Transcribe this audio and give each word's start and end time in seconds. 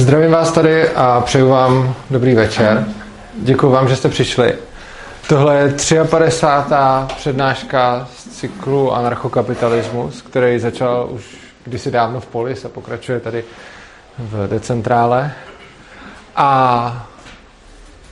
Zdravím 0.00 0.30
vás 0.30 0.52
tady 0.52 0.88
a 0.88 1.20
přeju 1.20 1.48
vám 1.48 1.94
dobrý 2.10 2.34
večer. 2.34 2.86
Děkuji 3.34 3.70
vám, 3.70 3.88
že 3.88 3.96
jste 3.96 4.08
přišli. 4.08 4.54
Tohle 5.28 5.56
je 5.56 6.04
53. 6.04 7.14
přednáška 7.16 8.08
z 8.16 8.28
cyklu 8.28 8.92
Anarchokapitalismus, 8.92 10.22
který 10.22 10.58
začal 10.58 11.08
už 11.10 11.36
kdysi 11.64 11.90
dávno 11.90 12.20
v 12.20 12.26
Polis 12.26 12.64
a 12.64 12.68
pokračuje 12.68 13.20
tady 13.20 13.44
v 14.18 14.48
decentrále. 14.48 15.32
A 16.36 17.08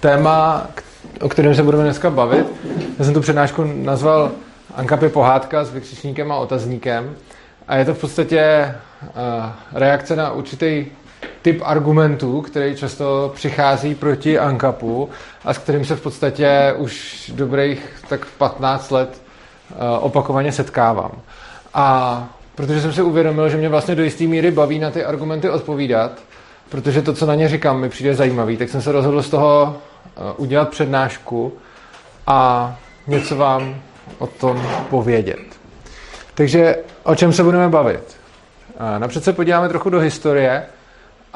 téma, 0.00 0.66
o 1.20 1.28
kterém 1.28 1.54
se 1.54 1.62
budeme 1.62 1.82
dneska 1.84 2.10
bavit, 2.10 2.46
já 2.98 3.04
jsem 3.04 3.14
tu 3.14 3.20
přednášku 3.20 3.64
nazval 3.74 4.30
Ankapy 4.74 5.08
pohádka 5.08 5.64
s 5.64 5.72
vykřičníkem 5.72 6.32
a 6.32 6.36
otazníkem. 6.36 7.16
A 7.68 7.76
je 7.76 7.84
to 7.84 7.94
v 7.94 8.00
podstatě 8.00 8.74
uh, 9.02 9.10
reakce 9.72 10.16
na 10.16 10.30
určitý 10.30 10.86
typ 11.42 11.62
argumentů, 11.64 12.40
který 12.40 12.76
často 12.76 13.32
přichází 13.34 13.94
proti 13.94 14.38
ANKAPu 14.38 15.10
a 15.44 15.54
s 15.54 15.58
kterým 15.58 15.84
se 15.84 15.96
v 15.96 16.00
podstatě 16.00 16.74
už 16.76 17.24
dobrých 17.34 17.90
tak 18.08 18.26
15 18.26 18.90
let 18.90 19.22
uh, 19.70 19.76
opakovaně 20.04 20.52
setkávám. 20.52 21.12
A 21.74 22.28
protože 22.54 22.80
jsem 22.80 22.92
si 22.92 23.02
uvědomil, 23.02 23.48
že 23.48 23.56
mě 23.56 23.68
vlastně 23.68 23.94
do 23.94 24.02
jisté 24.02 24.24
míry 24.24 24.50
baví 24.50 24.78
na 24.78 24.90
ty 24.90 25.04
argumenty 25.04 25.50
odpovídat, 25.50 26.12
protože 26.68 27.02
to, 27.02 27.12
co 27.12 27.26
na 27.26 27.34
ně 27.34 27.48
říkám, 27.48 27.80
mi 27.80 27.88
přijde 27.88 28.14
zajímavý, 28.14 28.56
tak 28.56 28.68
jsem 28.68 28.82
se 28.82 28.92
rozhodl 28.92 29.22
z 29.22 29.30
toho 29.30 29.76
uh, 30.16 30.24
udělat 30.36 30.68
přednášku 30.68 31.52
a 32.26 32.76
něco 33.06 33.36
vám 33.36 33.76
o 34.18 34.26
tom 34.26 34.62
povědět. 34.90 35.58
Takže 36.34 36.76
o 37.02 37.14
čem 37.14 37.32
se 37.32 37.42
budeme 37.42 37.68
bavit? 37.68 38.16
Napřed 38.98 39.24
se 39.24 39.32
podíváme 39.32 39.68
trochu 39.68 39.90
do 39.90 40.00
historie 40.00 40.66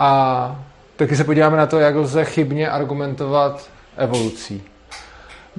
a 0.02 0.56
taky 0.96 1.16
se 1.16 1.24
podíváme 1.24 1.56
na 1.56 1.66
to, 1.66 1.78
jak 1.78 1.94
lze 1.94 2.24
chybně 2.24 2.70
argumentovat 2.70 3.68
evolucí. 3.96 4.62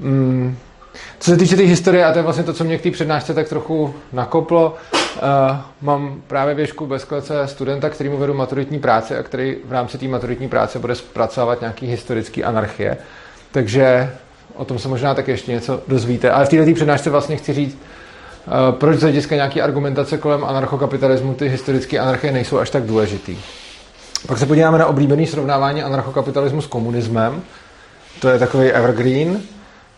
Hmm. 0.04 0.58
Co 1.20 1.31
se 1.31 1.38
týče 1.38 1.56
té 1.56 1.64
historie, 1.64 2.06
a 2.06 2.12
to 2.12 2.20
je 2.20 2.23
vlastně 2.23 2.44
to, 2.44 2.54
co 2.54 2.64
mě 2.64 2.78
k 2.78 2.82
té 2.82 2.92
přednášce 2.92 3.34
tak 3.34 3.50
trochu 3.50 3.95
nakoplo, 4.14 4.76
uh, 4.94 5.20
mám 5.82 6.22
právě 6.28 6.56
věšku 6.56 6.86
bez 6.86 7.04
klece 7.04 7.48
studenta, 7.48 7.90
který 7.90 8.09
mu 8.09 8.17
vedu 8.17 8.34
maturitní 8.34 8.80
práci 8.80 9.16
a 9.16 9.23
který 9.23 9.56
v 9.66 9.72
rámci 9.72 9.98
té 9.98 10.08
maturitní 10.08 10.50
práce 10.50 10.80
bude 10.80 10.95
zpracovat 10.95 11.62
nějaký 11.62 11.88
historický 11.88 12.44
anarchie. 12.44 12.98
Takže 13.52 14.14
o 14.56 14.66
tom 14.66 14.80
se 14.80 14.88
možná 14.88 15.14
tak 15.14 15.28
ještě 15.28 15.52
něco 15.52 15.82
dozvíte. 15.88 16.32
Ale 16.32 16.45
v 16.45 16.50
této 16.50 16.73
přednášce 16.73 17.10
vlastně 17.10 17.36
chci 17.36 17.54
říct, 17.54 17.78
uh, 18.48 18.76
proč 18.76 19.00
z 19.00 19.02
hlediska 19.02 19.36
nějaký 19.36 19.62
argumentace 19.62 20.17
kolem 20.17 20.44
anarchokapitalismu 20.44 21.34
ty 21.34 21.50
historické 21.50 22.00
anarchie 22.00 22.34
nejsou 22.34 22.58
až 22.58 22.70
tak 22.70 22.84
důležitý. 22.84 23.38
Pak 24.28 24.38
se 24.38 24.46
podíváme 24.46 24.78
na 24.78 24.86
oblíbený 24.86 25.28
srovnávání 25.28 25.84
anarchokapitalismu 25.84 26.62
s 26.62 26.68
komunismem. 26.68 27.42
To 28.22 28.30
je 28.30 28.40
takový 28.40 28.72
evergreen. 28.72 29.42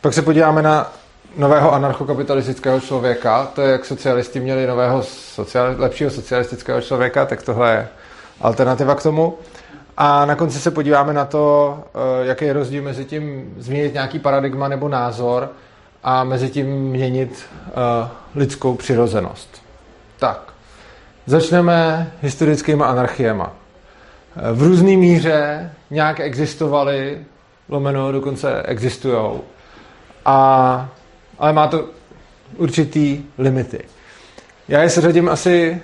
Pak 0.01 0.13
se 0.13 0.21
podíváme 0.21 0.61
na 0.61 0.91
nového 1.37 1.73
anarchokapitalistického 1.73 2.79
člověka. 2.79 3.45
To 3.45 3.61
je, 3.61 3.71
jak 3.71 3.85
socialisti 3.85 4.39
měli 4.39 4.67
nového 4.67 5.03
sociál, 5.03 5.75
lepšího 5.77 6.09
socialistického 6.09 6.81
člověka, 6.81 7.25
tak 7.25 7.41
tohle 7.41 7.71
je 7.71 7.87
alternativa 8.41 8.95
k 8.95 9.03
tomu. 9.03 9.37
A 9.97 10.25
na 10.25 10.35
konci 10.35 10.59
se 10.59 10.71
podíváme 10.71 11.13
na 11.13 11.25
to, 11.25 11.77
eh, 11.85 12.25
jaký 12.25 12.45
je 12.45 12.53
rozdíl 12.53 12.83
mezi 12.83 13.05
tím 13.05 13.53
změnit 13.57 13.93
nějaký 13.93 14.19
paradigma 14.19 14.67
nebo 14.67 14.89
názor 14.89 15.49
a 16.03 16.23
mezi 16.23 16.49
tím 16.49 16.67
měnit 16.67 17.45
uh, 17.65 18.07
lidskou 18.35 18.75
přirozenost. 18.75 19.61
Tak, 20.19 20.53
začneme 21.25 22.11
historickými 22.21 22.83
anarchiema 22.83 23.53
v 24.53 24.63
různé 24.63 24.97
míře 24.97 25.71
nějak 25.89 26.19
existovaly, 26.19 27.19
lomeno 27.69 28.11
dokonce 28.11 28.63
existují. 28.63 29.39
A, 30.25 30.89
ale 31.39 31.53
má 31.53 31.67
to 31.67 31.85
určitý 32.57 33.23
limity. 33.37 33.79
Já 34.67 34.81
je 34.81 34.89
seřadím 34.89 35.29
asi 35.29 35.81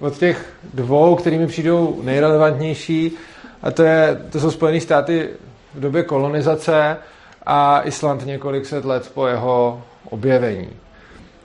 od 0.00 0.18
těch 0.18 0.52
dvou, 0.74 1.16
kterými 1.16 1.46
přijdou 1.46 2.00
nejrelevantnější, 2.02 3.12
a 3.62 3.70
to, 3.70 3.82
je, 3.82 4.20
to 4.30 4.40
jsou 4.40 4.50
Spojené 4.50 4.80
státy 4.80 5.28
v 5.74 5.80
době 5.80 6.02
kolonizace 6.02 6.96
a 7.46 7.82
Island 7.82 8.26
několik 8.26 8.66
set 8.66 8.84
let 8.84 9.10
po 9.14 9.26
jeho 9.26 9.82
objevení. 10.10 10.68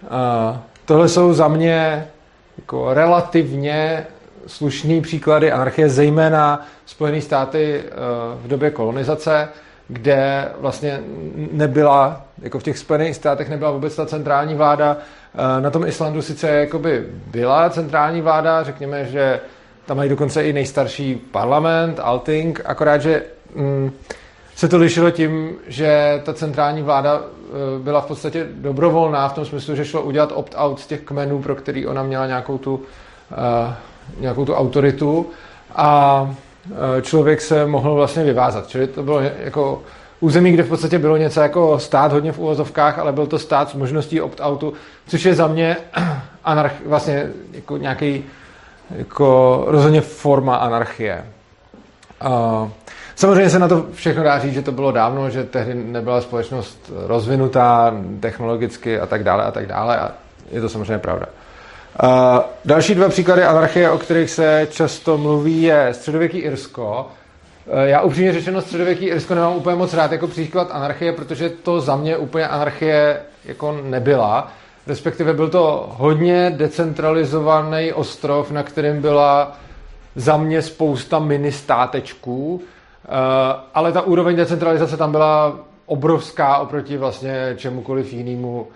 A 0.10 0.62
tohle 0.86 1.10
jsou 1.10 1.34
za 1.34 1.48
mě 1.48 2.08
jako 2.58 2.94
relativně 2.94 4.08
slušný 4.48 5.02
příklady 5.02 5.52
anarchie, 5.52 5.90
zejména 5.90 6.66
Spojené 6.86 7.22
státy 7.22 7.84
eh, 7.86 7.92
v 8.42 8.48
době 8.48 8.72
kolonizace, 8.72 9.50
kde 9.88 10.50
vlastně 10.60 11.00
nebyla, 11.52 12.26
jako 12.42 12.60
v 12.60 12.64
těch 12.64 12.78
Spojených 12.78 13.16
státech 13.16 13.50
nebyla 13.50 13.72
vůbec 13.72 13.96
ta 13.96 14.06
centrální 14.06 14.56
vláda. 14.56 14.98
Eh, 14.98 15.62
na 15.62 15.70
tom 15.70 15.86
Islandu 15.86 16.22
sice 16.22 16.50
jakoby 16.50 17.06
byla 17.28 17.70
centrální 17.70 18.22
vláda, 18.22 18.64
řekněme, 18.64 19.06
že 19.06 19.40
tam 19.86 19.98
mají 19.98 20.10
dokonce 20.10 20.44
i 20.44 20.54
nejstarší 20.54 21.16
parlament, 21.16 22.00
Alting, 22.04 22.62
akorát, 22.66 23.02
že 23.02 23.24
mm, 23.56 23.92
se 24.56 24.68
to 24.68 24.78
lišilo 24.78 25.12
tím, 25.12 25.56
že 25.68 26.22
ta 26.26 26.34
centrální 26.34 26.82
vláda 26.82 27.22
eh, 27.22 27.80
byla 27.80 28.02
v 28.02 28.06
podstatě 28.06 28.48
dobrovolná 28.52 29.30
v 29.30 29.34
tom 29.34 29.46
smyslu, 29.46 29.76
že 29.76 29.86
šlo 29.86 30.02
udělat 30.02 30.32
opt-out 30.36 30.80
z 30.80 30.88
těch 30.88 31.02
kmenů, 31.02 31.42
pro 31.42 31.56
který 31.56 31.88
ona 31.88 32.04
měla 32.04 32.28
nějakou 32.28 32.58
tu 32.58 32.82
nějakou 34.20 34.46
tu 34.46 34.54
autoritu 34.54 35.26
a 35.76 36.32
e, 36.98 37.02
člověk 37.02 37.42
se 37.42 37.66
mohl 37.66 37.96
vlastně 37.96 38.24
vyvázat. 38.24 38.68
Čili 38.68 38.88
to 38.88 39.04
bylo 39.04 39.20
jako 39.20 39.82
území, 40.20 40.52
kde 40.52 40.64
v 40.64 40.70
podstatě 40.70 41.00
bylo 41.00 41.18
něco 41.18 41.40
jako 41.40 41.80
stát 41.80 42.12
hodně 42.12 42.32
v 42.32 42.40
úvozovkách, 42.40 43.00
ale 43.00 43.12
byl 43.12 43.28
to 43.28 43.40
stát 43.40 43.70
s 43.70 43.74
možností 43.74 44.22
opt-outu, 44.22 44.74
což 45.08 45.26
je 45.26 45.36
za 45.36 45.48
mě 45.48 45.78
anarch, 46.44 46.74
vlastně 46.86 47.28
jako 47.54 47.78
nějaký 47.78 48.24
jako 48.90 49.64
rozhodně 49.68 50.02
forma 50.02 50.56
anarchie. 50.56 51.26
Samozřejmě 53.16 53.50
se 53.50 53.60
na 53.60 53.68
to 53.68 53.86
všechno 53.94 54.24
dá 54.24 54.40
říct, 54.40 54.54
že 54.54 54.62
to 54.62 54.72
bylo 54.72 54.92
dávno, 54.92 55.30
že 55.30 55.44
tehdy 55.44 55.74
nebyla 55.74 56.22
společnost 56.22 56.92
rozvinutá 57.08 57.94
technologicky 58.20 59.00
a 59.00 59.06
tak 59.06 59.24
dále 59.24 59.44
a 59.44 59.52
tak 59.52 59.66
dále 59.68 59.98
a 59.98 60.12
je 60.52 60.62
to 60.62 60.70
samozřejmě 60.70 60.98
pravda. 60.98 61.26
Další 62.66 62.96
dva 62.96 63.10
příklady 63.10 63.44
anarchie, 63.44 63.90
o 63.90 63.98
kterých 63.98 64.30
se 64.30 64.68
často 64.72 65.18
mluví, 65.18 65.62
je 65.62 65.90
středověký 65.92 66.38
Irsko. 66.38 67.08
Uh, 67.66 67.80
já 67.80 68.02
upřímně 68.02 68.34
řečeno 68.34 68.62
středověký 68.62 69.06
Irsko 69.06 69.36
nemám 69.36 69.56
úplně 69.56 69.76
moc 69.76 69.94
rád 69.94 70.12
jako 70.12 70.28
příklad 70.28 70.68
anarchie, 70.72 71.14
protože 71.14 71.50
to 71.50 71.82
za 71.82 71.96
mě 71.96 72.18
úplně 72.18 72.48
anarchie 72.48 73.20
jako 73.46 73.80
nebyla. 73.84 74.52
Respektive 74.88 75.34
byl 75.34 75.50
to 75.50 75.90
hodně 75.98 76.54
decentralizovaný 76.58 77.94
ostrov, 77.94 78.52
na 78.52 78.64
kterém 78.64 79.02
byla 79.02 79.58
za 80.16 80.38
mě 80.38 80.62
spousta 80.62 81.20
mini 81.20 81.52
státečků, 81.52 82.54
uh, 82.54 82.62
ale 83.74 83.92
ta 83.92 84.02
úroveň 84.02 84.36
decentralizace 84.36 84.98
tam 84.98 85.12
byla 85.12 85.60
obrovská 85.86 86.58
oproti 86.58 86.98
vlastně 86.98 87.54
čemukoliv 87.58 88.14
jinému 88.14 88.68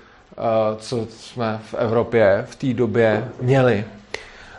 co 0.77 1.05
jsme 1.09 1.59
v 1.63 1.73
Evropě 1.73 2.45
v 2.49 2.55
té 2.55 2.73
době 2.73 3.27
měli. 3.41 3.85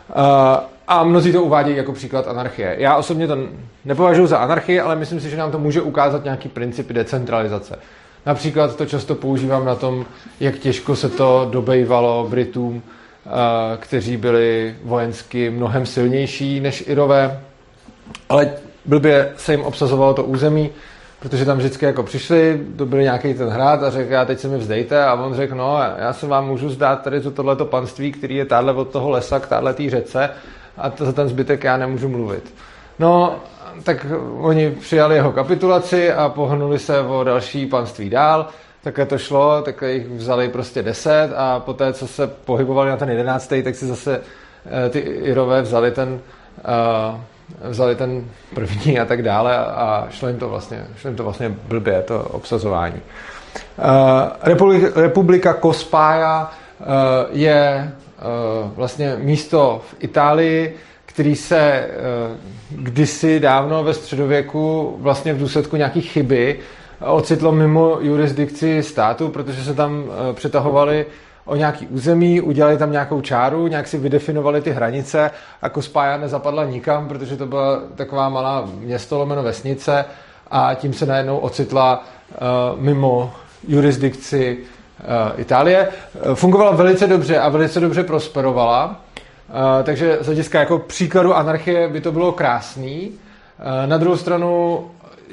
Eh, 0.09 0.73
a 0.87 1.03
mnozí 1.03 1.31
to 1.31 1.43
uvádějí 1.43 1.77
jako 1.77 1.93
příklad 1.93 2.27
anarchie. 2.27 2.75
Já 2.79 2.95
osobně 2.95 3.27
to 3.27 3.37
nepovažuji 3.85 4.27
za 4.27 4.37
anarchii, 4.37 4.79
ale 4.79 4.95
myslím 4.95 5.19
si, 5.19 5.29
že 5.29 5.37
nám 5.37 5.51
to 5.51 5.59
může 5.59 5.81
ukázat 5.81 6.23
nějaký 6.23 6.49
principy 6.49 6.93
decentralizace. 6.93 7.79
Například 8.25 8.75
to 8.75 8.85
často 8.85 9.15
používám 9.15 9.65
na 9.65 9.75
tom, 9.75 10.05
jak 10.39 10.57
těžko 10.57 10.95
se 10.95 11.09
to 11.09 11.47
dobejvalo 11.51 12.27
Britům, 12.29 12.81
eh, 13.25 13.29
kteří 13.77 14.17
byli 14.17 14.75
vojensky 14.83 15.49
mnohem 15.49 15.85
silnější 15.85 16.59
než 16.59 16.83
Irové, 16.87 17.39
ale 18.29 18.51
blbě 18.85 19.33
se 19.37 19.53
jim 19.53 19.61
obsazovalo 19.61 20.13
to 20.13 20.23
území, 20.23 20.69
protože 21.23 21.45
tam 21.45 21.57
vždycky 21.57 21.85
jako 21.85 22.03
přišli, 22.03 22.61
to 22.77 22.85
byl 22.85 23.01
nějaký 23.01 23.33
ten 23.33 23.49
hrad 23.49 23.83
a 23.83 23.89
řekl, 23.89 24.11
já 24.11 24.25
teď 24.25 24.39
se 24.39 24.47
mi 24.47 24.57
vzdejte 24.57 25.05
a 25.05 25.13
on 25.13 25.33
řekl, 25.33 25.55
no 25.55 25.79
já 25.97 26.13
se 26.13 26.27
vám 26.27 26.47
můžu 26.47 26.69
zdát 26.69 27.01
tady 27.01 27.21
to 27.21 27.31
tohleto 27.31 27.65
panství, 27.65 28.11
který 28.11 28.35
je 28.35 28.45
táhle 28.45 28.73
od 28.73 28.89
toho 28.89 29.09
lesa 29.09 29.39
k 29.39 29.47
táhle 29.47 29.73
té 29.73 29.89
řece 29.89 30.29
a 30.77 30.89
to, 30.89 31.05
za 31.05 31.11
ten 31.11 31.27
zbytek 31.27 31.63
já 31.63 31.77
nemůžu 31.77 32.09
mluvit. 32.09 32.53
No, 32.99 33.35
tak 33.83 34.05
oni 34.39 34.71
přijali 34.71 35.15
jeho 35.15 35.31
kapitulaci 35.31 36.11
a 36.11 36.29
pohnuli 36.29 36.79
se 36.79 36.99
o 36.99 37.23
další 37.23 37.65
panství 37.65 38.09
dál, 38.09 38.47
také 38.83 39.05
to 39.05 39.17
šlo, 39.17 39.61
tak 39.61 39.83
jich 39.87 40.07
vzali 40.07 40.49
prostě 40.49 40.83
deset 40.83 41.29
a 41.35 41.59
poté, 41.59 41.93
co 41.93 42.07
se 42.07 42.27
pohybovali 42.27 42.89
na 42.89 42.97
ten 42.97 43.09
jedenáctý, 43.09 43.63
tak 43.63 43.75
si 43.75 43.85
zase 43.85 44.21
eh, 44.65 44.89
ty 44.89 44.99
Irové 44.99 45.61
vzali 45.61 45.91
ten 45.91 46.09
uh, 46.13 47.19
vzali 47.61 47.95
ten 47.95 48.25
první 48.55 48.99
a 48.99 49.05
tak 49.05 49.21
dále 49.21 49.57
a 49.57 50.07
šlo 50.09 50.27
jim 50.27 50.39
to 50.39 50.49
vlastně, 50.49 50.85
šlo 50.97 51.07
jim 51.09 51.17
to 51.17 51.23
vlastně 51.23 51.49
blbě, 51.49 52.01
to 52.01 52.23
obsazování. 52.23 53.01
Uh, 53.77 54.93
Republika, 54.95 55.53
Kospája 55.53 56.51
uh, 56.79 56.85
je 57.31 57.91
uh, 58.63 58.71
vlastně 58.75 59.15
místo 59.17 59.81
v 59.89 59.95
Itálii, 59.99 60.75
který 61.05 61.35
se 61.35 61.89
kdysi 62.69 63.39
dávno 63.39 63.83
ve 63.83 63.93
středověku 63.93 64.95
vlastně 64.99 65.33
v 65.33 65.39
důsledku 65.39 65.75
nějaký 65.75 66.01
chyby 66.01 66.59
ocitlo 66.99 67.51
mimo 67.51 67.97
jurisdikci 68.01 68.83
státu, 68.83 69.29
protože 69.29 69.63
se 69.63 69.73
tam 69.73 70.03
přetahovali 70.33 71.05
o 71.45 71.55
nějaký 71.55 71.87
území, 71.87 72.41
udělali 72.41 72.77
tam 72.77 72.91
nějakou 72.91 73.21
čáru, 73.21 73.67
nějak 73.67 73.87
si 73.87 73.97
vydefinovali 73.97 74.61
ty 74.61 74.71
hranice 74.71 75.31
a 75.61 75.69
Kospája 75.69 76.17
nezapadla 76.17 76.65
nikam, 76.65 77.07
protože 77.07 77.37
to 77.37 77.45
byla 77.45 77.79
taková 77.95 78.29
malá 78.29 78.69
město 78.79 79.17
lomeno 79.17 79.43
vesnice 79.43 80.05
a 80.51 80.73
tím 80.73 80.93
se 80.93 81.05
najednou 81.05 81.37
ocitla 81.37 82.03
uh, 82.03 82.81
mimo 82.81 83.33
jurisdikci 83.67 84.57
uh, 84.57 85.39
Itálie. 85.39 85.87
Uh, 85.87 86.35
fungovala 86.35 86.71
velice 86.71 87.07
dobře 87.07 87.39
a 87.39 87.49
velice 87.49 87.79
dobře 87.79 88.03
prosperovala, 88.03 88.85
uh, 88.85 89.83
takže 89.83 90.17
z 90.21 90.25
hlediska 90.25 90.59
jako 90.59 90.79
příkladu 90.79 91.33
anarchie 91.33 91.87
by 91.87 92.01
to 92.01 92.11
bylo 92.11 92.31
krásný. 92.31 93.11
Na 93.85 93.97
druhou 93.97 94.17
stranu 94.17 94.79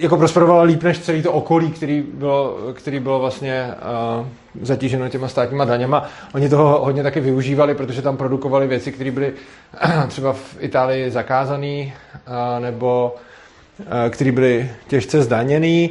jako 0.01 0.17
prosperovala 0.17 0.63
líp 0.63 0.83
než 0.83 0.99
celý 0.99 1.23
to 1.23 1.33
okolí, 1.33 1.71
který 1.71 2.05
bylo, 2.15 2.57
který 2.73 3.01
bylo 3.01 3.19
vlastně 3.19 3.75
uh, 4.21 4.27
zatíženo 4.63 5.09
těma 5.09 5.29
státníma 5.29 5.65
daněma. 5.65 6.05
Oni 6.35 6.49
toho 6.49 6.85
hodně 6.85 7.03
taky 7.03 7.21
využívali, 7.21 7.75
protože 7.75 8.03
tam 8.03 8.17
produkovali 8.17 8.67
věci, 8.67 8.93
které 8.93 9.11
byly 9.11 9.33
třeba 10.09 10.33
v 10.33 10.57
Itálii 10.59 11.11
zakázané 11.11 11.85
uh, 11.85 11.93
nebo 12.61 13.17
uh, 13.79 13.87
které 14.11 14.33
byly 14.33 14.71
těžce 14.89 15.23
zdaněné. 15.23 15.89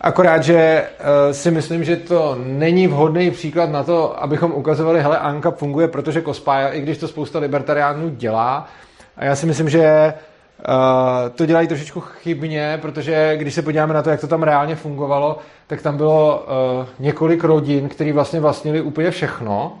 Akorát, 0.00 0.42
že 0.42 0.84
uh, 1.00 1.32
si 1.32 1.50
myslím, 1.50 1.84
že 1.84 1.96
to 1.96 2.38
není 2.44 2.86
vhodný 2.86 3.30
příklad 3.30 3.70
na 3.70 3.82
to, 3.82 4.22
abychom 4.22 4.52
ukazovali, 4.52 5.02
hele, 5.02 5.18
Anka 5.18 5.50
funguje, 5.50 5.88
protože 5.88 6.20
Kospája, 6.20 6.68
i 6.68 6.80
když 6.80 6.98
to 6.98 7.08
spousta 7.08 7.38
libertariánů 7.38 8.08
dělá, 8.08 8.68
a 9.16 9.24
já 9.24 9.36
si 9.36 9.46
myslím, 9.46 9.68
že 9.68 10.14
Uh, 10.58 11.30
to 11.34 11.46
dělají 11.46 11.68
trošičku 11.68 12.00
chybně, 12.00 12.78
protože 12.82 13.36
když 13.36 13.54
se 13.54 13.62
podíváme 13.62 13.94
na 13.94 14.02
to, 14.02 14.10
jak 14.10 14.20
to 14.20 14.26
tam 14.26 14.42
reálně 14.42 14.76
fungovalo, 14.76 15.38
tak 15.66 15.82
tam 15.82 15.96
bylo 15.96 16.46
uh, 16.80 16.86
několik 16.98 17.44
rodin, 17.44 17.88
které 17.88 18.12
vlastně 18.12 18.40
vlastnili 18.40 18.80
úplně 18.80 19.10
všechno. 19.10 19.78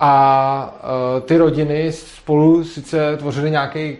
A 0.00 0.74
uh, 1.16 1.22
ty 1.22 1.36
rodiny 1.36 1.92
spolu 1.92 2.64
sice 2.64 3.16
tvořily 3.16 3.50
nějaký 3.50 3.96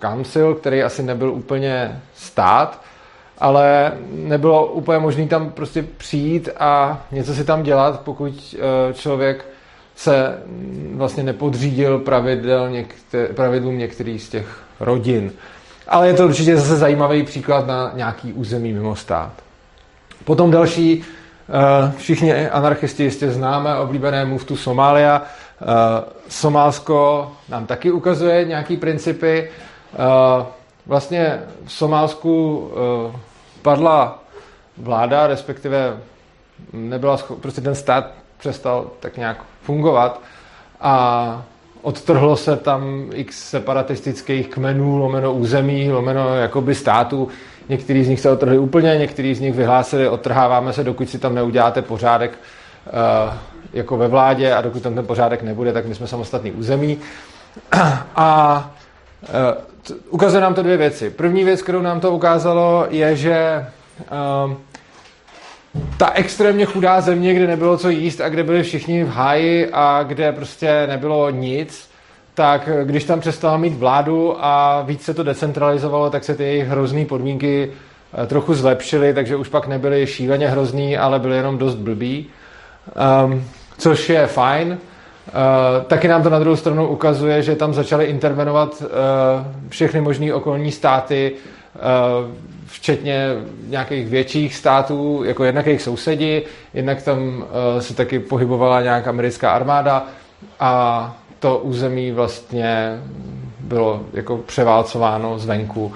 council, 0.00 0.54
který 0.54 0.82
asi 0.82 1.02
nebyl 1.02 1.32
úplně 1.32 2.02
stát, 2.14 2.82
ale 3.38 3.92
nebylo 4.10 4.66
úplně 4.66 4.98
možné 4.98 5.26
tam 5.26 5.50
prostě 5.50 5.82
přijít 5.82 6.48
a 6.58 7.02
něco 7.12 7.34
si 7.34 7.44
tam 7.44 7.62
dělat, 7.62 8.00
pokud 8.00 8.56
člověk 8.92 9.44
se 9.96 10.38
vlastně 10.94 11.22
nepodřídil 11.22 11.98
pravidel 11.98 12.70
některý, 12.70 13.34
pravidlům 13.34 13.78
některých 13.78 14.22
z 14.22 14.28
těch 14.28 14.60
rodin. 14.80 15.32
Ale 15.88 16.08
je 16.08 16.14
to 16.14 16.24
určitě 16.24 16.56
zase 16.56 16.76
zajímavý 16.76 17.22
příklad 17.22 17.66
na 17.66 17.92
nějaký 17.94 18.32
území 18.32 18.72
mimo 18.72 18.96
stát. 18.96 19.32
Potom 20.24 20.50
další, 20.50 21.04
eh, 21.48 21.92
všichni 21.96 22.48
anarchisti 22.48 23.02
jistě 23.02 23.30
známe, 23.30 23.78
oblíbené 23.78 24.24
muftu 24.24 24.56
Somália. 24.56 25.22
Eh, 25.22 25.64
Somálsko 26.28 27.32
nám 27.48 27.66
taky 27.66 27.90
ukazuje 27.90 28.44
nějaký 28.44 28.76
principy. 28.76 29.50
Eh, 29.94 30.46
vlastně 30.86 31.42
v 31.64 31.72
Somálsku 31.72 32.70
padla 33.62 34.22
vláda, 34.76 35.26
respektive 35.26 35.96
nebyla 36.72 37.16
schop, 37.16 37.40
prostě 37.40 37.60
ten 37.60 37.74
stát 37.74 38.10
přestal 38.38 38.90
tak 39.00 39.16
nějak 39.16 39.44
fungovat 39.66 40.20
a 40.80 41.42
odtrhlo 41.82 42.36
se 42.36 42.56
tam 42.56 43.10
x 43.12 43.50
separatistických 43.50 44.48
kmenů, 44.48 44.96
lomeno 44.96 45.32
území, 45.32 45.90
lomeno 45.92 46.36
jakoby 46.36 46.74
států. 46.74 47.28
Některý 47.68 48.04
z 48.04 48.08
nich 48.08 48.20
se 48.20 48.30
odtrhli 48.30 48.58
úplně, 48.58 48.96
některý 48.98 49.34
z 49.34 49.40
nich 49.40 49.54
vyhlásili, 49.54 50.08
odtrháváme 50.08 50.72
se, 50.72 50.84
dokud 50.84 51.10
si 51.10 51.18
tam 51.18 51.34
neuděláte 51.34 51.82
pořádek 51.82 52.30
uh, 52.30 53.34
jako 53.72 53.96
ve 53.96 54.08
vládě 54.08 54.54
a 54.54 54.62
dokud 54.62 54.82
tam 54.82 54.94
ten 54.94 55.06
pořádek 55.06 55.42
nebude, 55.42 55.72
tak 55.72 55.86
my 55.86 55.94
jsme 55.94 56.06
samostatný 56.06 56.52
území. 56.52 56.98
A 58.16 58.70
uh, 59.22 59.92
ukazuje 60.10 60.42
nám 60.42 60.54
to 60.54 60.62
dvě 60.62 60.76
věci. 60.76 61.10
První 61.10 61.44
věc, 61.44 61.62
kterou 61.62 61.82
nám 61.82 62.00
to 62.00 62.10
ukázalo, 62.10 62.86
je, 62.90 63.16
že 63.16 63.66
uh, 64.46 64.52
ta 65.96 66.10
extrémně 66.14 66.64
chudá 66.64 67.00
země, 67.00 67.34
kde 67.34 67.46
nebylo 67.46 67.76
co 67.76 67.88
jíst 67.88 68.20
a 68.20 68.28
kde 68.28 68.42
byli 68.44 68.62
všichni 68.62 69.04
v 69.04 69.08
háji 69.08 69.68
a 69.72 70.02
kde 70.02 70.32
prostě 70.32 70.86
nebylo 70.86 71.30
nic, 71.30 71.90
tak 72.34 72.68
když 72.84 73.04
tam 73.04 73.20
přestala 73.20 73.56
mít 73.56 73.74
vládu 73.74 74.36
a 74.38 74.82
víc 74.82 75.02
se 75.02 75.14
to 75.14 75.22
decentralizovalo, 75.22 76.10
tak 76.10 76.24
se 76.24 76.34
ty 76.34 76.42
jejich 76.42 76.68
hrozný 76.68 77.04
podmínky 77.04 77.70
eh, 78.22 78.26
trochu 78.26 78.54
zlepšily, 78.54 79.14
takže 79.14 79.36
už 79.36 79.48
pak 79.48 79.66
nebyly 79.66 80.06
šíleně 80.06 80.48
hrozný, 80.48 80.98
ale 80.98 81.18
byly 81.18 81.36
jenom 81.36 81.58
dost 81.58 81.74
blbý. 81.74 82.26
Um, 83.24 83.44
což 83.78 84.08
je 84.08 84.26
fajn. 84.26 84.68
Uh, 84.68 85.84
taky 85.84 86.08
nám 86.08 86.22
to 86.22 86.30
na 86.30 86.38
druhou 86.38 86.56
stranu 86.56 86.88
ukazuje, 86.88 87.42
že 87.42 87.56
tam 87.56 87.74
začaly 87.74 88.04
intervenovat 88.04 88.82
uh, 88.82 88.88
všechny 89.68 90.00
možné 90.00 90.34
okolní 90.34 90.72
státy, 90.72 91.32
včetně 92.66 93.28
nějakých 93.68 94.08
větších 94.08 94.54
států, 94.54 95.22
jako 95.24 95.44
jednak 95.44 95.66
jejich 95.66 95.82
sousedi, 95.82 96.42
jednak 96.74 97.02
tam 97.02 97.18
uh, 97.38 97.80
se 97.80 97.94
taky 97.94 98.18
pohybovala 98.18 98.82
nějaká 98.82 99.10
americká 99.10 99.50
armáda 99.50 100.06
a 100.60 101.16
to 101.38 101.58
území 101.58 102.12
vlastně 102.12 103.00
bylo 103.60 104.00
jako 104.12 104.36
převálcováno 104.36 105.38
zvenku. 105.38 105.86
Uh, 105.86 105.92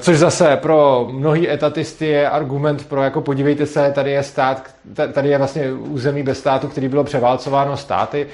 což 0.00 0.18
zase 0.18 0.56
pro 0.56 1.08
mnohý 1.12 1.50
etatisty 1.50 2.06
je 2.06 2.30
argument 2.30 2.88
pro, 2.88 3.02
jako 3.02 3.20
podívejte 3.20 3.66
se, 3.66 3.92
tady 3.94 4.10
je 4.10 4.22
stát, 4.22 4.70
tady 5.12 5.28
je 5.28 5.38
vlastně 5.38 5.72
území 5.72 6.22
bez 6.22 6.38
státu, 6.38 6.68
který 6.68 6.88
bylo 6.88 7.04
převálcováno 7.04 7.76
státy, 7.76 8.26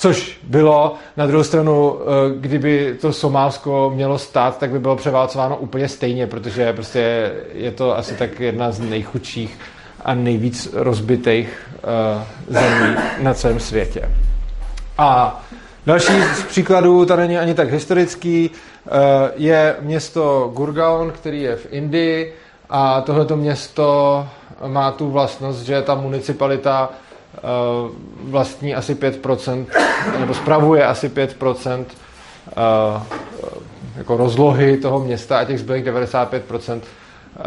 Což 0.00 0.38
bylo, 0.42 0.94
na 1.16 1.26
druhou 1.26 1.44
stranu, 1.44 1.98
eh, 2.00 2.04
kdyby 2.40 2.96
to 3.00 3.12
Somálsko 3.12 3.90
mělo 3.94 4.18
stát, 4.18 4.58
tak 4.58 4.70
by 4.70 4.78
bylo 4.78 4.96
převálcováno 4.96 5.56
úplně 5.56 5.88
stejně, 5.88 6.26
protože 6.26 6.72
prostě 6.72 7.32
je 7.52 7.70
to 7.70 7.96
asi 7.98 8.14
tak 8.14 8.40
jedna 8.40 8.70
z 8.70 8.80
nejchudších 8.80 9.58
a 10.04 10.14
nejvíc 10.14 10.68
rozbitých 10.72 11.68
uh, 11.74 12.22
zemí 12.54 12.96
na 13.20 13.34
celém 13.34 13.60
světě. 13.60 14.10
A 14.98 15.40
další 15.86 16.22
z 16.22 16.42
příkladů, 16.42 17.04
tady 17.06 17.22
není 17.22 17.38
ani 17.38 17.54
tak 17.54 17.70
historický, 17.70 18.50
uh, 18.50 18.92
je 19.36 19.76
město 19.80 20.52
Gurgaon, 20.54 21.10
který 21.10 21.42
je 21.42 21.56
v 21.56 21.66
Indii 21.70 22.34
a 22.70 23.00
tohleto 23.00 23.36
město 23.36 24.26
má 24.66 24.90
tu 24.90 25.10
vlastnost, 25.10 25.62
že 25.62 25.82
ta 25.82 25.94
municipalita 25.94 26.90
Eh, 26.90 27.07
vlastní 28.22 28.74
asi 28.74 28.94
5%, 28.94 29.66
nebo 30.20 30.34
spravuje 30.34 30.86
asi 30.86 31.08
5% 31.08 31.84
eh, 31.84 33.02
jako 33.96 34.16
rozlohy 34.16 34.76
toho 34.76 34.98
města 35.00 35.38
a 35.38 35.44
těch 35.44 35.58
zbylých 35.58 35.84
95% 35.84 36.80
eh, 36.80 37.40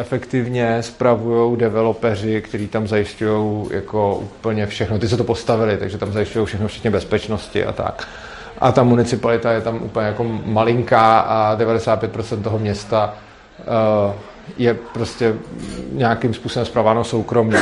efektivně 0.00 0.82
spravují 0.82 1.56
developeři, 1.56 2.42
kteří 2.42 2.68
tam 2.68 2.88
zajišťují 2.88 3.68
jako 3.70 4.14
úplně 4.16 4.66
všechno. 4.66 4.98
Ty 4.98 5.08
se 5.08 5.16
to 5.16 5.24
postavili, 5.24 5.76
takže 5.76 5.98
tam 5.98 6.12
zajišťují 6.12 6.46
všechno, 6.46 6.68
včetně 6.68 6.90
bezpečnosti 6.90 7.64
a 7.64 7.72
tak. 7.72 8.08
A 8.58 8.72
ta 8.72 8.82
municipalita 8.82 9.52
je 9.52 9.60
tam 9.60 9.82
úplně 9.82 10.06
jako 10.06 10.24
malinká 10.44 11.18
a 11.18 11.56
95% 11.56 12.42
toho 12.42 12.58
města 12.58 13.14
je 14.58 14.74
prostě 14.74 15.34
nějakým 15.92 16.34
způsobem 16.34 16.66
zpravováno 16.66 17.04
soukromně. 17.04 17.58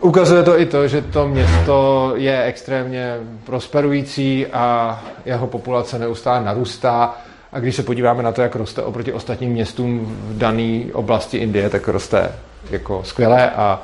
Ukazuje 0.00 0.42
to 0.42 0.60
i 0.60 0.66
to, 0.66 0.88
že 0.88 1.02
to 1.02 1.28
město 1.28 2.12
je 2.16 2.42
extrémně 2.42 3.16
prosperující 3.44 4.46
a 4.46 5.00
jeho 5.24 5.46
populace 5.46 5.98
neustále 5.98 6.44
narůstá. 6.44 7.14
A 7.52 7.60
když 7.60 7.76
se 7.76 7.82
podíváme 7.82 8.22
na 8.22 8.32
to, 8.32 8.42
jak 8.42 8.56
roste 8.56 8.82
oproti 8.82 9.12
ostatním 9.12 9.50
městům 9.50 10.16
v 10.28 10.38
dané 10.38 10.84
oblasti 10.92 11.36
Indie, 11.36 11.70
tak 11.70 11.88
roste 11.88 12.32
jako 12.70 13.04
skvěle 13.04 13.50
a, 13.50 13.54
a 13.56 13.82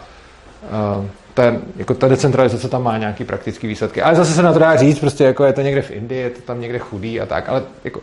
ten, 1.35 1.62
jako 1.76 1.94
ta 1.94 2.09
decentralizace 2.09 2.68
tam 2.68 2.83
má 2.83 2.99
nějaký 2.99 3.25
praktický 3.25 3.66
výsledky. 3.66 4.02
Ale 4.02 4.14
zase 4.14 4.33
se 4.33 4.42
na 4.42 4.52
to 4.52 4.59
dá 4.59 4.76
říct, 4.76 4.99
prostě 4.99 5.25
jako 5.25 5.44
je 5.44 5.52
to 5.52 5.61
někde 5.61 5.83
v 5.83 5.90
Indii, 5.90 6.21
je 6.21 6.30
to 6.30 6.42
tam 6.42 6.61
někde 6.61 6.78
chudý 6.78 7.21
a 7.21 7.26
tak, 7.26 7.49
ale 7.49 7.62
jako 7.85 8.00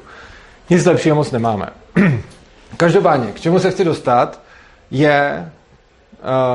nic 0.69 0.85
lepšího 0.85 1.15
moc 1.15 1.31
nemáme. 1.31 1.69
Každopádně, 2.77 3.31
k 3.31 3.39
čemu 3.39 3.59
se 3.59 3.71
chci 3.71 3.83
dostat, 3.83 4.41
je 4.91 5.49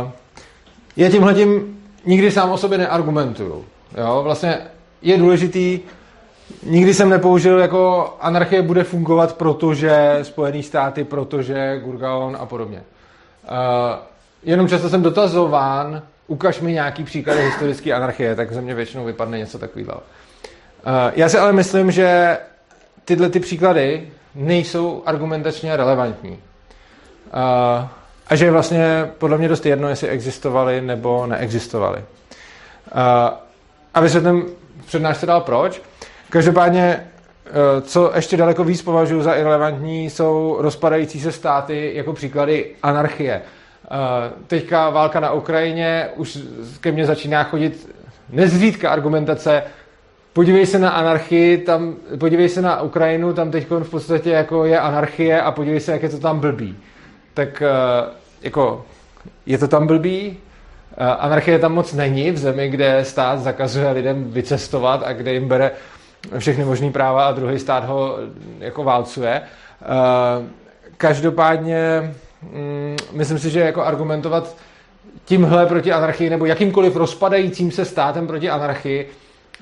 uh, 0.05 0.11
já 0.97 1.11
tímhletím 1.11 1.81
nikdy 2.05 2.31
sám 2.31 2.51
o 2.51 2.59
sobě 2.59 2.79
neargumentuju. 2.79 3.65
Jo? 3.99 4.21
Vlastně 4.23 4.59
je 5.03 5.19
důležitý, 5.19 5.81
nikdy 6.63 6.95
jsem 6.95 7.09
nepoužil 7.09 7.59
jako 7.59 8.15
anarchie 8.21 8.63
bude 8.63 8.85
fungovat, 8.85 9.37
protože 9.37 10.19
Spojené 10.23 10.63
státy, 10.63 11.05
protože 11.05 11.81
Gurgaon 11.85 12.37
a 12.41 12.47
podobně. 12.47 12.83
Uh, 13.51 13.53
jenom 14.43 14.69
často 14.69 14.89
jsem 14.89 15.03
dotazován, 15.03 16.03
ukaž 16.27 16.61
mi 16.61 16.73
nějaký 16.73 17.05
příklady 17.05 17.43
historické 17.43 17.93
anarchie, 17.93 18.35
tak 18.35 18.53
ze 18.53 18.61
mě 18.61 18.75
většinou 18.75 19.05
vypadne 19.05 19.39
něco 19.39 19.59
takového. 19.59 19.95
Uh, 19.95 20.03
já 21.17 21.29
si 21.29 21.39
ale 21.39 21.53
myslím, 21.53 21.91
že 21.91 22.39
tyhle 23.05 23.29
ty 23.29 23.41
příklady 23.41 24.09
nejsou 24.35 25.03
argumentačně 25.07 25.77
relevantní. 25.77 26.39
A, 28.29 28.37
že 28.37 28.45
je 28.45 28.51
vlastně 28.51 29.11
podle 29.19 29.39
mě 29.39 29.49
dost 29.49 29.67
jedno, 29.67 29.89
jestli 29.89 30.09
existovaly 30.09 30.81
nebo 30.81 31.27
neexistovaly. 31.27 32.05
A, 33.95 34.01
vysvětlím 34.01 34.45
přednášce 34.87 35.27
dál 35.27 35.41
proč. 35.41 35.83
Každopádně, 36.31 36.83
e, 36.83 37.81
co 37.81 38.13
ještě 38.15 38.37
daleko 38.37 38.65
víc 38.65 38.83
považuji 38.83 39.23
za 39.23 39.35
irrelevantní, 39.35 40.11
jsou 40.11 40.57
rozpadající 40.61 41.21
se 41.21 41.33
státy 41.33 41.93
jako 41.95 42.13
příklady 42.13 42.71
anarchie. 42.83 43.35
E, 43.35 43.43
teďka 44.47 44.91
válka 44.91 45.21
na 45.21 45.33
Ukrajině, 45.33 46.09
už 46.17 46.39
ke 46.81 46.93
mně 46.93 47.07
začíná 47.07 47.45
chodit 47.45 47.95
nezřídka 48.31 48.91
argumentace, 48.91 49.63
podívej 50.33 50.67
se 50.67 50.79
na 50.79 50.91
anarchii, 50.91 51.59
tam, 51.59 51.97
podívej 52.19 52.49
se 52.49 52.63
na 52.63 52.83
Ukrajinu, 52.83 53.33
tam 53.33 53.51
teď 53.51 53.67
v 53.71 53.91
podstatě 53.91 54.31
jako 54.31 54.65
je 54.65 54.81
anarchie 54.81 55.43
a 55.43 55.51
podívej 55.51 55.81
se, 55.81 55.93
jak 55.93 56.03
je 56.03 56.09
to 56.09 56.19
tam 56.19 56.41
blbý. 56.41 56.77
Tak 57.37 57.63
e, 57.63 57.69
jako, 58.43 58.85
je 59.47 59.59
to 59.59 59.69
tam 59.69 59.87
blbý? 59.87 60.37
Anarchie 61.19 61.59
tam 61.59 61.75
moc 61.75 61.93
není 61.93 62.31
v 62.31 62.39
zemi, 62.39 62.69
kde 62.69 63.05
stát 63.05 63.41
zakazuje 63.41 63.91
lidem 63.91 64.31
vycestovat 64.31 65.03
a 65.05 65.13
kde 65.13 65.33
jim 65.33 65.49
bere 65.49 65.71
všechny 66.39 66.65
možné 66.65 66.91
práva 66.91 67.27
a 67.27 67.33
druhý 67.33 67.59
stát 67.59 67.85
ho 67.85 68.17
jako 68.59 68.85
válcuje. 68.85 69.43
Každopádně 70.97 72.13
mm, 72.43 72.97
myslím 73.13 73.39
si, 73.39 73.51
že 73.51 73.61
jako 73.61 73.85
argumentovat 73.85 74.57
tímhle 75.25 75.67
proti 75.67 75.93
anarchii 75.93 76.31
nebo 76.31 76.47
jakýmkoliv 76.47 76.97
rozpadajícím 76.97 77.71
se 77.71 77.85
státem 77.85 78.27
proti 78.27 78.51
anarchii 78.51 79.11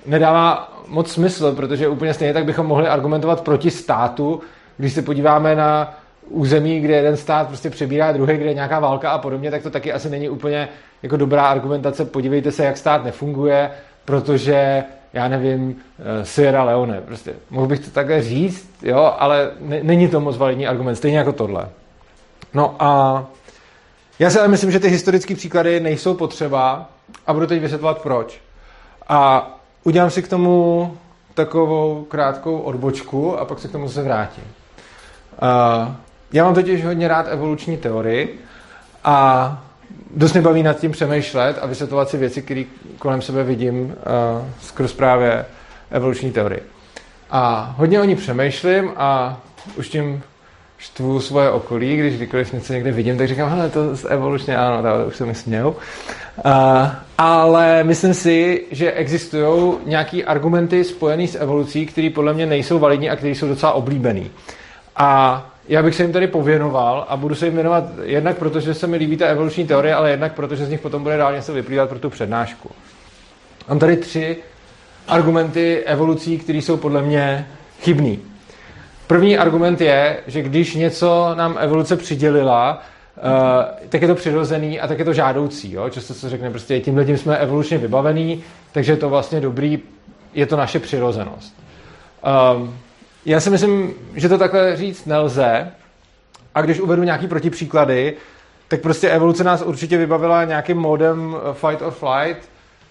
nedává 0.06 0.72
moc 0.88 1.12
smysl, 1.12 1.52
protože 1.54 1.88
úplně 1.88 2.14
stejně 2.14 2.34
tak 2.34 2.44
bychom 2.44 2.66
mohli 2.66 2.88
argumentovat 2.88 3.40
proti 3.40 3.70
státu, 3.70 4.40
když 4.76 4.92
se 4.92 5.02
podíváme 5.02 5.56
na 5.56 5.98
území, 6.28 6.80
kde 6.80 6.94
jeden 6.94 7.16
stát 7.16 7.48
prostě 7.48 7.70
přebírá 7.70 8.12
druhý, 8.12 8.36
kde 8.36 8.46
je 8.46 8.54
nějaká 8.54 8.80
válka 8.80 9.10
a 9.10 9.18
podobně, 9.18 9.50
tak 9.50 9.62
to 9.62 9.70
taky 9.70 9.92
asi 9.92 10.10
není 10.10 10.28
úplně 10.28 10.68
jako 11.02 11.16
dobrá 11.16 11.46
argumentace. 11.46 12.04
Podívejte 12.04 12.52
se, 12.52 12.64
jak 12.64 12.76
stát 12.76 13.04
nefunguje, 13.04 13.70
protože 14.04 14.84
já 15.12 15.28
nevím, 15.28 15.76
eh, 15.98 16.24
Sierra 16.24 16.64
Leone. 16.64 17.00
Prostě 17.00 17.34
mohl 17.50 17.66
bych 17.66 17.80
to 17.80 17.90
takhle 17.90 18.22
říct, 18.22 18.70
jo, 18.82 19.14
ale 19.18 19.50
ne, 19.60 19.80
není 19.82 20.08
to 20.08 20.20
moc 20.20 20.36
validní 20.36 20.66
argument, 20.66 20.96
stejně 20.96 21.18
jako 21.18 21.32
tohle. 21.32 21.68
No 22.54 22.76
a 22.78 23.24
já 24.18 24.30
si 24.30 24.38
ale 24.38 24.48
myslím, 24.48 24.70
že 24.70 24.80
ty 24.80 24.88
historické 24.88 25.34
příklady 25.34 25.80
nejsou 25.80 26.14
potřeba 26.14 26.88
a 27.26 27.32
budu 27.32 27.46
teď 27.46 27.60
vysvětlovat 27.60 28.02
proč. 28.02 28.40
A 29.08 29.50
udělám 29.84 30.10
si 30.10 30.22
k 30.22 30.28
tomu 30.28 30.96
takovou 31.34 32.04
krátkou 32.04 32.58
odbočku 32.58 33.38
a 33.38 33.44
pak 33.44 33.58
se 33.58 33.68
k 33.68 33.72
tomu 33.72 33.88
se 33.88 34.02
vrátím. 34.02 34.44
Uh, 35.42 35.94
já 36.34 36.44
mám 36.44 36.54
totiž 36.54 36.84
hodně 36.84 37.08
rád 37.08 37.26
evoluční 37.28 37.76
teorii 37.76 38.38
a 39.04 39.64
dost 40.16 40.32
mě 40.32 40.42
baví 40.42 40.62
nad 40.62 40.80
tím 40.80 40.92
přemýšlet 40.92 41.58
a 41.60 41.66
vysvětlovat 41.66 42.08
si 42.08 42.16
věci, 42.16 42.42
které 42.42 42.64
kolem 42.98 43.22
sebe 43.22 43.44
vidím 43.44 43.84
uh, 43.84 43.92
skrz 44.60 44.92
právě 44.92 45.44
evoluční 45.90 46.32
teorii. 46.32 46.62
A 47.30 47.74
hodně 47.78 48.00
o 48.00 48.04
ní 48.04 48.16
přemýšlím 48.16 48.90
a 48.96 49.40
už 49.76 49.88
tím 49.88 50.22
štvu 50.78 51.20
svoje 51.20 51.50
okolí, 51.50 51.96
když 51.96 52.16
kdykoliv 52.16 52.52
něco 52.52 52.72
někde 52.72 52.92
vidím, 52.92 53.18
tak 53.18 53.28
říkám, 53.28 53.50
hele, 53.50 53.70
to 53.70 53.80
evolučně, 54.08 54.56
ano, 54.56 54.82
to 54.82 55.06
už 55.06 55.16
se 55.16 55.26
mi 55.26 55.34
směl. 55.34 55.68
Uh, 55.68 56.52
ale 57.18 57.84
myslím 57.84 58.14
si, 58.14 58.64
že 58.70 58.92
existují 58.92 59.74
nějaké 59.86 60.24
argumenty 60.24 60.84
spojené 60.84 61.26
s 61.26 61.34
evolucí, 61.34 61.86
které 61.86 62.10
podle 62.10 62.34
mě 62.34 62.46
nejsou 62.46 62.78
validní 62.78 63.10
a 63.10 63.16
které 63.16 63.32
jsou 63.32 63.48
docela 63.48 63.72
oblíbený. 63.72 64.30
A 64.96 65.53
já 65.68 65.82
bych 65.82 65.94
se 65.94 66.02
jim 66.02 66.12
tady 66.12 66.26
pověnoval 66.26 67.06
a 67.08 67.16
budu 67.16 67.34
se 67.34 67.46
jim 67.46 67.54
věnovat 67.54 67.84
jednak 68.02 68.38
proto, 68.38 68.60
že 68.60 68.74
se 68.74 68.86
mi 68.86 68.96
líbí 68.96 69.16
ta 69.16 69.26
evoluční 69.26 69.66
teorie, 69.66 69.94
ale 69.94 70.10
jednak 70.10 70.34
proto, 70.34 70.56
že 70.56 70.66
z 70.66 70.70
nich 70.70 70.80
potom 70.80 71.02
bude 71.02 71.16
dál 71.16 71.34
něco 71.34 71.52
vyplývat 71.52 71.88
pro 71.88 71.98
tu 71.98 72.10
přednášku. 72.10 72.70
Mám 73.68 73.78
tady 73.78 73.96
tři 73.96 74.36
argumenty 75.08 75.82
evolucí, 75.86 76.38
které 76.38 76.58
jsou 76.58 76.76
podle 76.76 77.02
mě 77.02 77.48
chybný. 77.80 78.20
První 79.06 79.38
argument 79.38 79.80
je, 79.80 80.20
že 80.26 80.42
když 80.42 80.74
něco 80.74 81.34
nám 81.34 81.56
evoluce 81.60 81.96
přidělila, 81.96 82.82
Uh, 83.16 83.88
tak 83.88 84.02
je 84.02 84.08
to 84.08 84.14
přirozený 84.14 84.80
a 84.80 84.88
tak 84.88 84.98
je 84.98 85.04
to 85.04 85.12
žádoucí. 85.12 85.72
Jo? 85.72 85.90
Často 85.90 86.14
se 86.14 86.30
řekne, 86.30 86.50
prostě 86.50 86.80
tím 86.80 87.16
jsme 87.16 87.36
evolučně 87.36 87.78
vybavení, 87.78 88.44
takže 88.72 88.92
je 88.92 88.96
to 88.96 89.08
vlastně 89.08 89.40
dobrý, 89.40 89.78
je 90.34 90.46
to 90.46 90.56
naše 90.56 90.78
přirozenost. 90.78 91.54
Um, 92.56 92.78
já 93.26 93.40
si 93.40 93.50
myslím, 93.50 93.94
že 94.14 94.28
to 94.28 94.38
takhle 94.38 94.76
říct 94.76 95.06
nelze. 95.06 95.72
A 96.54 96.62
když 96.62 96.80
uvedu 96.80 97.02
nějaký 97.02 97.26
protipříklady, 97.26 98.16
tak 98.68 98.80
prostě 98.80 99.10
evoluce 99.10 99.44
nás 99.44 99.62
určitě 99.62 99.98
vybavila 99.98 100.44
nějakým 100.44 100.76
modem 100.76 101.36
eh, 101.36 101.54
fight 101.54 101.82
or 101.82 101.92
flight, 101.92 102.48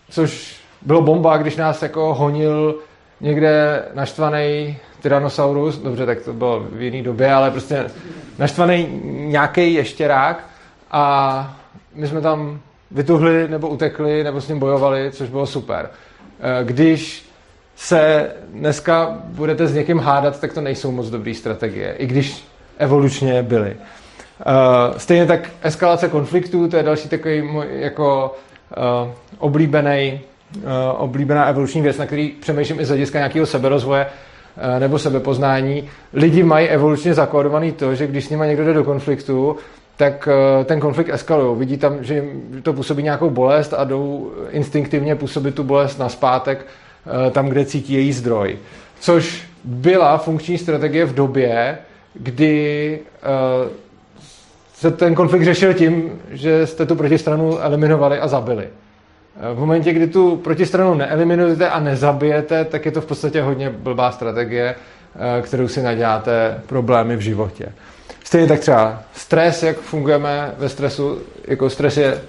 což 0.09 0.59
bylo 0.81 1.01
bomba, 1.01 1.37
když 1.37 1.55
nás 1.55 1.81
jako 1.81 2.13
honil 2.13 2.75
někde 3.21 3.83
naštvaný 3.93 4.77
Tyrannosaurus, 5.01 5.77
dobře, 5.77 6.05
tak 6.05 6.21
to 6.21 6.33
bylo 6.33 6.59
v 6.71 6.81
jiné 6.81 7.01
době, 7.01 7.33
ale 7.33 7.51
prostě 7.51 7.85
naštvaný 8.39 9.01
nějaký 9.03 9.73
ještěrák 9.73 10.47
a 10.91 11.55
my 11.95 12.07
jsme 12.07 12.21
tam 12.21 12.59
vytuhli 12.91 13.47
nebo 13.47 13.69
utekli 13.69 14.23
nebo 14.23 14.41
s 14.41 14.47
ním 14.47 14.59
bojovali, 14.59 15.11
což 15.11 15.29
bylo 15.29 15.45
super. 15.45 15.89
Eh, 16.39 16.63
když 16.63 17.32
se 17.83 18.31
dneska 18.53 19.17
budete 19.23 19.67
s 19.67 19.73
někým 19.73 19.99
hádat, 19.99 20.39
tak 20.39 20.53
to 20.53 20.61
nejsou 20.61 20.91
moc 20.91 21.09
dobré 21.09 21.33
strategie, 21.33 21.93
i 21.97 22.05
když 22.05 22.43
evolučně 22.77 23.43
byly. 23.43 23.75
Uh, 23.75 24.97
stejně 24.97 25.25
tak 25.25 25.49
eskalace 25.61 26.07
konfliktů, 26.07 26.67
to 26.67 26.77
je 26.77 26.83
další 26.83 27.09
takový 27.09 27.41
můj 27.41 27.65
jako 27.71 28.35
uh, 28.77 29.11
oblíbený, 29.37 30.21
uh, 30.55 30.61
oblíbená 30.97 31.45
evoluční 31.45 31.81
věc, 31.81 31.97
na 31.97 32.05
který 32.05 32.29
přemýšlím 32.29 32.79
i 32.79 32.85
z 32.85 32.87
hlediska 32.87 33.19
nějakého 33.19 33.45
seberozvoje 33.45 34.05
nebo 34.79 34.99
sebepoznání. 34.99 35.89
Lidi 36.13 36.43
mají 36.43 36.67
evolučně 36.67 37.13
zakódovaný 37.13 37.71
to, 37.71 37.95
že 37.95 38.07
když 38.07 38.25
s 38.25 38.29
nimi 38.29 38.47
někdo 38.47 38.65
jde 38.65 38.73
do 38.73 38.83
konfliktu, 38.83 39.57
tak 39.97 40.29
ten 40.65 40.79
konflikt 40.79 41.09
eskalují. 41.09 41.59
Vidí 41.59 41.77
tam, 41.77 42.03
že 42.03 42.15
jim 42.15 42.61
to 42.63 42.73
působí 42.73 43.03
nějakou 43.03 43.29
bolest 43.29 43.73
a 43.73 43.83
jdou 43.83 44.31
instinktivně 44.49 45.15
působit 45.15 45.55
tu 45.55 45.63
bolest 45.63 45.99
na 45.99 46.09
zpátek 46.09 46.65
Eh, 46.65 46.82
tam, 47.31 47.47
kde 47.49 47.65
cítí 47.65 47.93
její 47.93 48.13
zdroj. 48.13 48.57
Což 48.99 49.43
byla 49.63 50.17
funkční 50.17 50.57
strategie 50.57 51.05
v 51.05 51.13
době, 51.13 51.77
kdy 52.13 52.99
eh, 53.23 53.69
se 54.73 54.91
ten 54.91 55.15
konflikt 55.15 55.43
řešil 55.43 55.73
tím, 55.73 56.21
že 56.31 56.67
jste 56.67 56.85
tu 56.85 56.95
protistranu 56.95 57.59
eliminovali 57.59 58.19
a 58.19 58.27
zabili. 58.27 58.67
Eh, 58.67 59.53
v 59.53 59.59
momentě, 59.59 59.93
kdy 59.93 60.07
tu 60.07 60.35
protistranu 60.35 60.93
neeliminujete 60.93 61.69
a 61.69 61.79
nezabijete, 61.79 62.65
tak 62.65 62.85
je 62.85 62.91
to 62.91 63.01
v 63.01 63.05
podstatě 63.05 63.41
hodně 63.41 63.69
blbá 63.69 64.11
strategie, 64.11 64.75
kterou 65.41 65.67
si 65.67 65.81
naděláte 65.81 66.61
problémy 66.67 67.15
v 67.15 67.19
životě. 67.19 67.65
Stejně 68.23 68.47
tak 68.47 68.59
třeba 68.59 69.03
stres, 69.15 69.63
jak 69.63 69.77
fungujeme 69.77 70.51
ve 70.57 70.69
stresu, 70.69 71.21
jako 71.47 71.69
stres 71.69 71.97
je 71.97 72.21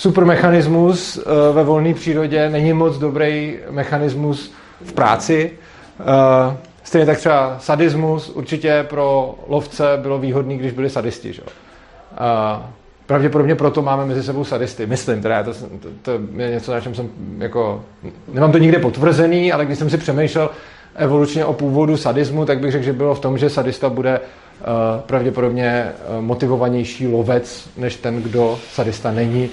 super 0.00 0.24
mechanismus 0.24 1.16
uh, 1.16 1.22
ve 1.54 1.64
volné 1.64 1.94
přírodě, 1.94 2.50
není 2.50 2.72
moc 2.72 2.98
dobrý 2.98 3.58
mechanismus 3.70 4.52
v 4.84 4.92
práci. 4.92 5.50
Uh, 6.00 6.54
stejně 6.84 7.06
tak 7.06 7.18
třeba 7.18 7.56
sadismus 7.58 8.28
určitě 8.28 8.86
pro 8.88 9.34
lovce 9.48 9.84
bylo 10.02 10.18
výhodný, 10.18 10.58
když 10.58 10.72
byli 10.72 10.90
sadisti. 10.90 11.32
Že? 11.32 11.42
Uh, 11.42 11.48
pravděpodobně 13.06 13.54
proto 13.54 13.82
máme 13.82 14.06
mezi 14.06 14.22
sebou 14.22 14.44
sadisty. 14.44 14.86
Myslím, 14.86 15.22
teda 15.22 15.42
to, 15.42 15.52
to, 15.52 15.88
to 16.02 16.12
je 16.36 16.50
něco, 16.50 16.72
na 16.72 16.80
čem 16.80 16.94
jsem 16.94 17.08
jako, 17.38 17.84
nemám 18.32 18.52
to 18.52 18.58
nikde 18.58 18.78
potvrzený, 18.78 19.52
ale 19.52 19.66
když 19.66 19.78
jsem 19.78 19.90
si 19.90 19.98
přemýšlel 19.98 20.50
evolučně 20.94 21.44
o 21.44 21.52
původu 21.52 21.96
sadismu, 21.96 22.44
tak 22.46 22.60
bych 22.60 22.72
řekl, 22.72 22.84
že 22.84 22.92
bylo 22.92 23.14
v 23.14 23.20
tom, 23.20 23.38
že 23.38 23.50
sadista 23.50 23.88
bude 23.88 24.20
pravděpodobně 25.06 25.92
motivovanější 26.20 27.06
lovec, 27.06 27.68
než 27.76 27.96
ten, 27.96 28.22
kdo 28.22 28.58
sadista 28.72 29.12
není 29.12 29.50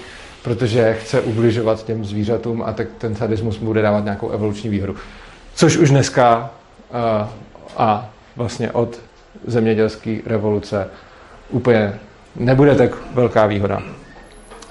protože 0.48 0.94
chce 0.94 1.22
ubližovat 1.22 1.86
těm 1.86 2.06
zvířatům 2.06 2.64
a 2.66 2.74
tak 2.74 2.88
ten 2.98 3.16
sadismus 3.16 3.58
bude 3.58 3.82
dávat 3.82 4.04
nějakou 4.04 4.30
evoluční 4.30 4.70
výhodu. 4.70 4.96
Což 5.56 5.78
už 5.78 5.90
dneska 5.90 6.50
uh, 6.90 7.28
a 7.78 8.10
vlastně 8.36 8.72
od 8.72 9.00
zemědělské 9.48 10.18
revoluce 10.26 10.88
úplně 11.50 11.94
nebude 12.36 12.76
tak 12.76 12.92
velká 13.14 13.46
výhoda. 13.46 13.82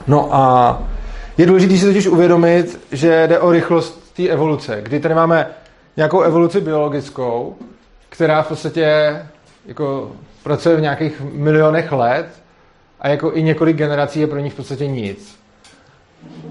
No 0.06 0.35
a 0.35 0.83
je 1.38 1.47
důležité 1.47 1.76
si 1.76 1.87
totiž 1.87 2.06
uvědomit, 2.06 2.80
že 2.92 3.26
jde 3.26 3.38
o 3.38 3.50
rychlost 3.50 4.14
té 4.16 4.28
evoluce, 4.28 4.78
kdy 4.83 5.00
tady 5.00 5.14
máme 5.14 5.47
nějakou 5.97 6.21
evoluci 6.21 6.61
biologickou, 6.61 7.56
která 8.09 8.42
v 8.42 8.49
podstatě 8.49 9.16
jako 9.66 10.12
pracuje 10.42 10.76
v 10.76 10.80
nějakých 10.80 11.23
milionech 11.33 11.92
let 11.92 12.26
a 13.00 13.09
jako 13.09 13.33
i 13.33 13.42
několik 13.42 13.76
generací 13.76 14.21
je 14.21 14.26
pro 14.26 14.38
ní 14.38 14.50
v 14.50 14.54
podstatě 14.54 14.87
nic. 14.87 15.45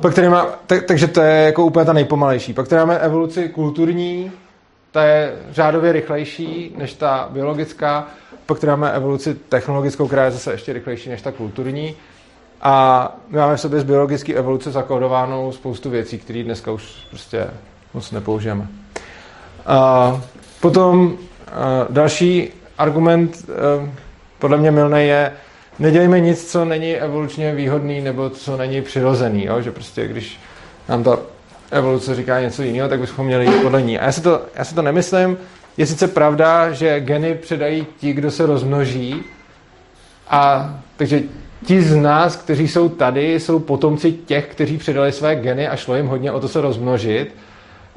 Pak 0.02 0.14
tady 0.14 0.30
má, 0.30 0.46
tak, 0.68 0.84
takže 0.84 1.08
to 1.08 1.22
je 1.22 1.46
jako 1.46 1.66
úplně 1.66 1.86
ta 1.86 1.94
nejpomalejší. 1.94 2.54
Pak 2.54 2.68
tady 2.68 2.80
máme 2.80 3.00
evoluci 3.00 3.50
kulturní, 3.50 4.32
ta 4.92 5.04
je 5.04 5.34
řádově 5.52 5.92
rychlejší 5.92 6.74
než 6.78 6.94
ta 6.94 7.28
biologická, 7.32 8.08
pak 8.46 8.58
která 8.58 8.76
máme 8.76 8.94
evoluci 8.94 9.36
technologickou, 9.50 10.08
která 10.08 10.26
je 10.26 10.32
zase 10.32 10.52
ještě 10.52 10.74
rychlejší 10.74 11.10
než 11.10 11.22
ta 11.22 11.32
kulturní. 11.32 11.96
A 12.62 13.16
my 13.30 13.38
máme 13.38 13.56
v 13.56 13.62
sobě 13.62 13.80
z 13.80 13.84
biologické 13.84 14.34
evoluce 14.34 14.72
zakódovanou 14.72 15.52
spoustu 15.52 15.90
věcí, 15.90 16.18
které 16.18 16.44
dneska 16.44 16.72
už 16.72 17.08
prostě 17.10 17.48
moc 17.94 18.12
nepoužijeme. 18.12 18.68
A 19.66 20.22
potom 20.62 21.18
a 21.56 21.88
další 21.90 22.50
argument, 22.78 23.50
podle 24.40 24.58
mě 24.58 24.72
milný 24.72 25.08
je, 25.08 25.32
nedělejme 25.80 26.20
nic, 26.20 26.52
co 26.52 26.66
není 26.66 26.96
evolučně 26.96 27.56
výhodný 27.56 28.02
nebo 28.02 28.30
co 28.30 28.58
není 28.58 28.82
přirozený. 28.82 29.46
Jo? 29.46 29.62
Že 29.62 29.72
prostě 29.72 30.08
když 30.08 30.40
nám 30.90 31.04
ta 31.04 31.20
evoluce 31.72 32.16
říká 32.16 32.40
něco 32.40 32.64
jiného, 32.64 32.90
tak 32.90 33.00
bychom 33.00 33.26
měli 33.26 33.46
jít 33.46 33.62
podle 33.62 33.82
ní. 33.82 34.00
A 34.00 34.06
já 34.06 34.12
si 34.12 34.22
to, 34.22 34.42
já 34.56 34.64
si 34.64 34.76
to 34.76 34.82
nemyslím. 34.82 35.38
Je 35.78 35.86
sice 35.86 36.08
pravda, 36.08 36.72
že 36.72 37.00
geny 37.00 37.36
předají 37.36 37.88
ti, 38.00 38.14
kdo 38.14 38.32
se 38.32 38.46
rozmnoží, 38.46 39.24
a 40.28 40.74
takže 40.98 41.22
ti 41.66 41.82
z 41.82 41.96
nás, 41.96 42.36
kteří 42.36 42.68
jsou 42.68 42.90
tady, 42.90 43.40
jsou 43.40 43.60
potomci 43.60 44.12
těch, 44.12 44.48
kteří 44.48 44.78
předali 44.78 45.12
své 45.12 45.36
geny 45.36 45.68
a 45.68 45.76
šlo 45.76 45.96
jim 45.96 46.08
hodně 46.08 46.32
o 46.32 46.40
to 46.40 46.48
se 46.48 46.62
rozmnožit. 46.62 47.36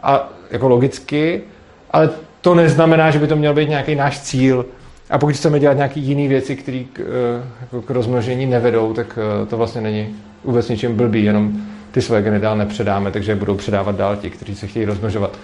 A 0.02 0.28
jako 0.50 0.68
logicky, 0.68 1.42
ale 1.90 2.11
to 2.40 2.54
neznamená, 2.54 3.11
že 3.11 3.18
by 3.18 3.26
to 3.26 3.37
měl 3.37 3.54
být 3.54 3.68
nějaký 3.68 3.94
náš 3.94 4.20
cíl. 4.20 4.66
A 5.10 5.18
pokud 5.18 5.34
chceme 5.34 5.60
dělat 5.60 5.74
nějaké 5.74 6.00
jiné 6.00 6.28
věci, 6.28 6.56
které 6.56 6.84
k, 6.92 7.00
eh, 7.00 7.44
jako 7.60 7.82
k 7.82 7.90
rozmnožení 7.90 8.46
nevedou, 8.46 8.94
tak 8.94 9.18
eh, 9.42 9.46
to 9.46 9.56
vlastně 9.56 9.80
není 9.80 10.16
vůbec 10.44 10.68
ničím 10.68 10.96
blbý, 10.96 11.24
jenom 11.24 11.52
ty 11.90 12.02
své 12.02 12.22
geny 12.22 12.40
dál 12.40 12.56
nepředáme, 12.56 13.10
takže 13.10 13.34
budou 13.34 13.54
předávat 13.54 13.96
dál 13.96 14.16
ti, 14.16 14.30
kteří 14.30 14.54
se 14.54 14.66
chtějí 14.66 14.84
rozmnožovat. 14.84 15.38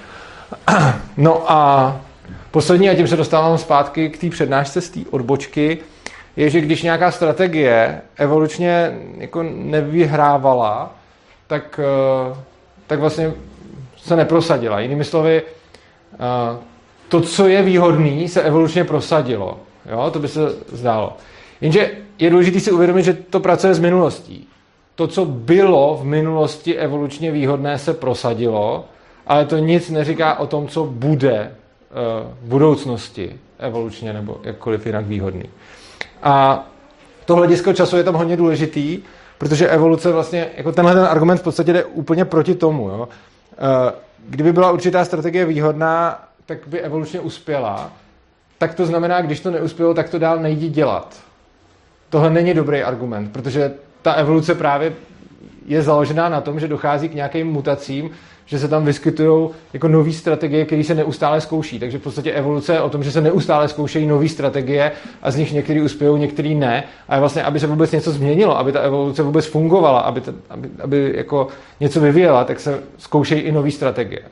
No 1.17 1.53
a 1.53 2.01
poslední, 2.51 2.91
a 2.91 2.95
tím 2.95 3.09
se 3.09 3.17
dostávám 3.17 3.59
zpátky 3.59 4.09
k 4.09 4.19
té 4.19 4.31
přednášce 4.31 4.81
z 4.81 4.91
té 4.91 5.01
odbočky, 5.11 5.79
je, 6.37 6.51
že 6.51 6.61
když 6.61 6.83
nějaká 6.83 7.11
strategie 7.11 8.01
evolučně 8.17 8.99
jako 9.19 9.43
nevyhrávala, 9.43 10.95
tak, 11.47 11.81
eh, 11.83 12.37
tak 12.87 13.01
vlastně 13.01 13.33
se 13.97 14.17
neprosadila. 14.17 14.81
Jinými 14.81 15.05
slovy, 15.05 15.43
to, 17.09 17.21
co 17.21 17.49
je 17.49 17.63
výhodný, 17.63 18.29
se 18.29 18.43
evolučně 18.43 18.85
prosadilo. 18.85 19.59
Jo? 19.91 20.11
To 20.11 20.19
by 20.19 20.29
se 20.29 20.41
zdálo. 20.73 21.17
Jenže 21.61 21.91
je 22.19 22.31
důležité 22.31 22.61
si 22.61 22.73
uvědomit, 22.73 23.03
že 23.03 23.13
to 23.13 23.41
pracuje 23.41 23.75
s 23.75 23.79
minulostí. 23.79 24.49
To, 24.95 25.07
co 25.07 25.25
bylo 25.25 25.99
v 26.03 26.05
minulosti 26.05 26.77
evolučně 26.77 27.31
výhodné, 27.31 27.79
se 27.79 27.95
prosadilo, 27.95 28.85
ale 29.27 29.45
to 29.45 29.59
nic 29.59 29.91
neříká 29.91 30.39
o 30.39 30.47
tom, 30.47 30.69
co 30.69 30.85
bude 30.85 31.35
eh, 31.41 31.51
v 32.43 32.49
budoucnosti 32.49 33.37
evolučně 33.59 34.13
nebo 34.13 34.37
jakkoliv 34.43 34.87
jinak 34.87 35.07
výhodný. 35.07 35.45
A 36.23 36.67
to 37.25 37.35
hledisko 37.37 37.73
času 37.73 37.97
je 37.97 38.05
tam 38.05 38.15
hodně 38.15 38.37
důležitý, 38.37 39.03
protože 39.39 39.69
evoluce 39.69 40.13
vlastně, 40.13 40.47
jako 40.57 40.73
tenhle 40.73 40.95
ten 40.95 41.05
argument 41.05 41.39
v 41.39 41.43
podstatě 41.43 41.73
jde 41.73 41.85
úplně 41.85 42.25
proti 42.25 42.55
tomu. 42.55 42.89
Jo? 42.89 43.09
Eh, 43.53 43.93
kdyby 44.29 44.53
byla 44.53 44.71
určitá 44.71 45.05
strategie 45.05 45.45
výhodná, 45.45 46.25
tak 46.47 46.59
by 46.67 46.81
evolučně 46.81 47.21
uspěla, 47.21 47.93
tak 48.59 48.75
to 48.75 48.87
znamená, 48.87 49.21
když 49.21 49.41
to 49.41 49.51
neuspělo, 49.51 49.95
tak 49.95 50.09
to 50.11 50.19
dál 50.19 50.39
nejde 50.39 50.69
dělat. 50.69 51.21
Tohle 52.11 52.31
není 52.31 52.55
dobrý 52.55 52.83
argument, 52.83 53.33
protože 53.33 53.73
ta 54.03 54.13
evoluce 54.13 54.55
právě 54.55 54.93
je 55.67 55.83
založená 55.83 56.29
na 56.29 56.41
tom, 56.41 56.61
že 56.61 56.69
dochází 56.69 57.09
k 57.09 57.15
nějakým 57.15 57.47
mutacím, 57.47 58.11
že 58.47 58.59
se 58.59 58.69
tam 58.69 58.85
vyskytují 58.85 59.51
jako 59.73 59.89
nové 59.89 60.13
strategie, 60.13 60.65
které 60.65 60.85
se 60.85 60.95
neustále 60.95 61.41
zkouší. 61.41 61.79
Takže 61.79 61.99
v 61.99 62.03
podstatě 62.03 62.33
evoluce 62.33 62.73
je 62.73 62.81
o 62.81 62.91
tom, 62.91 63.05
že 63.05 63.13
se 63.13 63.21
neustále 63.21 63.69
zkoušejí 63.69 64.07
nové 64.07 64.29
strategie 64.29 64.93
a 65.23 65.31
z 65.31 65.37
nich 65.37 65.53
některý 65.53 65.81
uspějí, 65.81 66.19
některý 66.19 66.55
ne. 66.55 66.85
A 67.09 67.21
vlastně, 67.21 67.43
aby 67.43 67.61
se 67.61 67.67
vůbec 67.67 67.93
něco 67.93 68.11
změnilo, 68.13 68.59
aby 68.59 68.73
ta 68.73 68.81
evoluce 68.81 69.23
vůbec 69.23 69.47
fungovala, 69.47 70.01
aby, 70.01 70.21
ta, 70.21 70.33
aby, 70.51 70.71
aby 70.83 71.13
jako 71.17 71.49
něco 71.81 72.01
vyvíjela, 72.01 72.45
tak 72.45 72.61
se 72.61 72.81
zkoušejí 72.99 73.41
i 73.41 73.53
nové 73.53 73.71
strategie. 73.71 74.23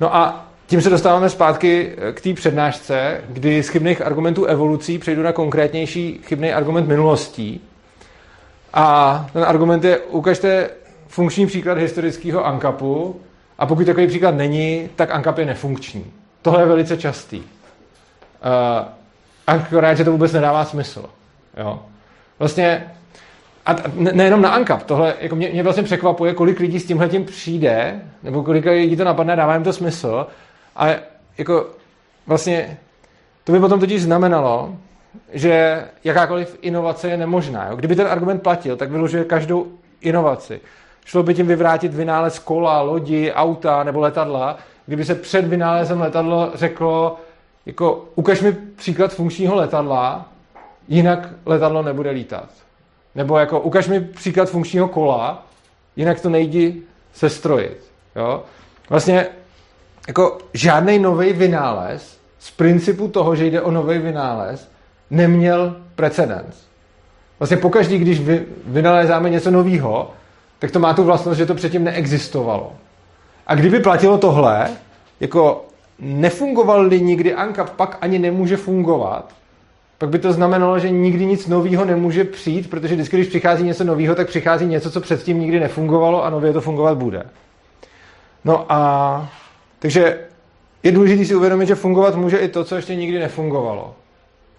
No 0.00 0.16
a 0.16 0.46
tím 0.66 0.80
se 0.80 0.90
dostáváme 0.90 1.30
zpátky 1.30 1.92
eh, 1.96 2.12
k 2.12 2.20
té 2.20 2.34
přednášce, 2.34 3.20
kdy 3.28 3.62
z 3.62 3.68
chybných 3.68 4.02
argumentů 4.02 4.44
evolucí 4.44 4.98
přejdu 4.98 5.22
na 5.22 5.32
konkrétnější 5.32 6.20
chybný 6.24 6.52
argument 6.52 6.88
minulostí. 6.88 7.60
A 8.74 9.26
ten 9.32 9.44
argument 9.44 9.84
je, 9.84 9.98
ukažte 9.98 10.70
funkční 11.08 11.46
příklad 11.46 11.78
historického 11.78 12.46
ankapu 12.46 13.20
a 13.58 13.66
pokud 13.66 13.86
takový 13.86 14.06
příklad 14.06 14.34
není, 14.34 14.88
tak 14.96 15.10
ankap 15.10 15.38
je 15.38 15.46
nefunkční. 15.46 16.04
Tohle 16.42 16.62
je 16.62 16.66
velice 16.66 16.96
častý. 16.96 17.38
Uh, 17.38 17.44
akorát, 19.46 19.94
že 19.94 20.04
to 20.04 20.12
vůbec 20.12 20.32
nedává 20.32 20.64
smysl. 20.64 21.04
Jo? 21.56 21.82
Vlastně, 22.38 22.84
a 23.66 23.76
nejenom 23.92 24.42
na 24.42 24.50
ankap, 24.50 24.82
tohle 24.82 25.14
jako 25.20 25.36
mě, 25.36 25.48
mě 25.48 25.62
vlastně 25.62 25.82
překvapuje, 25.82 26.34
kolik 26.34 26.60
lidí 26.60 26.80
s 26.80 26.86
tímhle 26.86 27.08
tím 27.08 27.24
přijde, 27.24 28.00
nebo 28.22 28.42
kolik 28.42 28.66
lidí 28.66 28.96
to 28.96 29.04
napadne, 29.04 29.36
dává 29.36 29.54
jim 29.54 29.64
to 29.64 29.72
smysl, 29.72 30.26
a 30.76 30.86
jako 31.38 31.66
vlastně 32.26 32.78
to 33.44 33.52
by 33.52 33.60
potom 33.60 33.80
totiž 33.80 34.02
znamenalo, 34.02 34.76
že 35.32 35.84
jakákoliv 36.04 36.58
inovace 36.62 37.08
je 37.08 37.16
nemožná. 37.16 37.68
Jo? 37.68 37.76
Kdyby 37.76 37.96
ten 37.96 38.06
argument 38.06 38.42
platil, 38.42 38.76
tak 38.76 38.90
vylužuje 38.90 39.24
každou 39.24 39.66
inovaci. 40.00 40.60
Šlo 41.04 41.22
by 41.22 41.34
tím 41.34 41.46
vyvrátit 41.46 41.94
vynález 41.94 42.38
kola, 42.38 42.80
lodi, 42.80 43.32
auta 43.32 43.84
nebo 43.84 44.00
letadla, 44.00 44.58
kdyby 44.86 45.04
se 45.04 45.14
před 45.14 45.46
vynálezem 45.46 46.00
letadla 46.00 46.50
řeklo, 46.54 47.16
jako 47.66 48.08
ukaž 48.14 48.40
mi 48.40 48.52
příklad 48.52 49.14
funkčního 49.14 49.54
letadla, 49.54 50.28
jinak 50.88 51.28
letadlo 51.46 51.82
nebude 51.82 52.10
lítat. 52.10 52.48
Nebo 53.14 53.38
jako 53.38 53.60
ukaž 53.60 53.88
mi 53.88 54.00
příklad 54.00 54.50
funkčního 54.50 54.88
kola, 54.88 55.46
jinak 55.96 56.20
to 56.20 56.28
nejdi 56.28 56.82
sestrojit. 57.12 57.92
Jo? 58.16 58.42
Vlastně 58.90 59.26
jako 60.06 60.38
žádný 60.54 60.98
nový 60.98 61.32
vynález 61.32 62.18
z 62.38 62.50
principu 62.50 63.08
toho, 63.08 63.36
že 63.36 63.46
jde 63.46 63.62
o 63.62 63.70
nový 63.70 63.98
vynález, 63.98 64.70
neměl 65.10 65.76
precedens. 65.94 66.66
Vlastně 67.38 67.56
pokaždý, 67.56 67.98
když 67.98 68.20
vy, 68.20 68.46
vynalézáme 68.66 69.30
něco 69.30 69.50
nového, 69.50 70.10
tak 70.58 70.70
to 70.70 70.78
má 70.78 70.94
tu 70.94 71.04
vlastnost, 71.04 71.38
že 71.38 71.46
to 71.46 71.54
předtím 71.54 71.84
neexistovalo. 71.84 72.72
A 73.46 73.54
kdyby 73.54 73.80
platilo 73.80 74.18
tohle, 74.18 74.68
jako 75.20 75.64
nefungoval-li 75.98 77.00
nikdy 77.00 77.34
Anka, 77.34 77.64
pak 77.64 77.98
ani 78.00 78.18
nemůže 78.18 78.56
fungovat, 78.56 79.34
pak 79.98 80.08
by 80.08 80.18
to 80.18 80.32
znamenalo, 80.32 80.78
že 80.78 80.90
nikdy 80.90 81.26
nic 81.26 81.46
nového 81.46 81.84
nemůže 81.84 82.24
přijít, 82.24 82.70
protože 82.70 82.94
vždycky, 82.94 83.16
když 83.16 83.28
přichází 83.28 83.64
něco 83.64 83.84
nového, 83.84 84.14
tak 84.14 84.26
přichází 84.26 84.66
něco, 84.66 84.90
co 84.90 85.00
předtím 85.00 85.40
nikdy 85.40 85.60
nefungovalo 85.60 86.24
a 86.24 86.30
nově 86.30 86.52
to 86.52 86.60
fungovat 86.60 86.98
bude. 86.98 87.22
No 88.44 88.66
a 88.68 89.30
takže 89.78 90.18
je 90.82 90.92
důležité 90.92 91.24
si 91.24 91.34
uvědomit, 91.34 91.66
že 91.66 91.74
fungovat 91.74 92.16
může 92.16 92.38
i 92.38 92.48
to, 92.48 92.64
co 92.64 92.76
ještě 92.76 92.94
nikdy 92.94 93.18
nefungovalo. 93.18 93.94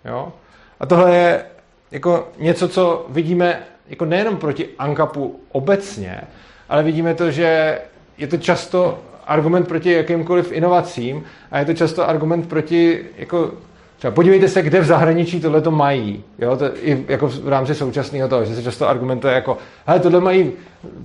Jo? 0.06 0.34
A 0.80 0.86
tohle 0.86 1.15
je 1.15 1.45
jako 1.91 2.27
něco, 2.38 2.69
co 2.69 3.06
vidíme 3.10 3.63
jako 3.88 4.06
nejenom 4.06 4.38
proti 4.38 4.69
ANKAPu 4.80 5.39
obecně, 5.51 6.21
ale 6.69 6.84
vidíme 6.84 7.15
to, 7.15 7.32
že 7.32 7.80
je 8.17 8.27
to 8.27 8.38
často 8.38 8.99
argument 9.25 9.67
proti 9.67 9.91
jakýmkoliv 9.91 10.51
inovacím 10.51 11.23
a 11.51 11.60
je 11.60 11.65
to 11.65 11.73
často 11.73 12.10
argument 12.10 12.49
proti 12.49 13.06
jako 13.17 13.51
Třeba 13.97 14.12
podívejte 14.12 14.47
se, 14.47 14.62
kde 14.62 14.79
v 14.79 14.86
zahraničí 14.86 15.39
tohle 15.39 15.62
to 15.62 15.71
mají. 15.71 16.23
Jo? 16.39 16.57
To 16.57 16.65
I 16.88 17.05
jako 17.07 17.27
v 17.27 17.47
rámci 17.47 17.75
současného 17.75 18.29
toho, 18.29 18.45
že 18.45 18.55
se 18.55 18.63
často 18.63 18.89
argumentuje 18.89 19.33
jako, 19.33 19.57
hele, 19.86 19.99
tohle 19.99 20.21
mají 20.21 20.51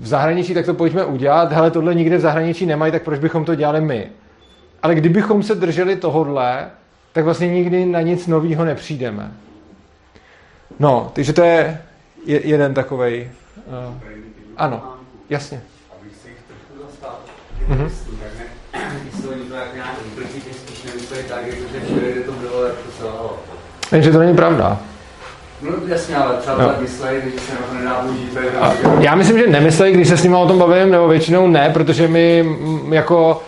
v 0.01 0.07
zahraničí, 0.07 0.55
tak 0.55 0.67
to 0.67 0.75
pojďme 0.75 1.05
udělat, 1.05 1.53
hele, 1.53 1.71
tohle 1.71 1.95
nikde 1.95 2.17
v 2.17 2.21
zahraničí 2.21 2.67
nemají, 2.67 2.93
tak 2.93 3.03
proč 3.03 3.19
bychom 3.19 3.45
to 3.45 3.55
dělali 3.55 3.81
my? 3.81 4.11
Ale 4.83 4.95
kdybychom 4.95 5.43
se 5.43 5.55
drželi 5.55 5.97
tohodle, 5.97 6.71
tak 7.13 7.25
vlastně 7.25 7.49
nikdy 7.49 7.87
na 7.87 8.01
nic 8.01 8.27
nového 8.27 8.65
nepřijdeme. 8.65 9.33
No, 10.79 11.11
takže 11.13 11.33
to 11.33 11.43
je 11.43 11.83
jeden 12.25 12.75
takový. 12.75 13.31
Uh, 13.67 13.95
ano, 14.57 14.95
jasně. 15.31 15.63
Mm-hmm. 17.69 17.91
to 19.49 19.55
jak 19.55 19.75
nějak 19.75 19.91
spíš 20.53 20.83
nemysleli 20.83 21.23
tak, 21.23 21.47
jako 21.47 21.63
že 21.73 21.81
všude, 21.81 22.13
kde 22.13 22.21
to 22.21 22.33
bylo, 22.33 22.65
jak 22.65 22.75
to 22.75 22.91
selhalo. 22.99 23.39
Takže 23.91 24.11
to 24.11 24.19
není 24.19 24.37
pravda. 24.37 24.79
No 25.63 25.71
jasně, 25.87 26.17
ale 26.17 26.37
třeba 26.37 26.57
tak 26.57 26.81
myslej, 26.81 27.21
když 27.21 27.43
se 27.43 27.53
na 27.55 27.61
to 27.61 27.75
nedá 27.75 27.95
použít. 27.95 28.39
Já 29.01 29.15
myslím, 29.15 29.39
že 29.39 29.47
nemyslejí, 29.47 29.95
když 29.95 30.09
se 30.09 30.17
s 30.17 30.23
nimi 30.23 30.37
o 30.37 30.47
tom 30.47 30.59
bavím, 30.59 30.91
nebo 30.91 31.09
většinou 31.09 31.49
ne, 31.49 31.71
protože 31.71 32.09
mi 32.09 32.45
jako 32.91 33.43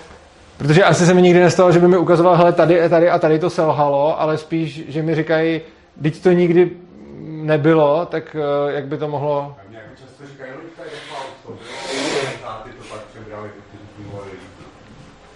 Protože 0.59 0.85
asi 0.85 1.07
se 1.07 1.15
mi 1.15 1.23
nikdy 1.23 1.41
nestalo, 1.41 1.73
že 1.73 1.79
by 1.79 1.89
mi 1.89 1.97
ukazoval, 1.97 2.37
hele, 2.37 2.53
tady, 2.53 2.89
tady 2.89 3.11
a 3.11 3.19
tady 3.19 3.39
to 3.39 3.51
selhalo, 3.51 4.21
ale 4.21 4.39
spíš, 4.39 4.83
že 4.89 5.03
mi 5.03 5.15
říkají, 5.15 5.61
teď 6.03 6.23
to 6.23 6.33
nikdy 6.33 6.71
nebylo, 7.27 8.07
tak 8.07 8.37
eh, 8.37 8.73
jak 8.73 8.87
by 8.87 8.99
to 8.99 9.09
mohlo... 9.09 9.57
A 9.59 9.69
mě 9.69 9.79
jako 9.79 9.91
často 10.01 10.27
říkají, 10.33 10.51
no, 10.55 10.61
to 10.77 10.83
je 10.83 10.91
to, 11.47 11.53
to 12.79 12.85
pak 12.91 13.01
přebrali, 13.01 13.49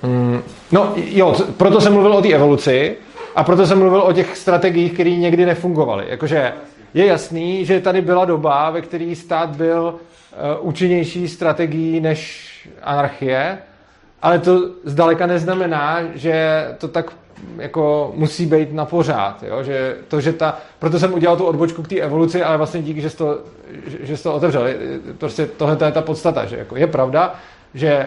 Mm, 0.02 0.42
no 0.72 0.92
jo, 0.96 1.36
proto 1.56 1.80
jsem 1.80 1.92
mluvil 1.92 2.12
o 2.12 2.22
té 2.22 2.28
evoluci 2.28 2.96
a 3.36 3.44
proto 3.44 3.66
jsem 3.66 3.78
mluvil 3.78 4.00
o 4.02 4.12
těch 4.12 4.36
strategiích, 4.36 4.92
které 4.92 5.10
někdy 5.10 5.46
nefungovaly. 5.46 6.04
Jakože 6.08 6.52
je 6.94 7.06
jasný, 7.06 7.64
že 7.64 7.80
tady 7.80 8.00
byla 8.00 8.24
doba, 8.24 8.70
ve 8.70 8.80
které 8.80 9.14
stát 9.16 9.56
byl 9.56 9.94
uh, 9.94 10.68
účinnější 10.68 11.28
strategií 11.28 12.00
než 12.00 12.48
anarchie, 12.82 13.58
ale 14.22 14.38
to 14.38 14.70
zdaleka 14.84 15.26
neznamená, 15.26 16.00
že 16.14 16.66
to 16.78 16.88
tak 16.88 17.12
jako 17.58 18.12
musí 18.16 18.46
být 18.46 18.72
na 18.72 18.84
pořád. 18.84 19.42
Jo? 19.42 19.62
Že 19.62 19.96
to, 20.08 20.20
že 20.20 20.32
ta, 20.32 20.58
proto 20.78 20.98
jsem 20.98 21.14
udělal 21.14 21.36
tu 21.36 21.44
odbočku 21.44 21.82
k 21.82 21.88
té 21.88 21.96
evoluci, 21.96 22.42
ale 22.42 22.56
vlastně 22.56 22.82
díky, 22.82 23.00
že 23.00 23.10
jsi 23.10 23.16
to, 23.16 23.38
že, 24.00 24.16
jsi 24.16 24.22
to 24.22 24.34
otevřel. 24.34 24.66
Prostě 25.18 25.46
tohle 25.46 25.76
je 25.84 25.92
ta 25.92 26.02
podstata. 26.02 26.46
Že 26.46 26.56
jako 26.56 26.76
je 26.76 26.86
pravda, 26.86 27.34
že 27.74 28.06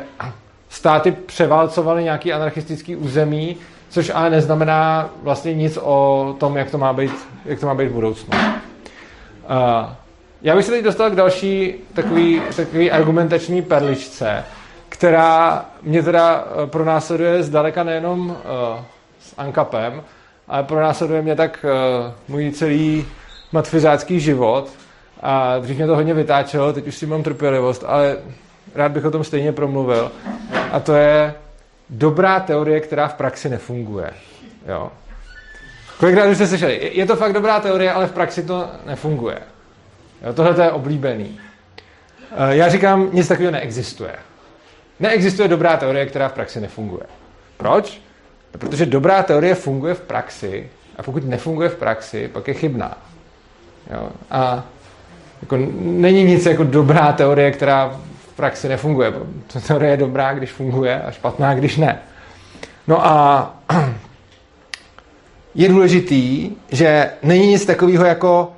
státy 0.72 1.12
převálcovaly 1.12 2.04
nějaký 2.04 2.34
anarchistický 2.34 2.96
území, 2.96 3.58
což 3.90 4.12
ale 4.16 4.30
neznamená 4.30 5.10
vlastně 5.24 5.54
nic 5.54 5.78
o 5.82 6.36
tom, 6.40 6.58
jak 6.58 6.72
to 6.72 6.78
má 6.78 6.94
být, 6.94 7.12
jak 7.46 7.60
to 7.60 7.66
má 7.66 7.76
být 7.76 7.88
v 7.88 7.94
budoucnu. 7.94 8.38
Uh, 8.38 9.90
já 10.42 10.56
bych 10.56 10.66
se 10.66 10.72
teď 10.72 10.84
dostal 10.84 11.10
k 11.10 11.16
další 11.16 11.74
takový, 11.94 12.42
takový 12.56 12.92
argumentační 12.92 13.62
perličce, 13.62 14.44
která 14.90 15.66
mě 15.82 16.04
teda 16.04 16.46
eh, 16.46 16.68
pronásleduje 16.68 17.44
zdaleka 17.44 17.84
nejenom 17.84 18.30
uh, 18.30 18.36
s 19.20 19.34
Ankapem, 19.38 20.04
ale 20.48 20.64
pronásleduje 20.64 21.22
mě 21.22 21.36
tak 21.36 21.66
uh, 21.66 22.12
můj 22.28 22.52
celý 22.52 23.06
matfizácký 23.52 24.20
život. 24.20 24.70
A 25.22 25.60
dřív 25.60 25.78
mě 25.78 25.88
to 25.88 25.96
hodně 25.96 26.14
vytáčelo, 26.14 26.74
teď 26.74 26.88
už 26.88 26.96
si 26.96 27.06
mám 27.06 27.24
trpělivost, 27.24 27.84
ale 27.88 28.18
rád 28.76 28.92
bych 28.92 29.06
o 29.06 29.12
tom 29.12 29.24
stejně 29.24 29.52
promluvil. 29.52 30.12
A 30.72 30.80
to 30.80 30.96
je 30.96 31.34
dobrá 31.90 32.40
teorie, 32.40 32.80
která 32.80 33.08
v 33.08 33.14
praxi 33.14 33.50
nefunguje. 33.50 34.12
Jo. 34.68 34.92
Kolikrát 35.98 36.30
už 36.30 36.36
jste 36.36 36.48
slyšeli, 36.48 36.92
je 36.94 37.06
to 37.06 37.16
fakt 37.16 37.34
dobrá 37.34 37.60
teorie, 37.60 37.92
ale 37.92 38.08
v 38.08 38.12
praxi 38.12 38.44
to 38.44 38.70
nefunguje. 38.86 39.38
Jo, 40.26 40.34
tohle 40.34 40.66
je 40.66 40.72
oblíbený. 40.72 41.40
Eh, 42.32 42.56
já 42.56 42.70
říkám, 42.70 43.10
nic 43.14 43.28
takového 43.28 43.52
neexistuje. 43.52 44.16
Neexistuje 45.00 45.48
dobrá 45.48 45.78
teorie, 45.78 46.06
která 46.06 46.30
v 46.30 46.34
praxi 46.34 46.62
nefunguje. 46.62 47.04
Proč? 47.58 48.02
No, 48.54 48.60
protože 48.60 48.86
dobrá 48.86 49.24
teorie 49.24 49.56
funguje 49.56 49.94
v 49.94 50.02
praxi 50.02 50.70
a 50.98 51.04
pokud 51.04 51.24
nefunguje 51.24 51.70
v 51.70 51.76
praxi, 51.76 52.28
pak 52.28 52.48
je 52.48 52.54
chybná. 52.54 52.98
Jo? 53.94 54.10
A 54.32 54.64
jako 55.42 55.58
není 55.80 56.24
nic 56.24 56.46
jako 56.46 56.64
dobrá 56.64 57.14
teorie, 57.14 57.52
která 57.52 58.00
praxi 58.42 58.70
nefunguje. 58.70 59.14
Teorie 59.68 59.92
je 59.92 59.98
dobrá, 59.98 60.34
když 60.34 60.52
funguje 60.52 61.02
a 61.02 61.12
špatná, 61.12 61.54
když 61.54 61.78
ne. 61.78 62.02
No 62.88 63.06
a 63.06 63.54
je 65.56 65.70
důležitý, 65.70 66.52
že 66.72 67.12
není 67.24 67.48
nic 67.48 67.66
takového 67.66 68.06
jako 68.06 68.54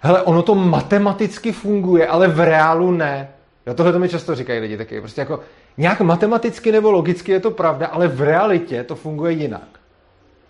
hele, 0.00 0.22
ono 0.22 0.42
to 0.42 0.54
matematicky 0.54 1.52
funguje, 1.52 2.06
ale 2.06 2.28
v 2.28 2.40
reálu 2.40 2.90
ne. 2.90 3.28
Jo, 3.66 3.74
tohle 3.74 3.92
to 3.92 3.98
mi 3.98 4.08
často 4.08 4.34
říkají 4.34 4.60
lidi 4.60 4.76
taky. 4.76 5.00
Prostě 5.00 5.20
jako 5.20 5.40
nějak 5.76 6.00
matematicky 6.00 6.72
nebo 6.72 6.90
logicky 6.90 7.32
je 7.32 7.40
to 7.40 7.50
pravda, 7.50 7.86
ale 7.86 8.08
v 8.08 8.20
realitě 8.20 8.84
to 8.84 8.94
funguje 8.94 9.32
jinak. 9.32 9.68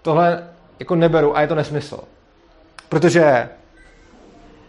Tohle 0.03 0.45
jako 0.79 0.95
neberu 0.95 1.37
a 1.37 1.41
je 1.41 1.47
to 1.47 1.55
nesmysl. 1.55 2.01
Protože 2.89 3.49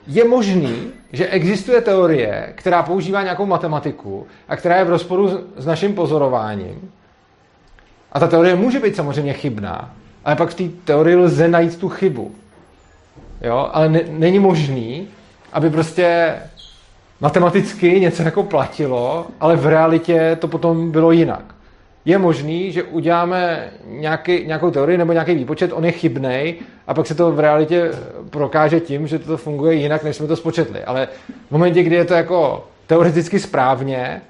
je 0.07 0.25
možný, 0.25 0.75
že 1.13 1.27
existuje 1.27 1.81
teorie, 1.81 2.53
která 2.55 2.83
používá 2.83 3.23
nějakou 3.23 3.45
matematiku 3.45 4.27
a 4.47 4.55
která 4.55 4.77
je 4.77 4.83
v 4.83 4.89
rozporu 4.89 5.39
s 5.57 5.65
naším 5.65 5.93
pozorováním. 5.93 6.91
A 8.11 8.19
ta 8.19 8.27
teorie 8.27 8.55
může 8.55 8.79
být 8.79 8.95
samozřejmě 8.95 9.33
chybná, 9.33 9.93
ale 10.25 10.35
pak 10.35 10.49
v 10.49 10.53
té 10.55 10.63
teorii 10.85 11.15
lze 11.15 11.47
najít 11.47 11.79
tu 11.79 11.89
chybu. 11.89 12.31
Jo? 13.41 13.69
Ale 13.73 13.89
ne, 13.89 14.01
není 14.09 14.39
možný, 14.39 15.07
aby 15.53 15.69
prostě 15.69 16.35
matematicky 17.21 17.99
něco 17.99 18.23
jako 18.23 18.43
platilo, 18.43 19.27
ale 19.39 19.55
v 19.55 19.65
realitě 19.65 20.37
to 20.41 20.47
potom 20.47 20.91
bylo 20.91 21.11
jinak. 21.11 21.54
Je 22.05 22.17
možný, 22.17 22.71
že 22.71 22.83
uděláme 22.83 23.69
nějaký, 23.85 24.45
nějakou 24.45 24.71
teorii 24.71 24.97
nebo 24.97 25.13
nějaký 25.13 25.35
výpočet, 25.35 25.73
on 25.73 25.85
je 25.85 25.91
chybný 25.91 26.55
a 26.87 26.93
pak 26.93 27.07
se 27.07 27.15
to 27.15 27.31
v 27.31 27.39
realitě 27.39 27.91
prokáže 28.29 28.79
tím, 28.79 29.07
že 29.07 29.19
to 29.19 29.37
funguje 29.37 29.73
jinak, 29.73 30.03
než 30.03 30.15
jsme 30.15 30.27
to 30.27 30.35
spočetli. 30.35 30.83
Ale 30.83 31.07
v 31.47 31.51
momentě, 31.51 31.83
kdy 31.83 31.95
je 31.95 32.05
to 32.05 32.13
jako 32.13 32.67
teoreticky 32.87 33.39
správně, 33.39 34.21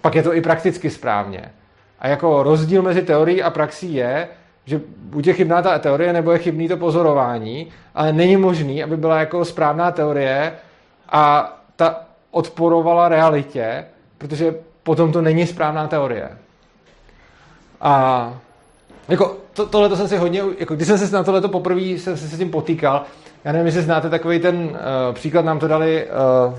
pak 0.00 0.14
je 0.14 0.22
to 0.22 0.34
i 0.34 0.40
prakticky 0.40 0.90
správně. 0.90 1.52
A 1.98 2.08
jako 2.08 2.42
rozdíl 2.42 2.82
mezi 2.82 3.02
teorií 3.02 3.42
a 3.42 3.50
praxí 3.50 3.94
je, 3.94 4.28
že 4.64 4.80
buď 5.02 5.26
je 5.26 5.32
chybná 5.32 5.62
ta 5.62 5.78
teorie, 5.78 6.12
nebo 6.12 6.32
je 6.32 6.38
chybný 6.38 6.68
to 6.68 6.76
pozorování, 6.76 7.66
ale 7.94 8.12
není 8.12 8.36
možný, 8.36 8.82
aby 8.82 8.96
byla 8.96 9.18
jako 9.18 9.44
správná 9.44 9.90
teorie 9.90 10.52
a 11.08 11.52
ta 11.76 12.00
odporovala 12.30 13.08
realitě, 13.08 13.84
protože 14.18 14.54
potom 14.82 15.12
to 15.12 15.22
není 15.22 15.46
správná 15.46 15.86
teorie. 15.86 16.28
A 17.82 18.34
jako 19.08 19.36
to, 19.52 19.66
tohle 19.66 19.88
to 19.88 19.96
jsem 19.96 20.08
si 20.08 20.16
hodně, 20.16 20.42
jako 20.58 20.74
když 20.74 20.88
jsem 20.88 20.98
se 20.98 21.16
na 21.16 21.22
tohle 21.22 21.40
poprvé 21.40 21.80
jsem 21.80 22.16
se 22.16 22.26
s 22.26 22.38
tím 22.38 22.50
potýkal, 22.50 23.02
já 23.44 23.52
nevím, 23.52 23.66
jestli 23.66 23.82
znáte 23.82 24.10
takový 24.10 24.38
ten 24.38 24.56
uh, 24.56 24.70
příklad, 25.12 25.44
nám 25.44 25.58
to 25.58 25.68
dali 25.68 26.06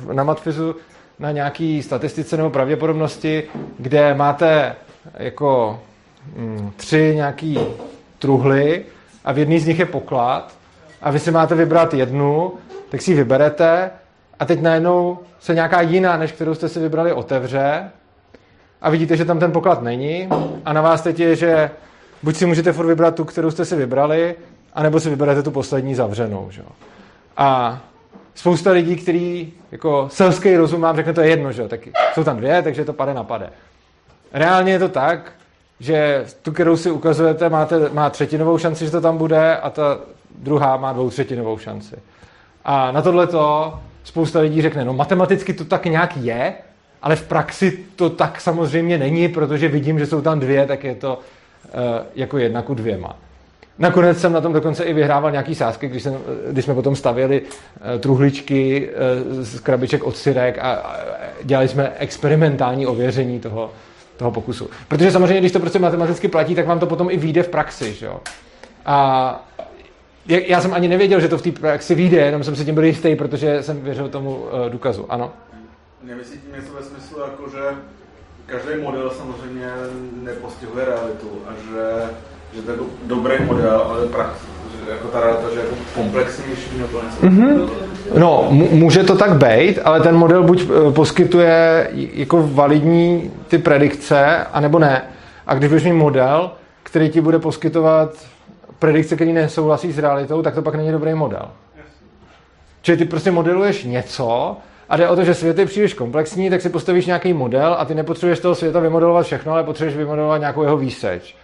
uh, 0.05 0.13
na 0.13 0.23
Matfizu 0.23 0.75
na 1.19 1.31
nějaký 1.31 1.83
statistice 1.83 2.37
nebo 2.37 2.49
pravděpodobnosti, 2.49 3.43
kde 3.77 4.13
máte 4.13 4.75
jako 5.13 5.79
mm, 6.35 6.71
tři 6.77 7.13
nějaký 7.15 7.59
truhly 8.19 8.85
a 9.25 9.31
v 9.31 9.37
jedné 9.37 9.59
z 9.59 9.65
nich 9.65 9.79
je 9.79 9.85
poklad 9.85 10.53
a 11.01 11.11
vy 11.11 11.19
si 11.19 11.31
máte 11.31 11.55
vybrat 11.55 11.93
jednu, 11.93 12.53
tak 12.89 13.01
si 13.01 13.11
ji 13.11 13.17
vyberete 13.17 13.91
a 14.39 14.45
teď 14.45 14.61
najednou 14.61 15.19
se 15.39 15.55
nějaká 15.55 15.81
jiná, 15.81 16.17
než 16.17 16.31
kterou 16.31 16.55
jste 16.55 16.69
si 16.69 16.79
vybrali, 16.79 17.13
otevře 17.13 17.89
a 18.83 18.89
vidíte, 18.89 19.17
že 19.17 19.25
tam 19.25 19.39
ten 19.39 19.51
poklad 19.51 19.81
není 19.81 20.29
a 20.65 20.73
na 20.73 20.81
vás 20.81 21.01
teď 21.01 21.19
je, 21.19 21.35
že 21.35 21.71
buď 22.23 22.35
si 22.35 22.45
můžete 22.45 22.71
furt 22.73 22.87
vybrat 22.87 23.15
tu, 23.15 23.25
kterou 23.25 23.51
jste 23.51 23.65
si 23.65 23.75
vybrali, 23.75 24.35
anebo 24.73 24.99
si 24.99 25.09
vyberete 25.09 25.43
tu 25.43 25.51
poslední 25.51 25.95
zavřenou. 25.95 26.47
Že? 26.51 26.61
A 27.37 27.79
spousta 28.35 28.71
lidí, 28.71 28.95
který 28.95 29.53
jako 29.71 30.09
selský 30.11 30.57
rozum 30.57 30.81
vám 30.81 30.95
řekne, 30.95 31.13
to 31.13 31.21
je 31.21 31.29
jedno, 31.29 31.51
že? 31.51 31.67
tak 31.67 31.79
jsou 32.13 32.23
tam 32.23 32.37
dvě, 32.37 32.61
takže 32.61 32.85
to 32.85 32.93
pade 32.93 33.13
na 33.13 33.23
pade. 33.23 33.49
Reálně 34.33 34.71
je 34.71 34.79
to 34.79 34.89
tak, 34.89 35.31
že 35.79 36.25
tu, 36.41 36.51
kterou 36.51 36.77
si 36.77 36.91
ukazujete, 36.91 37.49
máte, 37.49 37.89
má 37.89 38.09
třetinovou 38.09 38.57
šanci, 38.57 38.85
že 38.85 38.91
to 38.91 39.01
tam 39.01 39.17
bude 39.17 39.57
a 39.57 39.69
ta 39.69 39.99
druhá 40.35 40.77
má 40.77 40.93
dvoutřetinovou 40.93 41.57
šanci. 41.57 41.95
A 42.65 42.91
na 42.91 43.01
tohle 43.01 43.27
to 43.27 43.73
spousta 44.03 44.39
lidí 44.39 44.61
řekne, 44.61 44.85
no 44.85 44.93
matematicky 44.93 45.53
to 45.53 45.65
tak 45.65 45.85
nějak 45.85 46.17
je, 46.17 46.53
ale 47.03 47.15
v 47.15 47.27
praxi 47.27 47.79
to 47.95 48.09
tak 48.09 48.41
samozřejmě 48.41 48.97
není, 48.97 49.27
protože 49.27 49.67
vidím, 49.67 49.99
že 49.99 50.05
jsou 50.05 50.21
tam 50.21 50.39
dvě, 50.39 50.65
tak 50.65 50.83
je 50.83 50.95
to 50.95 51.19
uh, 51.19 51.81
jako 52.15 52.37
jedna 52.37 52.61
ku 52.61 52.73
dvěma. 52.73 53.15
Nakonec 53.79 54.21
jsem 54.21 54.33
na 54.33 54.41
tom 54.41 54.53
dokonce 54.53 54.83
i 54.83 54.93
vyhrával 54.93 55.31
nějaký 55.31 55.55
sázky, 55.55 55.87
když, 55.87 56.03
jsem, 56.03 56.17
když 56.51 56.65
jsme 56.65 56.73
potom 56.73 56.95
stavěli 56.95 57.41
uh, 57.41 57.99
truhličky 57.99 58.89
uh, 58.89 59.43
z 59.43 59.59
krabiček 59.59 60.03
od 60.03 60.17
syrek 60.17 60.57
a, 60.57 60.95
dělali 61.43 61.67
jsme 61.67 61.91
experimentální 61.97 62.87
ověření 62.87 63.39
toho, 63.39 63.71
toho 64.17 64.31
pokusu. 64.31 64.69
Protože 64.87 65.11
samozřejmě, 65.11 65.39
když 65.39 65.51
to 65.51 65.59
prostě 65.59 65.79
matematicky 65.79 66.27
platí, 66.27 66.55
tak 66.55 66.67
vám 66.67 66.79
to 66.79 66.85
potom 66.85 67.09
i 67.11 67.17
vyjde 67.17 67.43
v 67.43 67.49
praxi. 67.49 67.93
Že 67.93 68.05
jo? 68.05 68.19
A 68.85 69.47
já 70.27 70.61
jsem 70.61 70.73
ani 70.73 70.87
nevěděl, 70.87 71.19
že 71.19 71.27
to 71.27 71.37
v 71.37 71.41
té 71.41 71.51
praxi 71.51 71.95
vyjde, 71.95 72.17
jenom 72.17 72.43
jsem 72.43 72.55
si 72.55 72.65
tím 72.65 72.75
byl 72.75 72.83
jistý, 72.83 73.15
protože 73.15 73.63
jsem 73.63 73.81
věřil 73.81 74.09
tomu 74.09 74.45
důkazu. 74.69 75.05
Ano? 75.09 75.31
Nemyslíte 76.03 76.57
něco 76.57 76.73
ve 76.73 76.83
smyslu, 76.83 77.19
jako, 77.19 77.49
že 77.49 77.59
každý 78.45 78.81
model 78.81 79.09
samozřejmě 79.09 79.67
nepostihuje 80.23 80.85
realitu 80.85 81.29
a 81.47 81.51
že, 81.53 82.09
že 82.55 82.61
to 82.61 82.71
je 82.71 82.77
dobrý 83.05 83.45
model, 83.45 83.85
ale 83.89 84.07
praxi, 84.07 84.45
jako 84.89 85.07
ta 85.07 85.19
realita, 85.19 85.53
že 85.53 85.59
jako 85.59 85.75
komplexnější 85.95 86.77
nebo 86.77 87.01
něco. 87.01 87.21
Mm-hmm. 87.21 87.69
No, 88.17 88.47
může 88.51 89.03
to 89.03 89.15
tak 89.15 89.35
být, 89.35 89.79
ale 89.83 89.99
ten 89.99 90.15
model 90.15 90.43
buď 90.43 90.63
eh, 90.63 90.91
poskytuje 90.91 91.89
jako 91.93 92.47
validní 92.47 93.31
ty 93.47 93.57
predikce, 93.57 94.45
anebo 94.53 94.79
ne. 94.79 95.01
A 95.47 95.55
když 95.55 95.69
budeš 95.69 95.83
mít 95.83 95.93
model, 95.93 96.51
který 96.83 97.09
ti 97.09 97.21
bude 97.21 97.39
poskytovat 97.39 98.25
predikce, 98.79 99.15
který 99.15 99.33
nesouhlasí 99.33 99.91
s 99.91 99.97
realitou, 99.97 100.41
tak 100.41 100.55
to 100.55 100.61
pak 100.61 100.75
není 100.75 100.91
dobrý 100.91 101.13
model. 101.13 101.49
Čili 102.81 102.97
ty 102.97 103.05
prostě 103.05 103.31
modeluješ 103.31 103.83
něco 103.83 104.57
a 104.93 104.97
jde 104.97 105.09
o 105.09 105.15
to, 105.15 105.23
že 105.23 105.33
svět 105.33 105.57
je 105.57 105.65
příliš 105.65 105.93
komplexní, 105.93 106.49
tak 106.49 106.61
si 106.61 106.69
postavíš 106.69 107.05
nějaký 107.05 107.33
model 107.33 107.75
a 107.79 107.85
ty 107.85 107.95
nepotřebuješ 107.95 108.39
toho 108.39 108.55
světa 108.55 108.79
vymodelovat 108.79 109.25
všechno, 109.25 109.53
ale 109.53 109.63
potřebuješ 109.63 109.97
vymodelovat 109.97 110.39
nějakou 110.39 110.63
jeho 110.63 110.77
výseč. 110.77 111.35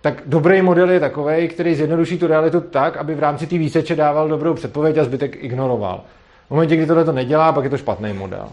Tak 0.00 0.22
dobrý 0.26 0.62
model 0.62 0.90
je 0.90 1.00
takový, 1.00 1.48
který 1.48 1.74
zjednoduší 1.74 2.18
tu 2.18 2.26
realitu 2.26 2.60
tak, 2.60 2.96
aby 2.96 3.14
v 3.14 3.20
rámci 3.20 3.46
té 3.46 3.58
výseče 3.58 3.96
dával 3.96 4.28
dobrou 4.28 4.54
předpověď 4.54 4.98
a 4.98 5.04
zbytek 5.04 5.44
ignoroval. 5.44 6.00
V 6.46 6.50
momentě, 6.50 6.76
kdy 6.76 6.86
tohle 6.86 7.04
to 7.04 7.12
nedělá, 7.12 7.52
pak 7.52 7.64
je 7.64 7.70
to 7.70 7.78
špatný 7.78 8.12
model. 8.12 8.48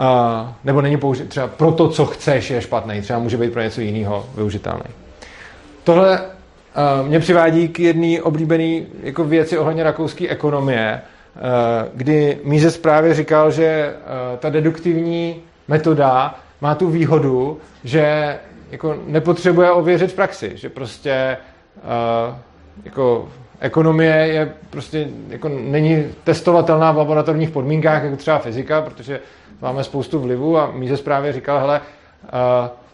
Uh, 0.00 0.48
nebo 0.64 0.82
není 0.82 0.96
použit, 0.96 1.28
třeba 1.28 1.46
pro 1.46 1.72
to, 1.72 1.88
co 1.88 2.06
chceš, 2.06 2.50
je 2.50 2.60
špatný, 2.60 3.00
třeba 3.00 3.18
může 3.18 3.36
být 3.36 3.52
pro 3.52 3.62
něco 3.62 3.80
jiného 3.80 4.26
využitelný. 4.34 4.90
Tohle 5.84 6.20
uh, 6.20 7.08
mě 7.08 7.20
přivádí 7.20 7.68
k 7.68 7.80
jedné 7.80 8.22
oblíbené 8.22 8.80
jako 9.02 9.24
věci 9.24 9.58
ohledně 9.58 9.82
rakouské 9.82 10.28
ekonomie, 10.28 11.00
kdy 11.94 12.38
Mises 12.44 12.78
právě 12.78 13.14
říkal, 13.14 13.50
že 13.50 13.94
uh, 13.94 14.38
ta 14.38 14.50
deduktivní 14.50 15.42
metoda 15.68 16.34
má 16.60 16.74
tu 16.74 16.90
výhodu, 16.90 17.58
že 17.84 18.36
jako 18.70 18.96
nepotřebuje 19.06 19.70
ověřit 19.70 20.12
v 20.12 20.14
praxi, 20.14 20.52
že 20.54 20.68
prostě 20.68 21.36
uh, 21.76 22.36
jako 22.84 23.28
ekonomie 23.60 24.16
je 24.16 24.52
prostě 24.70 25.08
jako 25.28 25.48
není 25.48 26.04
testovatelná 26.24 26.92
v 26.92 26.96
laboratorních 26.96 27.50
podmínkách, 27.50 28.04
jako 28.04 28.16
třeba 28.16 28.38
fyzika, 28.38 28.82
protože 28.82 29.20
máme 29.60 29.84
spoustu 29.84 30.18
vlivů 30.18 30.58
a 30.58 30.70
Mises 30.70 31.00
právě 31.00 31.32
říkal, 31.32 31.58
hele, 31.58 31.80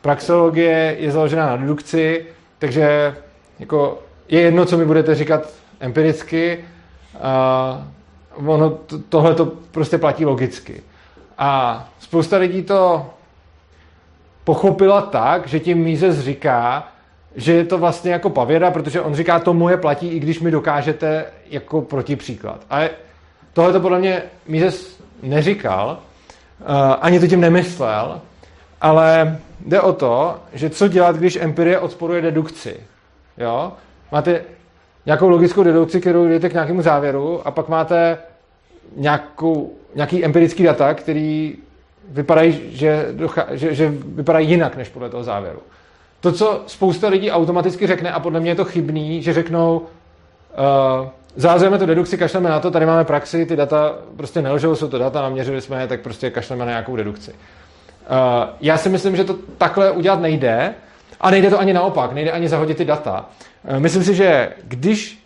praxeologie 0.01 0.97
je 0.99 1.11
založená 1.11 1.47
na 1.47 1.57
dedukci, 1.57 2.27
takže 2.59 3.15
jako 3.59 4.03
je 4.29 4.41
jedno, 4.41 4.65
co 4.65 4.79
mi 4.79 4.85
budete 4.85 5.15
říkat 5.15 5.51
empiricky, 5.81 6.65
ono 8.37 8.71
to, 8.71 8.99
tohle 8.99 9.35
to 9.35 9.47
prostě 9.47 9.99
platí 9.99 10.25
logicky. 10.25 10.83
A 11.39 11.89
spousta 11.99 12.37
lidí 12.37 12.63
to 12.63 13.07
pochopila 14.45 15.03
tak, 15.03 15.49
že 15.49 15.61
tím 15.61 15.79
Mises 15.79 16.19
říká, 16.19 16.89
že 17.37 17.53
je 17.53 17.65
to 17.65 17.79
vlastně 17.79 18.13
jako 18.13 18.31
pavěda, 18.31 18.71
protože 18.71 19.01
on 19.01 19.15
říká, 19.15 19.39
to 19.39 19.55
moje 19.55 19.77
platí, 19.77 20.09
i 20.09 20.21
když 20.21 20.41
mi 20.41 20.51
dokážete 20.51 21.25
jako 21.51 21.83
protipříklad. 21.83 22.61
Ale 22.71 22.91
tohle 23.53 23.73
to 23.73 23.81
podle 23.81 23.99
mě 23.99 24.23
Mises 24.49 25.01
neříkal, 25.23 25.99
uh, 26.61 26.67
ani 27.01 27.21
to 27.21 27.27
tím 27.27 27.41
nemyslel, 27.41 28.21
ale 28.81 29.39
jde 29.61 29.81
o 29.81 29.93
to, 29.93 30.37
že 30.53 30.71
co 30.71 30.89
dělat, 30.89 31.17
když 31.17 31.37
empirie 31.37 31.79
odporuje 31.79 32.23
dedukci. 32.23 32.77
Jo? 33.39 33.73
Máte 34.13 34.41
nějakou 35.07 35.29
logickou 35.29 35.63
dedukci, 35.63 36.01
kterou 36.01 36.27
jdete 36.27 36.49
k 36.49 36.53
nějakému 36.53 36.83
závěru 36.83 37.47
a 37.47 37.51
pak 37.51 37.69
máte 37.69 38.19
nějakou, 38.97 39.73
nějaký 39.95 40.25
empirický 40.25 40.63
data, 40.63 40.95
který 40.95 41.55
vypadají, 42.09 42.61
že, 42.69 43.07
že, 43.51 43.75
že 43.75 43.93
vypadají 44.05 44.49
jinak 44.49 44.77
než 44.77 44.89
podle 44.89 45.09
toho 45.09 45.25
závěru. 45.25 45.59
To, 46.21 46.33
co 46.33 46.63
spousta 46.67 47.09
lidí 47.09 47.31
automaticky 47.31 47.87
řekne, 47.87 48.13
a 48.13 48.21
podle 48.21 48.41
mě 48.41 48.51
je 48.51 48.55
to 48.55 48.65
chybný, 48.65 49.23
že 49.23 49.33
řeknou, 49.33 49.79
uh, 49.79 51.09
zázujeme 51.37 51.79
tu 51.79 51.87
dedukci, 51.87 52.19
kašleme 52.19 52.51
na 52.51 52.61
to, 52.61 52.71
tady 52.71 52.87
máme 52.87 53.05
praxi, 53.05 53.47
ty 53.47 53.57
data 53.57 53.95
prostě 54.17 54.43
nelžou, 54.43 54.75
jsou 54.75 54.89
to 54.89 54.99
data, 54.99 55.23
naměřili 55.23 55.61
jsme 55.61 55.81
je, 55.81 55.87
tak 55.87 56.01
prostě 56.01 56.31
kašleme 56.31 56.65
na 56.65 56.71
nějakou 56.71 56.97
dedukci. 56.97 57.31
Uh, 57.31 57.37
já 58.61 58.79
si 58.79 58.89
myslím, 58.89 59.17
že 59.17 59.25
to 59.25 59.37
takhle 59.59 59.91
udělat 59.91 60.21
nejde 60.21 60.75
a 61.21 61.31
nejde 61.31 61.51
to 61.51 61.59
ani 61.59 61.73
naopak, 61.73 62.13
nejde 62.13 62.31
ani 62.33 62.49
zahodit 62.49 62.77
ty 62.77 62.85
data. 62.85 63.27
Uh, 63.71 63.79
myslím 63.79 64.05
si, 64.05 64.15
že 64.15 64.53
když 64.65 65.25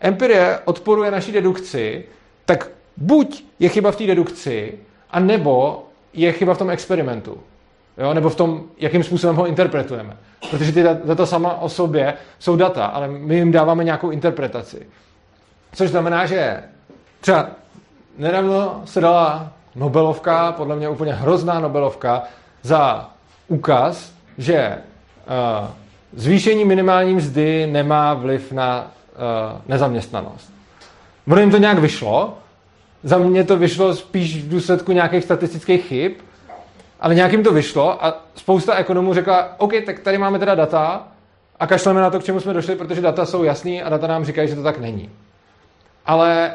empirie 0.00 0.58
odporuje 0.64 1.10
naší 1.10 1.32
dedukci, 1.32 2.04
tak 2.44 2.70
buď 2.96 3.44
je 3.58 3.68
chyba 3.68 3.92
v 3.92 3.96
té 3.96 4.06
dedukci, 4.06 4.78
a 5.10 5.20
nebo 5.20 5.86
je 6.12 6.32
chyba 6.32 6.54
v 6.54 6.58
tom 6.58 6.70
experimentu. 6.70 7.38
Jo? 7.98 8.14
Nebo 8.14 8.30
v 8.30 8.36
tom, 8.36 8.62
jakým 8.78 9.02
způsobem 9.02 9.36
ho 9.36 9.46
interpretujeme. 9.46 10.16
Protože 10.50 10.72
ty 10.72 10.82
data 10.82 11.26
sama 11.26 11.60
o 11.60 11.68
sobě 11.68 12.14
jsou 12.38 12.56
data, 12.56 12.86
ale 12.86 13.08
my 13.08 13.36
jim 13.36 13.52
dáváme 13.52 13.84
nějakou 13.84 14.10
interpretaci. 14.10 14.86
Což 15.72 15.90
znamená, 15.90 16.26
že 16.26 16.62
třeba 17.20 17.48
nedávno 18.18 18.82
se 18.84 19.00
dala 19.00 19.52
Nobelovka, 19.74 20.52
podle 20.52 20.76
mě 20.76 20.88
úplně 20.88 21.12
hrozná 21.12 21.60
Nobelovka, 21.60 22.22
za 22.62 23.10
úkaz, 23.48 24.12
že 24.38 24.78
uh, 25.62 25.68
zvýšení 26.12 26.64
minimální 26.64 27.14
mzdy 27.14 27.66
nemá 27.66 28.14
vliv 28.14 28.52
na 28.52 28.80
uh, 28.82 29.60
nezaměstnanost. 29.68 30.52
Ono 31.28 31.40
jim 31.40 31.50
to 31.50 31.58
nějak 31.58 31.78
vyšlo, 31.78 32.38
za 33.02 33.18
mě 33.18 33.44
to 33.44 33.56
vyšlo 33.56 33.94
spíš 33.94 34.44
v 34.44 34.48
důsledku 34.48 34.92
nějakých 34.92 35.24
statistických 35.24 35.86
chyb, 35.86 36.12
ale 37.00 37.14
nějakým 37.14 37.42
to 37.42 37.52
vyšlo 37.52 38.04
a 38.04 38.24
spousta 38.34 38.74
ekonomů 38.74 39.14
řekla, 39.14 39.54
OK, 39.58 39.72
tak 39.86 39.98
tady 39.98 40.18
máme 40.18 40.38
teda 40.38 40.54
data 40.54 41.08
a 41.60 41.66
kašleme 41.66 42.00
na 42.00 42.10
to, 42.10 42.20
k 42.20 42.24
čemu 42.24 42.40
jsme 42.40 42.52
došli, 42.52 42.76
protože 42.76 43.00
data 43.00 43.26
jsou 43.26 43.44
jasný 43.44 43.82
a 43.82 43.88
data 43.88 44.06
nám 44.06 44.24
říkají, 44.24 44.48
že 44.48 44.54
to 44.54 44.62
tak 44.62 44.78
není. 44.78 45.10
Ale 46.06 46.54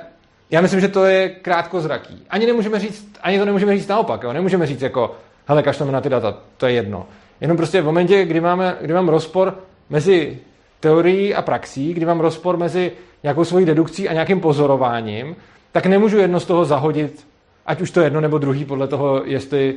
já 0.52 0.62
myslím, 0.62 0.80
že 0.80 0.88
to 0.88 1.06
je 1.06 1.30
krátkozraký. 1.30 2.24
Ani 2.30 2.46
nemůžeme 2.46 2.80
říct, 2.80 3.17
ani 3.22 3.39
to 3.39 3.46
nemůžeme 3.46 3.78
říct 3.78 3.88
naopak. 3.88 4.24
Jo? 4.24 4.34
Nemůžeme 4.34 4.65
říct 4.65 4.82
jako, 4.82 5.15
hele, 5.48 5.63
kašleme 5.63 5.91
na 5.91 6.02
ty 6.02 6.10
data, 6.10 6.38
to 6.58 6.67
je 6.67 6.74
jedno. 6.74 7.06
Jenom 7.41 7.58
prostě 7.58 7.82
v 7.82 7.86
momentě, 7.86 8.26
kdy, 8.26 8.41
máme, 8.41 8.78
kdy 8.82 8.93
mám 8.93 9.10
rozpor 9.10 9.60
mezi 9.89 10.38
teorií 10.80 11.36
a 11.36 11.41
praxí, 11.41 11.93
kdy 11.93 12.06
mám 12.06 12.19
rozpor 12.19 12.58
mezi 12.58 12.91
nějakou 13.23 13.43
svojí 13.43 13.65
dedukcí 13.65 14.10
a 14.10 14.13
nějakým 14.13 14.39
pozorováním, 14.39 15.36
tak 15.71 15.86
nemůžu 15.86 16.17
jedno 16.17 16.39
z 16.39 16.45
toho 16.45 16.65
zahodit, 16.65 17.28
ať 17.65 17.82
už 17.82 17.91
to 17.91 18.02
jedno 18.02 18.21
nebo 18.21 18.38
druhý, 18.38 18.65
podle 18.65 18.88
toho, 18.88 19.21
jestli 19.26 19.76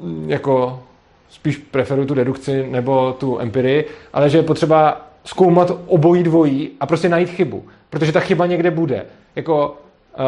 mm, 0.00 0.30
jako 0.30 0.82
spíš 1.28 1.56
preferuji 1.56 2.06
tu 2.06 2.14
dedukci 2.14 2.66
nebo 2.70 3.12
tu 3.12 3.40
empirii, 3.40 3.88
ale 4.12 4.30
že 4.30 4.38
je 4.38 4.42
potřeba 4.42 5.06
zkoumat 5.24 5.70
obojí 5.86 6.22
dvojí 6.22 6.70
a 6.80 6.86
prostě 6.86 7.08
najít 7.08 7.30
chybu. 7.30 7.64
Protože 7.90 8.12
ta 8.12 8.20
chyba 8.20 8.46
někde 8.46 8.70
bude. 8.70 9.06
Jako 9.36 9.68
uh, 9.68 10.24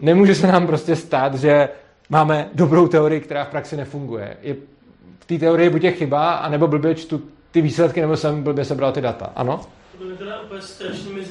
nemůže 0.00 0.34
se 0.34 0.46
nám 0.46 0.66
prostě 0.66 0.96
stát, 0.96 1.34
že 1.34 1.68
máme 2.10 2.48
dobrou 2.54 2.88
teorii, 2.88 3.20
která 3.20 3.44
v 3.44 3.48
praxi 3.48 3.76
nefunguje. 3.76 4.36
Je, 4.42 4.56
té 5.30 5.38
teorii 5.38 5.70
buď 5.70 5.84
je 5.84 5.92
chyba, 5.92 6.32
anebo 6.32 6.66
blbě 6.66 6.94
čtu 6.94 7.22
ty 7.50 7.60
výsledky, 7.60 8.00
nebo 8.00 8.16
jsem 8.16 8.42
blbě 8.42 8.64
sebral 8.64 8.92
ty 8.92 9.00
data. 9.00 9.32
Ano? 9.36 9.60
To 9.98 10.04
by 10.04 10.16
teda 10.16 10.40
úplně 10.40 10.62
strašně 10.62 11.12
mi 11.12 11.24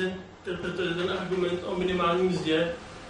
ten 0.46 1.12
argument 1.22 1.60
o 1.66 1.80
minimální 1.80 2.30
mzdě, 2.30 2.68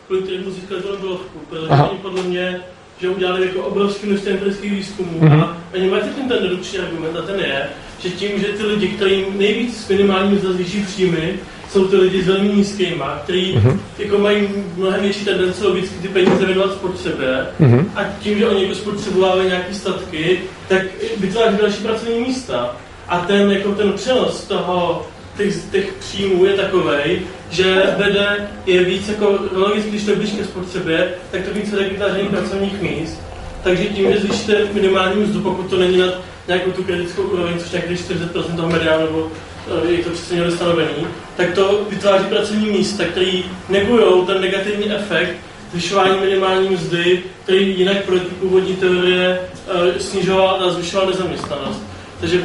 kvůli 0.07 0.21
kterému 0.21 0.51
získali 0.51 0.81
to 0.81 0.91
Nobelovku, 0.91 1.39
protože 1.49 1.67
oni 1.69 1.99
podle 2.01 2.23
mě 2.23 2.61
že 3.01 3.09
udělali 3.09 3.47
jako 3.47 3.61
obrovské 3.61 4.07
množství 4.07 4.31
empirických 4.31 4.71
výzkumů 4.71 5.19
mm-hmm. 5.19 5.43
a 5.43 5.57
oni 5.73 5.89
mají 5.89 6.03
ten, 6.03 6.27
ten 6.27 6.43
redukční 6.43 6.79
argument 6.79 7.17
a 7.17 7.21
ten 7.21 7.39
je, 7.39 7.69
že 7.99 8.09
tím, 8.09 8.39
že 8.39 8.47
ty 8.47 8.63
lidi, 8.63 8.87
kterým 8.87 9.37
nejvíc 9.37 9.85
s 9.85 9.89
minimálním 9.89 10.39
zvýší 10.39 10.83
příjmy, 10.83 11.39
jsou 11.71 11.87
ty 11.87 11.95
lidi 11.95 12.23
s 12.23 12.27
velmi 12.27 12.49
nízkýma, 12.49 13.19
kteří 13.23 13.55
mm-hmm. 13.55 13.79
jako 13.99 14.17
mají 14.17 14.49
mnohem 14.77 15.01
větší 15.01 15.25
tendence 15.25 15.67
logicky 15.67 15.95
ty 16.01 16.07
peníze 16.07 16.45
věnovat 16.45 16.73
spotřebě 16.73 17.45
mm-hmm. 17.59 17.85
a 17.95 18.03
tím, 18.19 18.37
že 18.37 18.47
oni 18.47 18.63
jako 18.63 18.75
spotřebovávají 18.75 19.47
nějaké 19.47 19.73
statky, 19.73 20.39
tak 20.67 20.81
vytváří 21.17 21.57
další 21.61 21.83
pracovní 21.83 22.19
místa. 22.19 22.75
A 23.07 23.19
ten, 23.19 23.51
jako 23.51 23.71
ten 23.71 23.93
přenos 23.93 24.43
toho 24.43 25.07
těch, 25.37 25.55
těch 25.71 25.93
příjmů 25.93 26.45
je 26.45 26.53
takový, 26.53 27.21
že 27.49 27.83
vede 27.97 28.49
je 28.65 28.83
víc 28.83 29.09
jako 29.09 29.39
logicky, 29.53 29.89
když 29.89 30.03
to 30.03 30.15
blíž 30.15 30.31
ke 30.31 30.43
spotřebě, 30.43 31.13
tak 31.31 31.41
to 31.41 31.53
více 31.53 31.75
vytváření 31.75 32.29
pracovních 32.29 32.81
míst. 32.81 33.21
Takže 33.63 33.85
tím, 33.85 34.11
že 34.11 34.19
zvýšíte 34.19 34.67
minimální 34.73 35.23
mzdu, 35.23 35.41
pokud 35.41 35.69
to 35.69 35.77
není 35.77 35.97
nad 35.97 36.13
nějakou 36.47 36.71
tu 36.71 36.83
kritickou 36.83 37.21
úroveň, 37.21 37.59
což 37.59 37.71
někdy 37.71 37.95
40% 37.95 38.55
toho 38.55 38.69
mediánu, 38.69 39.05
nebo 39.05 39.27
eh, 39.85 39.91
je 39.91 40.03
to 40.03 40.09
přesně 40.09 40.35
někde 40.35 40.51
stanovený, 40.51 41.07
tak 41.39 41.53
to 41.53 41.85
vytváří 41.89 42.25
pracovní 42.25 42.69
místa, 42.69 43.03
které 43.03 43.41
negují 43.69 44.25
ten 44.25 44.41
negativní 44.41 44.91
efekt 44.91 45.35
zvyšování 45.71 46.19
minimální 46.19 46.69
mzdy, 46.69 47.23
který 47.43 47.79
jinak 47.79 48.05
proti 48.05 48.25
původní 48.25 48.75
teorie 48.75 49.39
uh, 49.39 49.97
snižoval 49.97 50.63
a 50.63 50.69
zvyšoval 50.69 51.07
nezaměstnanost. 51.07 51.83
Takže 52.19 52.41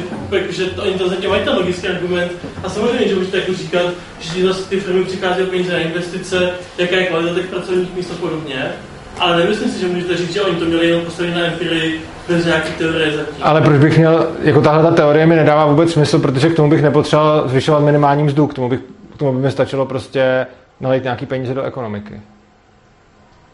že 0.49 0.65
to, 0.65 0.83
oni 0.83 0.93
to 0.93 1.09
zatím 1.09 1.29
mají 1.29 1.43
ten 1.43 1.55
logický 1.55 1.87
argument. 1.87 2.31
A 2.63 2.69
samozřejmě, 2.69 3.07
že 3.07 3.15
můžete 3.15 3.37
jako 3.37 3.53
říkat, 3.53 3.93
že 4.19 4.47
zase 4.47 4.69
ty 4.69 4.79
firmy 4.79 5.05
přichází 5.05 5.43
o 5.43 5.45
peníze 5.45 5.73
na 5.73 5.79
investice, 5.79 6.51
jaká 6.77 6.95
je 6.95 7.05
kvalita 7.05 7.35
těch 7.35 7.45
pracovních 7.45 7.95
míst 7.95 8.11
a 8.11 8.15
podobně. 8.15 8.73
Ale 9.19 9.37
nemyslím 9.37 9.71
si, 9.71 9.79
že 9.79 9.87
můžete 9.87 10.17
říct, 10.17 10.33
že 10.33 10.41
oni 10.41 10.55
to 10.55 10.65
měli 10.65 10.87
jenom 10.87 11.05
postavit 11.05 11.35
na 11.35 11.45
empirii 11.45 12.01
bez 12.27 12.45
nějaké 12.45 12.69
teorie 12.69 13.17
zatím. 13.17 13.35
Ale 13.41 13.61
proč 13.61 13.81
bych 13.81 13.97
měl, 13.97 14.31
jako 14.41 14.61
tahle 14.61 14.83
ta 14.83 14.91
teorie 14.91 15.25
mi 15.25 15.35
nedává 15.35 15.65
vůbec 15.65 15.91
smysl, 15.91 16.19
protože 16.19 16.49
k 16.49 16.55
tomu 16.55 16.69
bych 16.69 16.81
nepotřeboval 16.81 17.47
zvyšovat 17.47 17.79
minimální 17.79 18.23
mzdu, 18.23 18.47
k 18.47 18.53
tomu, 18.53 18.69
bych, 18.69 18.79
k 19.13 19.17
tomu 19.17 19.33
by 19.33 19.39
mi 19.39 19.51
stačilo 19.51 19.85
prostě 19.85 20.47
nalít 20.79 21.03
nějaký 21.03 21.25
peníze 21.25 21.53
do 21.53 21.63
ekonomiky. 21.63 22.21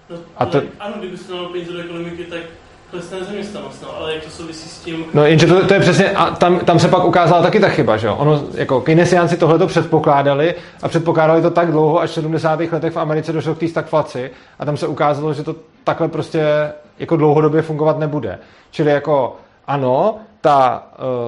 No, 0.09 0.17
a 0.37 0.45
to... 0.45 0.61
Ano, 0.79 0.93
kdybyste 0.99 1.33
nalil 1.33 1.49
peníze 1.49 1.73
do 1.73 1.79
ekonomiky, 1.79 2.23
tak 2.23 2.41
nezaměstnanost, 2.93 3.81
no, 3.81 3.97
ale 3.97 4.13
jak 4.13 4.23
to 4.23 4.29
souvisí 4.29 4.69
s 4.69 4.79
tím... 4.79 5.05
No 5.13 5.25
jenže 5.25 5.47
to, 5.47 5.67
to 5.67 5.73
je 5.73 5.79
přesně, 5.79 6.09
a 6.09 6.31
tam, 6.31 6.59
tam 6.59 6.79
se 6.79 6.87
pak 6.87 7.05
ukázala 7.05 7.41
taky 7.41 7.59
ta 7.59 7.69
chyba, 7.69 7.97
že 7.97 8.07
jo? 8.07 8.15
Ono, 8.15 8.43
jako 8.53 8.81
Keynesiánci 8.81 9.37
tohle 9.37 9.59
to 9.59 9.67
předpokládali 9.67 10.55
a 10.81 10.87
předpokládali 10.87 11.41
to 11.41 11.49
tak 11.49 11.71
dlouho, 11.71 12.01
až 12.01 12.09
v 12.09 12.13
70. 12.13 12.59
letech 12.59 12.93
v 12.93 12.99
Americe 12.99 13.33
došlo 13.33 13.55
k 13.55 13.59
té 13.59 13.67
stagflaci 13.67 14.31
a 14.59 14.65
tam 14.65 14.77
se 14.77 14.87
ukázalo, 14.87 15.33
že 15.33 15.43
to 15.43 15.55
takhle 15.83 16.07
prostě 16.07 16.71
jako 16.99 17.15
dlouhodobě 17.15 17.61
fungovat 17.61 17.99
nebude. 17.99 18.39
Čili 18.71 18.91
jako 18.91 19.35
ano, 19.67 20.15
ta 20.41 20.83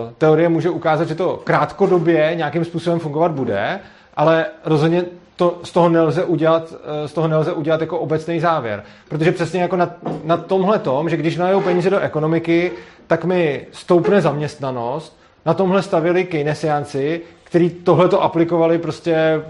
uh, 0.05 0.11
teorie 0.17 0.49
může 0.49 0.69
ukázat, 0.69 1.07
že 1.07 1.15
to 1.15 1.41
krátkodobě 1.43 2.31
nějakým 2.35 2.65
způsobem 2.65 2.99
fungovat 2.99 3.31
bude, 3.31 3.79
ale 4.15 4.45
rozhodně 4.65 5.05
to, 5.35 5.59
z, 5.63 5.71
toho 5.71 5.89
nelze 5.89 6.23
udělat, 6.23 6.73
eh, 7.03 7.07
z 7.07 7.13
toho 7.13 7.27
nelze 7.27 7.53
udělat 7.53 7.81
jako 7.81 7.99
obecný 7.99 8.39
závěr. 8.39 8.83
Protože 9.09 9.31
přesně 9.31 9.61
jako 9.61 9.75
na, 9.75 9.95
na 10.23 10.37
tomhle 10.37 10.79
tom, 10.79 11.09
že 11.09 11.17
když 11.17 11.35
najou 11.35 11.61
peníze 11.61 11.89
do 11.89 11.99
ekonomiky, 11.99 12.71
tak 13.07 13.25
mi 13.25 13.67
stoupne 13.71 14.21
zaměstnanost, 14.21 15.19
na 15.45 15.53
tomhle 15.53 15.81
stavili 15.81 16.25
keynesianci, 16.25 17.21
kteří 17.43 17.69
tohle 17.69 18.09
to 18.09 18.21
aplikovali 18.21 18.77
prostě 18.77 19.43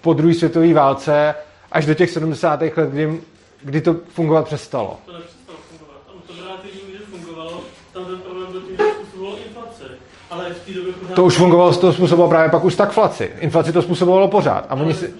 po 0.00 0.12
druhé 0.12 0.34
světové 0.34 0.74
válce 0.74 1.34
až 1.72 1.86
do 1.86 1.94
těch 1.94 2.10
70. 2.10 2.62
let, 2.62 2.90
kdy, 2.90 3.20
kdy 3.62 3.80
to 3.80 3.96
fungovat 4.08 4.44
přestalo. 4.44 4.98
To 5.06 5.12
nepřestalo 5.12 5.58
fungovat. 5.70 6.02
Ano, 6.08 6.20
to 6.26 6.44
relativně 6.44 6.98
že 6.98 7.04
fungovalo, 7.04 7.60
tam 7.92 8.04
ten 8.04 8.18
problém 8.18 8.52
byl 8.52 8.60
tím, 8.60 8.76
že 8.76 8.84
způsobovalo 8.84 9.36
inflace. 9.46 9.84
Ale 10.30 10.54
v 10.54 10.66
té 10.66 10.72
době 10.72 10.92
pořád... 10.92 11.14
To 11.14 11.24
už 11.24 11.36
fungovalo, 11.36 11.74
to 11.74 11.92
způsobovalo 11.92 12.30
právě 12.30 12.50
pak 12.50 12.64
už 12.64 12.74
stagflaci. 12.74 13.30
Inflaci 13.38 13.72
to 13.72 13.82
způsobovalo 13.82 14.28
pořád. 14.28 14.66
A 14.68 14.74
oni 14.74 14.94
si... 14.94 15.14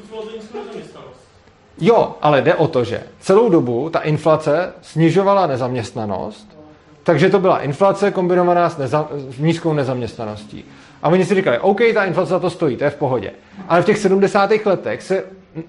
Jo, 1.81 2.15
ale 2.23 2.43
jde 2.43 2.55
o 2.55 2.69
to, 2.69 2.85
že 2.85 3.03
celou 3.21 3.49
dobu 3.49 3.91
ta 3.91 3.99
inflace 3.99 4.73
snižovala 4.83 5.47
nezaměstnanost, 5.47 6.59
takže 7.03 7.31
to 7.31 7.39
byla 7.39 7.59
inflace 7.59 8.11
kombinovaná 8.11 8.71
s, 8.71 8.79
neza, 8.79 9.09
s 9.13 9.39
nízkou 9.39 9.73
nezaměstnaností. 9.73 10.65
A 11.03 11.09
oni 11.09 11.25
si 11.25 11.35
říkali, 11.35 11.59
OK, 11.59 11.81
ta 11.95 12.05
inflace 12.05 12.31
za 12.31 12.39
to 12.39 12.51
stojí, 12.51 12.77
to 12.77 12.85
je 12.85 12.91
v 12.91 12.97
pohodě. 12.97 13.33
Ale 13.69 13.83
v 13.83 13.85
těch 13.85 13.99
70. 13.99 14.51
letech 14.65 15.03
se 15.03 15.25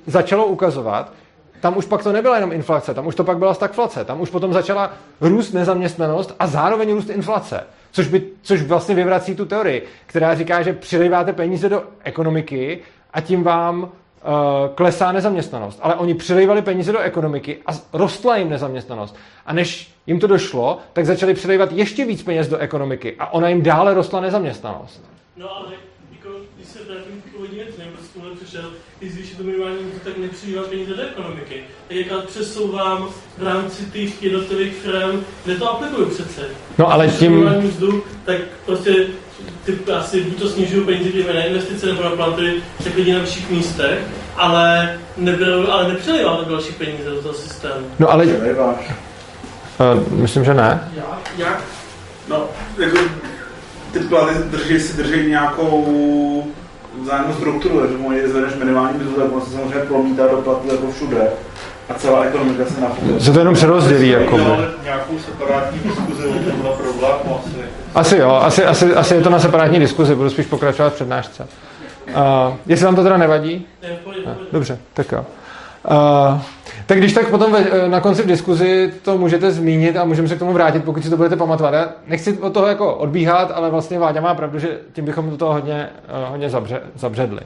začalo 0.08 0.46
ukazovat, 0.46 1.14
tam 1.62 1.78
už 1.78 1.86
pak 1.86 2.04
to 2.04 2.12
nebyla 2.12 2.36
jenom 2.36 2.52
inflace, 2.52 2.94
tam 2.94 3.08
už 3.08 3.16
to 3.16 3.24
pak 3.24 3.38
byla 3.38 3.54
stagflace, 3.54 4.06
tam 4.06 4.22
už 4.22 4.30
potom 4.30 4.54
začala 4.54 4.94
růst 5.22 5.54
nezaměstnanost 5.54 6.36
a 6.40 6.48
zároveň 6.48 6.94
růst 6.94 7.10
inflace. 7.10 7.64
Což, 7.92 8.08
by, 8.08 8.24
což 8.42 8.62
vlastně 8.62 8.96
vyvrací 8.96 9.36
tu 9.36 9.46
teorii, 9.46 9.88
která 10.06 10.36
říká, 10.36 10.62
že 10.62 10.74
přilejváte 10.74 11.34
peníze 11.34 11.70
do 11.70 11.84
ekonomiky 12.04 12.80
a 13.14 13.22
tím 13.22 13.44
vám 13.44 13.84
uh, 13.84 13.90
klesá 14.76 15.12
nezaměstnanost. 15.12 15.80
Ale 15.82 15.96
oni 15.96 16.14
přilejvali 16.14 16.62
peníze 16.62 16.92
do 16.92 17.00
ekonomiky 17.00 17.58
a 17.66 17.72
rostla 17.94 18.38
jim 18.38 18.50
nezaměstnanost. 18.50 19.16
A 19.46 19.54
než 19.54 19.96
jim 20.08 20.20
to 20.20 20.28
došlo, 20.28 20.78
tak 20.94 21.06
začali 21.06 21.34
přilejvat 21.34 21.72
ještě 21.72 22.06
víc 22.06 22.24
peněz 22.24 22.48
do 22.48 22.58
ekonomiky 22.58 23.16
a 23.20 23.34
ona 23.34 23.50
jim 23.50 23.62
dále 23.62 23.94
rostla 23.94 24.22
nezaměstnanost. 24.22 25.04
No 25.38 25.56
ale 25.56 25.91
k 26.96 27.32
původní 27.32 27.56
věci, 27.56 27.78
nebo 27.78 27.98
s 28.06 28.14
tímhle 28.14 28.32
přišel, 28.36 28.72
když 29.00 29.14
zvýšit 29.14 29.38
to 29.38 29.44
minimální 29.44 29.78
mzdu, 29.84 30.00
tak 30.04 30.18
nepřijímám 30.18 30.66
peníze 30.66 30.94
do 30.94 31.02
ekonomiky. 31.04 31.64
Tak 31.88 31.98
jak 31.98 32.26
přesouvám 32.26 33.10
v 33.38 33.44
rámci 33.44 33.86
těch 33.86 34.24
jednotlivých 34.24 34.74
firm, 34.74 35.24
kde 35.46 35.56
to 35.56 35.72
aplikuju 35.72 36.10
přece. 36.10 36.42
No 36.78 36.92
ale 36.92 37.08
tím- 37.08 37.32
minimální 37.32 37.68
mzdu, 37.68 38.04
tak 38.26 38.38
prostě 38.66 39.08
ty 39.66 39.92
asi 39.94 40.22
buď 40.22 40.40
to 40.40 40.50
snižují 40.50 40.86
peníze 40.86 41.10
těmi 41.10 41.34
na 41.34 41.44
investice 41.44 41.86
nebo 41.86 42.04
na 42.04 42.10
platy 42.10 42.54
těch 42.84 42.96
lidí 42.96 43.12
na 43.12 43.20
vyšších 43.20 43.50
místech, 43.50 44.00
ale, 44.36 45.00
nebyl, 45.18 45.68
ale 45.72 45.88
nepřelivám 45.88 46.38
to 46.38 46.52
další 46.52 46.74
peníze 46.74 47.10
do 47.10 47.22
toho 47.22 47.34
systému. 47.34 47.88
No 48.00 48.12
ale 48.12 48.26
uh, 48.26 48.34
myslím, 50.12 50.46
že 50.46 50.54
ne. 50.54 50.92
Jak? 50.96 51.32
Jak? 51.38 51.64
No, 52.28 52.50
jako 52.78 52.98
ty 53.94 54.00
platy 54.00 54.34
drží 54.44 54.80
si 54.80 54.98
drží 54.98 55.30
nějakou 55.30 56.54
vzájemnou 57.02 57.34
strukturu, 57.34 57.80
takže 57.80 57.98
v 57.98 58.02
momentě, 58.02 58.22
kdy 58.22 58.32
zvedneš 58.32 58.54
minimální 58.56 59.00
mzdu, 59.00 59.12
tak 59.12 59.26
on 59.34 59.42
se 59.42 59.52
samozřejmě 59.52 59.80
promítá 59.80 60.28
do 60.28 60.38
platu 60.38 60.68
jako 60.68 60.92
všude. 60.92 61.30
A 61.90 61.94
celá 61.94 62.24
ekonomika 62.24 62.66
se 62.66 62.82
napůjde. 62.82 63.20
Se 63.20 63.34
to 63.34 63.40
jenom 63.40 63.54
přerozdělí, 63.54 64.10
jako 64.10 64.38
nějakou 64.84 65.20
separátní 65.26 65.80
diskuzi 65.80 66.28
o 66.28 66.52
tomhle 66.52 66.72
problému 66.78 67.40
asi. 67.40 67.58
Asi 67.96 68.18
jo, 68.18 68.30
asi, 68.30 68.66
asi, 68.66 68.96
asi 68.96 69.16
je 69.16 69.22
to 69.22 69.30
na 69.30 69.40
separátní 69.40 69.80
diskuzi, 69.80 70.16
budu 70.16 70.30
spíš 70.30 70.46
pokračovat 70.46 70.90
v 70.90 70.96
přednášce. 70.96 71.48
Uh, 72.08 72.56
jestli 72.66 72.86
vám 72.86 72.96
to 72.96 73.04
teda 73.04 73.18
nevadí? 73.18 73.68
Ne. 74.26 74.36
Dobře, 74.52 74.80
tak 74.94 75.12
jo. 75.12 75.26
Uh, 75.90 76.42
tak 76.86 76.98
když 76.98 77.14
tak 77.14 77.30
potom 77.30 77.52
ve, 77.52 77.90
na 77.90 78.00
konci 78.00 78.22
v 78.22 78.26
diskuzi 78.26 78.94
to 79.02 79.18
můžete 79.18 79.52
zmínit 79.52 79.98
a 79.98 80.06
můžeme 80.06 80.28
se 80.28 80.36
k 80.36 80.40
tomu 80.40 80.54
vrátit, 80.54 80.84
pokud 80.84 81.04
si 81.04 81.10
to 81.10 81.18
budete 81.18 81.36
pamatovat. 81.36 81.74
Já 81.74 81.90
nechci 82.08 82.38
od 82.38 82.54
toho 82.54 82.68
jako 82.68 82.96
odbíhat, 82.96 83.52
ale 83.56 83.70
vlastně 83.70 84.00
Váďa 84.00 84.22
má 84.22 84.36
pravdu, 84.36 84.60
že 84.60 84.78
tím 84.94 85.06
bychom 85.06 85.30
do 85.30 85.38
toho 85.38 85.54
hodně, 85.54 85.90
uh, 86.24 86.30
hodně 86.32 86.50
zabře, 86.50 86.82
zabředli. 86.96 87.42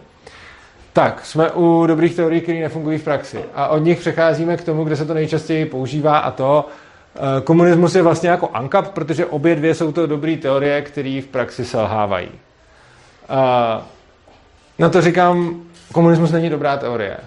Tak, 0.94 1.26
jsme 1.26 1.52
u 1.52 1.86
dobrých 1.88 2.16
teorií, 2.16 2.42
které 2.42 2.60
nefungují 2.60 2.98
v 2.98 3.04
praxi. 3.04 3.40
A 3.56 3.68
od 3.68 3.78
nich 3.78 4.00
přecházíme 4.00 4.58
k 4.58 4.64
tomu, 4.64 4.84
kde 4.84 4.96
se 4.96 5.06
to 5.06 5.14
nejčastěji 5.14 5.66
používá 5.66 6.18
a 6.18 6.32
to, 6.32 6.68
eh, 7.16 7.42
komunismus 7.42 7.96
je 7.96 8.02
vlastně 8.02 8.30
jako 8.30 8.50
ANCAP, 8.54 8.88
protože 8.88 9.26
obě 9.26 9.56
dvě 9.56 9.76
jsou 9.76 9.92
to 9.92 10.08
dobré 10.08 10.38
teorie, 10.38 10.82
které 10.82 11.22
v 11.24 11.28
praxi 11.28 11.66
selhávají. 11.66 12.30
Na 14.80 14.90
to 14.90 15.02
říkám, 15.02 15.62
komunismus 15.94 16.32
není 16.32 16.50
dobrá 16.50 16.78
teorie. 16.78 17.18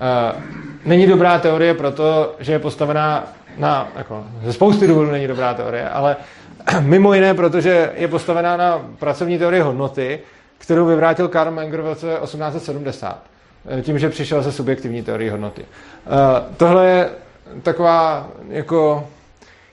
Eh, 0.00 0.42
Není 0.84 1.06
dobrá 1.06 1.38
teorie 1.38 1.74
proto, 1.74 2.34
že 2.38 2.52
je 2.52 2.58
postavená 2.58 3.24
na, 3.58 3.88
jako, 3.96 4.24
ze 4.44 4.52
spousty 4.52 4.86
důvodů 4.86 5.10
není 5.10 5.26
dobrá 5.26 5.54
teorie, 5.54 5.88
ale 5.88 6.16
mimo 6.80 7.14
jiné, 7.14 7.34
protože 7.34 7.92
je 7.94 8.08
postavená 8.08 8.56
na 8.56 8.82
pracovní 8.98 9.38
teorii 9.38 9.60
hodnoty, 9.60 10.20
kterou 10.58 10.86
vyvrátil 10.86 11.28
Karl 11.28 11.50
Menger 11.50 11.82
v 11.82 11.86
roce 11.86 12.16
1870, 12.22 13.22
eh, 13.78 13.82
tím, 13.82 13.98
že 13.98 14.08
přišel 14.08 14.42
se 14.42 14.52
subjektivní 14.52 15.02
teorií 15.02 15.28
hodnoty. 15.30 15.62
Eh, 15.62 16.42
Tohle 16.56 16.86
je 16.86 17.10
taková, 17.62 18.28
jako, 18.48 19.06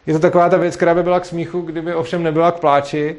je 0.05 0.13
to 0.13 0.19
taková 0.19 0.49
ta 0.49 0.57
věc, 0.57 0.75
která 0.75 0.95
by 0.95 1.03
byla 1.03 1.19
k 1.19 1.25
smíchu, 1.25 1.61
kdyby 1.61 1.95
ovšem 1.95 2.23
nebyla 2.23 2.51
k 2.51 2.59
pláči. 2.59 3.15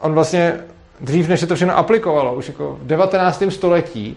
On 0.00 0.14
vlastně 0.14 0.60
dřív, 1.00 1.28
než 1.28 1.40
se 1.40 1.46
to 1.46 1.54
všechno 1.54 1.76
aplikovalo, 1.76 2.34
už 2.34 2.48
jako 2.48 2.78
v 2.82 2.86
19. 2.86 3.50
století, 3.50 4.16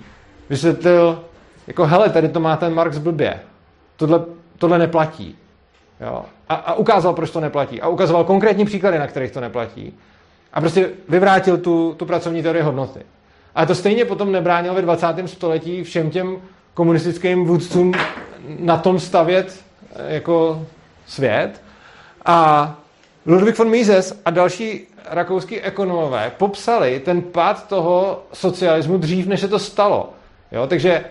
vysvětlil, 0.51 1.23
jako 1.67 1.85
hele, 1.85 2.09
tady 2.09 2.29
to 2.29 2.39
má 2.39 2.57
ten 2.57 2.73
Marx 2.73 2.97
blbě. 2.97 3.39
Tohle, 3.95 4.21
tohle 4.57 4.79
neplatí. 4.79 5.37
Jo? 6.01 6.25
A, 6.49 6.55
a 6.55 6.73
ukázal, 6.73 7.13
proč 7.13 7.31
to 7.31 7.39
neplatí. 7.39 7.81
A 7.81 7.87
ukazoval 7.87 8.23
konkrétní 8.23 8.65
příklady, 8.65 8.99
na 8.99 9.07
kterých 9.07 9.31
to 9.31 9.41
neplatí. 9.41 9.97
A 10.53 10.61
prostě 10.61 10.89
vyvrátil 11.09 11.57
tu, 11.57 11.95
tu 11.97 12.05
pracovní 12.05 12.43
teorii 12.43 12.63
hodnoty. 12.63 12.99
Ale 13.55 13.65
to 13.65 13.75
stejně 13.75 14.05
potom 14.05 14.31
nebránilo 14.31 14.75
ve 14.75 14.81
20. 14.81 15.07
století 15.25 15.83
všem 15.83 16.09
těm 16.09 16.37
komunistickým 16.73 17.45
vůdcům 17.45 17.93
na 18.59 18.77
tom 18.77 18.99
stavět 18.99 19.63
eh, 19.95 20.13
jako 20.13 20.65
svět. 21.07 21.61
A 22.25 22.75
Ludwig 23.25 23.57
von 23.57 23.69
Mises 23.69 24.21
a 24.25 24.29
další 24.29 24.87
rakouský 25.09 25.61
ekonomové 25.61 26.31
popsali 26.37 26.99
ten 26.99 27.21
pád 27.21 27.67
toho 27.67 28.23
socialismu 28.33 28.97
dřív, 28.97 29.27
než 29.27 29.39
se 29.39 29.47
to 29.47 29.59
stalo. 29.59 30.13
Jo? 30.51 30.67
Takže 30.67 31.05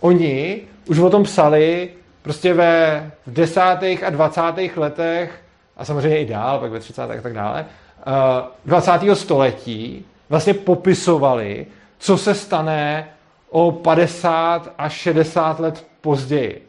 oni 0.00 0.62
už 0.88 0.98
o 0.98 1.10
tom 1.10 1.22
psali 1.22 1.88
prostě 2.22 2.54
ve 2.54 3.10
v 3.26 3.32
desátých 3.32 4.04
a 4.04 4.10
dvacátých 4.10 4.76
letech 4.76 5.42
a 5.76 5.84
samozřejmě 5.84 6.18
i 6.18 6.26
dál, 6.26 6.58
pak 6.58 6.70
ve 6.70 6.80
30. 6.80 7.02
a 7.02 7.22
tak 7.22 7.32
dále, 7.32 7.66
eh, 8.06 8.42
20. 8.64 9.14
století 9.14 10.04
vlastně 10.28 10.54
popisovali, 10.54 11.66
co 11.98 12.18
se 12.18 12.34
stane 12.34 13.08
o 13.50 13.72
50 13.72 14.72
až 14.78 14.92
60 14.92 15.60
let 15.60 15.86
později. 16.00 16.68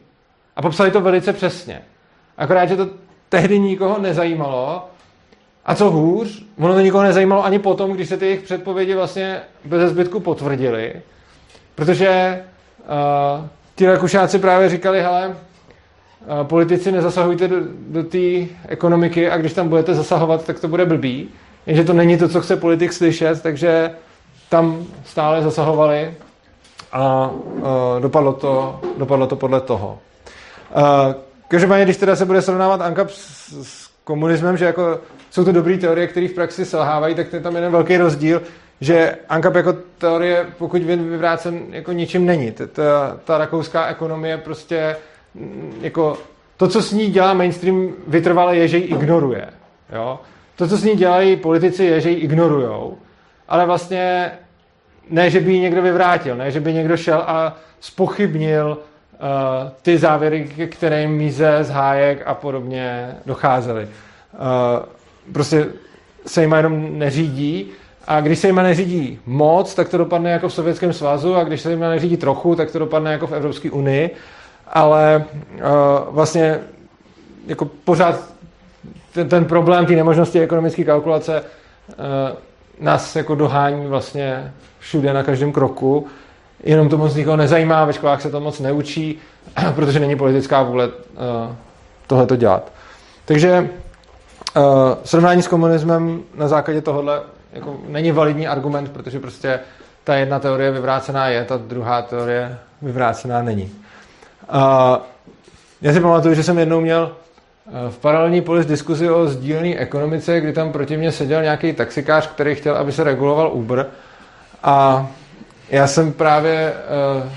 A 0.56 0.62
popsali 0.62 0.90
to 0.90 1.00
velice 1.00 1.32
přesně. 1.32 1.82
Akorát, 2.38 2.66
že 2.66 2.76
to 2.76 2.88
tehdy 3.28 3.58
nikoho 3.58 3.98
nezajímalo. 3.98 4.88
A 5.64 5.74
co 5.74 5.90
hůř, 5.90 6.44
ono 6.58 6.74
to 6.74 6.80
nikoho 6.80 7.02
nezajímalo 7.02 7.44
ani 7.44 7.58
potom, 7.58 7.92
když 7.92 8.08
se 8.08 8.16
ty 8.16 8.24
jejich 8.24 8.42
předpovědi 8.42 8.94
vlastně 8.94 9.40
bez 9.64 9.90
zbytku 9.90 10.20
potvrdily. 10.20 11.02
Protože 11.78 12.40
uh, 13.40 13.46
ti 13.74 13.86
Rakušáci 13.86 14.38
právě 14.38 14.68
říkali, 14.68 15.00
hele, 15.02 15.28
uh, 15.28 16.46
politici 16.46 16.92
nezasahujte 16.92 17.48
do, 17.48 17.56
do 17.88 18.02
té 18.02 18.18
ekonomiky 18.68 19.30
a 19.30 19.36
když 19.36 19.52
tam 19.52 19.68
budete 19.68 19.94
zasahovat, 19.94 20.44
tak 20.44 20.60
to 20.60 20.68
bude 20.68 20.86
blbý. 20.86 21.28
Jenže 21.66 21.84
to 21.84 21.92
není 21.92 22.18
to, 22.18 22.28
co 22.28 22.40
chce 22.40 22.56
politik 22.56 22.92
slyšet, 22.92 23.42
takže 23.42 23.90
tam 24.48 24.86
stále 25.04 25.42
zasahovali 25.42 26.14
a 26.92 27.30
uh, 27.30 27.62
dopadlo, 28.00 28.32
to, 28.32 28.80
dopadlo 28.98 29.26
to 29.26 29.36
podle 29.36 29.60
toho. 29.60 29.98
Uh, 30.76 30.82
každopádně, 31.48 31.84
když 31.84 31.96
teda 31.96 32.16
se 32.16 32.24
bude 32.24 32.42
srovnávat 32.42 32.80
ANCAP 32.80 33.10
s, 33.10 33.52
s 33.62 33.90
komunismem, 34.04 34.56
že 34.56 34.64
jako 34.64 35.00
jsou 35.30 35.44
to 35.44 35.52
dobré 35.52 35.76
teorie, 35.76 36.06
které 36.06 36.28
v 36.28 36.34
praxi 36.34 36.64
selhávají, 36.64 37.14
tak 37.14 37.32
je 37.32 37.40
tam 37.40 37.54
jeden 37.54 37.72
velký 37.72 37.96
rozdíl, 37.96 38.42
že 38.80 39.16
ANCAP 39.28 39.54
jako 39.54 39.72
teorie, 39.98 40.46
pokud 40.58 40.82
vy 40.82 40.96
vyvrácen, 40.96 41.62
jako 41.70 41.92
ničím 41.92 42.26
není. 42.26 42.52
Ta, 42.52 43.16
ta, 43.24 43.38
rakouská 43.38 43.86
ekonomie 43.86 44.38
prostě 44.38 44.96
mm, 45.34 45.78
jako 45.80 46.18
to, 46.56 46.68
co 46.68 46.82
s 46.82 46.92
ní 46.92 47.10
dělá 47.10 47.34
mainstream, 47.34 47.92
vytrvale 48.06 48.56
je, 48.56 48.68
že 48.68 48.78
ji 48.78 48.84
ignoruje. 48.84 49.48
Jo? 49.92 50.20
To, 50.56 50.68
co 50.68 50.76
s 50.76 50.84
ní 50.84 50.96
dělají 50.96 51.36
politici, 51.36 51.84
je, 51.84 52.00
že 52.00 52.10
ji 52.10 52.16
ignorujou, 52.16 52.98
ale 53.48 53.66
vlastně 53.66 54.32
ne, 55.10 55.30
že 55.30 55.40
by 55.40 55.52
ji 55.52 55.60
někdo 55.60 55.82
vyvrátil, 55.82 56.36
ne, 56.36 56.50
že 56.50 56.60
by 56.60 56.72
někdo 56.72 56.96
šel 56.96 57.24
a 57.26 57.56
spochybnil 57.80 58.78
uh, 58.78 59.70
ty 59.82 59.98
závěry, 59.98 60.50
ke 60.56 60.66
kterým 60.66 61.10
Mises, 61.10 61.68
Hájek 61.68 62.22
a 62.26 62.34
podobně 62.34 63.16
docházely. 63.26 63.88
Uh, 63.88 65.32
prostě 65.32 65.66
se 66.26 66.40
jim 66.40 66.52
jenom 66.52 66.98
neřídí 66.98 67.72
A 68.10 68.20
když 68.20 68.38
se 68.38 68.46
jim 68.46 68.56
neřídí 68.56 69.18
moc, 69.26 69.74
tak 69.74 69.88
to 69.88 69.98
dopadne 69.98 70.30
jako 70.30 70.48
v 70.48 70.52
Sovětském 70.52 70.92
svazu 70.92 71.36
a 71.36 71.44
když 71.44 71.60
se 71.60 71.70
jim 71.70 71.80
neřídí 71.80 72.16
trochu, 72.16 72.54
tak 72.54 72.70
to 72.70 72.78
dopadne 72.78 73.12
jako 73.12 73.26
v 73.26 73.32
Evropské 73.32 73.70
unii. 73.70 74.14
Ale 74.72 75.24
uh, 75.52 75.60
vlastně 76.14 76.58
jako 77.46 77.64
pořád 77.64 78.20
ten, 79.12 79.28
ten 79.28 79.44
problém 79.44 79.86
té 79.86 79.92
nemožnosti 79.92 80.40
ekonomické 80.40 80.84
kalkulace 80.84 81.40
uh, 81.40 81.94
nás 82.80 83.16
jako 83.16 83.34
dohání 83.34 83.86
vlastně 83.86 84.52
všude 84.78 85.12
na 85.12 85.22
každém 85.22 85.52
kroku. 85.52 86.06
Jenom 86.64 86.88
to 86.88 86.98
moc 86.98 87.14
nikoho 87.14 87.36
nezajímá, 87.36 87.84
ve 87.84 87.92
školách 87.92 88.22
se 88.22 88.30
to 88.30 88.40
moc 88.40 88.60
neučí, 88.60 89.18
protože 89.74 90.00
není 90.00 90.16
politická 90.16 90.62
vůle 90.62 90.86
uh, 90.86 90.92
tohle 92.06 92.26
to 92.26 92.36
dělat. 92.36 92.72
Takže 93.24 93.68
uh, 94.56 94.62
srovnání 95.04 95.42
s 95.42 95.48
komunismem 95.48 96.22
na 96.34 96.48
základě 96.48 96.80
tohohle 96.80 97.20
jako 97.52 97.80
není 97.88 98.12
validní 98.12 98.48
argument, 98.48 98.90
protože 98.90 99.20
prostě 99.20 99.60
ta 100.04 100.14
jedna 100.14 100.38
teorie 100.38 100.70
vyvrácená 100.70 101.28
je, 101.28 101.44
ta 101.44 101.56
druhá 101.56 102.02
teorie 102.02 102.58
vyvrácená 102.82 103.42
není. 103.42 103.72
Uh, 104.54 104.96
já 105.82 105.92
si 105.92 106.00
pamatuju, 106.00 106.34
že 106.34 106.42
jsem 106.42 106.58
jednou 106.58 106.80
měl 106.80 107.12
v 107.90 107.98
paralelní 107.98 108.40
polis 108.40 108.66
diskuzi 108.66 109.10
o 109.10 109.26
sdílné 109.26 109.76
ekonomice, 109.76 110.40
kdy 110.40 110.52
tam 110.52 110.72
proti 110.72 110.96
mně 110.96 111.12
seděl 111.12 111.42
nějaký 111.42 111.72
taxikář, 111.72 112.26
který 112.26 112.54
chtěl, 112.54 112.76
aby 112.76 112.92
se 112.92 113.04
reguloval 113.04 113.50
Uber. 113.52 113.86
A 114.62 115.06
já 115.70 115.86
jsem 115.86 116.12
právě 116.12 116.72
uh, 117.22 117.28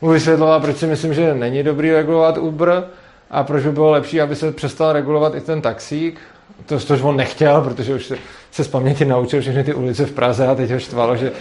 mu 0.00 0.08
vysvětloval, 0.08 0.60
proč 0.60 0.76
si 0.76 0.86
myslím, 0.86 1.14
že 1.14 1.34
není 1.34 1.62
dobrý 1.62 1.92
regulovat 1.92 2.38
Uber 2.38 2.84
a 3.30 3.44
proč 3.44 3.62
by 3.64 3.72
bylo 3.72 3.90
lepší, 3.90 4.20
aby 4.20 4.36
se 4.36 4.52
přestal 4.52 4.92
regulovat 4.92 5.34
i 5.34 5.40
ten 5.40 5.62
taxík. 5.62 6.20
To, 6.66 6.80
což 6.80 7.02
on 7.02 7.16
nechtěl, 7.16 7.60
protože 7.60 7.94
už 7.94 8.06
se, 8.06 8.16
se 8.50 8.64
z 8.64 8.68
paměti 8.68 9.04
naučil 9.04 9.40
všechny 9.40 9.64
ty 9.64 9.74
ulice 9.74 10.06
v 10.06 10.12
Praze 10.12 10.46
a 10.46 10.54
teď 10.54 10.70
ho 10.70 10.78
štvalo, 10.78 11.16
že, 11.16 11.32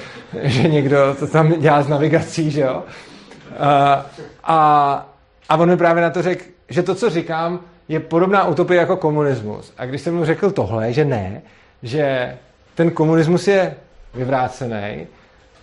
že 0.44 0.68
někdo 0.68 1.16
to 1.20 1.28
tam 1.28 1.60
dělá 1.60 1.84
s 1.84 1.88
navigací, 1.88 2.52
že 2.52 2.62
jo. 2.62 2.84
A, 3.60 4.06
a, 4.44 5.10
a 5.50 5.58
on 5.58 5.70
mi 5.70 5.78
právě 5.78 6.04
na 6.04 6.10
to 6.10 6.22
řekl, 6.22 6.46
že 6.70 6.84
to, 6.84 6.96
co 6.96 7.10
říkám, 7.10 7.60
je 7.88 8.00
podobná 8.00 8.48
utopie 8.48 8.80
jako 8.80 8.98
komunismus. 8.98 9.74
A 9.78 9.86
když 9.86 10.02
jsem 10.02 10.16
mu 10.16 10.26
řekl 10.26 10.52
tohle, 10.52 10.94
že 10.94 11.06
ne, 11.06 11.42
že 11.84 12.36
ten 12.76 12.92
komunismus 12.92 13.48
je 13.48 13.76
vyvrácený, 14.14 15.08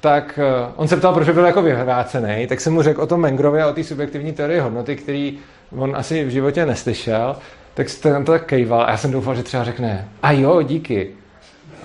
tak 0.01 0.39
uh, 0.67 0.73
on 0.77 0.89
se 0.89 0.97
ptal, 0.97 1.15
proč 1.15 1.27
by 1.27 1.33
byl 1.33 1.45
jako 1.45 1.63
vyvrácený, 1.63 2.47
tak 2.47 2.61
jsem 2.61 2.73
mu 2.73 2.83
řekl 2.83 3.03
o 3.03 3.07
tom 3.07 3.21
Mengrovi 3.21 3.63
a 3.63 3.69
o 3.69 3.73
té 3.73 3.85
subjektivní 3.85 4.33
teorii 4.33 4.61
hodnoty, 4.61 4.97
který 4.97 5.39
on 5.77 5.97
asi 5.97 6.25
v 6.25 6.31
životě 6.31 6.67
neslyšel, 6.67 7.37
tak 7.75 7.89
jste 7.89 8.13
tam 8.13 8.25
to 8.25 8.33
tak 8.33 8.47
kejval 8.47 8.83
a 8.83 8.91
já 8.91 8.97
jsem 8.97 9.13
doufal, 9.13 9.35
že 9.35 9.43
třeba 9.43 9.65
řekne, 9.65 10.09
a 10.23 10.33
jo, 10.33 10.63
díky. 10.63 11.15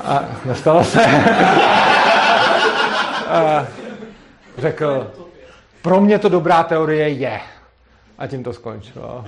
A 0.03 0.23
nestalo 0.45 0.83
se. 0.83 1.05
a 3.29 3.67
řekl, 4.57 5.11
pro 5.81 6.01
mě 6.01 6.19
to 6.19 6.29
dobrá 6.29 6.63
teorie 6.63 7.09
je. 7.09 7.39
A 8.17 8.27
tím 8.27 8.43
to 8.43 8.53
skončilo. 8.53 9.25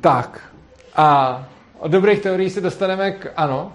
Tak. 0.00 0.40
A 0.96 1.42
od 1.78 1.90
dobrých 1.90 2.20
teorií 2.20 2.50
se 2.50 2.60
dostaneme 2.60 3.10
k 3.10 3.32
ano. 3.36 3.72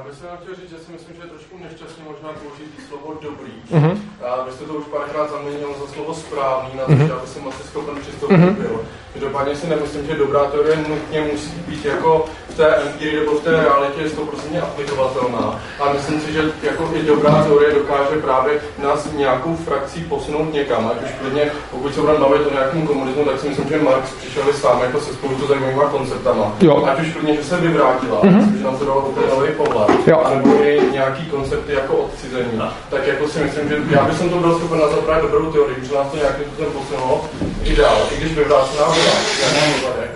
Já 0.00 0.06
bych 0.06 0.18
se 0.18 0.26
chtěl 0.42 0.54
říct, 0.54 0.70
že 0.70 0.78
si 0.84 0.92
myslím, 0.92 1.16
že 1.16 1.22
je 1.22 1.32
trošku 1.34 1.54
nešťastně 1.64 2.02
možná 2.10 2.28
použít 2.42 2.72
slovo 2.88 3.18
dobrý. 3.22 3.54
Uh-huh. 3.70 3.98
A 4.26 4.44
vy 4.44 4.52
jste 4.52 4.64
to 4.64 4.74
už 4.74 4.84
párkrát 4.84 5.30
zaměnil 5.30 5.74
za 5.80 5.86
slovo 5.92 6.14
správný, 6.14 6.70
na 6.78 6.84
to, 6.84 6.92
uh-huh. 6.92 7.06
že 7.06 7.12
aby 7.12 7.26
jsem 7.26 7.48
asi 7.48 7.62
schopen 7.62 7.96
přistoupit 8.00 8.36
uh-huh. 8.36 8.54
byl. 8.62 8.84
Každopádně 9.12 9.56
si 9.56 9.66
nemyslím, 9.66 10.06
že 10.06 10.14
dobrá 10.14 10.50
teorie 10.50 10.76
nutně 10.76 11.20
musí 11.32 11.50
být 11.68 11.84
jako 11.84 12.24
v 12.50 12.56
té 12.56 12.66
empirii 12.74 13.20
nebo 13.20 13.32
v 13.32 13.44
té 13.44 13.50
realitě 13.50 14.00
100% 14.04 14.62
aplikovatelná. 14.62 15.60
A 15.80 15.92
myslím 15.92 16.20
si, 16.20 16.32
že 16.32 16.42
jako 16.62 16.90
i 16.94 17.02
dobrá 17.02 17.44
teorie 17.44 17.74
dokáže 17.74 18.16
právě 18.22 18.52
nás 18.82 19.12
nějakou 19.12 19.56
frakcí 19.56 20.04
posunout 20.04 20.52
někam. 20.52 20.90
Ať 20.92 21.04
už 21.04 21.10
klidně, 21.20 21.50
pokud 21.70 21.94
se 21.94 22.00
budeme 22.00 22.18
bavit 22.18 22.46
o 22.46 22.52
nějakém 22.52 22.86
komunismu, 22.86 23.24
tak 23.24 23.40
si 23.40 23.48
myslím, 23.48 23.68
že 23.68 23.78
Marx 23.78 24.10
přišel 24.10 24.52
sám 24.52 24.80
jako 24.82 25.00
se 25.00 25.12
spoustu 25.12 25.46
zajímavými 25.46 25.80
konceptama. 25.90 26.52
Jo. 26.60 26.84
Ať 26.86 27.00
už 27.00 27.12
klidně, 27.12 27.36
že 27.36 27.44
se 27.44 27.56
vyvrátila, 27.56 28.22
mm-hmm. 28.22 28.36
myslím, 28.36 28.58
že 28.58 28.64
nám 28.64 28.76
to 28.76 28.84
dalo 28.84 29.00
úplně 29.00 29.26
nový 29.26 29.48
pohled. 29.56 29.90
Jo. 30.06 30.20
A 30.24 30.34
nebo 30.34 30.64
i 30.64 30.80
nějaký 30.92 31.26
koncepty 31.26 31.72
jako 31.72 31.94
odcizení. 31.96 32.62
Tak 32.90 33.06
jako 33.06 33.28
si 33.28 33.38
myslím, 33.38 33.68
že 33.68 33.76
já 33.90 34.04
bych 34.04 34.18
to 34.18 34.38
byl 34.38 34.54
schopen 34.58 34.80
nazvat 34.80 35.04
právě 35.04 35.22
dobrou 35.22 35.52
teorii, 35.52 35.76
že 35.82 35.94
nás 35.94 36.06
to 36.10 36.16
nějakým 36.16 36.44
způsobem 36.44 36.72
posunulo 36.72 37.24
i 37.64 37.76
dál, 37.76 37.98
i 38.12 38.20
když 38.20 38.32
vyvrácená 38.34 38.84
byla, 38.84 39.14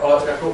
ale 0.03 0.22
jako 0.26 0.53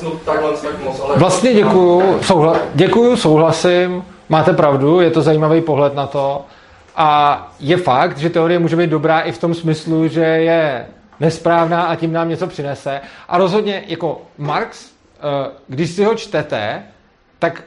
to 0.00 0.10
takhle 0.10 0.52
tak 0.52 0.84
moc, 0.84 1.00
ale... 1.00 1.16
Vlastně 1.16 1.54
děkuju, 1.54 2.22
souhla, 2.22 2.56
děkuju, 2.74 3.16
souhlasím, 3.16 4.04
máte 4.28 4.52
pravdu, 4.52 5.00
je 5.00 5.10
to 5.10 5.22
zajímavý 5.22 5.60
pohled 5.60 5.94
na 5.94 6.06
to. 6.06 6.44
A 6.96 7.50
je 7.60 7.76
fakt, 7.76 8.18
že 8.18 8.30
teorie 8.30 8.58
může 8.58 8.76
být 8.76 8.90
dobrá 8.90 9.20
i 9.20 9.32
v 9.32 9.38
tom 9.38 9.54
smyslu, 9.54 10.08
že 10.08 10.20
je 10.20 10.86
nesprávná 11.20 11.82
a 11.82 11.94
tím 11.94 12.12
nám 12.12 12.28
něco 12.28 12.46
přinese. 12.46 13.00
A 13.28 13.38
rozhodně 13.38 13.84
jako 13.86 14.22
Marx, 14.38 14.86
eh, 14.86 15.50
když 15.68 15.90
si 15.90 16.04
ho 16.04 16.14
čtete, 16.14 16.82
tak 17.38 17.62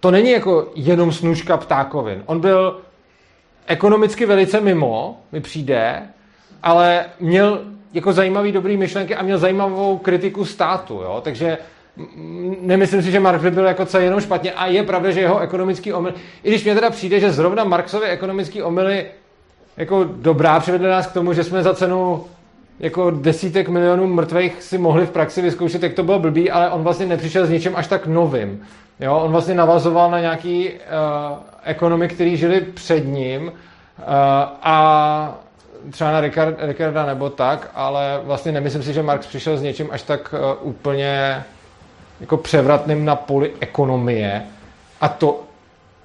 to 0.00 0.10
není 0.10 0.30
jako 0.30 0.68
jenom 0.74 1.12
snůžka 1.12 1.56
ptákovin. 1.56 2.22
On 2.26 2.40
byl 2.40 2.80
ekonomicky 3.66 4.26
velice 4.26 4.60
mimo, 4.60 5.20
mi 5.32 5.40
přijde, 5.40 6.02
ale 6.62 7.04
měl 7.20 7.60
jako 7.92 8.12
zajímavý, 8.12 8.52
dobrý 8.52 8.76
myšlenky 8.76 9.14
a 9.14 9.22
měl 9.22 9.38
zajímavou 9.38 9.98
kritiku 9.98 10.44
státu, 10.44 10.94
jo? 10.94 11.20
takže 11.24 11.58
nemyslím 12.60 13.02
si, 13.02 13.10
že 13.10 13.20
Marx 13.20 13.42
by 13.42 13.50
byl 13.50 13.64
jako 13.64 13.86
celý 13.86 14.04
jenom 14.04 14.20
špatně 14.20 14.52
a 14.52 14.66
je 14.66 14.82
pravda, 14.82 15.10
že 15.10 15.20
jeho 15.20 15.38
ekonomický 15.38 15.92
omyl, 15.92 16.14
i 16.42 16.50
když 16.50 16.64
mě 16.64 16.74
teda 16.74 16.90
přijde, 16.90 17.20
že 17.20 17.32
zrovna 17.32 17.64
Marxovy 17.64 18.06
ekonomický 18.06 18.62
omyly 18.62 19.06
jako 19.76 20.04
dobrá 20.04 20.60
přivedly 20.60 20.88
nás 20.88 21.06
k 21.06 21.12
tomu, 21.12 21.32
že 21.32 21.44
jsme 21.44 21.62
za 21.62 21.74
cenu 21.74 22.24
jako 22.80 23.10
desítek 23.10 23.68
milionů 23.68 24.06
mrtvých 24.06 24.62
si 24.62 24.78
mohli 24.78 25.06
v 25.06 25.10
praxi 25.10 25.42
vyzkoušet, 25.42 25.82
jak 25.82 25.94
to 25.94 26.02
bylo 26.02 26.18
blbý, 26.18 26.50
ale 26.50 26.70
on 26.70 26.82
vlastně 26.82 27.06
nepřišel 27.06 27.46
s 27.46 27.50
ničím 27.50 27.76
až 27.76 27.86
tak 27.86 28.06
novým. 28.06 28.62
Jo? 29.00 29.16
On 29.16 29.32
vlastně 29.32 29.54
navazoval 29.54 30.10
na 30.10 30.20
nějaký 30.20 30.70
uh, 30.70 30.74
ekonomy, 31.64 32.08
který 32.08 32.36
žili 32.36 32.60
před 32.60 33.00
ním 33.00 33.42
uh, 33.42 33.52
a 34.62 35.38
třeba 35.90 36.12
na 36.12 36.20
Ricard, 36.20 36.56
Ricarda 36.58 37.06
nebo 37.06 37.30
tak, 37.30 37.70
ale 37.74 38.20
vlastně 38.24 38.52
nemyslím 38.52 38.82
si, 38.82 38.92
že 38.92 39.02
Marx 39.02 39.26
přišel 39.26 39.56
s 39.56 39.62
něčím 39.62 39.88
až 39.90 40.02
tak 40.02 40.34
uh, 40.34 40.68
úplně 40.68 41.44
jako 42.20 42.36
převratným 42.36 43.04
na 43.04 43.16
poli 43.16 43.52
ekonomie. 43.60 44.42
A 45.00 45.08
to, 45.08 45.40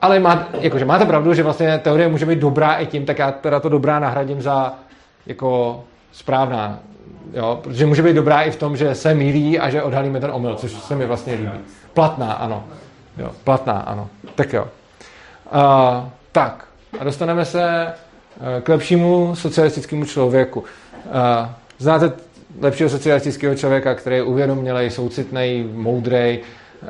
ale 0.01 0.19
má, 0.19 0.47
jakože 0.59 0.86
máte 0.86 1.05
pravdu, 1.05 1.34
že 1.34 1.43
vlastně 1.43 1.78
teorie 1.78 2.07
může 2.07 2.26
být 2.26 2.39
dobrá 2.39 2.74
i 2.74 2.86
tím, 2.86 3.05
tak 3.05 3.19
já 3.19 3.32
teda 3.32 3.59
to 3.59 3.69
dobrá 3.69 3.99
nahradím 3.99 4.41
za 4.41 4.74
jako 5.26 5.84
správná. 6.11 6.80
Jo? 7.34 7.59
Protože 7.63 7.86
může 7.86 8.03
být 8.03 8.13
dobrá 8.13 8.41
i 8.41 8.51
v 8.51 8.55
tom, 8.55 8.78
že 8.78 8.95
se 8.95 9.13
mílí 9.13 9.59
a 9.59 9.69
že 9.69 9.84
odhalíme 9.84 10.19
ten 10.19 10.32
omyl, 10.34 10.55
což 10.55 10.71
se 10.71 10.95
mi 10.95 11.05
vlastně 11.05 11.34
líbí. 11.34 11.59
Platná, 11.93 12.34
ano. 12.34 12.63
Jo, 13.17 13.32
platná, 13.43 13.74
ano. 13.74 14.09
Tak 14.36 14.53
jo. 14.53 14.67
Uh, 15.53 16.09
tak, 16.32 16.65
a 16.99 17.03
dostaneme 17.03 17.45
se 17.45 17.88
Eh, 17.88 18.12
k 18.64 18.70
lepšímu 18.70 19.36
socialistickému 19.36 20.06
člověku. 20.06 20.64
Eh, 21.06 21.50
znáte 21.80 22.12
lepšího 22.62 22.89
socialistického 22.89 23.56
člověka, 23.56 23.96
který 23.96 24.16
je 24.16 24.24
uvědomělej, 24.24 24.91
soucitný, 24.91 25.70
moudrý, 25.74 26.39
eh, 26.39 26.39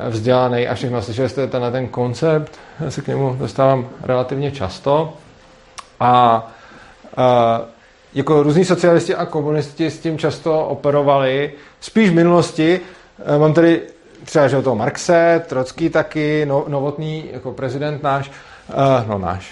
vzdělaný 0.09 0.67
a 0.67 0.75
všechno. 0.75 1.01
Slyšeli 1.01 1.29
jste 1.29 1.47
ten, 1.47 1.63
ten 1.71 1.87
koncept, 1.87 2.59
já 2.79 2.91
se 2.91 3.01
k 3.01 3.07
němu 3.07 3.35
dostávám 3.39 3.89
relativně 4.03 4.51
často. 4.51 5.13
A, 5.99 6.47
a 7.17 7.61
jako 8.13 8.43
různí 8.43 8.65
socialisti 8.65 9.15
a 9.15 9.25
komunisti 9.25 9.91
s 9.91 9.99
tím 9.99 10.17
často 10.17 10.65
operovali, 10.65 11.53
spíš 11.79 12.09
v 12.09 12.13
minulosti. 12.13 12.79
Mám 13.37 13.53
tady 13.53 13.81
třeba 14.25 14.47
že 14.47 14.61
toho 14.61 14.75
Marxe, 14.75 15.43
Trocký 15.47 15.89
taky, 15.89 16.45
no, 16.45 16.65
Novotný 16.67 17.29
jako 17.33 17.51
prezident 17.51 18.03
náš, 18.03 18.31
no 19.07 19.17
náš, 19.17 19.51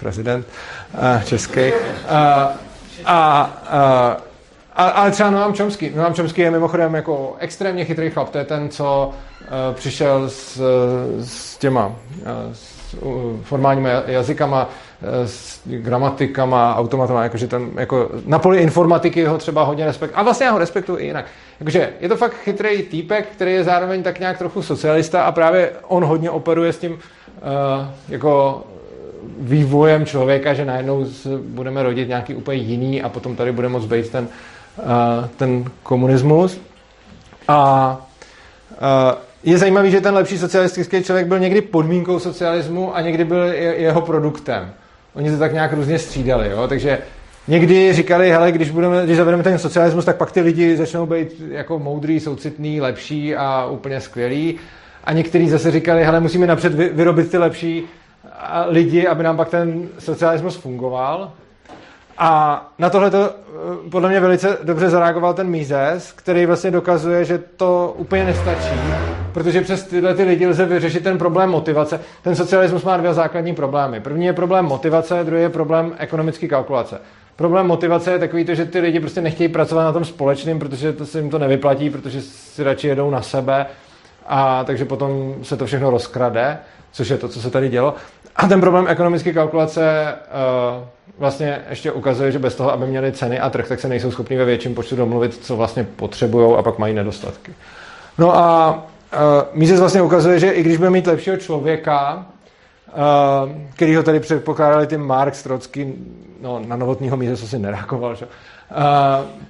prezident 0.00 0.46
uh, 0.94 1.22
český. 1.24 1.60
Uh, 1.60 1.70
a, 3.04 3.50
uh, 3.72 4.22
a, 4.74 4.88
ale 4.88 5.10
třeba 5.10 5.30
Noam 5.30 5.54
Chomsky. 5.54 5.92
Noam 5.96 6.14
Chomsky 6.14 6.42
je 6.42 6.50
mimochodem 6.50 6.94
jako 6.94 7.36
extrémně 7.38 7.84
chytrý 7.84 8.10
chlap. 8.10 8.30
To 8.30 8.38
je 8.38 8.44
ten, 8.44 8.68
co 8.68 9.10
uh, 9.40 9.74
přišel 9.74 10.30
s, 10.30 10.60
s 11.20 11.58
těma 11.58 11.86
uh, 11.86 11.92
s, 12.52 12.94
uh, 12.94 13.40
formálními 13.42 13.88
jazykama, 14.06 14.68
s 15.26 15.60
gramatikama, 15.64 16.76
automatama, 16.76 17.22
jakože 17.22 17.46
ten, 17.46 17.70
jako, 17.76 18.10
na 18.26 18.38
poli 18.38 18.58
informatiky 18.58 19.24
ho 19.24 19.38
třeba 19.38 19.62
hodně 19.62 19.86
respekt. 19.86 20.12
A 20.14 20.22
vlastně 20.22 20.46
já 20.46 20.52
ho 20.52 20.58
respektuji 20.58 20.96
i 20.96 21.06
jinak. 21.06 21.26
Takže 21.58 21.92
je 22.00 22.08
to 22.08 22.16
fakt 22.16 22.34
chytrý 22.34 22.82
týpek, 22.82 23.26
který 23.26 23.52
je 23.52 23.64
zároveň 23.64 24.02
tak 24.02 24.20
nějak 24.20 24.38
trochu 24.38 24.62
socialista 24.62 25.22
a 25.22 25.32
právě 25.32 25.72
on 25.88 26.04
hodně 26.04 26.30
operuje 26.30 26.72
s 26.72 26.78
tím 26.78 26.92
uh, 26.92 26.98
jako 28.08 28.62
vývojem 29.38 30.06
člověka, 30.06 30.54
že 30.54 30.64
najednou 30.64 31.06
budeme 31.46 31.82
rodit 31.82 32.08
nějaký 32.08 32.34
úplně 32.34 32.58
jiný 32.58 33.02
a 33.02 33.08
potom 33.08 33.36
tady 33.36 33.52
bude 33.52 33.68
moct 33.68 33.84
být 33.84 34.10
ten, 34.10 34.28
uh, 34.78 34.84
ten 35.36 35.64
komunismus. 35.82 36.60
A 37.48 37.90
uh, 38.70 39.18
je 39.44 39.58
zajímavý, 39.58 39.90
že 39.90 40.00
ten 40.00 40.14
lepší 40.14 40.38
socialistický 40.38 41.02
člověk 41.02 41.26
byl 41.26 41.38
někdy 41.38 41.60
podmínkou 41.60 42.18
socialismu 42.18 42.96
a 42.96 43.00
někdy 43.00 43.24
byl 43.24 43.42
jeho 43.76 44.00
produktem. 44.00 44.70
Oni 45.14 45.30
to 45.30 45.38
tak 45.38 45.52
nějak 45.52 45.72
různě 45.72 45.98
střídali, 45.98 46.50
jo? 46.50 46.68
takže 46.68 46.98
někdy 47.48 47.92
říkali, 47.92 48.30
hele, 48.30 48.52
když, 48.52 48.70
budeme, 48.70 49.04
když 49.04 49.16
zavedeme 49.16 49.42
ten 49.42 49.58
socialismus, 49.58 50.04
tak 50.04 50.16
pak 50.16 50.32
ty 50.32 50.40
lidi 50.40 50.76
začnou 50.76 51.06
být 51.06 51.42
jako 51.50 51.78
moudrý, 51.78 52.20
soucitný, 52.20 52.80
lepší 52.80 53.36
a 53.36 53.66
úplně 53.66 54.00
skvělý. 54.00 54.58
A 55.04 55.12
někteří 55.12 55.48
zase 55.48 55.70
říkali, 55.70 56.04
hele, 56.04 56.20
musíme 56.20 56.46
napřed 56.46 56.74
vyrobit 56.74 57.30
ty 57.30 57.38
lepší 57.38 57.82
lidi, 58.68 59.06
aby 59.06 59.22
nám 59.22 59.36
pak 59.36 59.48
ten 59.48 59.88
socialismus 59.98 60.56
fungoval. 60.56 61.32
A 62.18 62.62
na 62.78 62.90
tohle 62.90 63.10
to 63.10 63.30
eh, 63.30 63.90
podle 63.90 64.08
mě 64.08 64.20
velice 64.20 64.58
dobře 64.62 64.90
zareagoval 64.90 65.34
ten 65.34 65.48
Mises, 65.48 66.12
který 66.12 66.46
vlastně 66.46 66.70
dokazuje, 66.70 67.24
že 67.24 67.38
to 67.38 67.94
úplně 67.98 68.24
nestačí, 68.24 68.80
protože 69.32 69.60
přes 69.60 69.84
tyhle 69.84 70.14
ty 70.14 70.22
lidi 70.22 70.46
lze 70.46 70.66
vyřešit 70.66 71.04
ten 71.04 71.18
problém 71.18 71.50
motivace. 71.50 72.00
Ten 72.22 72.36
socialismus 72.36 72.84
má 72.84 72.96
dvě 72.96 73.14
základní 73.14 73.54
problémy. 73.54 74.00
První 74.00 74.26
je 74.26 74.32
problém 74.32 74.64
motivace, 74.64 75.24
druhý 75.24 75.42
je 75.42 75.48
problém 75.48 75.92
ekonomické 75.98 76.48
kalkulace. 76.48 77.00
Problém 77.36 77.66
motivace 77.66 78.12
je 78.12 78.18
takový 78.18 78.44
to, 78.44 78.54
že 78.54 78.64
ty 78.64 78.80
lidi 78.80 79.00
prostě 79.00 79.20
nechtějí 79.20 79.48
pracovat 79.48 79.84
na 79.84 79.92
tom 79.92 80.04
společným, 80.04 80.58
protože 80.58 80.92
to 80.92 81.06
se 81.06 81.18
jim 81.18 81.30
to 81.30 81.38
nevyplatí, 81.38 81.90
protože 81.90 82.20
si 82.22 82.62
radši 82.62 82.88
jedou 82.88 83.10
na 83.10 83.22
sebe 83.22 83.66
a 84.26 84.64
takže 84.64 84.84
potom 84.84 85.34
se 85.42 85.56
to 85.56 85.66
všechno 85.66 85.90
rozkrade, 85.90 86.58
což 86.92 87.08
je 87.08 87.16
to, 87.16 87.28
co 87.28 87.40
se 87.40 87.50
tady 87.50 87.68
dělo. 87.68 87.94
A 88.36 88.46
ten 88.48 88.60
problém 88.60 88.88
ekonomické 88.88 89.32
kalkulace 89.32 90.14
uh, 90.78 90.84
vlastně 91.18 91.60
ještě 91.70 91.92
ukazuje, 91.92 92.32
že 92.32 92.38
bez 92.38 92.54
toho, 92.54 92.72
aby 92.72 92.86
měli 92.86 93.12
ceny 93.12 93.40
a 93.40 93.50
trh, 93.50 93.68
tak 93.68 93.80
se 93.80 93.88
nejsou 93.88 94.10
schopni 94.10 94.36
ve 94.36 94.44
větším 94.44 94.74
počtu 94.74 94.96
domluvit, 94.96 95.34
co 95.44 95.56
vlastně 95.56 95.84
potřebují 95.96 96.56
a 96.58 96.62
pak 96.62 96.78
mají 96.78 96.94
nedostatky. 96.94 97.54
No 98.18 98.36
a 98.36 98.74
uh, 98.74 99.20
Mises 99.52 99.80
vlastně 99.80 100.02
ukazuje, 100.02 100.38
že 100.38 100.50
i 100.50 100.62
když 100.62 100.76
bude 100.76 100.90
mít 100.90 101.06
lepšího 101.06 101.36
člověka, 101.36 102.26
uh, 102.86 103.52
který 103.74 103.96
ho 103.96 104.02
tady 104.02 104.20
předpokládali 104.20 104.86
ty 104.86 104.96
Marx, 104.96 105.42
Trotsky, 105.42 105.94
no 106.40 106.62
na 106.66 106.76
novotního 106.76 107.16
Mises 107.16 107.42
asi 107.42 107.58
nereagoval, 107.58 108.14
že? 108.14 108.26
Uh, 108.26 108.30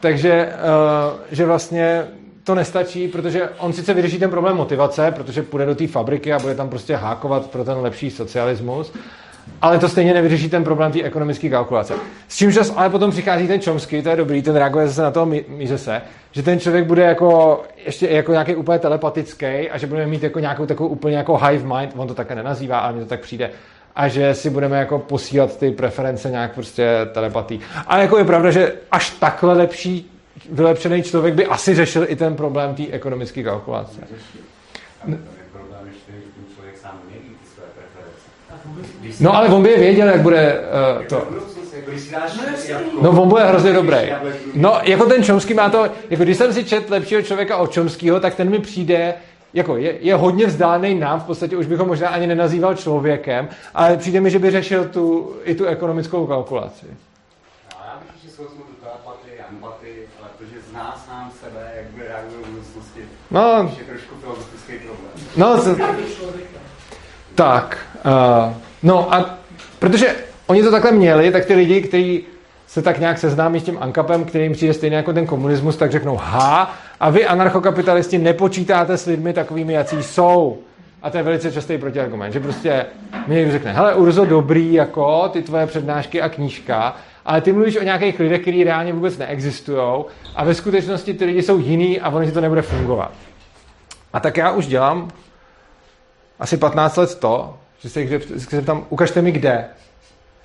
takže 0.00 0.48
uh, 0.52 1.18
že 1.30 1.46
vlastně 1.46 2.06
to 2.46 2.54
nestačí, 2.54 3.08
protože 3.08 3.48
on 3.58 3.72
sice 3.72 3.94
vyřeší 3.94 4.18
ten 4.18 4.30
problém 4.30 4.56
motivace, 4.56 5.10
protože 5.10 5.42
půjde 5.42 5.66
do 5.66 5.74
té 5.74 5.86
fabriky 5.86 6.32
a 6.32 6.38
bude 6.38 6.54
tam 6.54 6.68
prostě 6.68 6.96
hákovat 6.96 7.50
pro 7.50 7.64
ten 7.64 7.78
lepší 7.78 8.10
socialismus, 8.10 8.92
ale 9.62 9.78
to 9.78 9.88
stejně 9.88 10.14
nevyřeší 10.14 10.50
ten 10.50 10.64
problém 10.64 10.92
té 10.92 11.02
ekonomické 11.02 11.50
kalkulace. 11.50 11.94
S 12.28 12.36
čímž 12.36 12.58
ale 12.76 12.90
potom 12.90 13.10
přichází 13.10 13.48
ten 13.48 13.60
Chomsky, 13.60 14.02
to 14.02 14.08
je 14.08 14.16
dobrý, 14.16 14.42
ten 14.42 14.56
reaguje 14.56 14.88
zase 14.88 15.02
na 15.02 15.10
toho 15.10 15.32
se, 15.76 16.02
že 16.32 16.42
ten 16.42 16.60
člověk 16.60 16.84
bude 16.84 17.02
jako 17.02 17.62
ještě 17.86 18.08
jako 18.08 18.32
nějaký 18.32 18.54
úplně 18.54 18.78
telepatický 18.78 19.70
a 19.70 19.78
že 19.78 19.86
budeme 19.86 20.06
mít 20.06 20.22
jako 20.22 20.38
nějakou 20.38 20.66
takovou 20.66 20.88
úplně 20.88 21.16
jako 21.16 21.36
hive 21.36 21.76
mind, 21.76 21.92
on 21.96 22.08
to 22.08 22.14
také 22.14 22.34
nenazývá, 22.34 22.78
ale 22.78 22.92
mi 22.92 23.00
to 23.00 23.06
tak 23.06 23.20
přijde, 23.20 23.50
a 23.96 24.08
že 24.08 24.34
si 24.34 24.50
budeme 24.50 24.78
jako 24.78 24.98
posílat 24.98 25.58
ty 25.58 25.70
preference 25.70 26.30
nějak 26.30 26.54
prostě 26.54 26.88
telepatí. 27.12 27.60
A 27.86 27.98
jako 27.98 28.18
je 28.18 28.24
pravda, 28.24 28.50
že 28.50 28.72
až 28.92 29.10
takhle 29.10 29.54
lepší 29.54 30.15
vylepšený 30.50 31.02
člověk 31.02 31.34
by 31.34 31.46
asi 31.46 31.74
řešil 31.74 32.06
i 32.08 32.16
ten 32.16 32.36
problém 32.36 32.74
té 32.74 32.86
ekonomické 32.90 33.42
kalkulace. 33.42 34.00
No 39.20 39.36
ale 39.36 39.48
on 39.48 39.62
by 39.62 39.70
je 39.70 39.78
věděl, 39.78 40.08
jak 40.08 40.20
bude 40.20 40.60
uh, 40.98 41.04
to. 41.04 41.26
No 43.02 43.22
on 43.22 43.28
bude 43.28 43.44
hrozně 43.44 43.72
dobrý. 43.72 43.98
No 44.54 44.78
jako 44.82 45.04
ten 45.04 45.22
Čomský 45.22 45.54
má 45.54 45.70
to, 45.70 45.90
jako 46.10 46.22
když 46.22 46.36
jsem 46.36 46.52
si 46.52 46.64
čet 46.64 46.90
lepšího 46.90 47.22
člověka 47.22 47.56
od 47.56 47.72
Čomskýho, 47.72 48.20
tak 48.20 48.34
ten 48.34 48.50
mi 48.50 48.58
přijde, 48.58 49.14
jako 49.54 49.76
je, 49.76 49.98
je 50.00 50.14
hodně 50.14 50.46
vzdálený 50.46 50.94
nám, 50.94 51.20
v 51.20 51.24
podstatě 51.24 51.56
už 51.56 51.66
bych 51.66 51.78
ho 51.78 51.86
možná 51.86 52.08
ani 52.08 52.26
nenazýval 52.26 52.74
člověkem, 52.74 53.48
ale 53.74 53.96
přijde 53.96 54.20
mi, 54.20 54.30
že 54.30 54.38
by 54.38 54.50
řešil 54.50 54.84
tu, 54.84 55.36
i 55.44 55.54
tu 55.54 55.64
ekonomickou 55.64 56.26
kalkulaci. 56.26 56.86
No, 56.86 57.78
já 57.86 58.00
bych 58.00 58.24
ještě 58.24 58.42
protože 60.20 60.60
zná 60.70 61.02
sám 61.06 61.32
sebe, 61.40 61.72
jak 61.76 61.86
bude 61.86 62.04
reagovat 62.08 62.46
v 62.46 62.50
budoucnosti. 62.50 63.00
No. 63.36 63.70
No, 65.36 65.60
tak, 67.34 67.78
uh, 68.04 68.54
no 68.82 69.14
a 69.14 69.38
protože 69.78 70.14
oni 70.46 70.62
to 70.62 70.70
takhle 70.70 70.92
měli, 70.92 71.30
tak 71.30 71.44
ty 71.44 71.54
lidi, 71.54 71.80
kteří 71.80 72.24
se 72.66 72.82
tak 72.82 72.98
nějak 72.98 73.18
seznámí 73.18 73.60
s 73.60 73.62
tím 73.62 73.78
ankapem, 73.80 74.24
kterým 74.24 74.52
přijde 74.52 74.74
stejně 74.74 74.96
jako 74.96 75.12
ten 75.12 75.26
komunismus, 75.26 75.76
tak 75.76 75.92
řeknou 75.92 76.16
ha, 76.16 76.74
a 77.00 77.10
vy 77.10 77.26
anarchokapitalisti 77.26 78.18
nepočítáte 78.18 78.96
s 78.96 79.06
lidmi 79.06 79.32
takovými, 79.32 79.72
jací 79.72 80.02
jsou. 80.02 80.58
A 81.02 81.10
to 81.10 81.16
je 81.16 81.22
velice 81.22 81.52
častý 81.52 81.78
protiargument, 81.78 82.32
že 82.32 82.40
prostě 82.40 82.86
mi 83.26 83.34
někdo 83.34 83.52
řekne, 83.52 83.72
hele 83.72 83.94
Urzo, 83.94 84.24
dobrý, 84.24 84.72
jako 84.72 85.28
ty 85.28 85.42
tvoje 85.42 85.66
přednášky 85.66 86.22
a 86.22 86.28
knížka, 86.28 86.96
ale 87.26 87.40
ty 87.40 87.52
mluvíš 87.52 87.76
o 87.76 87.82
nějakých 87.82 88.20
lidech, 88.20 88.40
kteří 88.40 88.64
reálně 88.64 88.92
vůbec 88.92 89.18
neexistují 89.18 90.04
a 90.36 90.44
ve 90.44 90.54
skutečnosti 90.54 91.14
ty 91.14 91.24
lidi 91.24 91.42
jsou 91.42 91.58
jiný 91.58 92.00
a 92.00 92.08
ono 92.08 92.24
ti 92.24 92.32
to 92.32 92.40
nebude 92.40 92.62
fungovat. 92.62 93.12
A 94.16 94.20
tak 94.20 94.36
já 94.36 94.50
už 94.50 94.66
dělám 94.66 95.08
asi 96.38 96.56
15 96.56 96.96
let 96.96 97.14
to, 97.14 97.54
že 97.78 97.88
se 97.88 98.06
že 98.50 98.62
tam 98.62 98.84
ukažte 98.88 99.22
mi 99.22 99.32
kde. 99.32 99.64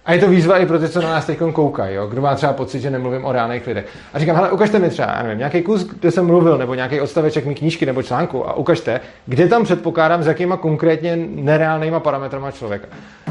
A 0.05 0.13
je 0.13 0.19
to 0.19 0.29
výzva 0.29 0.57
i 0.57 0.65
pro 0.65 0.79
ty, 0.79 0.89
co 0.89 1.01
na 1.01 1.09
nás 1.09 1.25
teď 1.25 1.39
koukají, 1.53 1.95
jo? 1.95 2.07
kdo 2.07 2.21
má 2.21 2.35
třeba 2.35 2.53
pocit, 2.53 2.79
že 2.79 2.89
nemluvím 2.89 3.25
o 3.25 3.31
reálných 3.31 3.67
lidech. 3.67 3.85
A 4.13 4.19
říkám, 4.19 4.35
hele, 4.35 4.51
ukažte 4.51 4.79
mi 4.79 4.89
třeba, 4.89 5.07
já 5.11 5.23
nevím, 5.23 5.37
nějaký 5.37 5.61
kus, 5.61 5.83
kde 5.83 6.11
jsem 6.11 6.25
mluvil, 6.25 6.57
nebo 6.57 6.73
nějaký 6.73 7.01
odstaveček 7.01 7.45
mý 7.45 7.55
knížky 7.55 7.85
nebo 7.85 8.03
článku 8.03 8.49
a 8.49 8.53
ukažte, 8.53 9.01
kde 9.25 9.47
tam 9.47 9.63
předpokládám, 9.63 10.23
s 10.23 10.27
jakýma 10.27 10.57
konkrétně 10.57 11.15
nereálnýma 11.15 11.99
parametrama 11.99 12.51
člověka. 12.51 12.87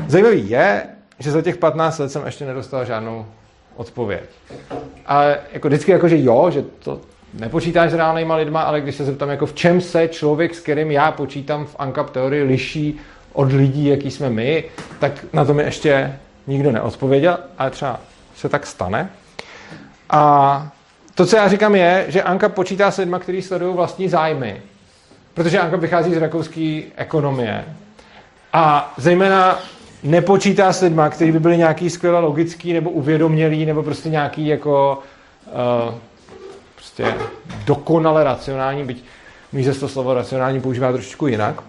Zajímavý 0.07 0.51
je, 0.51 0.83
že 1.19 1.31
za 1.31 1.43
těch 1.43 1.57
15 1.57 1.99
let 1.99 2.13
jsem 2.13 2.27
ještě 2.27 2.45
nedostal 2.45 2.85
žádnou 2.85 3.27
odpověď. 3.77 4.25
Ale 5.07 5.39
jako 5.53 5.69
vždycky 5.69 5.93
jako, 5.93 6.09
že 6.09 6.23
jo, 6.23 6.51
že 6.51 6.63
to 6.63 7.01
nepočítáš 7.35 7.91
s 7.91 7.95
reálnýma 7.95 8.37
lidma, 8.37 8.63
ale 8.63 8.81
když 8.81 8.95
se 8.95 9.05
zeptám, 9.05 9.29
jako 9.29 9.47
v 9.47 9.55
čem 9.55 9.81
se 9.81 10.09
člověk, 10.09 10.55
s 10.55 10.61
kterým 10.61 10.91
já 10.91 11.11
počítám 11.13 11.67
v 11.67 11.77
ANCAP 11.79 12.11
teorii, 12.11 12.43
liší 12.43 13.01
od 13.33 13.53
lidí, 13.53 13.87
jaký 13.87 14.11
jsme 14.11 14.31
my, 14.31 14.65
tak 14.99 15.13
na 15.33 15.45
to 15.45 15.55
mi 15.55 15.63
ještě 15.63 16.17
nikdo 16.47 16.73
neodpověděl, 16.73 17.39
ale 17.59 17.71
třeba 17.71 18.01
se 18.37 18.49
tak 18.49 18.67
stane. 18.67 19.11
A 20.11 20.73
to, 21.15 21.27
co 21.27 21.37
já 21.37 21.49
říkám, 21.49 21.75
je, 21.75 22.05
že 22.09 22.23
Anka 22.23 22.49
počítá 22.49 22.91
s 22.91 22.97
lidmi, 22.97 23.17
kteří 23.21 23.43
sledují 23.43 23.77
vlastní 23.77 24.09
zájmy. 24.09 24.63
Protože 25.35 25.59
Anka 25.59 25.77
vychází 25.77 26.15
z 26.15 26.17
rakouské 26.17 26.83
ekonomie. 26.97 27.65
A 28.53 28.95
zejména 28.97 29.59
nepočítá 30.03 30.73
s 30.73 30.81
lidma, 30.81 31.09
kteří 31.09 31.33
by 31.33 31.41
byli 31.41 31.57
nějaký 31.57 31.91
skvěle 31.91 32.21
logický 32.21 32.73
nebo 32.73 32.91
uvědomělý, 32.91 33.67
nebo 33.67 33.83
prostě 33.83 34.09
nějaký 34.09 34.47
jako 34.47 34.99
uh, 35.89 35.95
prostě 36.81 37.15
dokonale 37.65 38.25
racionální, 38.25 38.85
byť 38.85 39.05
Mízes 39.53 39.79
to 39.79 39.89
slovo 39.89 40.15
racionální 40.15 40.61
používá 40.61 40.93
trošičku 40.93 41.27
jinak. 41.27 41.63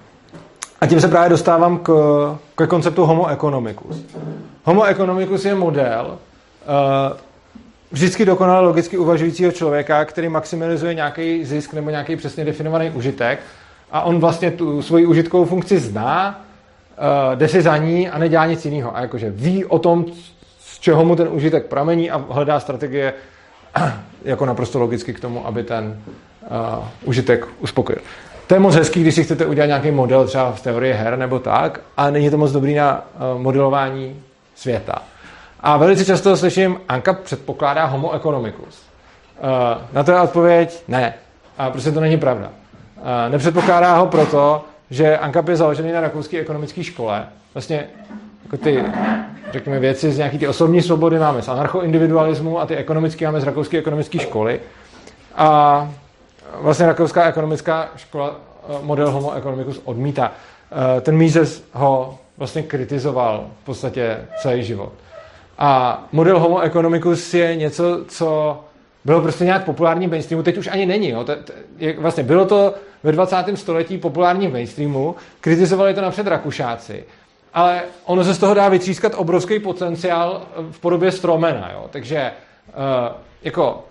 A 0.82 0.88
tím 0.88 1.02
se 1.02 1.08
právě 1.08 1.30
dostávám 1.30 1.78
k, 1.78 1.92
k 2.56 2.68
konceptu 2.68 3.06
homo 3.06 3.28
economicus. 3.28 4.06
Homo 4.64 4.84
economicus 4.84 5.46
je 5.46 5.56
model 5.56 6.08
uh, 6.08 7.18
vždycky 7.92 8.26
dokonale 8.26 8.68
logicky 8.68 8.98
uvažujícího 8.98 9.52
člověka, 9.52 10.06
který 10.06 10.30
maximalizuje 10.30 10.94
nějaký 10.94 11.46
zisk 11.46 11.74
nebo 11.74 11.90
nějaký 11.90 12.16
přesně 12.16 12.46
definovaný 12.46 12.90
užitek 12.90 13.40
a 13.92 14.02
on 14.02 14.20
vlastně 14.20 14.52
tu 14.52 14.82
svoji 14.82 15.06
užitkovou 15.06 15.46
funkci 15.46 15.80
zná, 15.80 16.42
uh, 17.30 17.36
jde 17.36 17.48
si 17.48 17.62
za 17.62 17.78
ní 17.78 18.10
a 18.10 18.18
nedělá 18.18 18.46
nic 18.46 18.66
jiného. 18.66 18.98
A 18.98 19.02
jakože 19.02 19.30
ví 19.30 19.66
o 19.66 19.80
tom, 19.80 20.06
z 20.60 20.80
čeho 20.80 21.06
mu 21.06 21.16
ten 21.16 21.28
užitek 21.32 21.66
pramení 21.66 22.12
a 22.12 22.26
hledá 22.30 22.60
strategie 22.60 23.14
jako 24.24 24.46
naprosto 24.46 24.80
logicky 24.80 25.14
k 25.14 25.20
tomu, 25.20 25.48
aby 25.48 25.64
ten 25.64 26.02
uh, 26.78 26.86
užitek 27.04 27.48
uspokojil. 27.60 28.02
To 28.48 28.54
je 28.54 28.60
moc 28.60 28.76
hezký, 28.76 29.02
když 29.02 29.16
si 29.16 29.24
chcete 29.24 29.46
udělat 29.46 29.68
nějaký 29.68 29.92
model 29.92 30.28
třeba 30.28 30.52
v 30.52 30.62
teorii 30.62 30.94
her 30.94 31.18
nebo 31.18 31.40
tak, 31.40 31.82
a 31.98 32.10
není 32.10 32.30
to 32.30 32.38
moc 32.38 32.52
dobrý 32.52 32.76
na 32.76 33.02
uh, 33.36 33.42
modelování 33.42 34.22
světa. 34.56 35.02
A 35.60 35.78
velice 35.78 36.06
často 36.06 36.38
slyším, 36.38 36.78
Anka 36.90 37.14
předpokládá 37.14 37.86
homo 37.86 38.16
economicus. 38.16 38.84
Uh, 39.44 39.82
na 39.94 40.04
to 40.04 40.12
je 40.12 40.20
odpověď 40.20 40.84
ne. 40.88 41.14
A 41.58 41.70
prostě 41.70 41.92
to 41.92 42.00
není 42.00 42.18
pravda. 42.18 42.50
Uh, 42.98 43.32
nepředpokládá 43.32 43.98
ho 43.98 44.08
proto, 44.08 44.66
že 44.90 45.18
ANCAP 45.18 45.48
je 45.48 45.56
založený 45.56 45.92
na 45.92 46.02
rakouské 46.02 46.40
ekonomické 46.40 46.84
škole. 46.84 47.26
Vlastně 47.54 47.88
jako 48.52 48.64
ty, 48.64 48.84
řekněme, 49.52 49.80
věci 49.80 50.12
z 50.12 50.18
nějaké 50.18 50.38
ty 50.38 50.48
osobní 50.48 50.82
svobody 50.82 51.20
máme 51.20 51.42
z 51.42 51.48
anarchoindividualismu 51.48 52.60
a 52.60 52.66
ty 52.66 52.76
ekonomické 52.76 53.26
máme 53.26 53.42
z 53.42 53.44
rakouské 53.44 53.78
ekonomické 53.78 54.20
školy. 54.20 54.60
A 55.36 55.90
vlastně 56.62 56.86
rakouská 56.86 57.26
ekonomická 57.26 57.90
škola 57.96 58.36
eh, 58.70 58.74
model 58.82 59.12
homo 59.12 59.34
economicus 59.34 59.82
odmítá. 59.86 60.32
Eh, 60.98 61.02
ten 61.02 61.18
Mises 61.18 61.64
ho 61.74 62.18
vlastně 62.38 62.64
kritizoval 62.64 63.46
v 63.62 63.66
podstatě 63.66 64.18
celý 64.42 64.64
život. 64.64 64.94
A 65.58 66.04
model 66.12 66.40
homo 66.40 66.62
economicus 66.62 67.34
je 67.34 67.56
něco, 67.56 68.00
co 68.08 68.60
bylo 69.06 69.22
prostě 69.22 69.46
nějak 69.46 69.66
populární 69.66 70.08
v 70.08 70.10
mainstreamu, 70.10 70.44
teď 70.44 70.58
už 70.58 70.68
ani 70.68 70.86
není. 70.86 71.10
Jo. 71.10 71.24
To, 71.24 71.36
to, 71.36 71.54
jak 71.80 72.00
vlastně 72.00 72.24
bylo 72.24 72.46
to 72.46 72.74
ve 73.04 73.12
20. 73.12 73.36
století 73.56 73.98
populární 73.98 74.48
v 74.48 74.52
mainstreamu, 74.52 75.16
kritizovali 75.42 75.94
to 75.94 76.02
napřed 76.02 76.28
Rakušáci, 76.28 77.04
ale 77.54 77.82
ono 78.06 78.24
se 78.24 78.34
z 78.34 78.38
toho 78.38 78.54
dá 78.54 78.70
vytřískat 78.70 79.14
obrovský 79.16 79.60
potenciál 79.60 80.42
v 80.72 80.80
podobě 80.80 81.12
stromena. 81.12 81.72
Jo. 81.74 81.86
Takže 81.92 82.32
uh, 82.68 83.16
jako 83.44 83.84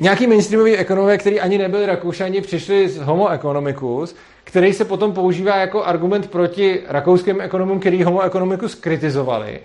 nějaký 0.00 0.26
mainstreamový 0.26 0.76
ekonomové, 0.76 1.18
který 1.18 1.40
ani 1.40 1.58
nebyli 1.58 1.86
Rakušani, 1.86 2.40
přišli 2.40 2.88
z 2.88 2.98
homo 2.98 3.28
economicus, 3.28 4.16
který 4.44 4.72
se 4.72 4.84
potom 4.84 5.12
používá 5.12 5.56
jako 5.56 5.84
argument 5.84 6.30
proti 6.30 6.80
rakouským 6.88 7.40
ekonomům, 7.40 7.80
který 7.80 8.02
homo 8.02 8.22
economicus 8.22 8.74
kritizovali. 8.74 9.60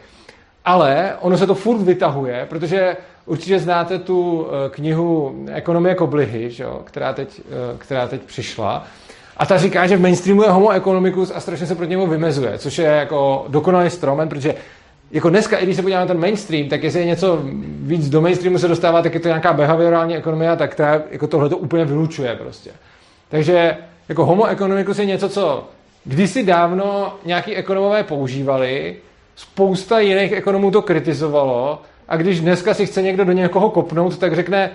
Ale 0.66 1.16
ono 1.20 1.38
se 1.38 1.48
to 1.48 1.56
furt 1.56 1.82
vytahuje, 1.82 2.46
protože 2.50 2.98
určitě 3.26 3.60
znáte 3.60 4.00
tu 4.00 4.48
eh, 4.48 4.70
knihu 4.70 5.36
Ekonomie 5.54 5.96
koblihy, 5.96 6.52
že 6.52 6.64
jo, 6.64 6.82
která, 6.84 7.14
teď, 7.14 7.42
eh, 7.42 7.78
která 7.78 8.08
teď 8.08 8.22
přišla. 8.22 8.88
A 9.40 9.46
ta 9.46 9.58
říká, 9.58 9.88
že 9.88 9.98
v 9.98 10.02
mainstreamu 10.02 10.44
je 10.44 10.50
homo 10.50 10.72
economicus 10.72 11.32
a 11.36 11.40
strašně 11.40 11.68
se 11.68 11.76
proti 11.76 11.90
němu 11.90 12.08
vymezuje, 12.08 12.58
což 12.58 12.78
je 12.78 12.86
jako 12.86 13.46
dokonalý 13.48 13.90
stromen, 13.90 14.30
protože 14.30 14.56
jako 15.12 15.30
dneska, 15.30 15.58
i 15.58 15.64
když 15.64 15.76
se 15.76 15.82
podíváme 15.82 16.06
na 16.06 16.08
ten 16.08 16.20
mainstream, 16.20 16.70
tak 16.70 16.84
jestli 16.84 17.00
je 17.00 17.06
něco 17.06 17.40
víc 17.82 18.10
do 18.10 18.22
mainstreamu 18.22 18.58
se 18.58 18.68
dostává, 18.68 19.02
tak 19.02 19.14
je 19.14 19.20
to 19.20 19.28
nějaká 19.28 19.54
behaviorální 19.54 20.16
ekonomie, 20.16 20.56
tak 20.56 20.76
ta 20.76 21.02
jako 21.12 21.28
tohle 21.28 21.50
to 21.50 21.58
úplně 21.58 21.86
vylučuje 21.86 22.36
prostě. 22.36 22.72
Takže 23.30 23.78
jako 24.10 24.26
homo 24.26 24.46
economicus 24.46 25.00
je 25.00 25.06
něco, 25.06 25.30
co 25.30 25.68
kdysi 26.06 26.44
dávno 26.44 27.14
nějaký 27.26 27.56
ekonomové 27.56 28.04
používali, 28.04 28.96
spousta 29.36 30.00
jiných 30.00 30.32
ekonomů 30.32 30.72
to 30.72 30.82
kritizovalo 30.82 31.82
a 32.08 32.18
když 32.18 32.40
dneska 32.40 32.74
si 32.74 32.86
chce 32.86 33.02
někdo 33.02 33.26
do 33.26 33.32
někoho 33.32 33.70
kopnout, 33.70 34.18
tak 34.18 34.36
řekne, 34.36 34.72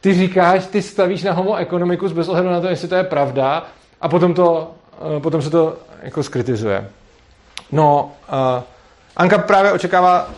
ty 0.00 0.14
říkáš, 0.14 0.66
ty 0.66 0.82
stavíš 0.82 1.22
na 1.22 1.32
homo 1.32 1.56
economicus 1.56 2.12
bez 2.12 2.28
ohledu 2.28 2.50
na 2.50 2.60
to, 2.60 2.68
jestli 2.68 2.88
to 2.88 2.94
je 2.94 3.04
pravda 3.04 3.66
a 4.00 4.08
potom, 4.08 4.34
to, 4.34 4.70
eh, 5.16 5.20
potom 5.20 5.42
se 5.42 5.50
to 5.50 5.76
jako 6.02 6.22
skritizuje. 6.22 6.88
No, 7.72 8.12
uh, 8.32 8.62
Anka 9.16 9.38
právě 9.38 9.72
očekává 9.72 10.30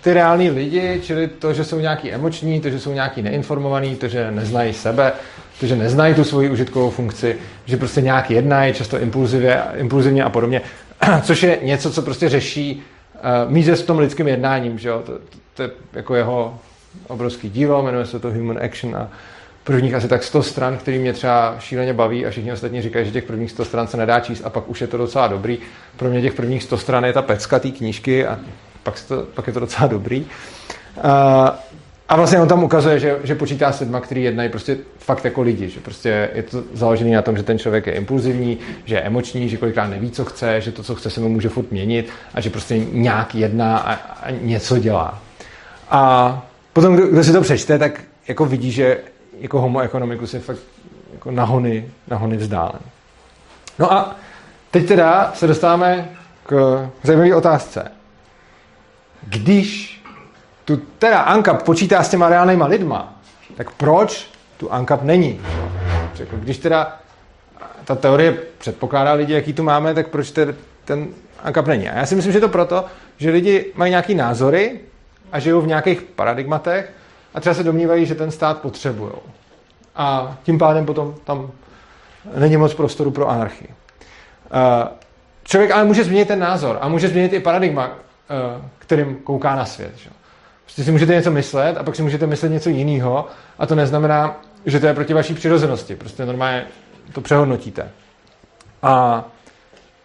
ty 0.00 0.14
reální 0.14 0.50
lidi, 0.50 1.00
čili 1.04 1.28
to, 1.28 1.52
že 1.52 1.64
jsou 1.64 1.78
nějaký 1.78 2.12
emoční, 2.12 2.60
to, 2.60 2.70
že 2.70 2.80
jsou 2.80 2.92
nějaký 2.92 3.22
neinformovaný, 3.22 3.96
to, 3.96 4.08
že 4.08 4.30
neznají 4.30 4.72
sebe, 4.72 5.12
to, 5.60 5.66
že 5.66 5.76
neznají 5.76 6.14
tu 6.14 6.24
svoji 6.24 6.50
užitkovou 6.50 6.90
funkci, 6.90 7.36
že 7.66 7.76
prostě 7.76 8.00
nějak 8.00 8.30
jednají, 8.30 8.74
často 8.74 8.98
impulzivně, 8.98 9.60
impulzivně 9.74 10.24
a 10.24 10.30
podobně, 10.30 10.60
což 11.22 11.42
je 11.42 11.58
něco, 11.62 11.92
co 11.92 12.02
prostě 12.02 12.28
řeší 12.28 12.82
uh, 13.14 13.52
míře 13.52 13.76
s 13.76 13.82
tom 13.82 13.98
lidským 13.98 14.28
jednáním, 14.28 14.78
že 14.78 14.88
jo? 14.88 15.02
To, 15.06 15.12
to, 15.12 15.38
to 15.54 15.62
je 15.62 15.70
jako 15.92 16.14
jeho 16.14 16.58
obrovský 17.08 17.50
dílo, 17.50 17.82
jmenuje 17.82 18.06
se 18.06 18.18
to 18.18 18.30
Human 18.30 18.58
Action 18.64 18.96
a 18.96 19.08
prvních 19.64 19.94
asi 19.94 20.08
tak 20.08 20.22
100 20.22 20.42
stran, 20.42 20.76
který 20.76 20.98
mě 20.98 21.12
třeba 21.12 21.56
šíleně 21.58 21.92
baví 21.92 22.26
a 22.26 22.30
všichni 22.30 22.52
ostatní 22.52 22.82
říkají, 22.82 23.06
že 23.06 23.12
těch 23.12 23.24
prvních 23.24 23.50
100 23.50 23.64
stran 23.64 23.86
se 23.86 23.96
nedá 23.96 24.20
číst 24.20 24.42
a 24.44 24.50
pak 24.50 24.68
už 24.68 24.80
je 24.80 24.86
to 24.86 24.96
docela 24.96 25.26
dobrý. 25.26 25.58
Pro 25.96 26.08
mě 26.08 26.22
těch 26.22 26.34
prvních 26.34 26.62
100 26.62 26.78
stran 26.78 27.04
je 27.04 27.12
ta 27.12 27.22
pecka 27.22 27.58
té 27.58 27.70
knížky 27.70 28.26
a 28.26 28.38
pak, 28.82 29.00
to, 29.08 29.26
pak 29.34 29.46
je 29.46 29.52
to 29.52 29.60
docela 29.60 29.86
dobrý. 29.86 30.26
A, 31.02 31.58
a 32.08 32.16
vlastně 32.16 32.38
on 32.38 32.48
tam 32.48 32.64
ukazuje, 32.64 32.98
že, 32.98 33.16
že 33.24 33.34
počítá 33.34 33.72
s 33.72 33.80
lidma, 33.80 34.00
který 34.00 34.22
jednají 34.22 34.48
prostě 34.48 34.76
fakt 34.98 35.24
jako 35.24 35.42
lidi, 35.42 35.68
že 35.68 35.80
prostě 35.80 36.30
je 36.34 36.42
to 36.42 36.64
založený 36.72 37.12
na 37.12 37.22
tom, 37.22 37.36
že 37.36 37.42
ten 37.42 37.58
člověk 37.58 37.86
je 37.86 37.92
impulzivní, 37.92 38.58
že 38.84 38.94
je 38.94 39.00
emoční, 39.00 39.48
že 39.48 39.56
kolikrát 39.56 39.86
neví, 39.86 40.10
co 40.10 40.24
chce, 40.24 40.60
že 40.60 40.72
to, 40.72 40.82
co 40.82 40.94
chce, 40.94 41.10
se 41.10 41.20
mu 41.20 41.28
může 41.28 41.48
furt 41.48 41.70
měnit 41.70 42.10
a 42.34 42.40
že 42.40 42.50
prostě 42.50 42.78
nějak 42.92 43.34
jedná 43.34 43.78
a, 43.78 43.94
a 43.94 44.30
něco 44.30 44.78
dělá. 44.78 45.22
A 45.90 46.46
potom, 46.72 46.94
kdo, 46.94 47.06
kdo 47.06 47.24
si 47.24 47.32
to 47.32 47.40
přečte, 47.40 47.78
tak 47.78 48.00
jako 48.28 48.46
vidí, 48.46 48.72
že 48.72 48.98
jako 49.38 49.60
homo 49.60 49.80
economicus 49.80 50.34
je 50.34 50.40
fakt 50.40 50.60
jako 51.12 51.30
nahony, 51.30 51.90
nahony 52.08 52.36
vzdálen. 52.36 52.80
No 53.78 53.92
a 53.92 54.16
teď 54.70 54.88
teda 54.88 55.32
se 55.34 55.46
dostáváme 55.46 56.08
k 56.46 56.86
zajímavé 57.02 57.34
otázce. 57.34 57.90
Když 59.22 60.02
tu 60.64 60.76
teda 60.76 61.20
ANCAP 61.20 61.62
počítá 61.62 62.02
s 62.02 62.08
těma 62.08 62.28
reálnýma 62.28 62.66
lidma, 62.66 63.14
tak 63.56 63.70
proč 63.70 64.30
tu 64.56 64.72
ANCAP 64.72 65.02
není? 65.02 65.40
Řekl, 66.14 66.36
když 66.36 66.58
teda 66.58 66.98
ta 67.84 67.94
teorie 67.94 68.32
předpokládá 68.58 69.12
lidi, 69.12 69.32
jaký 69.32 69.52
tu 69.52 69.62
máme, 69.62 69.94
tak 69.94 70.08
proč 70.08 70.30
ten, 70.30 70.54
ten 70.84 71.08
ANCAP 71.42 71.66
není? 71.66 71.88
A 71.88 71.98
já 71.98 72.06
si 72.06 72.14
myslím, 72.14 72.32
že 72.32 72.40
to 72.40 72.48
proto, 72.48 72.84
že 73.16 73.30
lidi 73.30 73.72
mají 73.74 73.90
nějaký 73.90 74.14
názory 74.14 74.80
a 75.32 75.38
žijou 75.38 75.60
v 75.60 75.66
nějakých 75.66 76.02
paradigmatech 76.02 76.92
a 77.34 77.40
třeba 77.40 77.54
se 77.54 77.62
domnívají, 77.62 78.06
že 78.06 78.14
ten 78.14 78.30
stát 78.30 78.60
potřebují. 78.60 79.12
A 79.96 80.36
tím 80.42 80.58
pádem 80.58 80.86
potom 80.86 81.14
tam 81.24 81.50
není 82.38 82.56
moc 82.56 82.74
prostoru 82.74 83.10
pro 83.10 83.28
anarchii. 83.28 83.68
Eh, 84.52 84.88
člověk 85.44 85.70
ale 85.70 85.84
může 85.84 86.04
změnit 86.04 86.28
ten 86.28 86.38
názor 86.38 86.78
a 86.80 86.88
může 86.88 87.08
změnit 87.08 87.32
i 87.32 87.40
paradigma, 87.40 87.90
eh, 87.90 88.62
kterým 88.78 89.16
kouká 89.16 89.56
na 89.56 89.64
svět. 89.64 89.92
Že? 89.96 90.10
Prostě 90.64 90.84
si 90.84 90.92
můžete 90.92 91.14
něco 91.14 91.30
myslet 91.30 91.76
a 91.76 91.82
pak 91.82 91.96
si 91.96 92.02
můžete 92.02 92.26
myslet 92.26 92.48
něco 92.48 92.70
jiného 92.70 93.26
a 93.58 93.66
to 93.66 93.74
neznamená, 93.74 94.40
že 94.66 94.80
to 94.80 94.86
je 94.86 94.94
proti 94.94 95.14
vaší 95.14 95.34
přirozenosti. 95.34 95.96
Prostě 95.96 96.26
normálně 96.26 96.66
to 97.12 97.20
přehodnotíte. 97.20 97.90
A 98.82 99.24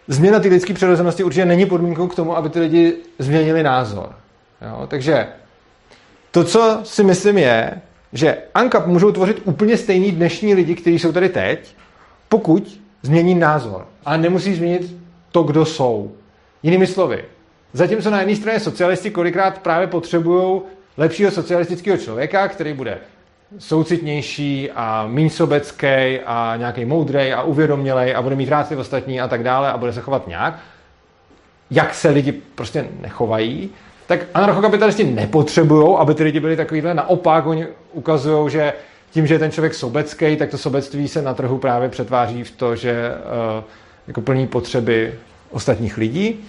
změna 0.08 0.40
té 0.40 0.48
lidské 0.48 0.74
přirozenosti 0.74 1.24
určitě 1.24 1.44
není 1.44 1.66
podmínkou 1.66 2.06
k 2.06 2.14
tomu, 2.14 2.36
aby 2.36 2.48
ty 2.48 2.60
lidi 2.60 2.96
změnili 3.18 3.62
názor. 3.62 4.14
Jo? 4.62 4.86
Takže 4.86 5.26
to, 6.34 6.44
co 6.44 6.80
si 6.84 7.04
myslím, 7.04 7.38
je, 7.38 7.80
že 8.12 8.36
ANCAP 8.54 8.86
můžou 8.86 9.12
tvořit 9.12 9.42
úplně 9.44 9.76
stejný 9.76 10.12
dnešní 10.12 10.54
lidi, 10.54 10.74
kteří 10.74 10.98
jsou 10.98 11.12
tady 11.12 11.28
teď, 11.28 11.74
pokud 12.28 12.80
změní 13.02 13.34
názor. 13.34 13.86
Ale 14.04 14.18
nemusí 14.18 14.54
změnit 14.54 14.96
to, 15.32 15.42
kdo 15.42 15.64
jsou. 15.64 16.12
Jinými 16.62 16.86
slovy, 16.86 17.24
zatímco 17.72 18.10
na 18.10 18.18
jedné 18.18 18.36
straně 18.36 18.60
socialisti 18.60 19.10
kolikrát 19.10 19.58
právě 19.58 19.86
potřebují 19.86 20.60
lepšího 20.96 21.30
socialistického 21.30 21.98
člověka, 21.98 22.48
který 22.48 22.72
bude 22.72 22.98
soucitnější 23.58 24.70
a 24.70 25.06
méně 25.06 25.30
sobecký 25.30 26.20
a 26.26 26.54
nějaký 26.56 26.84
moudrej 26.84 27.34
a 27.34 27.42
uvědomělej 27.42 28.14
a 28.16 28.22
bude 28.22 28.36
mít 28.36 28.48
rád 28.48 28.68
ty 28.68 28.76
ostatní 28.76 29.20
a 29.20 29.28
tak 29.28 29.42
dále 29.42 29.72
a 29.72 29.78
bude 29.78 29.92
se 29.92 30.00
chovat 30.00 30.28
nějak, 30.28 30.58
jak 31.70 31.94
se 31.94 32.08
lidi 32.10 32.32
prostě 32.32 32.88
nechovají, 33.00 33.70
tak 34.06 34.20
anarchokapitalisti 34.34 35.04
nepotřebují, 35.04 35.96
aby 35.98 36.14
ty 36.14 36.22
lidi 36.22 36.40
byli 36.40 36.56
takovýhle. 36.56 36.94
Naopak, 36.94 37.46
oni 37.46 37.66
ukazují, 37.92 38.50
že 38.50 38.72
tím, 39.10 39.26
že 39.26 39.34
je 39.34 39.38
ten 39.38 39.50
člověk 39.50 39.74
sobecký, 39.74 40.36
tak 40.36 40.50
to 40.50 40.58
sobectví 40.58 41.08
se 41.08 41.22
na 41.22 41.34
trhu 41.34 41.58
právě 41.58 41.88
přetváří 41.88 42.44
v 42.44 42.50
to, 42.50 42.76
že 42.76 43.10
uh, 43.58 43.64
jako 44.06 44.20
plní 44.20 44.46
potřeby 44.46 45.14
ostatních 45.50 45.96
lidí. 45.96 46.44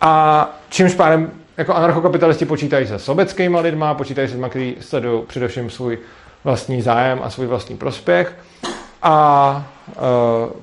A 0.00 0.50
čímž 0.68 0.94
pádem 0.94 1.30
jako 1.56 1.74
anarchokapitalisti 1.74 2.44
počítají 2.44 2.86
se 2.86 2.98
sobeckýma 2.98 3.60
lidma, 3.60 3.94
počítají 3.94 4.28
se 4.28 4.34
lidma, 4.34 4.48
kteří 4.48 4.76
sledují 4.80 5.22
především 5.26 5.70
svůj 5.70 5.98
vlastní 6.44 6.82
zájem 6.82 7.20
a 7.22 7.30
svůj 7.30 7.46
vlastní 7.46 7.76
prospěch. 7.76 8.34
A 9.02 9.66
uh, 9.86 10.02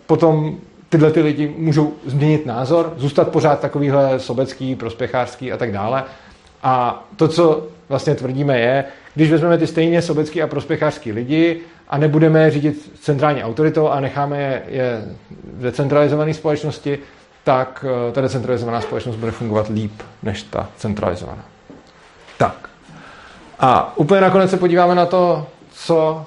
potom 0.06 0.58
tyhle 0.92 1.12
ty 1.12 1.22
lidi 1.22 1.54
můžou 1.58 1.94
změnit 2.06 2.46
názor, 2.46 2.94
zůstat 2.98 3.28
pořád 3.28 3.60
takovýhle 3.60 4.20
sobecký, 4.20 4.76
prospěchářský 4.76 5.52
a 5.52 5.58
tak 5.58 5.72
dále. 5.72 6.04
A 6.64 7.04
to, 7.16 7.28
co 7.28 7.68
vlastně 7.90 8.16
tvrdíme, 8.16 8.60
je, 8.60 8.86
když 9.16 9.32
vezmeme 9.32 9.58
ty 9.58 9.68
stejně 9.68 10.02
sobecký 10.02 10.42
a 10.42 10.48
prospěchářský 10.48 11.12
lidi 11.12 11.60
a 11.90 11.98
nebudeme 11.98 12.44
je 12.44 12.52
řídit 12.52 12.92
centrální 13.02 13.44
autoritou 13.44 13.88
a 13.88 14.00
necháme 14.00 14.42
je, 14.42 14.64
je 14.68 15.06
v 15.54 15.62
decentralizované 15.62 16.34
společnosti, 16.34 17.00
tak 17.44 17.86
eh, 18.10 18.12
ta 18.12 18.22
decentralizovaná 18.22 18.82
společnost 18.82 19.16
bude 19.16 19.32
fungovat 19.32 19.70
líp 19.70 20.02
než 20.24 20.44
ta 20.44 20.70
centralizovaná. 20.78 21.46
Tak. 22.38 22.70
A 23.60 23.98
úplně 23.98 24.22
nakonec 24.22 24.50
se 24.50 24.58
podíváme 24.58 24.96
na 24.96 25.06
to, 25.06 25.48
co, 25.72 26.26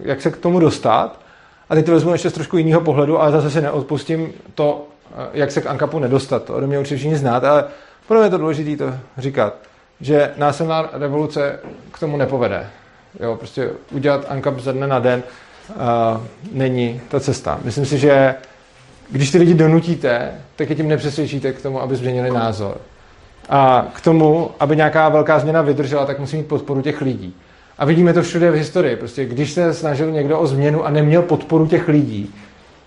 jak 0.00 0.22
se 0.22 0.30
k 0.30 0.36
tomu 0.36 0.60
dostat. 0.60 1.23
A 1.68 1.74
teď 1.74 1.86
to 1.86 1.92
vezmu 1.92 2.12
ještě 2.12 2.30
z 2.30 2.32
trošku 2.32 2.56
jiného 2.56 2.80
pohledu, 2.80 3.20
ale 3.20 3.32
zase 3.32 3.50
si 3.50 3.60
neodpustím 3.60 4.32
to, 4.54 4.86
eh, 5.12 5.28
jak 5.32 5.50
se 5.50 5.60
k 5.60 5.66
Ankapu 5.66 5.98
nedostat. 5.98 6.44
To 6.44 6.60
mě 6.60 6.78
určitě 6.78 6.96
všichni 6.96 7.16
znát, 7.16 7.44
ale 7.44 7.64
pro 8.08 8.18
mě 8.18 8.26
je 8.26 8.30
to 8.30 8.38
důležité 8.38 8.84
to 8.84 8.94
říkat, 9.18 9.54
že 10.00 10.32
násilná 10.36 10.88
revoluce 10.92 11.60
k 11.92 11.98
tomu 11.98 12.16
nepovede. 12.16 12.66
Jo, 13.20 13.36
prostě 13.36 13.70
udělat 13.90 14.26
Ankap 14.28 14.58
ze 14.58 14.72
dne 14.72 14.86
na 14.86 14.98
den 14.98 15.22
uh, 15.68 15.76
není 16.52 17.00
ta 17.08 17.20
cesta. 17.20 17.58
Myslím 17.64 17.86
si, 17.86 17.98
že 17.98 18.34
když 19.10 19.30
ty 19.30 19.38
lidi 19.38 19.54
donutíte, 19.54 20.32
tak 20.56 20.70
je 20.70 20.76
tím 20.76 20.88
nepřesvědčíte 20.88 21.52
k 21.52 21.62
tomu, 21.62 21.82
aby 21.82 21.96
změnili 21.96 22.30
názor. 22.30 22.76
A 23.48 23.86
k 23.94 24.00
tomu, 24.00 24.50
aby 24.60 24.76
nějaká 24.76 25.08
velká 25.08 25.38
změna 25.38 25.62
vydržela, 25.62 26.06
tak 26.06 26.18
musí 26.18 26.36
mít 26.36 26.46
podporu 26.46 26.82
těch 26.82 27.00
lidí. 27.00 27.36
A 27.78 27.84
vidíme 27.84 28.12
to 28.12 28.22
všude 28.22 28.50
v 28.50 28.54
historii. 28.54 28.96
Prostě 28.96 29.24
když 29.24 29.52
se 29.52 29.74
snažil 29.74 30.10
někdo 30.10 30.40
o 30.40 30.46
změnu 30.46 30.84
a 30.86 30.90
neměl 30.90 31.22
podporu 31.22 31.66
těch 31.66 31.88
lidí, 31.88 32.34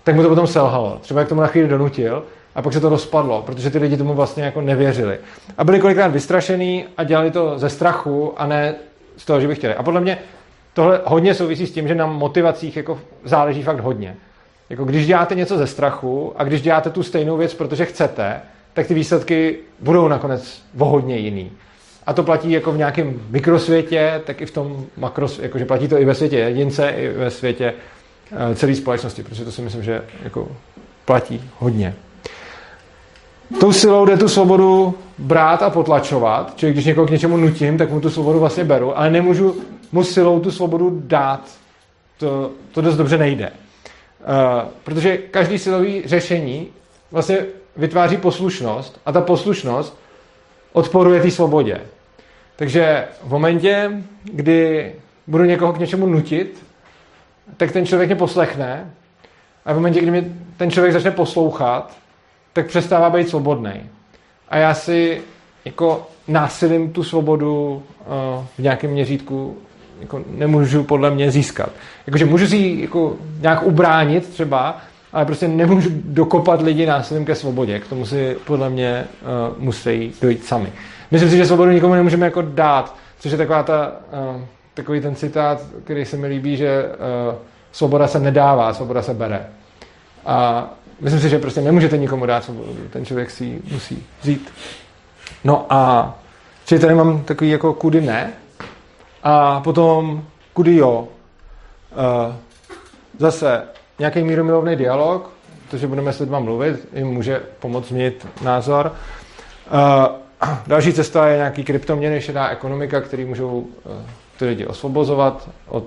tak 0.04 0.14
mu 0.14 0.22
to 0.22 0.28
potom 0.28 0.46
selhalo. 0.46 0.98
Třeba 1.00 1.20
jak 1.20 1.28
tomu 1.28 1.40
na 1.40 1.46
chvíli 1.46 1.68
donutil 1.68 2.24
a 2.54 2.62
pak 2.62 2.72
se 2.72 2.80
to 2.80 2.88
rozpadlo, 2.88 3.42
protože 3.42 3.70
ty 3.70 3.78
lidi 3.78 3.96
tomu 3.96 4.14
vlastně 4.14 4.44
jako 4.44 4.60
nevěřili. 4.60 5.18
A 5.58 5.64
byli 5.64 5.80
kolikrát 5.80 6.08
vystrašený 6.08 6.84
a 6.96 7.04
dělali 7.04 7.30
to 7.30 7.58
ze 7.58 7.68
strachu 7.68 8.32
a 8.36 8.46
ne 8.46 8.74
z 9.16 9.24
toho, 9.24 9.40
že 9.40 9.48
by 9.48 9.54
chtěli. 9.54 9.74
A 9.74 9.82
podle 9.82 10.00
mě 10.00 10.18
tohle 10.72 11.00
hodně 11.04 11.34
souvisí 11.34 11.66
s 11.66 11.72
tím, 11.72 11.88
že 11.88 11.94
na 11.94 12.06
motivacích 12.06 12.76
jako 12.76 12.98
záleží 13.24 13.62
fakt 13.62 13.80
hodně. 13.80 14.16
Jako 14.70 14.84
když 14.84 15.06
děláte 15.06 15.34
něco 15.34 15.58
ze 15.58 15.66
strachu 15.66 16.32
a 16.36 16.44
když 16.44 16.62
děláte 16.62 16.90
tu 16.90 17.02
stejnou 17.02 17.36
věc, 17.36 17.54
protože 17.54 17.84
chcete, 17.84 18.40
tak 18.74 18.86
ty 18.86 18.94
výsledky 18.94 19.58
budou 19.80 20.08
nakonec 20.08 20.62
o 20.78 20.84
hodně 20.84 21.16
jiný. 21.16 21.50
A 22.08 22.12
to 22.12 22.22
platí 22.22 22.50
jako 22.50 22.72
v 22.72 22.76
nějakém 22.76 23.20
mikrosvětě, 23.30 24.22
tak 24.24 24.40
i 24.40 24.46
v 24.46 24.50
tom 24.50 24.86
makros, 24.96 25.38
jakože 25.38 25.64
platí 25.64 25.88
to 25.88 25.98
i 25.98 26.04
ve 26.04 26.14
světě 26.14 26.36
jedince, 26.36 26.90
i 26.90 27.08
ve 27.08 27.30
světě 27.30 27.74
eh, 28.32 28.54
celé 28.54 28.74
společnosti, 28.74 29.22
protože 29.22 29.44
to 29.44 29.52
si 29.52 29.62
myslím, 29.62 29.82
že 29.82 30.02
jako 30.24 30.48
platí 31.04 31.50
hodně. 31.58 31.94
Tou 33.60 33.72
silou 33.72 34.06
jde 34.06 34.16
tu 34.16 34.28
svobodu 34.28 34.94
brát 35.18 35.62
a 35.62 35.70
potlačovat, 35.70 36.52
čili 36.56 36.72
když 36.72 36.84
někoho 36.84 37.06
k 37.06 37.10
něčemu 37.10 37.36
nutím, 37.36 37.78
tak 37.78 37.90
mu 37.90 38.00
tu 38.00 38.10
svobodu 38.10 38.40
vlastně 38.40 38.64
beru, 38.64 38.98
ale 38.98 39.10
nemůžu 39.10 39.62
mu 39.92 40.04
silou 40.04 40.40
tu 40.40 40.50
svobodu 40.50 41.02
dát. 41.04 41.40
To, 42.18 42.50
to 42.72 42.80
dost 42.80 42.96
dobře 42.96 43.18
nejde. 43.18 43.50
Uh, 43.50 44.68
protože 44.84 45.16
každý 45.16 45.58
silový 45.58 46.02
řešení 46.06 46.68
vlastně 47.10 47.38
vytváří 47.76 48.16
poslušnost 48.16 49.00
a 49.06 49.12
ta 49.12 49.20
poslušnost 49.20 49.98
odporuje 50.72 51.22
té 51.22 51.30
svobodě. 51.30 51.80
Takže 52.58 53.04
v 53.22 53.30
momentě, 53.30 53.90
kdy 54.24 54.92
budu 55.26 55.44
někoho 55.44 55.72
k 55.72 55.78
něčemu 55.78 56.06
nutit, 56.06 56.66
tak 57.56 57.72
ten 57.72 57.86
člověk 57.86 58.08
mě 58.08 58.16
poslechne 58.16 58.90
a 59.64 59.72
v 59.72 59.74
momentě, 59.74 60.00
kdy 60.00 60.10
mě 60.10 60.24
ten 60.56 60.70
člověk 60.70 60.92
začne 60.92 61.10
poslouchat, 61.10 61.96
tak 62.52 62.66
přestává 62.66 63.10
být 63.10 63.28
svobodný. 63.28 63.72
A 64.48 64.56
já 64.56 64.74
si 64.74 65.22
jako 65.64 66.06
násilím 66.28 66.92
tu 66.92 67.02
svobodu 67.02 67.72
uh, 67.72 68.44
v 68.58 68.62
nějakém 68.62 68.90
měřítku 68.90 69.56
jako 70.00 70.24
nemůžu 70.30 70.84
podle 70.84 71.10
mě 71.10 71.30
získat. 71.30 71.70
Jakože 72.06 72.24
můžu 72.24 72.46
si 72.46 72.56
ji 72.56 72.82
jako 72.82 73.16
nějak 73.40 73.62
ubránit 73.62 74.28
třeba, 74.28 74.78
ale 75.12 75.24
prostě 75.24 75.48
nemůžu 75.48 75.90
dokopat 75.92 76.62
lidi 76.62 76.86
násilím 76.86 77.24
ke 77.24 77.34
svobodě. 77.34 77.78
K 77.78 77.88
tomu 77.88 78.06
si 78.06 78.36
podle 78.44 78.70
mě 78.70 79.04
uh, 79.22 79.62
musí 79.62 80.12
dojít 80.22 80.44
sami. 80.44 80.72
Myslím 81.10 81.30
si, 81.30 81.36
že 81.36 81.46
svobodu 81.46 81.70
nikomu 81.70 81.94
nemůžeme 81.94 82.26
jako 82.26 82.42
dát, 82.42 82.94
což 83.18 83.32
je 83.32 83.38
taková 83.38 83.62
ta, 83.62 83.92
uh, 84.36 84.42
takový 84.74 85.00
ten 85.00 85.14
citát, 85.14 85.60
který 85.84 86.04
se 86.04 86.16
mi 86.16 86.26
líbí, 86.26 86.56
že 86.56 86.84
uh, 86.84 87.34
svoboda 87.72 88.06
se 88.06 88.20
nedává, 88.20 88.74
svoboda 88.74 89.02
se 89.02 89.14
bere. 89.14 89.46
A 90.26 90.66
myslím 91.00 91.20
si, 91.20 91.28
že 91.28 91.38
prostě 91.38 91.60
nemůžete 91.60 91.98
nikomu 91.98 92.26
dát 92.26 92.44
svobodu, 92.44 92.76
ten 92.90 93.04
člověk 93.04 93.30
si 93.30 93.44
ji 93.44 93.62
musí 93.72 94.06
vzít. 94.22 94.52
No 95.44 95.66
a 95.70 96.14
čili 96.66 96.80
tady 96.80 96.94
mám 96.94 97.22
takový 97.22 97.50
jako 97.50 97.72
kudy 97.72 98.00
ne 98.00 98.32
a 99.22 99.60
potom 99.60 100.24
kudy 100.52 100.76
jo. 100.76 101.08
Uh, 102.28 102.34
zase 103.18 103.62
nějaký 103.98 104.22
míromilovný 104.22 104.76
dialog, 104.76 105.30
protože 105.66 105.86
budeme 105.86 106.12
s 106.12 106.18
lidma 106.18 106.38
mluvit, 106.38 106.88
jim 106.94 107.06
může 107.06 107.42
pomoct 107.58 107.88
změnit 107.88 108.26
názor. 108.42 108.92
Uh, 109.72 110.27
další 110.66 110.92
cesta 110.92 111.28
je 111.28 111.36
nějaký 111.36 111.64
kryptoměny, 111.64 112.20
šedá 112.20 112.48
ekonomika, 112.48 113.00
který 113.00 113.24
můžou 113.24 113.58
uh, 113.58 113.92
ty 114.38 114.44
lidi 114.44 114.66
osvobozovat 114.66 115.48
od 115.68 115.84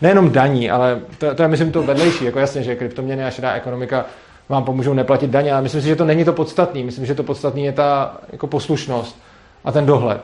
nejenom 0.00 0.32
daní, 0.32 0.70
ale 0.70 1.00
to, 1.18 1.34
to 1.34 1.42
je 1.42 1.48
myslím 1.48 1.72
to 1.72 1.82
vedlejší, 1.82 2.24
jako 2.24 2.38
jasně, 2.38 2.62
že 2.62 2.76
kryptoměny 2.76 3.24
a 3.24 3.30
šedá 3.30 3.52
ekonomika 3.52 4.04
vám 4.48 4.64
pomůžou 4.64 4.94
neplatit 4.94 5.30
daně, 5.30 5.52
ale 5.52 5.62
myslím 5.62 5.80
si, 5.82 5.88
že 5.88 5.96
to 5.96 6.04
není 6.04 6.24
to 6.24 6.32
podstatný. 6.32 6.84
Myslím, 6.84 7.06
že 7.06 7.14
to 7.14 7.22
podstatný 7.22 7.64
je 7.64 7.72
ta 7.72 8.16
jako 8.32 8.46
poslušnost 8.46 9.22
a 9.64 9.72
ten 9.72 9.86
dohled, 9.86 10.20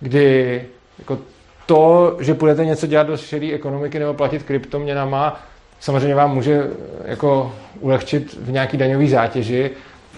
kdy 0.00 0.64
jako 0.98 1.18
to, 1.66 2.16
že 2.20 2.34
budete 2.34 2.64
něco 2.64 2.86
dělat 2.86 3.06
do 3.06 3.16
šedé 3.16 3.52
ekonomiky 3.52 3.98
nebo 3.98 4.14
platit 4.14 4.42
kryptoměnama, 4.42 5.40
samozřejmě 5.80 6.14
vám 6.14 6.34
může 6.34 6.70
jako 7.04 7.54
ulehčit 7.80 8.34
v 8.40 8.52
nějaký 8.52 8.76
daňový 8.76 9.08
zátěži, 9.08 9.70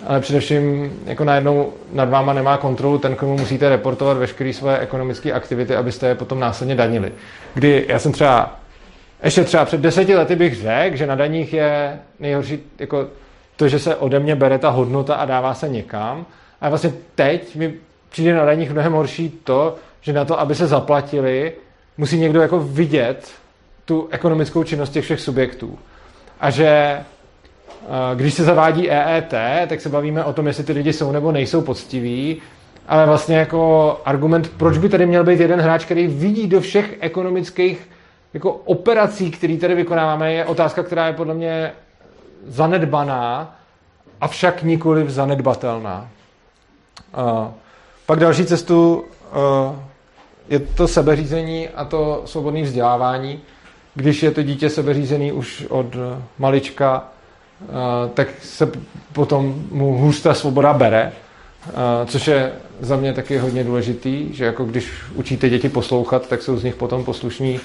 ale 0.07 0.21
především 0.21 0.93
jako 1.07 1.25
najednou 1.25 1.73
nad 1.93 2.09
váma 2.09 2.33
nemá 2.33 2.57
kontrolu 2.57 2.99
ten, 2.99 3.17
komu 3.17 3.39
musíte 3.39 3.69
reportovat 3.69 4.17
veškeré 4.17 4.53
své 4.53 4.79
ekonomické 4.79 5.33
aktivity, 5.33 5.77
abyste 5.77 6.09
je 6.09 6.15
potom 6.15 6.41
následně 6.41 6.75
danili. 6.75 7.13
Kdy 7.55 7.85
já 7.89 7.99
jsem 7.99 8.13
třeba, 8.13 8.61
ještě 9.25 9.45
třeba 9.45 9.65
před 9.65 9.81
deseti 9.81 10.17
lety 10.17 10.37
bych 10.37 10.55
řekl, 10.55 10.97
že 10.97 11.07
na 11.07 11.15
daních 11.15 11.53
je 11.53 11.99
nejhorší 12.21 12.59
jako 12.79 13.07
to, 13.57 13.69
že 13.69 13.79
se 13.79 13.97
ode 13.97 14.21
mě 14.21 14.37
bere 14.37 14.59
ta 14.59 14.71
hodnota 14.71 15.15
a 15.15 15.25
dává 15.25 15.55
se 15.55 15.69
někam. 15.69 16.27
A 16.61 16.69
vlastně 16.69 16.93
teď 17.15 17.57
mi 17.57 17.75
přijde 18.09 18.35
na 18.35 18.45
daních 18.45 18.73
mnohem 18.73 18.93
horší 18.93 19.41
to, 19.45 19.77
že 20.01 20.13
na 20.13 20.25
to, 20.25 20.41
aby 20.41 20.55
se 20.55 20.67
zaplatili, 20.67 21.53
musí 21.99 22.19
někdo 22.19 22.41
jako 22.41 22.59
vidět 22.59 23.33
tu 23.85 24.09
ekonomickou 24.11 24.65
činnost 24.65 24.91
těch 24.91 25.05
všech 25.05 25.21
subjektů. 25.21 25.79
A 26.41 26.51
že 26.51 27.01
když 28.15 28.35
se 28.35 28.45
zavádí 28.45 28.91
EET, 28.91 29.35
tak 29.69 29.81
se 29.81 29.89
bavíme 29.89 30.25
o 30.25 30.33
tom, 30.33 30.47
jestli 30.47 30.65
ty 30.65 30.73
lidi 30.73 30.93
jsou 30.93 31.13
nebo 31.13 31.33
nejsou 31.33 31.61
poctiví, 31.61 32.43
ale 32.89 33.07
vlastně 33.07 33.37
jako 33.37 34.01
argument, 34.05 34.53
proč 34.57 34.79
by 34.79 34.89
tady 34.89 35.07
měl 35.07 35.25
být 35.25 35.41
jeden 35.41 35.61
hráč, 35.61 35.85
který 35.85 36.07
vidí 36.07 36.47
do 36.47 36.61
všech 36.61 36.97
ekonomických 37.01 37.89
jako 38.35 38.53
operací, 38.53 39.31
které 39.31 39.57
tady 39.57 39.75
vykonáváme, 39.75 40.33
je 40.33 40.45
otázka, 40.45 40.83
která 40.83 41.07
je 41.07 41.13
podle 41.13 41.35
mě 41.35 41.73
zanedbaná, 42.47 43.57
avšak 44.21 44.63
nikoliv 44.63 45.11
zanedbatelná. 45.11 46.09
Pak 48.07 48.19
další 48.19 48.45
cestu 48.45 49.05
je 50.49 50.59
to 50.59 50.89
sebeřízení 50.89 51.69
a 51.69 51.85
to 51.85 52.23
svobodné 52.25 52.63
vzdělávání. 52.63 53.41
Když 53.95 54.23
je 54.23 54.31
to 54.31 54.43
dítě 54.43 54.71
sebeřízený 54.71 55.33
už 55.33 55.67
od 55.69 55.87
malička, 56.39 57.09
tak 58.15 58.29
se 58.43 58.71
potom 59.13 59.55
mu 59.71 59.99
hůř 59.99 60.21
ta 60.21 60.35
svoboda 60.35 60.73
bere, 60.73 61.13
což 62.07 62.27
je 62.27 62.53
za 62.81 62.97
mě 62.97 63.13
taky 63.13 63.39
hodně 63.39 63.65
důležitý, 63.65 64.35
že 64.35 64.45
jako 64.45 64.65
když 64.65 64.93
učíte 65.15 65.49
děti 65.49 65.69
poslouchat, 65.69 66.29
tak 66.29 66.43
jsou 66.43 66.57
z 66.57 66.65
nich 66.65 66.75
potom 66.75 67.05
poslušní 67.05 67.61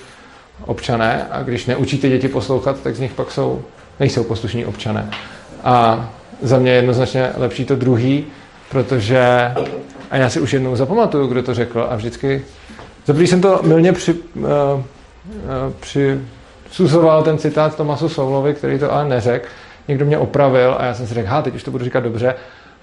občané 0.66 1.28
a 1.32 1.44
když 1.44 1.66
neučíte 1.66 2.10
děti 2.10 2.28
poslouchat, 2.28 2.82
tak 2.82 2.96
z 2.96 3.00
nich 3.00 3.14
pak 3.14 3.32
jsou 3.32 3.62
nejsou 4.00 4.24
poslušní 4.24 4.66
občané. 4.66 5.10
A 5.64 6.10
za 6.42 6.60
mě 6.60 6.72
je 6.72 6.76
jednoznačně 6.76 7.32
lepší 7.38 7.66
to 7.66 7.76
druhý, 7.76 8.26
protože, 8.72 9.52
a 10.12 10.18
já 10.18 10.30
si 10.30 10.40
už 10.40 10.54
jednou 10.54 10.76
zapamatuju, 10.76 11.28
kdo 11.28 11.44
to 11.44 11.54
řekl 11.54 11.88
a 11.90 11.96
vždycky, 11.96 12.46
za 13.06 13.14
jsem 13.14 13.42
to 13.42 13.60
milně 13.64 13.94
při, 13.94 14.14
uh, 14.14 14.44
uh, 14.44 14.82
při 15.80 16.22
suzoval 16.72 17.24
ten 17.24 17.38
citát 17.38 17.76
Tomasu 17.76 18.10
Soulovi, 18.10 18.54
který 18.54 18.80
to 18.80 18.94
ale 18.94 19.10
neřekl, 19.10 19.48
někdo 19.90 20.06
mě 20.06 20.18
opravil 20.18 20.76
a 20.80 20.86
já 20.86 20.94
jsem 20.94 21.08
si 21.08 21.14
řekl, 21.14 21.30
ha, 21.30 21.42
teď 21.42 21.56
už 21.56 21.64
to 21.64 21.72
budu 21.72 21.84
říkat 21.84 22.00
dobře, 22.00 22.36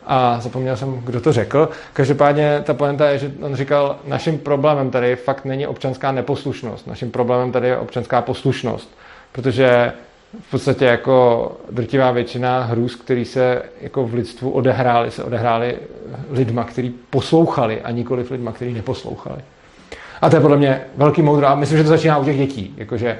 a 0.06 0.40
zapomněl 0.40 0.76
jsem, 0.76 1.00
kdo 1.04 1.20
to 1.20 1.32
řekl. 1.32 1.68
Každopádně 1.92 2.62
ta 2.64 2.74
poenta 2.74 3.10
je, 3.10 3.18
že 3.18 3.32
on 3.40 3.54
říkal, 3.54 3.96
naším 4.06 4.38
problémem 4.38 4.90
tady 4.90 5.16
fakt 5.16 5.44
není 5.44 5.66
občanská 5.66 6.12
neposlušnost, 6.12 6.86
naším 6.86 7.10
problémem 7.10 7.52
tady 7.52 7.68
je 7.68 7.78
občanská 7.78 8.22
poslušnost, 8.22 8.98
protože 9.32 9.92
v 10.40 10.50
podstatě 10.50 10.84
jako 10.84 11.52
drtivá 11.70 12.10
většina 12.10 12.62
hrůz, 12.62 12.94
který 12.94 13.24
se 13.24 13.62
jako 13.80 14.06
v 14.06 14.14
lidstvu 14.14 14.50
odehrály, 14.50 15.10
se 15.10 15.24
odehrály 15.24 15.76
lidma, 16.30 16.64
kteří 16.64 16.94
poslouchali 17.10 17.82
a 17.82 17.90
nikoli 17.90 18.24
lidma, 18.30 18.52
kteří 18.52 18.72
neposlouchali. 18.72 19.38
A 20.22 20.30
to 20.30 20.36
je 20.36 20.42
podle 20.42 20.56
mě 20.56 20.80
velký 20.96 21.22
moudro 21.22 21.46
a 21.46 21.54
myslím, 21.54 21.78
že 21.78 21.84
to 21.84 21.90
začíná 21.90 22.18
u 22.18 22.24
těch 22.24 22.36
dětí. 22.36 22.74
Jakože 22.76 23.18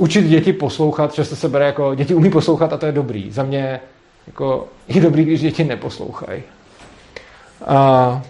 učit 0.00 0.24
děti 0.24 0.52
poslouchat, 0.52 1.14
často 1.14 1.36
se 1.36 1.48
bere 1.48 1.66
jako 1.66 1.94
děti 1.94 2.14
umí 2.14 2.30
poslouchat 2.30 2.72
a 2.72 2.76
to 2.76 2.86
je 2.86 2.92
dobrý. 2.92 3.30
Za 3.30 3.42
mě 3.42 3.80
jako 4.26 4.68
je 4.88 5.00
dobrý, 5.00 5.24
když 5.24 5.40
děti 5.40 5.64
neposlouchají. 5.64 6.42
A, 7.66 8.22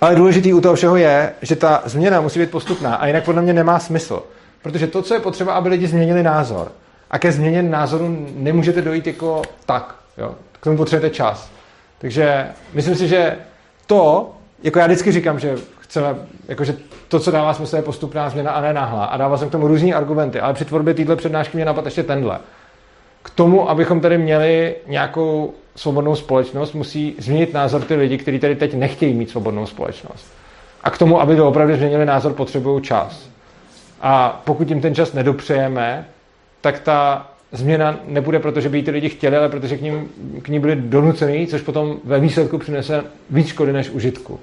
ale 0.00 0.16
důležitý 0.16 0.52
u 0.52 0.60
toho 0.60 0.74
všeho 0.74 0.96
je, 0.96 1.32
že 1.42 1.56
ta 1.56 1.82
změna 1.84 2.20
musí 2.20 2.38
být 2.38 2.50
postupná 2.50 2.94
a 2.94 3.06
jinak 3.06 3.24
podle 3.24 3.42
mě 3.42 3.52
nemá 3.52 3.78
smysl. 3.78 4.22
Protože 4.62 4.86
to, 4.86 5.02
co 5.02 5.14
je 5.14 5.20
potřeba, 5.20 5.52
aby 5.52 5.68
lidi 5.68 5.86
změnili 5.86 6.22
názor, 6.22 6.72
a 7.10 7.18
ke 7.18 7.32
změně 7.32 7.62
názoru 7.62 8.26
nemůžete 8.36 8.82
dojít 8.82 9.06
jako 9.06 9.42
tak. 9.66 9.94
Jo. 10.18 10.34
K 10.52 10.64
tomu 10.64 10.76
potřebujete 10.76 11.14
čas. 11.14 11.50
Takže 11.98 12.46
myslím 12.74 12.94
si, 12.94 13.08
že 13.08 13.36
to, 13.86 14.30
jako 14.62 14.78
já 14.78 14.86
vždycky 14.86 15.12
říkám, 15.12 15.38
že 15.38 15.56
chceme, 15.86 16.14
jakože 16.48 16.76
to, 17.08 17.20
co 17.20 17.30
dává 17.30 17.54
smysl, 17.54 17.76
je 17.76 17.82
postupná 17.82 18.30
změna 18.30 18.50
a 18.50 18.60
ne 18.60 18.72
náhlá. 18.72 19.04
A 19.04 19.16
dává 19.16 19.36
jsem 19.36 19.48
k 19.48 19.52
tomu 19.52 19.68
různý 19.68 19.94
argumenty, 19.94 20.40
ale 20.40 20.54
při 20.54 20.64
tvorbě 20.64 20.94
této 20.94 21.16
přednášky 21.16 21.56
mě 21.56 21.64
napadl 21.64 21.86
ještě 21.86 22.02
tenhle. 22.02 22.38
K 23.22 23.30
tomu, 23.30 23.70
abychom 23.70 24.00
tady 24.00 24.18
měli 24.18 24.74
nějakou 24.86 25.54
svobodnou 25.76 26.14
společnost, 26.14 26.72
musí 26.72 27.14
změnit 27.18 27.54
názor 27.54 27.82
ty 27.82 27.94
lidi, 27.94 28.18
kteří 28.18 28.38
tady 28.38 28.56
teď 28.56 28.74
nechtějí 28.74 29.14
mít 29.14 29.30
svobodnou 29.30 29.66
společnost. 29.66 30.32
A 30.82 30.90
k 30.90 30.98
tomu, 30.98 31.20
aby 31.20 31.36
to 31.36 31.48
opravdu 31.48 31.76
změnili 31.76 32.06
názor, 32.06 32.32
potřebují 32.32 32.82
čas. 32.82 33.28
A 34.00 34.42
pokud 34.44 34.70
jim 34.70 34.80
ten 34.80 34.94
čas 34.94 35.12
nedopřejeme, 35.12 36.06
tak 36.60 36.80
ta 36.80 37.26
změna 37.52 37.98
nebude 38.06 38.38
proto, 38.38 38.60
že 38.60 38.68
by 38.68 38.82
ty 38.82 38.90
lidi 38.90 39.08
chtěli, 39.08 39.36
ale 39.36 39.48
protože 39.48 39.76
k, 39.76 39.80
ním, 39.80 40.08
k 40.42 40.48
ní 40.48 40.60
byli 40.60 40.76
donucený, 40.76 41.46
což 41.46 41.60
potom 41.60 41.96
ve 42.04 42.20
výsledku 42.20 42.58
přinese 42.58 43.04
víc 43.30 43.46
škody 43.46 43.72
než 43.72 43.90
užitku. 43.90 44.40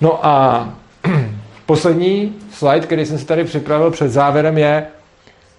No 0.00 0.26
a 0.26 0.68
poslední 1.66 2.34
slide, 2.52 2.86
který 2.86 3.06
jsem 3.06 3.18
si 3.18 3.26
tady 3.26 3.44
připravil 3.44 3.90
před 3.90 4.08
závěrem, 4.08 4.58
je, 4.58 4.86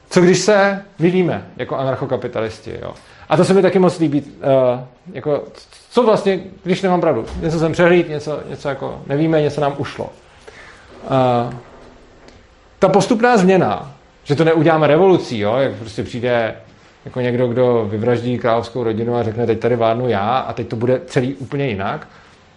co 0.09 0.21
když 0.21 0.39
se 0.39 0.81
vyvíjíme 0.99 1.45
jako 1.57 1.77
anarchokapitalisti. 1.77 2.79
Jo? 2.81 2.93
A 3.29 3.37
to 3.37 3.45
se 3.45 3.53
mi 3.53 3.61
taky 3.61 3.79
moc 3.79 3.99
líbí. 3.99 4.21
Uh, 4.21 4.79
jako, 5.13 5.43
co 5.89 6.03
vlastně, 6.03 6.39
když 6.63 6.81
nemám 6.81 7.01
pravdu? 7.01 7.25
Něco 7.41 7.59
jsem 7.59 7.71
přehlíd, 7.71 8.09
něco, 8.09 8.39
něco 8.49 8.69
jako 8.69 9.01
nevíme, 9.07 9.41
něco 9.41 9.61
nám 9.61 9.75
ušlo. 9.77 10.09
Uh, 11.03 11.53
ta 12.79 12.89
postupná 12.89 13.37
změna, 13.37 13.91
že 14.23 14.35
to 14.35 14.43
neuděláme 14.43 14.87
revolucí, 14.87 15.39
jo? 15.39 15.55
jak 15.55 15.73
prostě 15.73 16.03
přijde 16.03 16.55
jako 17.05 17.21
někdo, 17.21 17.47
kdo 17.47 17.87
vyvraždí 17.89 18.37
královskou 18.37 18.83
rodinu 18.83 19.15
a 19.15 19.23
řekne, 19.23 19.45
teď 19.45 19.59
tady 19.59 19.75
vládnu 19.75 20.09
já 20.09 20.37
a 20.37 20.53
teď 20.53 20.67
to 20.67 20.75
bude 20.75 21.01
celý 21.05 21.35
úplně 21.35 21.67
jinak, 21.67 22.07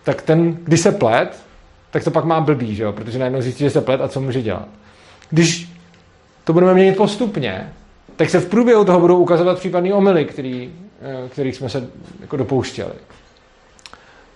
tak 0.04 0.22
ten, 0.22 0.58
když 0.64 0.80
se 0.80 0.92
plet, 0.92 1.42
tak 1.90 2.04
to 2.04 2.10
pak 2.10 2.24
má 2.24 2.40
blbý, 2.40 2.74
že 2.74 2.82
jo? 2.82 2.92
protože 2.92 3.18
najednou 3.18 3.42
zjistí, 3.42 3.64
že 3.64 3.70
se 3.70 3.80
plet 3.80 4.00
a 4.00 4.08
co 4.08 4.20
může 4.20 4.42
dělat. 4.42 4.68
Když 5.30 5.72
to 6.44 6.52
budeme 6.52 6.74
měnit 6.74 6.96
postupně, 6.96 7.72
tak 8.16 8.30
se 8.30 8.40
v 8.40 8.48
průběhu 8.48 8.84
toho 8.84 9.00
budou 9.00 9.18
ukazovat 9.18 9.58
případné 9.58 9.94
omily, 9.94 10.24
který, 10.24 10.72
eh, 11.02 11.28
kterých 11.28 11.56
jsme 11.56 11.68
se 11.68 11.88
jako 12.20 12.36
dopouštěli. 12.36 12.92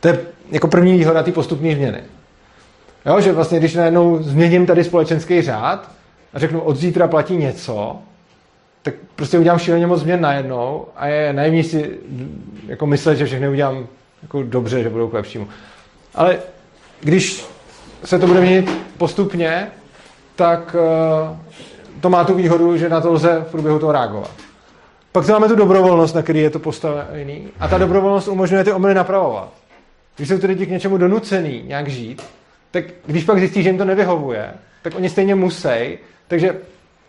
To 0.00 0.08
je 0.08 0.20
jako 0.50 0.68
první 0.68 0.92
výhoda 0.92 1.22
té 1.22 1.32
postupné 1.32 1.74
změny. 1.74 2.02
Jo, 3.06 3.20
že 3.20 3.32
vlastně, 3.32 3.58
když 3.58 3.74
najednou 3.74 4.22
změním 4.22 4.66
tady 4.66 4.84
společenský 4.84 5.42
řád 5.42 5.90
a 6.34 6.38
řeknu, 6.38 6.60
od 6.60 6.76
zítra 6.76 7.08
platí 7.08 7.36
něco, 7.36 7.98
tak 8.82 8.94
prostě 9.16 9.38
udělám 9.38 9.58
šíleně 9.58 9.86
moc 9.86 10.00
změn 10.00 10.20
najednou 10.20 10.86
a 10.96 11.06
je 11.06 11.32
naivní 11.32 11.62
si 11.64 11.98
jako 12.66 12.86
myslet, 12.86 13.16
že 13.16 13.26
všechny 13.26 13.48
udělám 13.48 13.86
jako 14.22 14.42
dobře, 14.42 14.82
že 14.82 14.90
budou 14.90 15.08
k 15.08 15.14
lepšímu. 15.14 15.48
Ale 16.14 16.38
když 17.02 17.44
se 18.04 18.18
to 18.18 18.26
bude 18.26 18.40
měnit 18.40 18.70
postupně, 18.98 19.68
tak 20.36 20.76
uh, 20.78 21.36
to 22.00 22.10
má 22.10 22.24
tu 22.24 22.34
výhodu, 22.34 22.76
že 22.76 22.88
na 22.88 23.00
to 23.00 23.12
lze 23.12 23.44
v 23.48 23.50
průběhu 23.50 23.78
toho 23.78 23.92
reagovat. 23.92 24.30
Pak 25.12 25.26
tu 25.26 25.32
máme 25.32 25.48
tu 25.48 25.56
dobrovolnost, 25.56 26.14
na 26.14 26.22
který 26.22 26.40
je 26.40 26.50
to 26.50 26.58
postavený. 26.58 27.48
A 27.60 27.68
ta 27.68 27.78
dobrovolnost 27.78 28.28
umožňuje 28.28 28.64
ty 28.64 28.72
omily 28.72 28.94
napravovat. 28.94 29.52
Když 30.16 30.28
jsou 30.28 30.38
ty 30.38 30.46
lidi 30.46 30.66
k 30.66 30.70
něčemu 30.70 30.96
donucený 30.96 31.62
nějak 31.66 31.88
žít, 31.88 32.22
tak 32.70 32.84
když 33.06 33.24
pak 33.24 33.38
zjistí, 33.38 33.62
že 33.62 33.68
jim 33.68 33.78
to 33.78 33.84
nevyhovuje, 33.84 34.50
tak 34.82 34.94
oni 34.94 35.10
stejně 35.10 35.34
musí. 35.34 35.98
Takže 36.28 36.56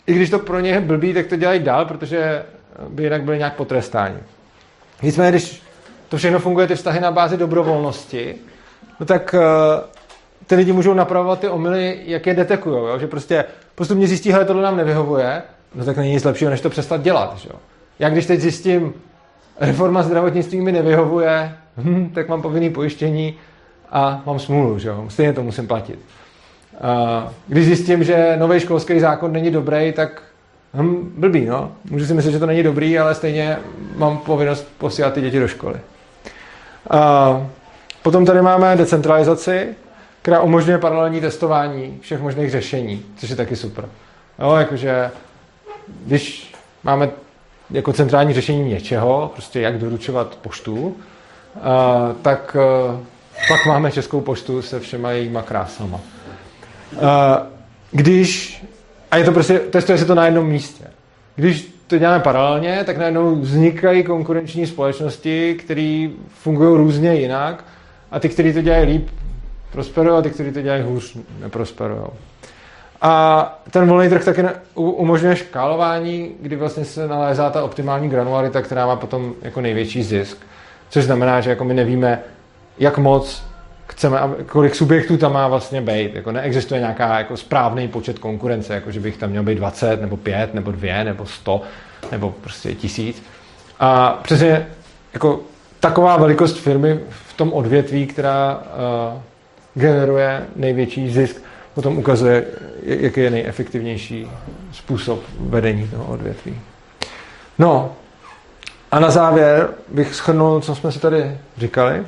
i 0.08 0.14
když 0.14 0.30
to 0.30 0.40
pro 0.40 0.60
ně 0.60 0.70
je 0.70 0.82
blbý, 0.82 1.14
tak 1.14 1.28
to 1.28 1.36
dělají 1.36 1.60
dál, 1.60 1.86
protože 1.86 2.44
by 2.90 3.04
jinak 3.04 3.24
byli 3.24 3.38
nějak 3.38 3.56
potrestáni. 3.56 4.18
Nicméně, 5.02 5.32
když 5.32 5.62
to 6.10 6.18
všechno 6.18 6.40
funguje, 6.40 6.68
ty 6.68 6.76
vztahy 6.76 7.00
na 7.00 7.12
bázi 7.12 7.38
dobrovolnosti, 7.38 8.36
no 9.00 9.06
tak 9.06 9.36
uh, 9.38 9.40
ty 10.48 10.56
lidi 10.56 10.74
můžou 10.74 10.94
napravovat 10.94 11.40
ty 11.40 11.50
omily, 11.50 12.00
jak 12.06 12.28
je 12.28 12.34
detekují. 12.34 13.00
Že 13.00 13.08
prostě 13.08 13.46
postupně 13.76 14.08
zjistí, 14.08 14.32
že 14.32 14.46
tohle 14.46 14.64
nám 14.64 14.78
nevyhovuje, 14.78 15.42
no 15.76 15.86
tak 15.86 15.98
není 15.98 16.12
nic 16.12 16.24
lepšího, 16.24 16.52
než 16.52 16.62
to 16.62 16.70
přestat 16.70 17.02
dělat. 17.02 17.38
Že? 17.38 17.50
Já 18.00 18.10
když 18.10 18.26
teď 18.26 18.40
zjistím, 18.40 18.94
reforma 19.60 20.04
zdravotnictví 20.04 20.62
mi 20.62 20.72
nevyhovuje, 20.72 21.56
hm, 21.78 22.12
tak 22.16 22.30
mám 22.30 22.42
povinný 22.42 22.70
pojištění 22.70 23.36
a 23.92 24.22
mám 24.26 24.40
smůlu, 24.40 24.80
že 24.80 24.90
jo? 24.90 25.06
stejně 25.10 25.34
to 25.34 25.44
musím 25.44 25.68
platit. 25.68 26.00
Když 27.48 27.66
zjistím, 27.66 28.04
že 28.04 28.36
nový 28.40 28.60
školský 28.60 29.00
zákon 29.00 29.32
není 29.32 29.52
dobrý, 29.52 29.94
tak 29.94 30.22
hm, 30.74 31.14
blbý, 31.18 31.46
no. 31.46 31.72
Můžu 31.90 32.06
si 32.06 32.14
myslet, 32.14 32.32
že 32.32 32.40
to 32.40 32.46
není 32.46 32.64
dobrý, 32.64 33.00
ale 33.00 33.16
stejně 33.16 33.58
mám 33.96 34.18
povinnost 34.18 34.68
posílat 34.78 35.14
ty 35.14 35.22
děti 35.22 35.40
do 35.40 35.48
školy. 35.48 35.76
Potom 38.04 38.26
tady 38.26 38.42
máme 38.42 38.76
decentralizaci, 38.76 39.68
která 40.22 40.42
umožňuje 40.42 40.78
paralelní 40.78 41.22
testování 41.22 41.98
všech 42.02 42.22
možných 42.22 42.52
řešení, 42.52 43.06
což 43.18 43.30
je 43.30 43.36
taky 43.36 43.56
super. 43.56 43.90
Jo, 44.40 44.56
jakože 44.56 45.12
když 46.06 46.54
máme 46.84 47.10
jako 47.72 47.94
centrální 47.94 48.34
řešení 48.34 48.70
něčeho, 48.70 49.32
prostě 49.34 49.62
jak 49.62 49.78
doručovat 49.78 50.36
poštu, 50.36 50.76
uh, 50.76 50.94
tak 52.22 52.58
uh, 52.90 53.00
pak 53.48 53.66
máme 53.66 53.92
Českou 53.92 54.22
poštu 54.22 54.62
se 54.62 54.80
všema 54.80 55.12
jejíma 55.12 55.42
krásama. 55.42 56.00
Uh, 56.92 57.00
když, 57.92 58.64
a 59.12 59.18
je 59.18 59.24
to 59.24 59.32
prostě, 59.32 59.60
testuje 59.60 59.98
se 59.98 60.06
to 60.06 60.16
na 60.16 60.26
jednom 60.26 60.48
místě. 60.48 60.84
Když 61.36 61.74
to 61.88 61.98
děláme 61.98 62.20
paralelně, 62.20 62.84
tak 62.86 62.98
najednou 62.98 63.36
vznikají 63.36 64.04
konkurenční 64.04 64.68
společnosti, 64.68 65.56
které 65.56 66.10
fungují 66.28 66.78
různě 66.78 67.16
jinak 67.16 67.64
a 68.14 68.20
ty, 68.20 68.30
kteří 68.30 68.54
to 68.54 68.62
dělají 68.62 68.86
líp, 68.86 69.10
prosperují 69.72 70.18
a 70.18 70.22
ty, 70.22 70.30
kteří 70.30 70.52
to 70.52 70.62
dělají 70.62 70.84
hůř, 70.84 71.18
neprosperují. 71.40 72.02
A 73.02 73.60
ten 73.72 73.88
volný 73.88 74.10
trh 74.10 74.26
taky 74.26 74.44
umožňuje 74.76 75.36
škálování, 75.36 76.32
kdy 76.42 76.56
vlastně 76.56 76.86
se 76.86 77.08
nalézá 77.08 77.50
ta 77.50 77.64
optimální 77.64 78.10
granularita, 78.10 78.62
která 78.62 78.88
má 78.88 78.96
potom 78.96 79.34
jako 79.42 79.62
největší 79.62 80.04
zisk. 80.04 80.38
Což 80.90 81.04
znamená, 81.04 81.42
že 81.42 81.50
jako 81.50 81.66
my 81.66 81.74
nevíme, 81.74 82.20
jak 82.78 82.98
moc 82.98 83.44
chceme, 83.88 84.20
kolik 84.46 84.76
subjektů 84.76 85.18
tam 85.18 85.34
má 85.34 85.48
vlastně 85.48 85.82
být. 85.82 86.16
Jako 86.16 86.32
neexistuje 86.32 86.80
nějaká 86.80 87.18
jako 87.18 87.38
správný 87.38 87.88
počet 87.88 88.20
konkurence, 88.20 88.74
jako 88.74 88.92
že 88.92 89.00
bych 89.00 89.18
tam 89.18 89.30
měl 89.30 89.44
být 89.44 89.56
20, 89.56 90.02
nebo 90.02 90.18
5, 90.18 90.54
nebo 90.54 90.72
2, 90.72 91.04
nebo 91.04 91.26
100, 91.26 91.62
nebo 92.12 92.34
prostě 92.42 92.76
tisíc. 92.76 93.24
A 93.80 94.20
přesně 94.24 94.68
jako 95.14 95.40
taková 95.80 96.18
velikost 96.18 96.58
firmy 96.58 97.00
v 97.34 97.38
tom 97.38 97.54
odvětví, 97.54 98.08
která 98.08 98.56
uh, 99.16 99.82
generuje 99.82 100.46
největší 100.56 101.10
zisk, 101.10 101.42
potom 101.74 101.98
ukazuje, 101.98 102.46
jaký 102.84 103.22
je 103.22 103.30
nejefektivnější 103.30 104.28
způsob 104.72 105.20
vedení 105.40 105.88
toho 105.88 106.06
odvětví. 106.06 106.60
No, 107.60 107.92
a 108.92 109.00
na 109.00 109.12
závěr 109.12 109.70
bych 109.90 110.16
schrnul, 110.16 110.62
co 110.62 110.76
jsme 110.76 110.92
si 110.92 111.00
tady 111.00 111.38
říkali. 111.58 112.04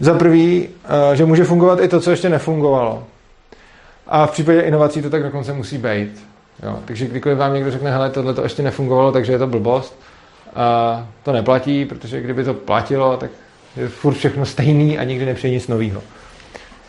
Za 0.00 0.14
prvý, 0.14 0.68
eh, 1.12 1.16
že 1.16 1.24
může 1.24 1.44
fungovat 1.44 1.80
i 1.80 1.88
to, 1.88 2.00
co 2.00 2.10
ještě 2.10 2.28
nefungovalo. 2.28 3.04
A 4.06 4.26
v 4.26 4.30
případě 4.30 4.60
inovací 4.60 5.02
to 5.02 5.10
tak 5.10 5.22
dokonce 5.22 5.52
musí 5.52 5.78
být. 5.78 6.26
Jo, 6.62 6.78
takže 6.84 7.06
kdykoliv 7.06 7.38
vám 7.38 7.54
někdo 7.54 7.70
řekne, 7.70 7.90
hele, 7.90 8.10
tohle 8.10 8.34
to 8.34 8.42
ještě 8.42 8.62
nefungovalo, 8.62 9.12
takže 9.12 9.32
je 9.32 9.38
to 9.38 9.46
blbost, 9.46 10.00
a 10.54 11.06
to 11.22 11.32
neplatí, 11.32 11.84
protože 11.84 12.20
kdyby 12.20 12.44
to 12.44 12.54
platilo, 12.54 13.16
tak 13.16 13.30
je 13.76 13.88
furt 13.88 14.14
všechno 14.14 14.46
stejný 14.46 14.98
a 14.98 15.04
nikdy 15.04 15.26
nepřijde 15.26 15.54
nic 15.54 15.68
nového. 15.68 16.02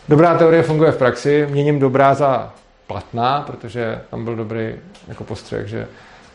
Dobrá 0.10 0.38
teorie 0.38 0.64
funguje 0.64 0.92
v 0.92 0.98
praxi, 0.98 1.48
měním 1.50 1.80
dobrá 1.80 2.14
za 2.14 2.54
platná, 2.88 3.44
protože 3.48 4.02
tam 4.10 4.24
byl 4.24 4.36
dobrý 4.36 4.76
jako 5.08 5.24
postřeh, 5.24 5.68
že 5.68 5.88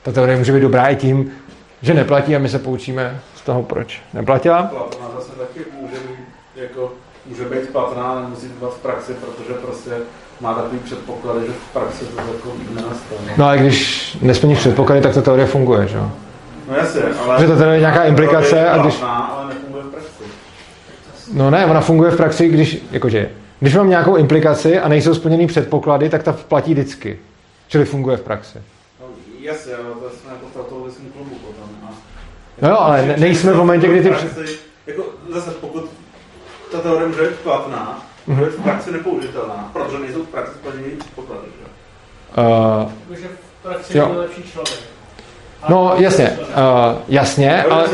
ta 0.02 0.12
teorie 0.12 0.38
může 0.38 0.52
být 0.52 0.60
dobrá 0.60 0.86
i 0.86 0.96
tím, 0.96 1.32
že 1.82 1.94
neplatí 1.94 2.36
a 2.36 2.38
my 2.38 2.48
se 2.48 2.58
poučíme 2.58 3.20
z 3.36 3.40
toho, 3.40 3.62
proč 3.62 4.02
neplatila. 4.14 4.62
Platná 4.62 5.06
zase 5.14 5.32
taky 5.32 5.60
může 5.80 5.96
být, 5.96 6.18
jako, 6.56 6.92
může 7.26 7.44
být 7.44 7.68
platná, 7.72 8.02
ale 8.02 8.22
nemusí 8.22 8.46
být 8.46 8.54
v 8.60 8.82
praxi, 8.82 9.12
protože 9.12 9.54
prostě 9.54 9.90
má 10.40 10.54
takový 10.54 10.78
předpoklady, 10.78 11.46
že 11.46 11.52
v 11.52 11.72
praxi 11.72 12.04
to 12.04 12.20
jako 12.20 12.52
nenastane. 12.74 13.32
No 13.36 13.46
a 13.46 13.56
když 13.56 14.18
nesplníš 14.22 14.58
předpoklady, 14.58 15.00
tak 15.00 15.14
ta 15.14 15.22
teorie 15.22 15.46
funguje, 15.46 15.88
že 15.88 15.96
jo? 15.96 16.10
No 16.68 16.76
jasně, 16.76 17.02
ale... 17.02 17.40
Že 17.40 17.46
to 17.46 17.56
teda 17.56 17.72
je 17.72 17.80
nějaká 17.80 18.04
implikace 18.04 18.70
a 18.70 18.78
když... 18.78 18.94
Platná, 18.94 19.16
ale 19.16 19.46
nefunguje. 19.48 19.73
No 21.32 21.50
ne, 21.50 21.66
ona 21.66 21.80
funguje 21.80 22.10
v 22.10 22.16
praxi, 22.16 22.48
když, 22.48 22.82
jakože, 22.90 23.30
když 23.60 23.74
mám 23.74 23.88
nějakou 23.90 24.16
implikaci 24.16 24.78
a 24.80 24.88
nejsou 24.88 25.14
splněný 25.14 25.46
předpoklady, 25.46 26.08
tak 26.08 26.22
ta 26.22 26.32
platí 26.32 26.72
vždycky. 26.72 27.18
Čili 27.68 27.84
funguje 27.84 28.16
v 28.16 28.20
praxi. 28.22 28.58
No, 29.00 29.06
jasně, 29.40 29.72
ale 29.74 29.84
to 29.84 30.16
jsme 30.16 30.30
jako 30.32 30.46
v 30.46 30.52
totalismu 30.52 31.08
klubu 31.08 31.34
potom. 31.34 31.70
A... 31.88 31.90
No 32.62 32.68
jo, 32.68 32.76
ale 32.78 33.06
ne, 33.06 33.16
nejsme 33.16 33.52
v 33.52 33.56
momentě, 33.56 33.88
kdy 33.88 34.02
ty... 34.02 34.08
Praxi, 34.08 34.58
jako 34.86 35.02
zase, 35.32 35.50
pokud 35.50 35.90
ta 36.72 36.78
teorie 36.78 37.08
může 37.08 37.22
být 37.22 37.36
platná, 37.38 38.02
Mhm. 38.26 38.38
může 38.38 38.50
být 38.50 38.56
v 38.56 38.62
praxi 38.62 38.92
nepoužitelná, 38.92 39.70
protože 39.72 39.98
nejsou 39.98 40.22
v 40.22 40.28
praxi 40.28 40.52
splněný 40.54 40.90
předpoklady. 40.98 41.42
Že? 41.46 41.66
Uh, 42.42 42.90
Jakože 43.10 43.28
v 43.28 43.62
praxi 43.62 43.98
Jo. 43.98 44.06
je 44.08 44.14
to 44.14 44.20
lepší 44.20 44.42
člověk. 44.42 44.78
no 45.68 45.94
jasně, 45.98 46.30
uh, 46.30 46.98
jasně, 47.08 47.62
Ale... 47.62 47.86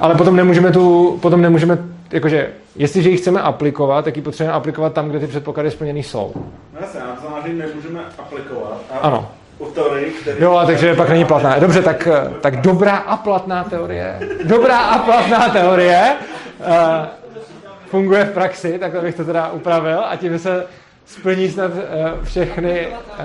ale 0.00 0.14
potom 0.14 0.36
nemůžeme 0.36 0.72
tu, 0.72 1.18
potom 1.22 1.40
nemůžeme, 1.40 1.78
jakože, 2.10 2.48
jestliže 2.76 3.10
ji 3.10 3.16
chceme 3.16 3.40
aplikovat, 3.40 4.04
tak 4.04 4.16
ji 4.16 4.22
potřebujeme 4.22 4.56
aplikovat 4.56 4.92
tam, 4.92 5.08
kde 5.08 5.20
ty 5.20 5.26
předpoklady 5.26 5.70
splněný 5.70 6.02
jsou. 6.02 6.32
No 6.34 6.80
jasně, 6.80 7.00
to 7.00 7.20
znamená, 7.20 7.46
že 7.46 7.52
nemůžeme 7.52 8.00
aplikovat. 8.18 8.80
A 8.90 8.98
Ano. 8.98 9.30
U 9.58 9.66
teorii, 9.66 10.10
který... 10.10 10.42
Jo, 10.42 10.56
a 10.56 10.66
takže 10.66 10.94
pak 10.94 11.08
není 11.08 11.24
platná. 11.24 11.58
Dobře, 11.58 11.82
tak, 11.82 12.08
tak 12.40 12.60
dobrá 12.60 12.96
a 12.96 13.16
platná 13.16 13.64
teorie. 13.64 14.20
Dobrá 14.44 14.78
a 14.78 14.98
platná 14.98 15.48
teorie 15.48 16.16
uh, 16.58 16.66
funguje 17.86 18.24
v 18.24 18.32
praxi, 18.32 18.78
tak 18.78 19.02
bych 19.02 19.14
to 19.14 19.24
teda 19.24 19.50
upravil 19.50 20.00
a 20.08 20.16
tím 20.16 20.38
se 20.38 20.66
splní 21.06 21.50
snad 21.50 21.70
uh, 21.70 22.24
všechny... 22.24 22.88
Uh, 23.20 23.24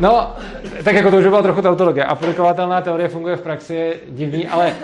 no, 0.00 0.36
tak 0.84 0.94
jako 0.94 1.10
to 1.10 1.16
už 1.16 1.26
byla 1.26 1.42
trochu 1.42 1.62
tautologie. 1.62 2.04
Aplikovatelná 2.04 2.80
teorie 2.80 3.08
funguje 3.08 3.36
v 3.36 3.40
praxi, 3.40 3.74
je 3.74 3.94
divný, 4.08 4.48
ale, 4.48 4.74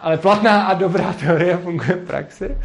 ale 0.00 0.16
platná 0.16 0.62
a 0.62 0.74
dobrá 0.74 1.12
teorie 1.12 1.56
funguje 1.56 1.96
v 1.96 2.06
praxi. 2.06 2.56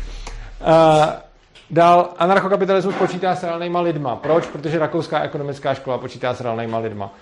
Uh, 0.62 1.26
Dál 1.72 2.10
anarchokapitalismus 2.18 2.96
počítá 2.96 3.36
s 3.36 3.44
reálnýma 3.44 3.82
lidma. 3.82 4.16
Proč? 4.16 4.46
Protože 4.46 4.80
rakouská 4.80 5.20
ekonomická 5.20 5.74
škola 5.74 5.98
počítá 5.98 6.34
s 6.34 6.42
reálnýma 6.42 6.78
lidma. 6.78 7.14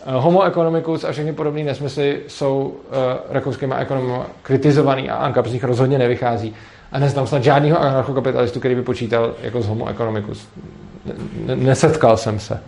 Eh, 0.00 0.12
homo 0.12 0.42
economicus 0.42 1.04
a 1.04 1.12
všechny 1.12 1.32
podobné 1.32 1.64
nesmysly 1.64 2.22
jsou 2.28 2.74
uh, 2.88 2.94
rakouskýma 3.30 3.76
ekonomy 3.76 4.12
kritizovaný 4.42 5.10
a 5.10 5.16
Anka 5.16 5.42
z 5.42 5.52
nich 5.52 5.64
rozhodně 5.64 5.98
nevychází. 5.98 6.54
A 6.92 6.98
neznám 6.98 7.26
snad 7.26 7.42
žádného 7.42 7.80
anarchokapitalistu, 7.80 8.58
který 8.58 8.74
by 8.74 8.82
počítal 8.82 9.34
jako 9.40 9.62
z 9.62 9.68
homo 9.68 9.88
economicus. 9.88 10.48
Nesetkal 11.54 12.16
jsem 12.16 12.38
se. 12.38 12.60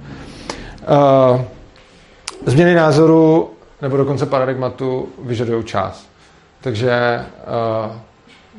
Uh, 0.89 1.41
změny 2.47 2.75
názoru 2.75 3.51
nebo 3.83 3.97
dokonce 3.97 4.27
paradigmatu 4.27 5.09
vyžadují 5.23 5.65
čas. 5.65 6.07
Takže 6.61 7.25
uh, 7.87 7.93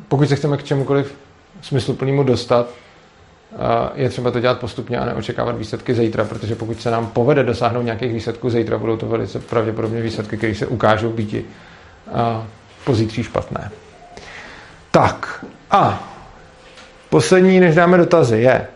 pokud 0.07 0.29
se 0.29 0.35
chceme 0.35 0.57
k 0.57 0.63
čemukoliv 0.63 1.15
smysluplnému 1.61 2.23
dostat, 2.23 2.67
uh, 2.67 3.57
je 3.95 4.09
třeba 4.09 4.31
to 4.31 4.39
dělat 4.39 4.59
postupně 4.59 4.99
a 4.99 5.05
neočekávat 5.05 5.57
výsledky 5.57 5.93
zítra, 5.93 6.25
protože 6.25 6.55
pokud 6.55 6.81
se 6.81 6.91
nám 6.91 7.07
povede 7.07 7.43
dosáhnout 7.43 7.81
nějakých 7.81 8.13
výsledků 8.13 8.49
zítra, 8.49 8.77
budou 8.77 8.97
to 8.97 9.05
velice 9.05 9.39
pravděpodobně 9.39 10.01
výsledky, 10.01 10.37
které 10.37 10.55
se 10.55 10.67
ukážou 10.67 11.09
být 11.09 11.33
uh, 11.33 12.21
pozítří 12.83 13.23
špatné. 13.23 13.71
Tak 14.91 15.45
a 15.71 16.09
poslední, 17.09 17.59
než 17.59 17.75
dáme 17.75 17.97
dotazy, 17.97 18.37
je, 18.41 18.67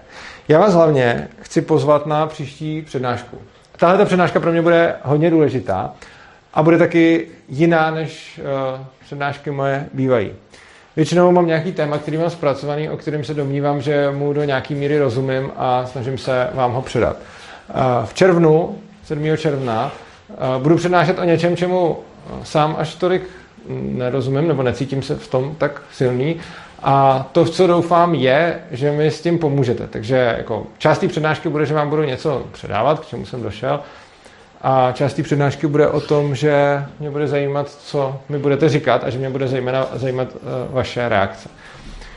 já 0.48 0.60
vás 0.60 0.74
hlavně 0.74 1.28
chci 1.42 1.62
pozvat 1.62 2.06
na 2.06 2.28
příští 2.28 2.82
přednášku. 2.82 3.38
Tahle 3.78 3.98
ta 3.98 4.06
přednáška 4.06 4.40
pro 4.40 4.52
mě 4.52 4.62
bude 4.62 4.96
hodně 5.04 5.30
důležitá 5.30 5.94
a 6.54 6.64
bude 6.64 6.78
taky 6.78 7.28
jiná, 7.50 7.92
než 7.92 8.42
uh, 8.44 8.80
přednášky 9.06 9.52
moje 9.52 9.86
bývají. 9.94 10.32
Většinou 10.96 11.32
mám 11.32 11.48
nějaký 11.48 11.72
téma, 11.72 11.98
který 11.98 12.18
mám 12.18 12.30
zpracovaný, 12.30 12.90
o 12.90 12.98
kterém 12.98 13.24
se 13.24 13.34
domnívám, 13.34 13.82
že 13.82 14.12
mu 14.12 14.34
do 14.34 14.44
nějaký 14.44 14.76
míry 14.76 15.00
rozumím 15.00 15.52
a 15.56 15.86
snažím 15.86 16.18
se 16.18 16.50
vám 16.54 16.72
ho 16.72 16.82
předat. 16.82 17.18
Uh, 17.18 18.06
v 18.06 18.14
červnu, 18.14 18.80
7. 19.04 19.38
června, 19.38 19.92
uh, 20.30 20.64
budu 20.64 20.76
přednášet 20.76 21.20
o 21.20 21.24
něčem, 21.24 21.58
čemu 21.58 22.00
sám 22.44 22.76
až 22.80 22.96
tolik 22.96 23.24
nerozumím, 23.70 24.48
nebo 24.48 24.64
necítím 24.64 25.02
se 25.02 25.16
v 25.16 25.28
tom 25.28 25.56
tak 25.58 25.82
silný. 25.92 26.40
A 26.84 27.26
to, 27.32 27.46
co 27.46 27.68
doufám, 27.68 28.16
je, 28.16 28.60
že 28.72 28.92
mi 28.92 29.12
s 29.12 29.22
tím 29.22 29.40
pomůžete. 29.40 29.88
Takže 29.88 30.36
jako 30.38 30.68
část 30.78 31.00
té 31.00 31.08
přednášky 31.08 31.50
bude, 31.50 31.66
že 31.66 31.74
vám 31.74 31.90
budu 31.90 32.04
něco 32.04 32.44
předávat, 32.52 33.00
k 33.00 33.06
čemu 33.06 33.26
jsem 33.26 33.44
došel. 33.44 33.80
A 34.62 34.92
část 34.92 35.14
té 35.14 35.24
přednášky 35.24 35.68
bude 35.68 35.88
o 35.88 36.02
tom, 36.02 36.36
že 36.36 36.86
mě 37.00 37.12
bude 37.12 37.28
zajímat, 37.28 37.70
co 37.70 38.20
mi 38.30 38.38
budete 38.38 38.70
říkat 38.70 39.04
a 39.04 39.10
že 39.10 39.18
mě 39.18 39.30
bude 39.30 39.48
zajímat, 39.48 39.90
zajímat 39.94 40.28
uh, 40.36 40.40
vaše 40.76 41.10
reakce. 41.10 41.50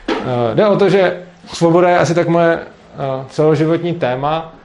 Uh, 0.09 0.15
jde 0.53 0.67
o 0.67 0.75
to, 0.75 0.89
že 0.89 1.23
svoboda 1.53 1.89
je 1.89 1.97
asi 1.97 2.15
tak 2.15 2.27
moje 2.27 2.55
uh, 2.55 3.25
celoživotní 3.27 3.93
téma 3.93 4.55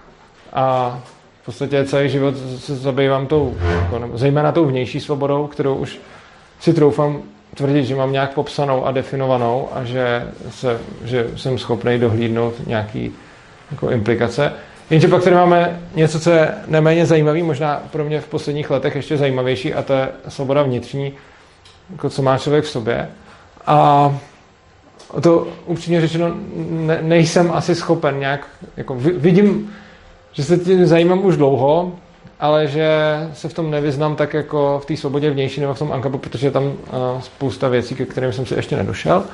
a 0.52 0.98
v 1.42 1.44
podstatě 1.44 1.84
celý 1.84 2.08
život 2.08 2.34
se 2.58 2.76
zabývám 2.76 3.26
tou, 3.26 3.56
jako, 3.82 4.10
zejména 4.14 4.52
tou 4.52 4.64
vnější 4.64 5.00
svobodou, 5.00 5.46
kterou 5.46 5.74
už 5.74 6.00
si 6.60 6.74
troufám 6.74 7.22
tvrdit, 7.54 7.84
že 7.84 7.96
mám 7.96 8.12
nějak 8.12 8.34
popsanou 8.34 8.86
a 8.86 8.90
definovanou 8.90 9.68
a 9.72 9.84
že, 9.84 10.26
se, 10.50 10.80
že 11.04 11.30
jsem 11.36 11.58
schopný 11.58 11.98
dohlídnout 11.98 12.66
nějaký 12.66 13.12
jako 13.70 13.90
implikace. 13.90 14.52
Jenže 14.90 15.08
pak 15.08 15.24
tady 15.24 15.36
máme 15.36 15.80
něco, 15.94 16.20
co 16.20 16.30
je 16.30 16.54
neméně 16.66 17.06
zajímavý, 17.06 17.42
možná 17.42 17.82
pro 17.92 18.04
mě 18.04 18.20
v 18.20 18.28
posledních 18.28 18.70
letech 18.70 18.96
ještě 18.96 19.16
zajímavější, 19.16 19.74
a 19.74 19.82
to 19.82 19.92
je 19.92 20.08
svoboda 20.28 20.62
vnitřní, 20.62 21.12
jako 21.92 22.10
co 22.10 22.22
má 22.22 22.38
člověk 22.38 22.64
v 22.64 22.68
sobě. 22.68 23.08
A 23.66 24.10
to 25.20 25.48
upřímně 25.66 26.00
řečeno 26.00 26.34
ne, 26.70 26.98
nejsem 27.02 27.52
asi 27.52 27.74
schopen 27.74 28.20
nějak, 28.20 28.46
jako 28.76 28.94
vidím, 28.94 29.72
že 30.32 30.44
se 30.44 30.58
tím 30.58 30.86
zajímám 30.86 31.24
už 31.24 31.36
dlouho, 31.36 31.92
ale 32.42 32.66
že 32.66 32.88
se 33.34 33.48
v 33.48 33.54
tom 33.54 33.70
nevyznám 33.70 34.16
tak 34.16 34.34
jako 34.34 34.80
v 34.82 34.86
té 34.86 34.96
svobodě 34.96 35.30
vnější 35.30 35.60
nebo 35.60 35.74
v 35.74 35.78
tom 35.78 35.92
ankapu, 35.92 36.18
protože 36.18 36.46
je 36.46 36.50
tam 36.50 36.64
uh, 36.64 36.72
spousta 37.20 37.68
věcí, 37.68 37.94
ke 37.94 38.04
kterým 38.04 38.32
jsem 38.32 38.46
si 38.46 38.54
ještě 38.54 38.76
nedošel. 38.76 39.24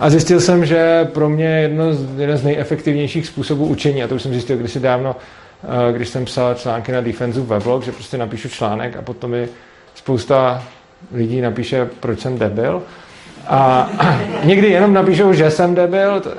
A 0.00 0.10
zjistil 0.10 0.40
jsem, 0.40 0.66
že 0.66 1.04
pro 1.04 1.28
mě 1.28 1.46
jedno 1.46 1.94
z, 1.94 2.20
jeden 2.20 2.36
z 2.36 2.44
nejefektivnějších 2.44 3.26
způsobů 3.26 3.66
učení, 3.66 4.02
a 4.02 4.08
to 4.08 4.14
už 4.14 4.22
jsem 4.22 4.32
zjistil 4.32 4.56
kdysi 4.56 4.80
dávno, 4.80 5.16
uh, 5.62 5.96
když 5.96 6.08
jsem 6.08 6.24
psal 6.24 6.54
články 6.54 6.92
na 6.92 7.00
Defensive 7.00 7.46
weblog, 7.46 7.82
že 7.82 7.92
prostě 7.92 8.18
napíšu 8.18 8.48
článek 8.48 8.96
a 8.96 9.02
potom 9.02 9.30
mi 9.30 9.48
spousta 9.94 10.62
lidí 11.12 11.40
napíše, 11.40 11.88
proč 12.00 12.20
jsem 12.20 12.38
debil. 12.38 12.82
A 13.48 13.90
někdy 14.44 14.70
jenom 14.70 14.92
napíšou, 14.92 15.32
že 15.32 15.50
jsem 15.50 15.74
debil, 15.74 16.20
to, 16.20 16.30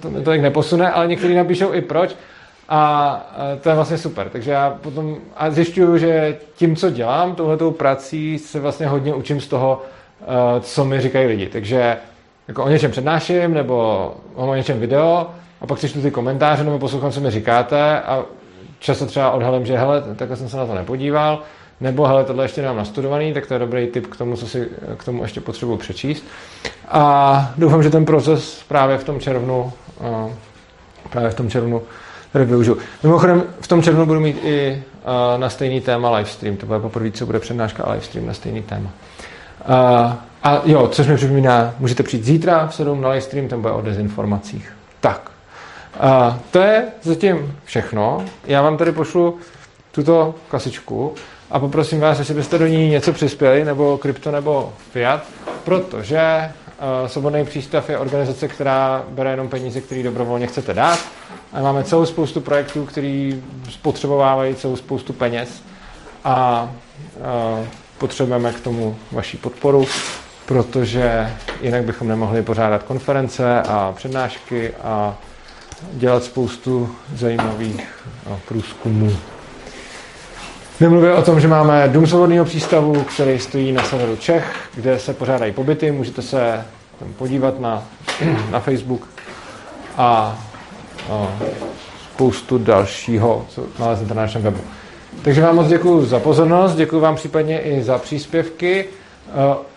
to, 0.00 0.10
to 0.10 0.20
tak 0.20 0.40
neposune, 0.40 0.90
ale 0.90 1.06
někteří 1.06 1.34
napíšou 1.34 1.72
i 1.72 1.80
proč. 1.80 2.16
A 2.68 3.20
to 3.60 3.68
je 3.68 3.74
vlastně 3.74 3.98
super. 3.98 4.28
Takže 4.28 4.50
já 4.50 4.70
potom 4.70 5.16
a 5.36 5.50
zjišťuju, 5.50 5.98
že 5.98 6.38
tím, 6.54 6.76
co 6.76 6.90
dělám, 6.90 7.34
touhletou 7.34 7.70
prací, 7.70 8.38
se 8.38 8.60
vlastně 8.60 8.86
hodně 8.86 9.14
učím 9.14 9.40
z 9.40 9.46
toho, 9.48 9.82
eh, 10.22 10.60
co 10.60 10.84
mi 10.84 11.00
říkají 11.00 11.26
lidi. 11.26 11.46
Takže 11.46 11.96
jako 12.48 12.64
o 12.64 12.68
něčem 12.68 12.90
přednáším, 12.90 13.54
nebo 13.54 14.14
o 14.34 14.54
něčem 14.54 14.80
video, 14.80 15.26
a 15.60 15.66
pak 15.66 15.78
si 15.78 15.88
ty 15.88 16.10
komentáře, 16.10 16.64
nebo 16.64 16.78
poslouchám, 16.78 17.12
co 17.12 17.20
mi 17.20 17.30
říkáte 17.30 18.00
a 18.00 18.24
často 18.78 19.06
třeba 19.06 19.30
odhalím, 19.30 19.66
že 19.66 19.78
hele, 19.78 20.02
takhle 20.16 20.36
jsem 20.36 20.48
se 20.48 20.56
na 20.56 20.66
to 20.66 20.74
nepodíval, 20.74 21.42
nebo 21.80 22.06
hele, 22.06 22.24
tohle 22.24 22.44
ještě 22.44 22.62
nemám 22.62 22.76
nastudovaný, 22.76 23.34
tak 23.34 23.46
to 23.46 23.54
je 23.54 23.60
dobrý 23.60 23.86
tip 23.86 24.06
k 24.06 24.16
tomu, 24.16 24.36
co 24.36 24.46
si 24.46 24.68
k 24.96 25.04
tomu 25.04 25.22
ještě 25.22 25.40
potřebuji 25.40 25.76
přečíst. 25.76 26.24
A 26.88 27.54
doufám, 27.58 27.82
že 27.82 27.90
ten 27.90 28.04
proces 28.04 28.64
právě 28.68 28.98
v 28.98 29.04
tom 29.04 29.20
červnu 29.20 29.72
eh, 30.00 30.34
právě 31.10 31.30
v 31.30 31.34
tom 31.34 31.50
červnu 31.50 31.82
které 32.34 32.44
využiju. 32.44 32.78
Mimochodem, 33.02 33.42
v 33.60 33.68
tom 33.68 33.82
červnu 33.82 34.06
budu 34.06 34.20
mít 34.20 34.38
i 34.42 34.82
uh, 35.34 35.40
na 35.40 35.50
stejný 35.50 35.80
téma 35.80 36.10
livestream. 36.10 36.56
To 36.56 36.66
bude 36.66 36.78
poprvé, 36.78 37.10
co 37.10 37.26
bude 37.26 37.40
přednáška 37.40 37.82
a 37.82 37.90
livestream 37.90 38.26
na 38.26 38.34
stejný 38.34 38.62
téma. 38.62 38.90
Uh, 39.68 40.12
a 40.42 40.62
jo, 40.64 40.88
což 40.88 41.06
mi 41.06 41.16
připomíná, 41.16 41.74
můžete 41.78 42.02
přijít 42.02 42.24
zítra 42.24 42.66
v 42.66 42.74
7 42.74 43.00
na 43.00 43.08
livestream, 43.08 43.48
ten 43.48 43.60
bude 43.60 43.72
o 43.72 43.80
dezinformacích. 43.80 44.72
Tak, 45.00 45.30
uh, 46.02 46.36
to 46.50 46.58
je 46.58 46.84
zatím 47.02 47.58
všechno. 47.64 48.24
Já 48.44 48.62
vám 48.62 48.76
tady 48.76 48.92
pošlu 48.92 49.38
tuto 49.92 50.34
kasičku 50.50 51.14
a 51.50 51.58
poprosím 51.58 52.00
vás, 52.00 52.18
jestli 52.18 52.34
byste 52.34 52.58
do 52.58 52.66
ní 52.66 52.88
něco 52.88 53.12
přispěli, 53.12 53.64
nebo 53.64 53.98
krypto, 53.98 54.30
nebo 54.30 54.72
fiat, 54.92 55.22
protože 55.64 56.50
Svobodný 57.06 57.44
přístav 57.44 57.90
je 57.90 57.98
organizace, 57.98 58.48
která 58.48 59.04
bere 59.08 59.30
jenom 59.30 59.48
peníze, 59.48 59.80
které 59.80 60.02
dobrovolně 60.02 60.46
chcete 60.46 60.74
dát 60.74 60.98
a 61.52 61.60
máme 61.62 61.84
celou 61.84 62.06
spoustu 62.06 62.40
projektů, 62.40 62.86
který 62.86 63.42
spotřebovávají 63.70 64.54
celou 64.54 64.76
spoustu 64.76 65.12
peněz 65.12 65.62
a, 66.24 66.34
a 66.34 66.68
potřebujeme 67.98 68.52
k 68.52 68.60
tomu 68.60 68.96
vaši 69.12 69.36
podporu, 69.36 69.86
protože 70.46 71.32
jinak 71.62 71.84
bychom 71.84 72.08
nemohli 72.08 72.42
pořádat 72.42 72.82
konference 72.82 73.62
a 73.62 73.92
přednášky 73.96 74.74
a 74.82 75.16
dělat 75.92 76.24
spoustu 76.24 76.94
zajímavých 77.14 78.04
průzkumů. 78.48 79.16
Nemluvě 80.80 81.14
o 81.14 81.22
tom, 81.22 81.40
že 81.40 81.48
máme 81.48 81.88
Dům 81.88 82.06
svobodného 82.06 82.44
přístavu, 82.44 83.02
který 83.02 83.38
stojí 83.38 83.72
na 83.72 83.82
severu 83.82 84.16
Čech, 84.16 84.68
kde 84.74 84.98
se 84.98 85.14
pořádají 85.14 85.52
pobyty. 85.52 85.90
Můžete 85.90 86.22
se 86.22 86.64
tam 86.98 87.12
podívat 87.12 87.60
na, 87.60 87.82
na 88.50 88.60
Facebook 88.60 89.08
a 89.96 90.38
spoustu 92.14 92.58
dalšího, 92.58 93.46
co 93.48 93.62
naleznete 93.78 94.14
na 94.14 94.22
našem 94.22 94.42
webu. 94.42 94.60
Takže 95.22 95.42
vám 95.42 95.56
moc 95.56 95.68
děkuji 95.68 96.04
za 96.04 96.20
pozornost, 96.20 96.74
děkuji 96.74 97.00
vám 97.00 97.16
případně 97.16 97.60
i 97.60 97.82
za 97.82 97.98
příspěvky. 97.98 98.86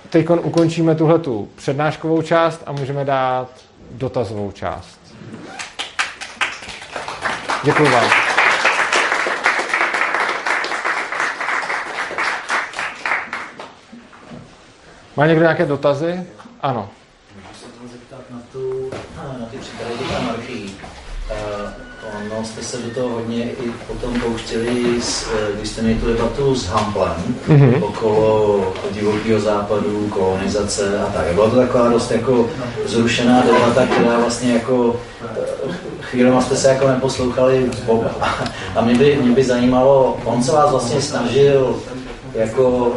Teď 0.10 0.30
ukončíme 0.30 0.96
tuhletu 0.96 1.50
přednáškovou 1.56 2.22
část 2.22 2.64
a 2.66 2.72
můžeme 2.72 3.06
dát 3.06 3.48
dotazovou 3.92 4.52
část. 4.52 5.00
Děkuji 7.64 7.90
vám. 7.90 8.27
Má 15.18 15.28
někdo 15.28 15.42
nějaké 15.42 15.66
dotazy? 15.66 16.24
Ano. 16.62 16.90
Můžu 17.36 17.48
se 17.60 17.88
zeptat 17.92 18.20
na, 18.32 18.42
tu, 18.52 18.92
na 19.40 19.46
ty 19.52 19.58
příklady 19.58 19.94
anarchii. 20.20 20.70
Uh, 21.30 21.88
ono 22.34 22.46
jste 22.46 22.62
se 22.62 22.78
do 22.78 22.90
toho 22.90 23.10
hodně 23.10 23.44
i 23.44 23.72
potom 23.88 24.20
pouštěli, 24.20 25.02
s, 25.02 25.28
eh, 25.34 25.56
když 25.58 25.70
jste 25.70 25.82
měli 25.82 26.00
tu 26.00 26.08
debatu 26.08 26.56
s 26.56 26.66
Hamplem 26.66 27.36
mm-hmm. 27.48 27.84
okolo 27.84 28.74
divokého 28.92 29.40
západu, 29.40 30.08
kolonizace 30.10 31.00
a 31.00 31.06
tak. 31.06 31.34
Byla 31.34 31.50
to 31.50 31.56
taková 31.56 31.90
dost 31.90 32.12
jako 32.12 32.50
zrušená 32.86 33.42
debata, 33.42 33.86
která 33.86 34.20
vlastně 34.20 34.54
jako 34.54 34.96
eh, 35.26 35.74
chvíli 36.02 36.42
jste 36.42 36.56
se 36.56 36.68
jako 36.68 36.88
neposlouchali. 36.88 37.72
A 38.76 38.82
mě 38.82 38.96
by, 38.96 39.20
mě 39.22 39.36
by 39.36 39.44
zajímalo, 39.44 40.18
on 40.26 40.44
se 40.44 40.52
vás 40.52 40.72
vlastně 40.72 41.02
snažil, 41.02 41.76
jako 42.38 42.96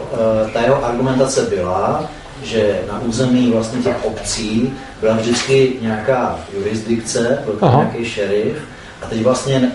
ta 0.53 0.61
jeho 0.61 0.84
argumentace 0.84 1.43
byla, 1.43 2.11
že 2.43 2.80
na 2.93 3.01
území 3.01 3.51
vlastně 3.51 3.82
těch 3.82 4.05
obcí 4.05 4.72
byla 5.01 5.16
vždycky 5.16 5.72
nějaká 5.80 6.41
jurisdikce, 6.57 7.38
byl 7.45 7.55
tam 7.55 7.76
nějaký 7.76 8.05
šerif, 8.05 8.57
a 9.03 9.07
teď 9.07 9.22
vlastně 9.22 9.72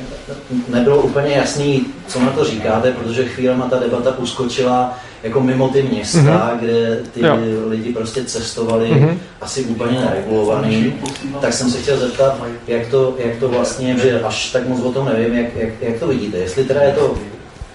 nebylo 0.69 1.01
úplně 1.01 1.35
jasný, 1.35 1.85
co 2.07 2.19
na 2.19 2.29
to 2.29 2.45
říkáte, 2.45 2.91
protože 2.91 3.25
chvílema 3.25 3.67
ta 3.67 3.79
debata 3.79 4.17
uskočila 4.17 4.97
jako 5.23 5.41
mimo 5.41 5.69
ty 5.69 5.83
města, 5.83 6.19
mm-hmm. 6.19 6.57
kde 6.59 6.99
ty 7.13 7.25
jo. 7.25 7.37
lidi 7.67 7.93
prostě 7.93 8.25
cestovali 8.25 8.89
mm-hmm. 8.89 9.17
asi 9.41 9.63
úplně 9.63 9.99
neregulovaný, 9.99 10.93
tak 11.41 11.53
jsem 11.53 11.71
se 11.71 11.77
chtěl 11.77 11.97
zeptat, 11.97 12.41
jak 12.67 12.87
to, 12.87 13.15
jak 13.17 13.35
to 13.35 13.49
vlastně, 13.49 13.97
že 13.97 14.21
až 14.21 14.51
tak 14.51 14.67
moc 14.67 14.81
o 14.81 14.91
tom 14.91 15.05
nevím, 15.05 15.33
jak, 15.33 15.55
jak, 15.55 15.69
jak 15.81 15.99
to 15.99 16.07
vidíte. 16.07 16.37
Jestli 16.37 16.63
teda 16.65 16.81
je 16.81 16.91
to 16.91 17.15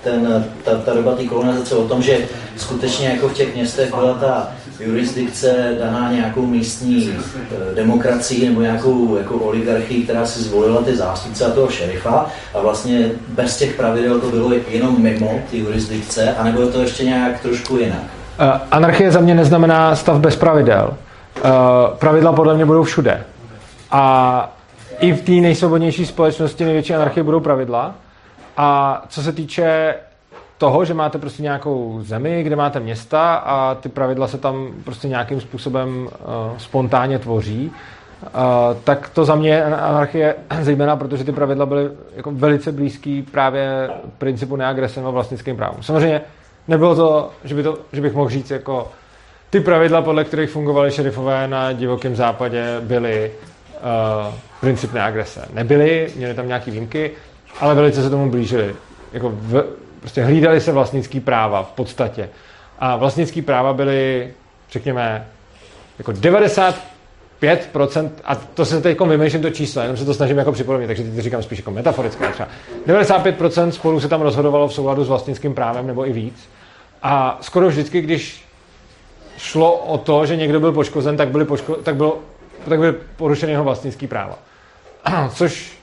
ten, 0.05 0.44
ta, 0.64 0.74
ta 0.74 0.94
doba 0.94 1.14
té 1.14 1.24
kolonizace 1.24 1.74
o 1.76 1.88
tom, 1.88 2.03
že 2.03 2.18
skutečně 2.57 3.09
jako 3.09 3.28
v 3.28 3.32
těch 3.32 3.55
městech 3.55 3.94
byla 3.94 4.14
ta 4.14 4.48
jurisdikce 4.80 5.76
daná 5.78 6.12
nějakou 6.12 6.46
místní 6.46 7.14
eh, 7.14 7.74
demokracii 7.74 8.48
nebo 8.48 8.61
nějakou 8.61 9.16
jako 9.16 9.34
oligarchii, 9.34 10.05
která 10.05 10.26
si 10.26 10.42
zvolila 10.42 10.82
ty 10.82 10.96
zástupce 10.96 11.46
a 11.46 11.51
toho 11.51 11.70
šerifa 11.70 12.26
a 12.55 12.61
vlastně 12.61 13.11
bez 13.28 13.57
těch 13.57 13.74
pravidel 13.74 14.20
to 14.20 14.26
bylo 14.26 14.53
jenom 14.68 15.03
mimo 15.03 15.40
ty 15.51 15.59
jurisdikce, 15.59 16.34
anebo 16.34 16.62
je 16.62 16.68
to 16.68 16.80
ještě 16.80 17.05
nějak 17.05 17.40
trošku 17.40 17.76
jinak? 17.76 17.98
Uh, 18.40 18.46
anarchie 18.70 19.12
za 19.12 19.20
mě 19.20 19.34
neznamená 19.34 19.96
stav 19.96 20.18
bez 20.18 20.36
pravidel. 20.36 20.94
Uh, 21.44 21.51
pravidla 21.98 22.32
podle 22.32 22.55
mě 22.55 22.64
budou 22.64 22.82
všude. 22.82 23.24
A 23.90 24.57
i 25.01 25.12
v 25.12 25.22
té 25.22 25.32
nejsvobodnější 25.32 26.07
společnosti 26.07 26.64
největší 26.64 26.94
anarchie 26.94 27.24
budou 27.24 27.40
pravidla. 27.40 27.94
A 28.62 29.02
co 29.08 29.22
se 29.22 29.32
týče 29.32 29.94
toho, 30.58 30.84
že 30.84 30.94
máte 30.94 31.18
prostě 31.18 31.42
nějakou 31.42 31.98
zemi, 32.02 32.42
kde 32.42 32.56
máte 32.56 32.80
města 32.80 33.34
a 33.34 33.74
ty 33.74 33.88
pravidla 33.88 34.28
se 34.28 34.38
tam 34.38 34.68
prostě 34.84 35.08
nějakým 35.08 35.40
způsobem 35.40 36.08
uh, 36.08 36.58
spontánně 36.58 37.18
tvoří, 37.18 37.72
uh, 38.22 38.30
tak 38.84 39.08
to 39.08 39.24
za 39.24 39.34
mě 39.34 39.50
je 39.50 39.64
anarchie, 39.64 40.34
zejména 40.61 40.96
protože 40.96 41.24
ty 41.24 41.32
pravidla 41.32 41.66
byly 41.66 41.90
jako 42.16 42.30
velice 42.30 42.72
blízký 42.72 43.22
právě 43.22 43.90
principu 44.18 44.56
neagrese 44.56 45.00
a 45.00 45.11
vlastnickým 45.11 45.56
právům. 45.56 45.82
Samozřejmě 45.82 46.20
nebylo 46.68 46.96
to, 46.96 47.30
že, 47.44 47.54
by 47.54 47.62
to, 47.62 47.78
že 47.92 48.00
bych 48.00 48.14
mohl 48.14 48.30
říct 48.30 48.50
jako 48.50 48.92
ty 49.50 49.61
pravidla, 49.61 50.02
podle 50.02 50.24
kterých 50.24 50.50
fungovaly 50.50 50.90
šerifové 50.90 51.48
na 51.48 51.72
divokém 51.72 52.16
západě, 52.16 52.80
byly 52.80 53.32
uh, 54.28 54.34
princip 54.61 54.92
neagrese. 54.92 55.48
Nebyly, 55.52 56.12
měly 56.16 56.34
tam 56.34 56.46
nějaké 56.46 56.70
výjimky, 56.70 57.11
ale 57.61 57.74
velice 57.74 58.03
se 58.03 58.11
tomu 58.11 58.30
blížili. 58.30 58.74
Jako 59.12 59.30
v, 59.34 59.64
prostě 60.01 60.24
hlídali 60.24 60.61
se 60.61 60.72
vlastnický 60.72 61.20
práva 61.20 61.62
v 61.62 61.70
podstatě. 61.70 62.28
A 62.78 62.96
vlastnický 62.96 63.42
práva 63.42 63.72
byly, 63.72 64.30
řekněme, 64.70 65.26
jako 65.98 66.12
95%, 66.12 68.11
a 68.24 68.34
to 68.34 68.64
se 68.64 68.80
teď 68.80 69.01
vymýšlím 69.01 69.42
to 69.42 69.51
číslo, 69.51 69.82
jenom 69.82 69.96
se 69.96 70.05
to 70.05 70.14
snažím 70.14 70.38
jako 70.38 70.53
připomínat, 70.53 70.86
takže 70.86 71.03
teď 71.03 71.14
to 71.14 71.22
říkám 71.22 71.42
spíš 71.42 71.59
jako 71.59 71.70
metaforicky. 71.70 72.24
Třeba 72.32 72.48
95% 72.86 73.68
spolu 73.68 74.01
se 74.01 74.09
tam 74.09 74.20
rozhodovalo 74.20 74.68
v 74.68 74.74
souladu 74.74 75.05
s 75.05 75.09
vlastnickým 75.09 75.55
právem, 75.55 75.86
nebo 75.86 76.09
i 76.09 76.12
víc. 76.12 76.48
A 77.03 77.38
skoro 77.40 77.68
vždycky, 77.68 78.01
když 78.01 78.44
šlo 79.36 79.76
o 79.76 79.98
to, 79.98 80.26
že 80.26 80.36
někdo 80.36 80.61
byl 80.61 80.72
poškozen, 80.72 81.16
tak, 81.16 81.28
byly 81.28 81.44
poško- 81.44 81.82
tak, 81.82 81.96
bylo, 81.96 82.18
tak 82.68 82.78
byly 82.78 82.92
porušeny 83.16 83.53
jeho 83.53 83.64
vlastnický 83.64 84.07
práva. 84.07 84.38
Což 85.34 85.80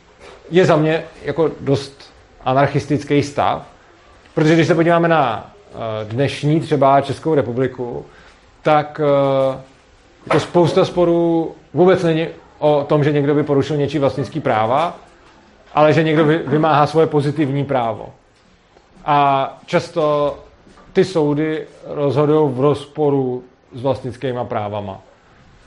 je 0.49 0.65
za 0.65 0.75
mě 0.75 1.03
jako 1.23 1.51
dost 1.59 2.13
anarchistický 2.45 3.23
stav, 3.23 3.65
protože 4.33 4.53
když 4.53 4.67
se 4.67 4.75
podíváme 4.75 5.07
na 5.07 5.51
eh, 5.69 5.75
dnešní 6.05 6.59
třeba 6.59 7.01
Českou 7.01 7.35
republiku, 7.35 8.05
tak 8.63 9.01
eh, 9.03 9.57
jako 10.25 10.39
spousta 10.39 10.85
sporů 10.85 11.55
vůbec 11.73 12.03
není 12.03 12.27
o 12.59 12.85
tom, 12.89 13.03
že 13.03 13.11
někdo 13.11 13.35
by 13.35 13.43
porušil 13.43 13.77
něčí 13.77 13.99
vlastnický 13.99 14.39
práva, 14.39 14.97
ale 15.73 15.93
že 15.93 16.03
někdo 16.03 16.25
vymáhá 16.25 16.87
svoje 16.87 17.07
pozitivní 17.07 17.65
právo. 17.65 18.09
A 19.05 19.57
často 19.65 20.37
ty 20.93 21.05
soudy 21.05 21.67
rozhodují 21.85 22.53
v 22.53 22.59
rozporu 22.59 23.43
s 23.73 23.81
vlastnickými 23.81 24.39
právama. 24.43 25.01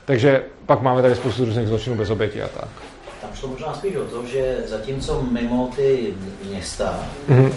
Takže 0.05 0.43
pak 0.65 0.81
máme 0.81 1.01
tady 1.01 1.15
spoustu 1.15 1.45
různých 1.45 1.67
zločinů 1.67 1.95
bez 1.95 2.09
oběti 2.09 2.43
a 2.43 2.47
tak 2.47 2.90
šlo 3.39 3.49
možná 3.49 3.73
spíš 3.73 3.95
o 3.95 4.03
to, 4.03 4.25
že 4.25 4.57
zatímco 4.67 5.23
mimo 5.31 5.69
ty 5.75 6.13
města 6.49 6.99
mm-hmm. 7.29 7.51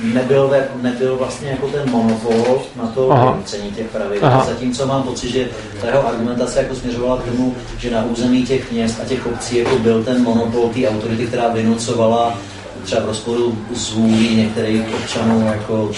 nebyl, 0.00 0.54
nebyl 0.82 1.16
vlastně 1.16 1.50
jako 1.50 1.68
ten 1.68 1.90
monopol 1.90 2.62
na 2.76 2.86
to 2.86 3.08
vynucení 3.08 3.70
těch 3.70 3.86
pravidel, 3.86 4.28
Aha. 4.28 4.44
zatímco 4.44 4.86
mám 4.86 5.02
pocit, 5.02 5.28
že 5.28 5.48
ta 5.80 5.86
jeho 5.86 6.08
argumentace 6.08 6.62
jako 6.62 6.74
směřovala 6.74 7.16
k 7.16 7.24
tomu, 7.24 7.54
že 7.78 7.90
na 7.90 8.04
území 8.04 8.44
těch 8.44 8.72
měst 8.72 9.00
a 9.02 9.04
těch 9.04 9.26
obcí 9.26 9.56
jako 9.56 9.78
byl 9.78 10.04
ten 10.04 10.22
monopol 10.22 10.68
té 10.68 10.88
autority, 10.88 11.26
která 11.26 11.48
vynucovala 11.48 12.38
třeba 12.84 13.02
v 13.02 13.06
rozporu 13.06 13.58
s 13.74 13.92
vůlí 13.92 14.36
některých 14.36 14.94
občanů 14.94 15.46
jako 15.46 15.90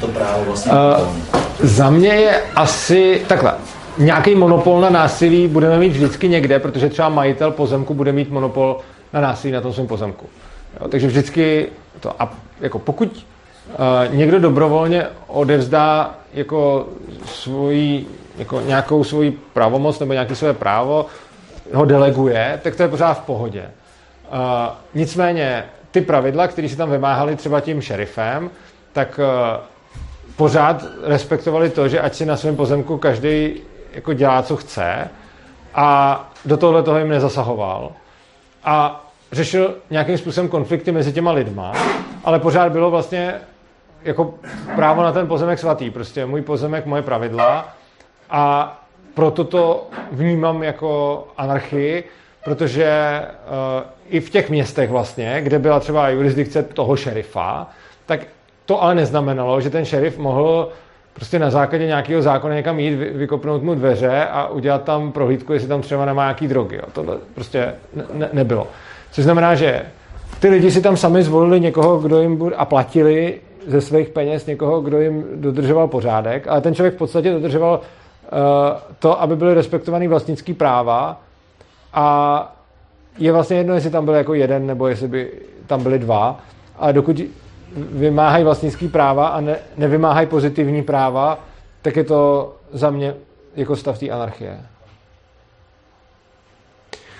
to 0.00 0.06
právo 0.08 0.44
vlastně. 0.44 0.72
Uh, 0.72 1.08
za 1.62 1.90
mě 1.90 2.08
je 2.08 2.42
asi 2.54 3.22
takhle 3.28 3.54
nějaký 3.98 4.34
monopol 4.34 4.80
na 4.80 4.90
násilí 4.90 5.48
budeme 5.48 5.78
mít 5.78 5.92
vždycky 5.92 6.28
někde, 6.28 6.58
protože 6.58 6.88
třeba 6.88 7.08
majitel 7.08 7.50
pozemku 7.50 7.94
bude 7.94 8.12
mít 8.12 8.30
monopol 8.30 8.80
na 9.12 9.20
násilí 9.20 9.52
na 9.52 9.60
tom 9.60 9.72
svém 9.72 9.86
pozemku. 9.86 10.26
Jo, 10.80 10.88
takže 10.88 11.06
vždycky 11.06 11.68
to, 12.00 12.22
a 12.22 12.32
jako 12.60 12.78
pokud 12.78 13.16
uh, 13.16 14.14
někdo 14.14 14.38
dobrovolně 14.38 15.06
odevzdá 15.26 16.14
jako 16.34 16.88
svoji, 17.24 18.06
jako 18.38 18.60
nějakou 18.60 19.04
svoji 19.04 19.38
pravomoc 19.52 19.98
nebo 19.98 20.12
nějaké 20.12 20.34
své 20.34 20.52
právo, 20.52 21.06
ho 21.74 21.84
deleguje, 21.84 22.60
tak 22.62 22.76
to 22.76 22.82
je 22.82 22.88
pořád 22.88 23.14
v 23.14 23.26
pohodě. 23.26 23.62
Uh, 23.62 24.38
nicméně 24.94 25.64
ty 25.90 26.00
pravidla, 26.00 26.48
které 26.48 26.68
si 26.68 26.76
tam 26.76 26.90
vymáhali 26.90 27.36
třeba 27.36 27.60
tím 27.60 27.80
šerifem, 27.80 28.50
tak 28.92 29.20
uh, 29.22 29.60
pořád 30.36 30.84
respektovali 31.02 31.70
to, 31.70 31.88
že 31.88 32.00
ať 32.00 32.14
si 32.14 32.26
na 32.26 32.36
svém 32.36 32.56
pozemku 32.56 32.98
každý 32.98 33.54
jako 33.92 34.12
dělá, 34.12 34.42
co 34.42 34.56
chce 34.56 35.10
a 35.74 36.30
do 36.44 36.56
tohle 36.56 36.82
toho 36.82 36.98
jim 36.98 37.08
nezasahoval. 37.08 37.92
A 38.64 39.04
řešil 39.32 39.74
nějakým 39.90 40.18
způsobem 40.18 40.48
konflikty 40.48 40.92
mezi 40.92 41.12
těma 41.12 41.32
lidma, 41.32 41.72
ale 42.24 42.38
pořád 42.38 42.72
bylo 42.72 42.90
vlastně 42.90 43.34
jako 44.04 44.34
právo 44.74 45.02
na 45.02 45.12
ten 45.12 45.26
pozemek 45.26 45.58
svatý. 45.58 45.90
Prostě 45.90 46.26
můj 46.26 46.42
pozemek, 46.42 46.86
moje 46.86 47.02
pravidla 47.02 47.68
a 48.30 48.74
proto 49.14 49.44
to 49.44 49.86
vnímám 50.12 50.62
jako 50.62 51.24
anarchii, 51.36 52.04
protože 52.44 53.22
uh, 53.22 53.82
i 54.08 54.20
v 54.20 54.30
těch 54.30 54.50
městech 54.50 54.90
vlastně, 54.90 55.40
kde 55.42 55.58
byla 55.58 55.80
třeba 55.80 56.08
jurisdikce 56.08 56.62
toho 56.62 56.96
šerifa, 56.96 57.66
tak 58.06 58.20
to 58.64 58.82
ale 58.82 58.94
neznamenalo, 58.94 59.60
že 59.60 59.70
ten 59.70 59.84
šerif 59.84 60.18
mohl 60.18 60.68
prostě 61.18 61.38
na 61.38 61.50
základě 61.50 61.86
nějakého 61.86 62.22
zákona 62.22 62.54
někam 62.54 62.78
jít, 62.78 62.94
vykopnout 62.94 63.62
mu 63.62 63.74
dveře 63.74 64.26
a 64.30 64.48
udělat 64.48 64.84
tam 64.84 65.12
prohlídku, 65.12 65.52
jestli 65.52 65.68
tam 65.68 65.80
třeba 65.80 66.04
nemá 66.04 66.22
nějaký 66.22 66.48
drogy. 66.48 66.76
Jo. 66.76 66.82
Tohle 66.92 67.16
prostě 67.34 67.74
ne- 68.12 68.28
nebylo. 68.32 68.66
Což 69.12 69.24
znamená, 69.24 69.54
že 69.54 69.82
ty 70.40 70.48
lidi 70.48 70.70
si 70.70 70.80
tam 70.82 70.96
sami 70.96 71.22
zvolili 71.22 71.60
někoho, 71.60 71.98
kdo 71.98 72.20
jim 72.20 72.36
bude, 72.36 72.56
a 72.56 72.64
platili 72.64 73.40
ze 73.66 73.80
svých 73.80 74.08
peněz 74.08 74.46
někoho, 74.46 74.80
kdo 74.80 75.00
jim 75.00 75.24
dodržoval 75.34 75.88
pořádek, 75.88 76.48
ale 76.48 76.60
ten 76.60 76.74
člověk 76.74 76.94
v 76.94 76.98
podstatě 76.98 77.32
dodržoval 77.32 77.80
uh, 77.80 78.38
to, 78.98 79.22
aby 79.22 79.36
byly 79.36 79.54
respektovaný 79.54 80.08
vlastnický 80.08 80.54
práva 80.54 81.20
a 81.94 82.56
je 83.18 83.32
vlastně 83.32 83.56
jedno, 83.56 83.74
jestli 83.74 83.90
tam 83.90 84.04
byl 84.04 84.14
jako 84.14 84.34
jeden, 84.34 84.66
nebo 84.66 84.88
jestli 84.88 85.08
by 85.08 85.30
tam 85.66 85.82
byly 85.82 85.98
dva, 85.98 86.40
ale 86.78 86.92
dokud 86.92 87.20
vymáhají 87.76 88.44
vlastnický 88.44 88.88
práva 88.88 89.28
a 89.28 89.40
ne, 89.40 89.56
nevymáhají 89.76 90.26
pozitivní 90.26 90.82
práva, 90.82 91.38
tak 91.82 91.96
je 91.96 92.04
to 92.04 92.52
za 92.72 92.90
mě 92.90 93.14
jako 93.56 93.76
stav 93.76 93.98
té 93.98 94.10
anarchie. 94.10 94.60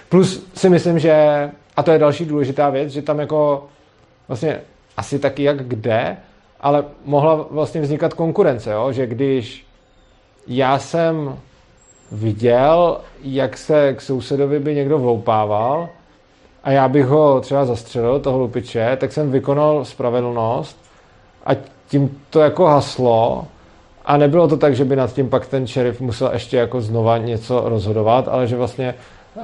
Plus 0.09 0.47
si 0.55 0.71
myslím, 0.71 0.99
že, 0.99 1.51
a 1.77 1.83
to 1.83 1.91
je 1.91 1.99
další 1.99 2.25
důležitá 2.25 2.71
věc, 2.71 2.91
že 2.91 3.03
tam 3.03 3.19
jako 3.19 3.69
vlastně 4.29 4.61
asi 4.97 5.19
taky 5.19 5.43
jak 5.43 5.69
kde, 5.69 6.17
ale 6.61 6.85
mohla 7.05 7.47
vlastně 7.51 7.81
vznikat 7.81 8.15
konkurence, 8.15 8.73
jo? 8.73 8.93
že 8.93 9.07
když 9.07 9.67
já 10.47 10.79
jsem 10.79 11.39
viděl, 12.13 13.01
jak 13.23 13.57
se 13.57 13.95
k 13.95 14.01
sousedovi 14.01 14.61
by 14.61 14.75
někdo 14.75 14.99
vloupával, 14.99 15.89
a 16.69 16.71
já 16.71 16.89
bych 16.89 17.07
ho 17.07 17.41
třeba 17.41 17.65
zastřelil, 17.65 18.21
toho 18.21 18.39
lupiče, 18.39 18.97
tak 19.01 19.13
jsem 19.13 19.31
vykonal 19.31 19.85
spravedlnost 19.85 20.77
a 21.47 21.51
tím 21.89 22.23
to 22.31 22.41
jako 22.41 22.65
haslo 22.65 23.47
a 24.05 24.17
nebylo 24.17 24.49
to 24.49 24.57
tak, 24.57 24.77
že 24.77 24.85
by 24.85 24.97
nad 24.97 25.13
tím 25.13 25.29
pak 25.29 25.47
ten 25.47 25.67
šerif 25.67 26.01
musel 26.01 26.31
ještě 26.33 26.57
jako 26.57 26.81
znova 26.81 27.19
něco 27.19 27.63
rozhodovat, 27.65 28.29
ale 28.29 28.47
že 28.47 28.57
vlastně 28.57 28.95
uh, 29.35 29.43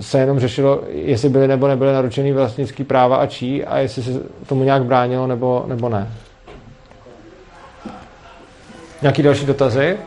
se 0.00 0.18
jenom 0.18 0.40
řešilo, 0.40 0.80
jestli 0.88 1.28
byly 1.28 1.48
nebo 1.48 1.68
nebyly 1.68 1.92
naručený 1.92 2.32
vlastnický 2.32 2.84
práva 2.84 3.16
a 3.16 3.26
čí 3.26 3.64
a 3.64 3.78
jestli 3.78 4.02
se 4.02 4.20
tomu 4.46 4.64
nějak 4.64 4.84
bránilo 4.84 5.26
nebo, 5.26 5.64
nebo 5.66 5.88
ne. 5.88 6.12
Nějaký 9.02 9.22
další 9.22 9.46
dotazy? 9.46 9.98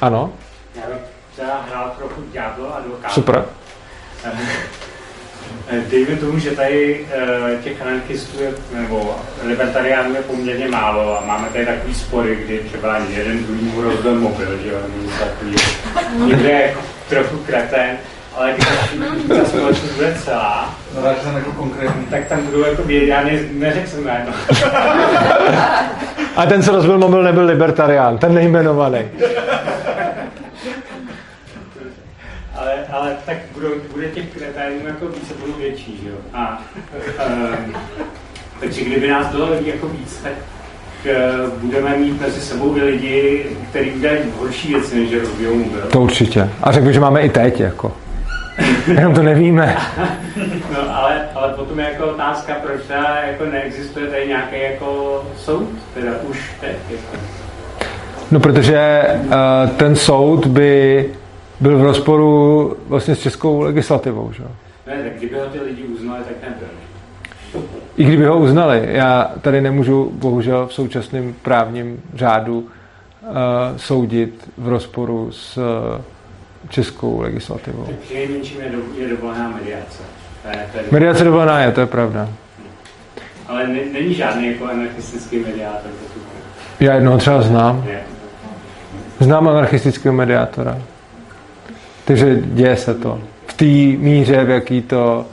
Ano. 0.00 0.30
Já 0.74 0.82
bych 0.86 1.02
třeba 1.32 1.62
hrál 1.70 1.92
trochu 1.98 2.20
Diablo 2.32 2.76
advokáta. 2.76 3.14
Super. 3.14 3.44
Eh, 5.68 5.80
dejme 5.90 6.16
tomu, 6.16 6.38
že 6.38 6.50
tady 6.50 7.00
uh, 7.00 7.62
těch 7.62 7.82
anarchistů 7.82 8.42
je, 8.42 8.52
nebo 8.80 9.16
libertariánů 9.44 10.14
je 10.14 10.22
poměrně 10.22 10.68
málo 10.68 11.18
a 11.18 11.26
máme 11.26 11.48
tady 11.48 11.66
takový 11.66 11.94
spory, 11.94 12.36
kdy 12.36 12.58
třeba 12.58 12.98
jeden 13.16 13.44
druhý 13.44 13.64
mu 13.64 13.80
rozbil 13.80 14.14
mobil, 14.14 14.58
že 14.62 14.68
jo, 14.68 14.78
nebo 14.82 15.10
takový. 15.18 15.56
Někde 16.26 16.50
je 16.50 16.74
trochu 17.08 17.36
kretén, 17.36 17.96
ale 18.36 18.52
když 18.52 18.68
ta 19.28 19.44
společnost 19.44 19.92
bude 19.92 20.16
celá, 20.24 20.74
no, 20.94 21.02
tak, 21.02 21.16
jako 21.34 21.52
konkrétní. 21.52 22.06
tak 22.06 22.24
tam 22.26 22.42
budou 22.42 22.64
jako 22.64 22.82
vědět, 22.82 23.06
já 23.06 23.24
ne, 23.24 23.32
neřekl 23.52 23.90
jsem 23.90 24.04
jméno. 24.04 24.32
a 26.36 26.46
ten, 26.46 26.62
co 26.62 26.72
rozbil 26.72 26.98
mobil, 26.98 27.22
nebyl 27.22 27.44
libertarián, 27.44 28.18
ten 28.18 28.34
nejmenovaný. 28.34 28.98
Ale, 32.96 33.16
tak 33.26 33.36
budou, 33.54 33.68
bude 33.92 34.08
těch 34.08 34.24
kreténů 34.26 34.86
jako 34.86 35.08
více, 35.08 35.34
budou 35.40 35.52
větší, 35.52 36.00
jo. 36.08 36.14
A, 36.34 36.62
um, 37.28 37.74
takže 38.60 38.84
kdyby 38.84 39.08
nás 39.08 39.26
bylo 39.26 39.50
lidí 39.50 39.68
jako 39.68 39.88
víc, 39.88 40.20
tak 40.22 40.32
uh, 41.04 41.52
budeme 41.52 41.96
mít 41.96 42.20
mezi 42.20 42.40
sebou 42.40 42.76
i 42.76 42.82
lidi, 42.82 43.46
kteří 43.70 43.90
udělají 43.90 44.20
horší 44.38 44.74
věci, 44.74 45.00
než 45.00 45.10
že 45.10 45.20
rozbijou 45.20 45.54
mobil. 45.54 45.80
To 45.92 46.00
určitě. 46.00 46.50
A 46.62 46.72
řekl 46.72 46.92
že 46.92 47.00
máme 47.00 47.20
i 47.20 47.28
teď, 47.28 47.60
jako. 47.60 47.92
Jenom 48.86 49.14
to 49.14 49.22
nevíme. 49.22 49.76
no, 50.72 50.96
ale, 50.96 51.28
ale 51.34 51.52
potom 51.52 51.78
je 51.78 51.90
jako 51.92 52.04
otázka, 52.04 52.54
proč 52.62 52.80
teda 52.88 53.18
jako 53.26 53.44
neexistuje 53.44 54.06
tady 54.06 54.26
nějaký 54.26 54.56
jako 54.70 55.22
soud, 55.36 55.68
teda 55.94 56.12
už 56.28 56.52
teď. 56.60 56.76
Jako. 56.90 57.24
No, 58.30 58.40
protože 58.40 59.02
uh, 59.24 59.70
ten 59.76 59.96
soud 59.96 60.46
by 60.46 61.10
byl 61.60 61.78
v 61.78 61.82
rozporu 61.82 62.76
vlastně 62.86 63.14
s 63.14 63.20
českou 63.20 63.60
legislativou, 63.60 64.32
že? 64.32 64.42
Ne, 64.86 65.02
tak 65.02 65.12
kdyby 65.18 65.38
ho 65.38 65.46
ty 65.46 65.60
lidi 65.60 65.82
uznali, 65.82 66.20
tak 66.24 66.50
nebyl. 66.50 66.68
I 67.96 68.04
kdyby 68.04 68.24
ho 68.24 68.38
uznali. 68.38 68.88
Já 68.88 69.30
tady 69.40 69.60
nemůžu, 69.60 70.10
bohužel, 70.14 70.66
v 70.66 70.74
současném 70.74 71.34
právním 71.42 72.02
řádu 72.14 72.58
uh, 72.58 72.68
soudit 73.76 74.50
v 74.58 74.68
rozporu 74.68 75.28
s 75.32 75.56
uh, 75.56 76.00
českou 76.68 77.20
legislativou. 77.20 77.84
Tak 77.84 77.96
nejmenším 78.14 78.60
je, 78.60 78.70
do, 78.70 78.78
je 78.98 79.08
dovolená 79.08 79.48
mediace. 79.48 80.02
Mediace 80.90 81.24
dovolená 81.24 81.60
je, 81.60 81.72
to 81.72 81.80
je 81.80 81.86
pravda. 81.86 82.28
Ale 83.48 83.68
ne, 83.68 83.80
není 83.92 84.14
žádný 84.14 84.52
jako 84.52 84.64
anarchistický 84.64 85.38
mediátor. 85.38 85.90
Já 86.80 86.94
jednoho 86.94 87.18
třeba 87.18 87.42
znám. 87.42 87.84
Znám 89.20 89.48
anarchistického 89.48 90.14
mediátora. 90.14 90.78
Takže 92.06 92.36
děje 92.42 92.76
se 92.76 92.94
to. 92.94 93.20
V 93.46 93.54
té 93.54 93.64
míře, 94.04 94.44
v 94.44 94.50
jaký 94.50 94.82
to 94.82 95.26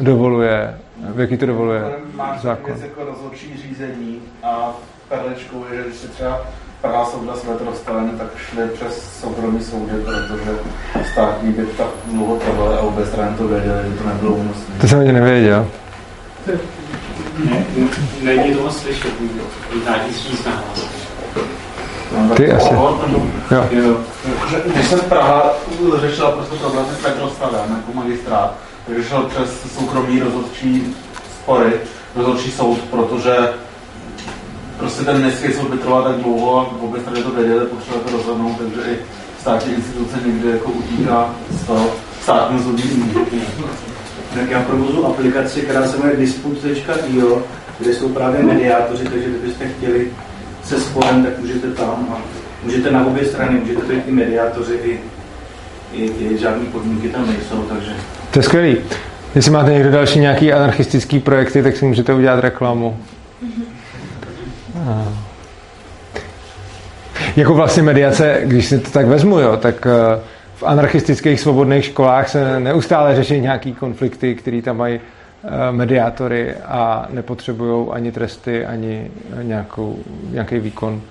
dovoluje, 0.00 0.78
v 1.14 1.20
jaký 1.20 1.36
to 1.36 1.46
dovoluje 1.46 1.82
Máš 2.14 2.40
zákon. 2.40 2.70
Máš 2.72 2.82
jako 2.82 3.04
rozhodčí 3.04 3.56
řízení 3.56 4.18
a 4.42 4.74
perlečkou 5.08 5.64
je, 5.70 5.76
že 5.76 5.82
když 5.82 5.96
si 5.96 6.08
třeba 6.08 6.40
Praha 6.80 7.04
soudla 7.04 7.36
své 7.36 7.52
rozstavení, 7.66 8.10
tak 8.18 8.26
šli 8.36 8.68
přes 8.68 9.20
soukromý 9.20 9.60
soudy, 9.64 9.92
protože 10.04 10.58
státní 11.12 11.52
by 11.52 11.66
tak 11.66 11.88
dlouho 12.06 12.36
trvaly 12.36 12.74
a 12.74 12.80
obě 12.80 13.06
strany 13.06 13.36
to 13.36 13.48
věděli, 13.48 13.90
že 13.90 13.98
to 14.02 14.08
nebylo 14.08 14.32
únosné. 14.32 14.74
To 14.80 14.88
jsem 14.88 14.98
ani 15.00 15.12
nevěděl. 15.12 15.66
Ne, 17.44 17.64
není 18.22 18.54
toho 18.54 18.70
slyšet, 18.70 19.12
s 20.12 20.46
No, 20.46 20.89
Ty 22.36 22.52
asi. 22.52 22.74
Jo. 23.70 23.96
Když 24.66 24.86
jsem 24.86 25.00
Praha 25.00 25.52
řešila 26.00 26.30
prostě 26.30 26.56
problémy 26.56 26.88
s 26.98 27.02
Petrostavem 27.02 27.76
jako 27.76 27.92
magistrát, 27.98 28.54
tak 28.86 28.96
řešil 28.96 29.22
přes 29.22 29.74
soukromý 29.78 30.20
rozhodčí 30.20 30.96
spory, 31.42 31.72
rozhodčí 32.16 32.50
soud, 32.50 32.78
protože 32.78 33.36
prostě 34.78 35.04
ten 35.04 35.18
městský 35.18 35.52
soud 35.52 35.70
by 35.70 35.78
trval 35.78 36.02
tak 36.02 36.16
dlouho 36.16 36.60
a 36.60 36.82
obě 36.82 37.00
strany 37.00 37.22
to 37.22 37.30
věděli, 37.30 37.66
potřebuje 37.66 38.04
to 38.04 38.16
rozhodnout, 38.16 38.56
takže 38.58 38.90
i 38.90 38.96
státní 39.40 39.74
instituce 39.74 40.16
někdy 40.26 40.50
jako 40.50 40.70
utíká 40.70 41.34
z 41.50 41.66
toho 41.66 41.86
státního 42.22 42.62
soudní. 42.62 43.14
Tak 44.34 44.50
já 44.50 44.62
provozu 44.62 45.06
aplikaci, 45.06 45.60
která 45.60 45.88
se 45.88 45.96
jmenuje 45.96 46.16
disput.io, 46.16 47.42
kde 47.78 47.94
jsou 47.94 48.08
právě 48.08 48.42
mediátoři, 48.42 49.04
takže 49.04 49.28
kdybyste 49.28 49.68
chtěli 49.68 50.10
se 50.70 50.80
sporem, 50.80 51.24
tak 51.24 51.38
můžete 51.38 51.70
tam 51.70 52.06
a 52.12 52.16
můžete 52.64 52.90
na 52.90 53.06
obě 53.06 53.24
strany, 53.24 53.60
můžete 53.60 53.80
být 53.80 54.08
i 54.08 54.12
mediátoři, 54.12 54.74
i, 54.74 54.98
i, 55.92 56.10
i 56.20 56.38
žádné 56.38 56.64
podmínky 56.64 57.08
tam 57.08 57.26
nejsou, 57.26 57.62
takže... 57.62 57.92
To 58.30 58.38
je 58.38 58.42
skvělý. 58.42 58.76
Jestli 59.34 59.50
máte 59.50 59.72
někdo 59.72 59.90
další 59.90 60.18
nějaký 60.18 60.52
anarchistický 60.52 61.20
projekty, 61.20 61.62
tak 61.62 61.76
si 61.76 61.84
můžete 61.84 62.14
udělat 62.14 62.40
reklamu. 62.40 62.98
A. 64.88 65.08
Jako 67.36 67.54
vlastně 67.54 67.82
mediace, 67.82 68.40
když 68.44 68.66
si 68.66 68.78
to 68.78 68.90
tak 68.90 69.06
vezmu, 69.06 69.38
jo, 69.38 69.56
tak 69.56 69.86
eh, 69.86 70.20
v 70.54 70.62
anarchistických 70.62 71.40
svobodných 71.40 71.84
školách 71.84 72.28
se 72.28 72.60
neustále 72.60 73.16
řeší 73.16 73.40
nějaký 73.40 73.72
konflikty, 73.72 74.34
které 74.34 74.62
tam 74.62 74.76
mají 74.76 75.00
mediátory 75.70 76.54
a 76.54 77.06
nepotřebují 77.10 77.88
ani 77.92 78.12
tresty, 78.12 78.66
ani 78.66 79.10
nějakou, 79.42 79.98
nějaký 80.30 80.58
výkon 80.58 81.02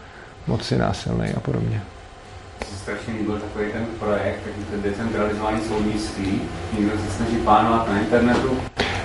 moci 0.48 0.78
násilný 0.78 1.30
a 1.38 1.40
podobně. 1.40 1.82
strašně 2.82 3.14
líbil 3.14 3.40
takový 3.40 3.66
ten 3.72 3.86
projekt, 4.00 4.40
takový 4.44 4.66
ten 4.72 4.82
decentralizovaný 4.82 5.60
soudnictví. 5.68 6.42
Někdo 6.80 6.92
se 6.98 7.12
snaží 7.12 7.36
plánovat 7.36 7.90
na 7.90 8.00
internetu. 8.00 8.58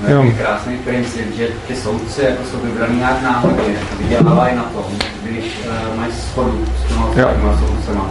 Jo. 0.09 0.25
krásný 0.39 0.79
princip, 0.79 1.37
že 1.37 1.49
ty 1.69 1.77
soudci 1.77 2.25
jako 2.25 2.45
jsou 2.45 2.59
vybraný 2.59 2.97
nějak 2.97 3.23
náhodně, 3.23 3.79
vydělávají 3.99 4.57
na 4.57 4.63
tom, 4.63 4.85
když 5.23 5.67
uh, 5.67 5.97
mají 5.97 6.13
schodu 6.13 6.67
s 6.79 6.89
těma 7.15 7.59
soudcema. 7.59 8.11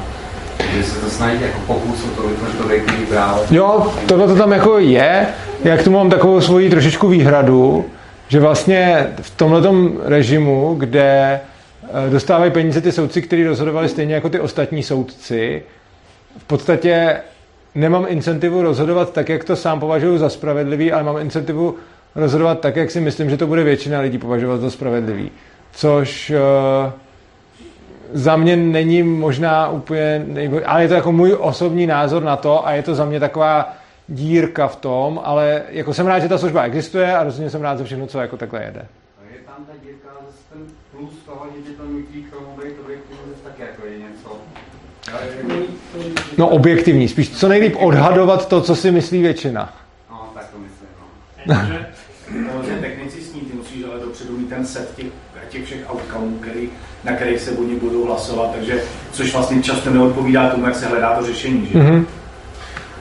To 1.02 1.10
snaží 1.10 1.41
jako 1.41 1.82
to 2.16 2.28
vytvořit 2.28 3.10
to. 3.10 3.56
Jo, 3.56 3.94
tohle 4.08 4.28
to 4.28 4.36
tam 4.36 4.52
jako 4.52 4.80
je, 4.80 5.28
já 5.64 5.78
k 5.78 5.84
tomu 5.84 5.98
mám 5.98 6.10
takovou 6.10 6.41
svoji 6.41 6.70
trošičku 6.70 7.08
výhradu, 7.08 7.86
že 8.28 8.40
vlastně 8.40 9.08
v 9.22 9.30
tomhle 9.30 9.62
režimu, 10.04 10.76
kde 10.78 11.40
eh, 11.84 12.10
dostávají 12.10 12.52
peníze 12.52 12.82
ty 12.82 12.91
soudci, 12.91 13.22
kteří 13.22 13.44
rozhodovali 13.44 13.90
stejně 13.90 14.16
jako 14.16 14.30
ty 14.30 14.40
ostatní 14.40 14.84
soudci, 14.84 15.64
v 16.38 16.44
podstatě 16.44 17.18
nemám 17.76 18.06
incentivu 18.08 18.62
rozhodovat 18.62 19.14
tak, 19.14 19.30
jak 19.30 19.44
to 19.44 19.56
sám 19.56 19.80
považuji 19.80 20.18
za 20.18 20.30
spravedlivý, 20.30 20.91
ale 20.91 21.04
mám 21.04 21.18
incentivu 21.18 21.76
rozhodovat 22.16 22.60
tak, 22.60 22.76
jak 22.76 22.91
si 22.91 23.02
myslím, 23.02 23.30
že 23.30 23.38
to 23.38 23.48
bude 23.48 23.64
většina 23.64 24.00
lidí 24.00 24.18
považovat 24.18 24.62
za 24.62 24.70
spravedlivý. 24.70 25.32
Což 25.72 26.32
uh, 26.86 26.91
za 28.14 28.35
mě 28.35 28.56
není 28.56 29.03
možná 29.03 29.69
úplně, 29.69 30.26
ale 30.65 30.81
je 30.81 30.88
to 30.88 30.94
jako 30.94 31.11
můj 31.11 31.35
osobní 31.40 31.88
názor 31.88 32.23
na 32.23 32.35
to 32.35 32.68
a 32.68 32.72
je 32.72 32.84
to 32.84 32.95
za 32.95 33.06
mě 33.06 33.19
taková 33.19 33.73
dírka 34.10 34.68
v 34.68 34.76
tom, 34.76 35.22
ale 35.23 35.61
jako 35.69 35.94
jsem 35.94 36.07
rád, 36.07 36.19
že 36.19 36.30
ta 36.30 36.38
služba 36.38 36.64
existuje 36.64 37.15
a 37.15 37.23
rozhodně 37.23 37.49
jsem 37.49 37.61
rád 37.61 37.77
za 37.77 37.84
všechno, 37.84 38.07
co 38.07 38.19
jako 38.19 38.38
takhle 38.38 38.64
jede. 38.64 38.80
A 38.80 39.34
je 39.34 39.40
tam 39.45 39.65
ta 39.65 39.73
dírka, 39.84 40.10
zase 40.26 40.38
ten 40.53 40.61
plus 40.91 41.14
toho, 41.26 41.48
že 41.68 41.73
to 41.73 41.84
nutí 41.84 42.23
k 42.23 42.34
tomu 42.34 42.48
být 42.64 42.73
objektivní, 42.84 43.34
tak 43.44 43.60
jako 43.60 43.85
je 43.85 43.98
něco. 43.98 44.38
No 46.38 46.49
objektivní, 46.49 47.07
spíš 47.07 47.38
co 47.38 47.48
nejlíp 47.48 47.76
odhadovat 47.80 48.48
to, 48.48 48.61
co 48.61 48.76
si 48.76 48.91
myslí 48.91 49.22
většina. 49.22 49.73
No, 50.11 50.31
tak 50.34 50.49
to 50.52 50.57
myslím, 50.57 50.90
no. 51.45 51.56
no 52.53 52.80
technicistní, 52.81 53.41
ty 53.41 53.57
musíš 53.57 53.84
ale 53.84 53.99
dopředu 53.99 54.38
mít 54.38 54.49
ten 54.49 54.65
set 54.65 54.95
těch, 54.95 55.06
těch 55.53 55.65
všech 55.65 55.89
outcomeů, 55.93 56.38
který, 56.41 56.69
na 57.03 57.13
kterých 57.13 57.41
se 57.41 57.51
oni 57.51 57.75
budou 57.75 58.05
hlasovat, 58.05 58.51
takže 58.55 58.84
což 59.11 59.34
vlastně 59.34 59.63
často 59.63 59.89
neodpovídá 59.89 60.49
tomu, 60.49 60.65
jak 60.65 60.75
se 60.75 60.85
hledá 60.85 61.15
to 61.15 61.25
řešení. 61.25 61.69
Že? 61.71 61.80
Mm-hmm. 61.80 62.05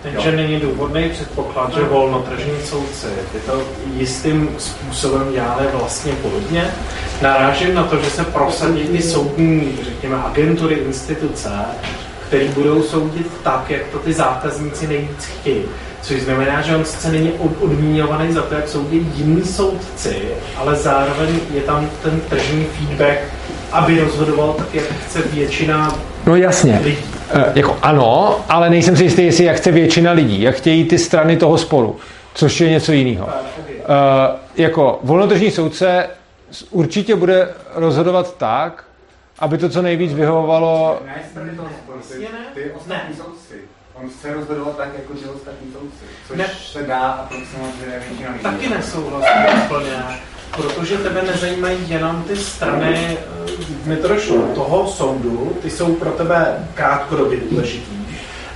Takže 0.02 0.30
jo. 0.30 0.36
není 0.36 0.60
důvodný 0.60 1.08
předpoklad, 1.08 1.74
že 1.74 1.82
volnotržní 1.82 2.60
soudci 2.64 3.06
by 3.32 3.40
to 3.40 3.62
jistým 3.96 4.48
způsobem 4.58 5.32
dělali 5.32 5.66
vlastně 5.72 6.12
podobně. 6.12 6.74
Narážím 7.22 7.74
na 7.74 7.82
to, 7.82 7.96
že 7.96 8.10
se 8.10 8.24
prosadí 8.24 8.82
ty 8.82 9.02
soudní, 9.02 9.78
řekněme, 9.82 10.16
agentury, 10.16 10.74
instituce, 10.74 11.50
které 12.26 12.48
budou 12.48 12.82
soudit 12.82 13.26
tak, 13.42 13.70
jak 13.70 13.86
to 13.86 13.98
ty 13.98 14.12
zákazníci 14.12 14.86
nejvíc 14.86 15.24
chtějí. 15.24 15.62
Což 16.02 16.22
znamená, 16.22 16.62
že 16.62 16.76
on 16.76 16.84
sice 16.84 17.12
není 17.12 17.32
odmíňovaný 17.60 18.32
za 18.32 18.42
to, 18.42 18.54
jak 18.54 18.68
soudí 18.68 19.12
jiní 19.14 19.42
soudci, 19.42 20.16
ale 20.56 20.76
zároveň 20.76 21.40
je 21.54 21.60
tam 21.60 21.90
ten 22.02 22.20
tržní 22.20 22.64
feedback, 22.64 23.18
aby 23.72 24.00
rozhodoval 24.00 24.52
tak, 24.52 24.74
jak 24.74 24.84
chce 24.84 25.22
většina 25.22 25.98
No 26.26 26.36
jasně. 26.36 26.80
Lidí. 26.84 26.98
E, 27.30 27.52
jako 27.54 27.78
ano, 27.82 28.40
ale 28.48 28.70
nejsem 28.70 28.96
si 28.96 29.04
jistý, 29.04 29.24
jestli 29.24 29.44
jak 29.44 29.56
chce 29.56 29.70
většina 29.70 30.12
lidí, 30.12 30.42
jak 30.42 30.54
chtějí 30.54 30.84
ty 30.84 30.98
strany 30.98 31.36
toho 31.36 31.58
sporu, 31.58 31.96
což 32.34 32.60
je 32.60 32.70
něco 32.70 32.92
jiného. 32.92 33.28
E, 33.28 34.62
jako 34.62 35.00
volnotržní 35.02 35.50
soudce 35.50 36.08
určitě 36.70 37.16
bude 37.16 37.48
rozhodovat 37.74 38.36
tak, 38.36 38.84
aby 39.38 39.58
to 39.58 39.68
co 39.68 39.82
nejvíc 39.82 40.14
vyhovovalo... 40.14 40.98
Ne, 41.06 41.22
strany 41.30 41.50
toho 41.56 41.68
sporu, 41.82 41.98
ty, 42.08 42.26
ty 42.54 42.70
ostatní 42.70 43.16
soudci. 43.16 43.54
On 44.02 44.08
chce 44.10 44.34
rozhodovat 44.34 44.76
tak, 44.76 44.88
jako 44.94 45.12
ty 45.14 45.24
ostatní 45.24 45.72
soudci. 45.72 46.04
Což 46.28 46.36
Ne. 46.38 46.46
se 46.72 46.82
dá 46.82 46.98
a 46.98 47.26
proč 47.26 47.40
samozřejmě 47.54 47.98
většina 48.08 48.30
lidí. 48.30 48.42
Taky 48.42 48.68
nesouhlasím 48.68 49.62
úplně, 49.64 49.92
protože 50.56 50.96
tebe 50.98 51.22
nezajímají 51.22 51.78
jenom 51.90 52.22
ty 52.22 52.36
strany 52.36 53.18
eh, 53.18 53.52
Mitrošu, 53.84 54.42
toho 54.54 54.86
soudu, 54.88 55.56
ty 55.62 55.70
jsou 55.70 55.94
pro 55.94 56.10
tebe 56.10 56.68
krátkodobě 56.74 57.38
důležitý. 57.50 57.92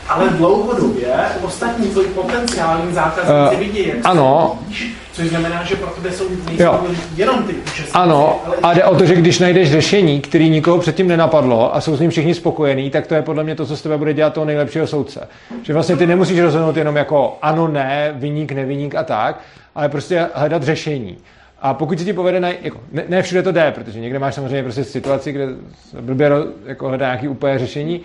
Ale 0.08 0.28
dlouhodobě 0.28 1.14
ostatní 1.42 1.90
tvoji 1.90 2.06
potenciální 2.08 2.94
zákazníci 2.94 3.54
Eh, 3.54 3.56
vidí, 3.58 3.88
jak 3.88 3.98
ano. 4.04 4.58
soudíš, 4.60 4.94
což 5.16 5.28
znamená, 5.28 5.64
že 5.64 5.76
pro 5.76 5.90
tebe 5.90 6.12
jsou 6.12 6.24
Jo. 6.58 6.80
jenom 7.16 7.42
ty 7.42 7.52
účastníci. 7.52 7.90
Ano, 7.92 8.40
ale 8.46 8.56
a 8.62 8.74
jde 8.74 8.84
o 8.84 8.96
to, 8.96 9.06
že 9.06 9.14
když 9.14 9.38
najdeš 9.38 9.70
řešení, 9.70 10.20
který 10.20 10.50
nikoho 10.50 10.78
předtím 10.78 11.08
nenapadlo 11.08 11.76
a 11.76 11.80
jsou 11.80 11.96
s 11.96 12.00
ním 12.00 12.10
všichni 12.10 12.34
spokojení, 12.34 12.90
tak 12.90 13.06
to 13.06 13.14
je 13.14 13.22
podle 13.22 13.44
mě 13.44 13.54
to, 13.54 13.66
co 13.66 13.76
z 13.76 13.82
tebe 13.82 13.98
bude 13.98 14.14
dělat 14.14 14.32
toho 14.34 14.44
nejlepšího 14.44 14.86
soudce. 14.86 15.28
Že 15.62 15.72
vlastně 15.72 15.96
ty 15.96 16.06
nemusíš 16.06 16.40
rozhodnout 16.40 16.76
jenom 16.76 16.96
jako 16.96 17.38
ano, 17.42 17.68
ne, 17.68 18.12
vyník, 18.14 18.52
nevyník 18.52 18.94
a 18.94 19.02
tak, 19.02 19.40
ale 19.74 19.88
prostě 19.88 20.26
hledat 20.34 20.62
řešení. 20.62 21.18
A 21.60 21.74
pokud 21.74 21.98
se 21.98 22.04
ti 22.04 22.12
povede 22.12 22.40
najít, 22.40 22.58
jako, 22.62 22.80
ne, 22.92 23.04
ne 23.08 23.22
všude 23.22 23.42
to 23.42 23.52
jde, 23.52 23.72
protože 23.74 24.00
někde 24.00 24.18
máš 24.18 24.34
samozřejmě 24.34 24.62
prostě 24.62 24.84
situaci, 24.84 25.32
kde 25.32 25.46
se 25.90 26.02
blbě 26.02 26.30
jako 26.66 26.88
hledá 26.88 27.06
nějaký 27.06 27.28
úplně 27.28 27.58
řešení, 27.58 28.00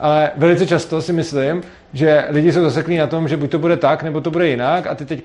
ale 0.00 0.30
velice 0.36 0.66
často 0.66 1.02
si 1.02 1.12
myslím, 1.12 1.62
že 1.92 2.24
lidi 2.28 2.52
jsou 2.52 2.62
zaseklí 2.62 2.96
na 2.96 3.06
tom, 3.06 3.28
že 3.28 3.36
buď 3.36 3.50
to 3.50 3.58
bude 3.58 3.76
tak, 3.76 4.02
nebo 4.02 4.20
to 4.20 4.30
bude 4.30 4.48
jinak 4.48 4.86
a 4.86 4.94
ty 4.94 5.04
teď 5.04 5.22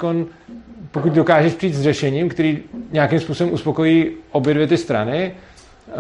pokud 0.92 1.14
dokážeš 1.14 1.54
přijít 1.54 1.74
s 1.74 1.82
řešením, 1.82 2.30
který 2.30 2.60
nějakým 2.92 3.20
způsobem 3.20 3.54
uspokojí 3.54 4.12
obě 4.32 4.54
dvě 4.54 4.68
ty 4.68 4.78
strany, 4.78 5.34
uh, 5.88 5.94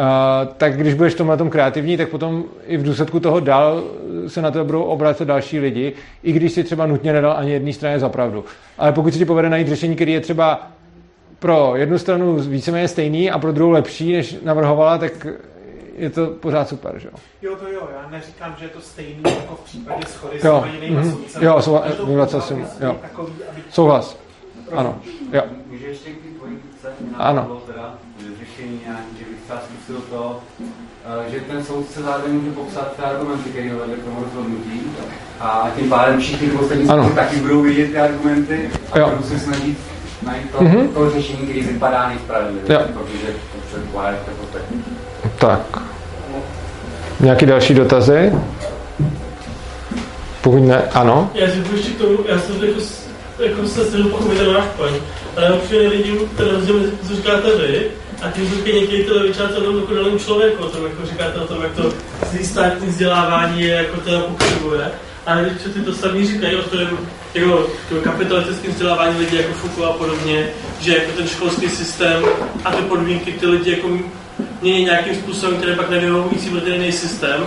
tak 0.57 0.77
když 0.77 0.93
budeš 0.93 1.13
tomhle 1.13 1.37
tom 1.37 1.49
kreativní, 1.49 1.97
tak 1.97 2.09
potom 2.09 2.43
i 2.67 2.77
v 2.77 2.83
důsledku 2.83 3.19
toho 3.19 3.39
dál 3.39 3.83
se 4.27 4.41
na 4.41 4.51
to 4.51 4.65
budou 4.65 4.83
obracet 4.83 5.25
další 5.25 5.59
lidi, 5.59 5.93
i 6.23 6.31
když 6.31 6.51
si 6.51 6.63
třeba 6.63 6.85
nutně 6.85 7.13
nedal 7.13 7.33
ani 7.37 7.51
jedné 7.51 7.73
straně 7.73 7.99
za 7.99 8.09
pravdu. 8.09 8.45
Ale 8.77 8.91
pokud 8.91 9.13
se 9.13 9.19
ti 9.19 9.25
povede 9.25 9.49
najít 9.49 9.67
řešení, 9.67 9.95
který 9.95 10.11
je 10.13 10.19
třeba 10.19 10.67
pro 11.39 11.73
jednu 11.75 11.97
stranu 11.97 12.35
víceméně 12.35 12.87
stejný 12.87 13.31
a 13.31 13.39
pro 13.39 13.51
druhou 13.51 13.71
lepší, 13.71 14.13
než 14.13 14.35
navrhovala, 14.43 14.97
tak 14.97 15.27
je 15.97 16.09
to 16.09 16.27
pořád 16.27 16.69
super, 16.69 16.99
že 16.99 17.07
jo? 17.07 17.13
Jo, 17.41 17.55
to 17.55 17.71
jo, 17.71 17.87
já 18.03 18.09
neříkám, 18.09 18.55
že 18.59 18.65
je 18.65 18.69
to 18.69 18.81
stejný 18.81 19.21
jako 19.25 19.55
v 19.55 19.59
případě 19.65 20.05
schody 20.07 20.39
s 20.39 20.43
Jo, 20.43 20.65
mhm. 20.89 21.11
soudcemi. 21.11 21.45
Jo, 21.45 21.55
souhla- 21.59 21.81
Každou 21.81 22.13
vracel 22.13 22.41
jsem, 22.41 22.57
událost 22.57 22.81
jo. 22.81 22.87
je 22.89 23.09
takový, 23.09 23.33
aby 23.51 23.61
Souhlas. 23.71 24.17
Ano, 24.75 24.95
jo. 25.33 25.41
Může 25.71 25.85
ještě 25.87 26.09
k 26.09 26.37
tvojí 26.37 26.55
Ano. 27.17 27.61
teda 27.67 27.93
řešení 28.39 28.79
nějaký, 28.85 29.05
že 29.19 29.25
bych 29.25 29.39
třeba 29.45 29.59
zkusil 29.59 30.01
to, 30.09 30.39
eh, 31.27 31.31
že 31.31 31.39
ten 31.39 31.63
soudce 31.63 32.01
zároveň 32.03 32.33
může 32.33 32.51
popsat 32.51 32.95
ty 32.95 33.01
argumenty, 33.01 33.49
které 33.49 33.69
vedly 33.73 33.95
k 33.95 34.03
tomu 34.03 34.23
rozhodnutí 34.23 34.81
a 35.39 35.69
tím 35.77 35.89
pádem 35.89 36.19
všichni 36.19 36.47
ty 36.49 36.55
ostatní 36.57 36.89
Ano. 36.89 37.09
taky 37.15 37.35
budou 37.35 37.61
vidět 37.61 37.87
ty 37.91 37.97
argumenty 37.97 38.69
a 38.91 38.99
Jo. 38.99 39.09
budou 39.09 39.23
se 39.23 39.39
snažit 39.39 39.77
najít 40.25 40.51
to, 40.51 40.63
Mhm. 40.63 40.87
to 40.87 41.09
řešení, 41.09 41.37
které 41.47 41.61
vypadá 41.61 42.07
nejspravedlivěji, 42.09 42.71
Jo. 42.73 42.79
protože 42.93 43.27
to 43.27 43.57
předpokládá 43.67 44.17
to. 44.51 44.57
Tak. 45.37 45.81
Nějaký 47.19 47.45
další 47.45 47.73
dotazy? 47.73 48.33
Pokud 50.41 50.59
ne, 50.59 50.81
ano. 50.93 51.31
Já 51.33 51.47
si 51.47 51.63
ještě 51.75 51.91
k 51.91 51.97
tomu, 51.97 52.17
já 52.25 52.39
jsem 52.39 52.63
jako, 52.63 52.79
s- 52.81 53.08
jako 53.39 53.67
se 53.67 53.85
snažil 53.85 54.09
pochopit 54.09 54.37
ten 54.37 54.53
náš 54.53 54.65
point, 54.77 55.03
ale 55.35 55.45
já 55.45 55.55
přijde 55.55 55.83
nevidím 55.83 56.17
ten 56.37 56.49
rozdíl 56.49 56.79
mezi 56.79 56.91
tím, 56.91 57.07
co 57.07 57.15
říkáte 57.15 57.55
vy, 57.55 57.91
a 58.21 58.31
tím, 58.31 58.49
co 58.49 58.55
říkají 58.55 58.79
některý 58.81 59.03
ty 59.03 59.11
levičáci 59.11 59.53
o 59.53 59.61
tom 59.61 59.79
jako 59.79 59.93
daném 59.93 60.19
člověku, 60.19 60.63
o 60.63 60.69
tom, 60.69 60.83
jako 60.83 61.05
říkáte 61.05 61.39
o 61.39 61.47
tom, 61.47 61.61
jak 61.61 61.71
to 61.71 61.93
státní 62.43 62.87
vzdělávání 62.87 63.61
je, 63.61 63.75
jako 63.75 64.01
teda 64.01 64.19
pokřivuje. 64.19 64.91
Ale 65.25 65.49
když 65.49 65.73
ty 65.73 65.81
to 65.81 65.93
sami 65.93 66.27
říkají 66.27 66.55
o 66.55 66.61
tom, 66.61 66.79
jako 67.33 67.67
to 67.89 67.95
kapitalistickém 68.03 68.71
vzdělávání 68.71 69.19
lidí 69.19 69.37
jako 69.37 69.53
Foucault 69.53 69.89
a 69.89 69.97
podobně, 69.97 70.49
že 70.79 70.97
jako 70.97 71.11
ten 71.17 71.27
školský 71.27 71.69
systém 71.69 72.23
a 72.65 72.71
ty 72.71 72.81
podmínky 72.81 73.31
ty 73.31 73.45
lidi 73.45 73.71
jako 73.71 73.87
mění 74.61 74.83
nějakým 74.83 75.15
způsobem, 75.15 75.55
který 75.57 75.75
pak 75.75 75.89
nevyhovující 75.89 76.49
pro 76.49 76.61
ten 76.61 76.73
jiný 76.73 76.91
systém, 76.91 77.45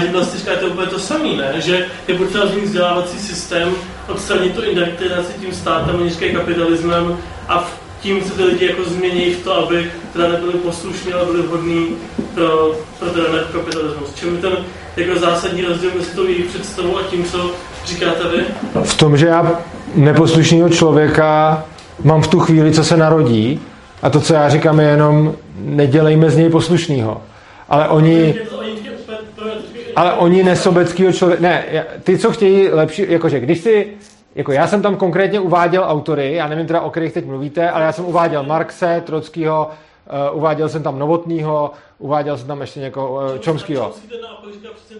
že 0.00 0.12
vlastně 0.12 0.38
říkáte 0.40 0.66
úplně 0.66 0.86
to 0.86 0.98
samé, 0.98 1.28
ne? 1.28 1.52
Že 1.58 1.86
je 2.08 2.14
potřeba 2.14 2.46
změnit 2.46 2.64
vzdělávací 2.66 3.18
systém, 3.18 3.68
odstranit 4.08 4.54
tu 4.54 4.62
indoktrinaci 4.62 5.32
tím 5.40 5.52
státem, 5.54 6.04
nízkým 6.04 6.34
kapitalismem 6.36 7.16
a 7.48 7.58
v- 7.58 7.84
tím 8.00 8.22
se 8.24 8.32
ty 8.32 8.44
lidi 8.44 8.66
jako 8.66 8.84
změní 8.84 9.34
v 9.34 9.44
to, 9.44 9.54
aby 9.58 9.90
teda 10.12 10.28
nebyli 10.28 10.52
poslušní, 10.52 11.12
ale 11.12 11.24
byli 11.24 11.42
vhodní 11.42 11.86
pro, 12.34 12.72
pro 12.98 13.08
ten 13.10 13.24
kapitalismus. 13.52 14.14
Čím 14.14 14.34
je 14.36 14.40
ten 14.40 14.52
jako 14.96 15.18
zásadní 15.20 15.62
rozdíl 15.64 15.90
mezi 15.98 16.10
tou 16.10 16.24
jejich 16.26 16.44
představou 16.46 16.98
a 16.98 17.02
tím, 17.02 17.24
co 17.24 17.50
říkáte 17.86 18.22
vy? 18.36 18.44
V 18.84 18.96
tom, 18.96 19.16
že 19.16 19.26
já 19.26 19.60
neposlušného 19.94 20.68
člověka 20.68 21.64
mám 22.02 22.22
v 22.22 22.28
tu 22.28 22.40
chvíli, 22.40 22.72
co 22.72 22.84
se 22.84 22.96
narodí, 22.96 23.60
a 24.02 24.10
to, 24.10 24.20
co 24.20 24.34
já 24.34 24.48
říkám, 24.48 24.80
je 24.80 24.86
jenom 24.88 25.34
nedělejme 25.54 26.30
z 26.30 26.36
něj 26.36 26.50
poslušnýho. 26.50 27.22
Ale 27.68 27.88
oni, 27.88 28.34
ale 29.96 30.12
oni 30.12 30.42
nesobeckýho 30.42 31.12
člověka, 31.12 31.42
ne, 31.42 31.64
ty, 32.02 32.18
co 32.18 32.32
chtějí 32.32 32.68
lepší, 32.68 33.04
jakože 33.08 33.40
když 33.40 33.60
si, 33.60 33.92
jako 34.34 34.52
já 34.52 34.66
jsem 34.66 34.82
tam 34.82 34.96
konkrétně 34.96 35.40
uváděl 35.40 35.84
autory, 35.86 36.34
já 36.34 36.48
nevím 36.48 36.66
teda, 36.66 36.80
o 36.80 36.90
kterých 36.90 37.12
teď 37.12 37.26
mluvíte, 37.26 37.70
ale 37.70 37.84
já 37.84 37.92
jsem 37.92 38.04
uváděl 38.04 38.42
Marxe, 38.42 39.02
Trockýho, 39.06 39.70
uh, 40.30 40.38
uváděl 40.38 40.68
jsem 40.68 40.82
tam 40.82 40.98
Novotnýho, 40.98 41.70
uváděl 41.98 42.38
jsem 42.38 42.46
tam 42.46 42.60
ještě 42.60 42.80
někoho, 42.80 43.14
uh, 43.14 43.38
Čomskýho. 43.38 43.92
Říká 44.52 44.68
přesně 44.74 44.96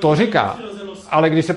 to, 0.00 0.14
říká, 0.14 0.56
ale 1.10 1.30
když 1.30 1.44
se. 1.44 1.56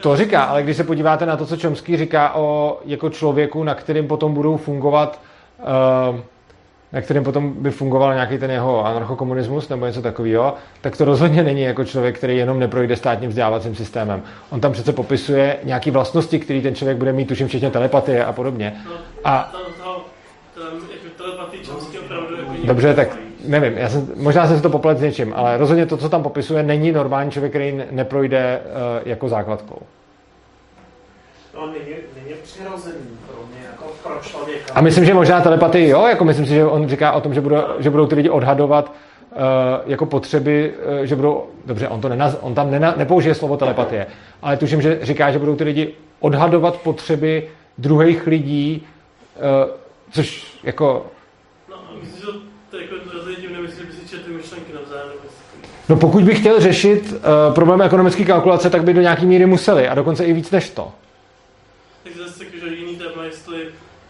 To 0.00 0.16
říká- 0.16 0.42
ale 0.42 0.62
když 0.62 0.76
se 0.76 0.84
podíváte 0.84 1.26
na 1.26 1.36
to, 1.36 1.46
co 1.46 1.56
Chomsky 1.56 1.96
říká 1.96 2.34
o 2.34 2.78
jako 2.84 3.10
člověku, 3.10 3.64
na 3.64 3.74
kterým 3.74 4.06
potom 4.08 4.34
budou 4.34 4.56
fungovat, 4.56 5.20
uh, 6.12 6.20
na 6.92 7.00
kterým 7.00 7.24
potom 7.24 7.52
by 7.52 7.70
fungoval 7.70 8.14
nějaký 8.14 8.38
ten 8.38 8.50
jeho 8.50 8.86
anarchokomunismus 8.86 9.68
nebo 9.68 9.86
něco 9.86 10.02
takového, 10.02 10.54
tak 10.80 10.96
to 10.96 11.04
rozhodně 11.04 11.42
není 11.42 11.62
jako 11.62 11.84
člověk, 11.84 12.18
který 12.18 12.36
jenom 12.36 12.58
neprojde 12.58 12.96
státním 12.96 13.30
vzdělávacím 13.30 13.74
systémem. 13.74 14.22
On 14.50 14.60
tam 14.60 14.72
přece 14.72 14.92
popisuje 14.92 15.56
nějaké 15.64 15.90
vlastnosti, 15.90 16.38
které 16.38 16.60
ten 16.60 16.74
člověk 16.74 16.98
bude 16.98 17.12
mít, 17.12 17.28
tuším 17.28 17.48
včetně 17.48 17.70
telepatie 17.70 18.24
a 18.24 18.32
podobně. 18.32 18.76
No, 18.86 18.92
A 19.24 19.52
jako 22.34 22.46
jako 22.46 22.66
dobře, 22.66 22.94
tak 22.94 23.08
nevím, 23.46 23.78
já 23.78 23.88
jsem, 23.88 24.08
možná 24.16 24.46
jsem 24.46 24.56
si 24.56 24.62
to 24.62 24.70
poplet 24.70 24.98
s 24.98 25.00
něčím, 25.00 25.32
ale 25.36 25.56
rozhodně 25.56 25.86
to, 25.86 25.96
co 25.96 26.08
tam 26.08 26.22
popisuje, 26.22 26.62
není 26.62 26.92
normální 26.92 27.30
člověk, 27.30 27.52
který 27.52 27.72
ne- 27.72 27.86
neprojde 27.90 28.60
uh, 28.64 29.08
jako 29.08 29.28
základkou. 29.28 29.78
Není, 31.64 31.96
není 32.16 32.34
přirozený 32.42 33.18
pro 33.26 33.46
mě, 33.46 33.66
jako 33.70 33.84
pro 34.02 34.20
člověka. 34.22 34.74
A 34.74 34.80
myslím, 34.80 35.04
že 35.04 35.14
možná 35.14 35.40
telepatii, 35.40 35.88
jo, 35.88 36.06
jako 36.06 36.24
myslím 36.24 36.46
si, 36.46 36.54
že 36.54 36.64
on 36.64 36.88
říká 36.88 37.12
o 37.12 37.20
tom, 37.20 37.34
že 37.34 37.40
budou, 37.40 37.56
že 37.78 37.90
budou 37.90 38.06
ty 38.06 38.14
lidi 38.14 38.30
odhadovat 38.30 38.92
uh, 39.32 39.38
jako 39.86 40.06
potřeby, 40.06 40.74
uh, 40.98 41.04
že 41.04 41.16
budou, 41.16 41.46
dobře, 41.66 41.88
on, 41.88 42.00
to 42.00 42.08
nenaz, 42.08 42.36
on 42.40 42.54
tam 42.54 42.70
nena, 42.70 42.94
nepoužije 42.96 43.34
slovo 43.34 43.56
telepatie, 43.56 44.06
ale 44.42 44.56
tuším, 44.56 44.82
že 44.82 44.98
říká, 45.02 45.30
že 45.30 45.38
budou 45.38 45.56
ty 45.56 45.64
lidi 45.64 45.94
odhadovat 46.20 46.76
potřeby 46.76 47.48
druhých 47.78 48.26
lidí, 48.26 48.86
uh, 49.36 49.70
což 50.10 50.56
jako, 50.62 51.06
No, 51.70 51.76
myslím, 52.00 52.20
že 52.20 52.26
to 52.70 52.76
jako 52.76 52.94
rozhodně 53.14 53.48
nemyslím, 53.48 53.86
že 53.86 53.92
by 53.92 53.92
si 53.92 54.08
četli 54.08 54.34
myšlenky 54.34 54.72
navzájem. 54.72 55.08
no 55.88 55.96
pokud 55.96 56.24
by 56.24 56.34
chtěl 56.34 56.60
řešit 56.60 57.12
uh, 57.12 57.54
problém 57.54 57.82
ekonomické 57.82 58.24
kalkulace, 58.24 58.70
tak 58.70 58.84
by 58.84 58.94
do 58.94 59.00
nějaký 59.00 59.26
míry 59.26 59.46
museli 59.46 59.88
a 59.88 59.94
dokonce 59.94 60.24
i 60.24 60.32
víc 60.32 60.50
než 60.50 60.70
to. 60.70 60.92
Tak 62.06 62.16
zase 62.26 62.44
jako, 62.44 62.56
že 62.66 62.74
jiný 62.74 62.96
téma, 62.96 63.24
jestli 63.24 63.56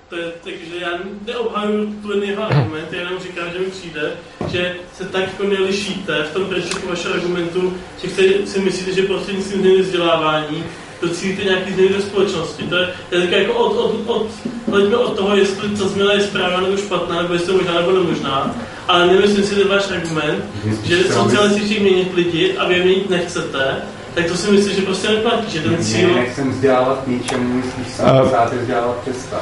to 0.09 0.17
je 0.17 0.33
tak, 0.45 0.55
že 0.55 0.81
já 0.81 0.91
neobhajuju 1.27 1.95
ten 2.03 2.23
jeho 2.23 2.43
argument, 2.43 2.93
já 2.93 2.99
jenom 2.99 3.19
říkám, 3.19 3.45
že 3.53 3.59
mi 3.59 3.67
přijde, 3.67 4.13
že 4.49 4.77
se 4.95 5.05
tak 5.05 5.23
jako 5.23 5.45
nelišíte 5.45 6.23
v 6.23 6.33
tom 6.33 6.45
principu 6.45 6.89
vašeho 6.89 7.15
argumentu, 7.15 7.77
že 8.03 8.09
chce, 8.09 8.23
si 8.47 8.61
myslíte, 8.61 8.93
že 8.93 9.03
prostřednictvím 9.03 9.61
změny 9.61 9.83
vzdělávání 9.83 10.65
docílíte 11.03 11.45
nějaký 11.45 11.73
změny 11.73 11.89
do 11.89 12.03
společnosti. 12.03 12.63
To 12.63 12.77
je, 12.77 12.95
já 13.11 13.21
říkám, 13.21 13.41
jako 13.41 13.53
od, 13.55 13.77
od, 13.77 13.95
od, 14.07 14.31
hleďme 14.67 14.97
od 14.97 15.17
toho, 15.17 15.37
jestli 15.37 15.69
ta 15.69 15.89
změna 15.89 16.13
je 16.13 16.21
správná 16.21 16.61
nebo 16.61 16.77
špatná, 16.77 17.23
nebo 17.23 17.35
jestli 17.35 17.53
je 17.53 17.59
možná 17.59 17.75
nebo 17.81 17.93
nemožná, 17.93 18.57
ale 18.89 19.07
nemyslím 19.07 19.45
si, 19.45 19.55
že 19.55 19.61
ten 19.61 19.69
váš 19.69 19.91
argument, 19.91 20.45
že 20.85 21.05
socialisti 21.05 21.61
chtějí 21.61 21.81
měnit 21.81 22.15
lidi 22.15 22.57
a 22.57 22.69
vy 22.69 22.75
je 22.75 22.85
měnit 22.85 23.11
nechcete, 23.11 23.83
tak 24.17 24.27
to 24.27 24.37
si 24.37 24.51
myslím, 24.51 24.75
že 24.75 24.83
prostě 24.83 25.09
neplatí, 25.09 25.51
že 25.51 25.61
ten 25.61 25.85
cíl... 25.85 26.09
Ne, 26.09 26.15
nechcem 26.15 26.51
vzdělávat 26.51 27.01
k 27.05 27.07
ničemu, 27.07 27.55
myslíš 27.55 27.87
si, 27.87 28.03
Uh, 28.03 28.29
státy 28.29 28.57
vzdělávat 28.59 28.97
přestal. 28.97 29.41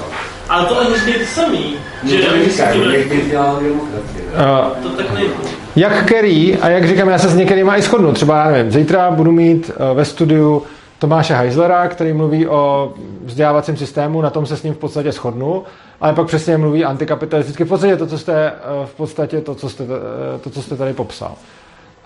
Ale 0.49 0.67
to 0.67 0.81
ani 0.81 0.95
říkají 0.95 1.19
to 1.19 1.27
samý, 1.27 1.77
že 2.05 2.17
Že 2.17 2.23
to 2.23 2.79
to 2.79 2.89
nech 2.89 3.09
by 3.09 3.21
vzdělávat 3.21 3.63
demokracie. 3.63 4.25
Uh, 4.25 4.83
to 4.83 4.89
tak 4.89 5.15
nejde. 5.15 5.35
Jak 5.77 6.07
Kerry, 6.07 6.59
a 6.63 6.69
jak 6.69 6.89
říkám, 6.89 7.09
já 7.09 7.19
se 7.19 7.29
s 7.29 7.35
některýma 7.35 7.77
i 7.77 7.83
shodnu. 7.83 8.13
Třeba, 8.13 8.39
já 8.39 8.51
nevím, 8.51 8.73
zítra 8.73 9.11
budu 9.11 9.33
mít 9.33 9.71
eh, 9.71 9.95
ve 9.95 10.05
studiu 10.05 10.63
Tomáše 10.99 11.35
Heislera, 11.35 11.89
který 11.89 12.13
mluví 12.13 12.49
o 12.49 12.93
vzdělávacím 13.25 13.77
systému, 13.77 14.23
na 14.23 14.31
tom 14.31 14.47
se 14.47 14.57
s 14.57 14.63
ním 14.63 14.75
v 14.75 14.79
podstatě 14.79 15.13
shodnu. 15.13 15.65
ale 16.01 16.13
pak 16.13 16.27
přesně 16.27 16.57
mluví 16.57 16.85
antikapitalisticky. 16.85 17.65
V 17.65 17.69
podstatě 17.69 17.97
to, 17.97 18.07
co 18.07 18.19
jste, 18.19 18.53
eh, 18.53 18.87
v 18.87 18.95
podstatě 18.95 19.41
to, 19.41 19.55
co 19.55 19.69
jste, 19.69 19.85
eh, 19.85 20.39
to, 20.39 20.51
co 20.51 20.63
jste 20.63 20.77
tady 20.77 20.93
popsal. 20.93 21.35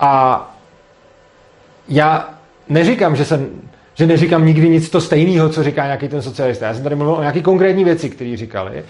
A 0.00 0.54
já 1.88 2.37
neříkám, 2.68 3.16
že 3.16 3.24
jsem 3.24 3.48
že 3.98 4.06
neříkám 4.06 4.46
nikdy 4.46 4.68
nic 4.68 4.90
to 4.90 5.00
stejného, 5.00 5.48
co 5.48 5.62
říká 5.62 5.84
nějaký 5.84 6.08
ten 6.08 6.22
socialista. 6.22 6.66
Já 6.66 6.74
jsem 6.74 6.82
tady 6.82 6.94
mluvil 6.94 7.14
o 7.14 7.20
nějaké 7.20 7.40
konkrétní 7.42 7.84
věci, 7.84 8.10
které 8.10 8.36
říkali. 8.36 8.84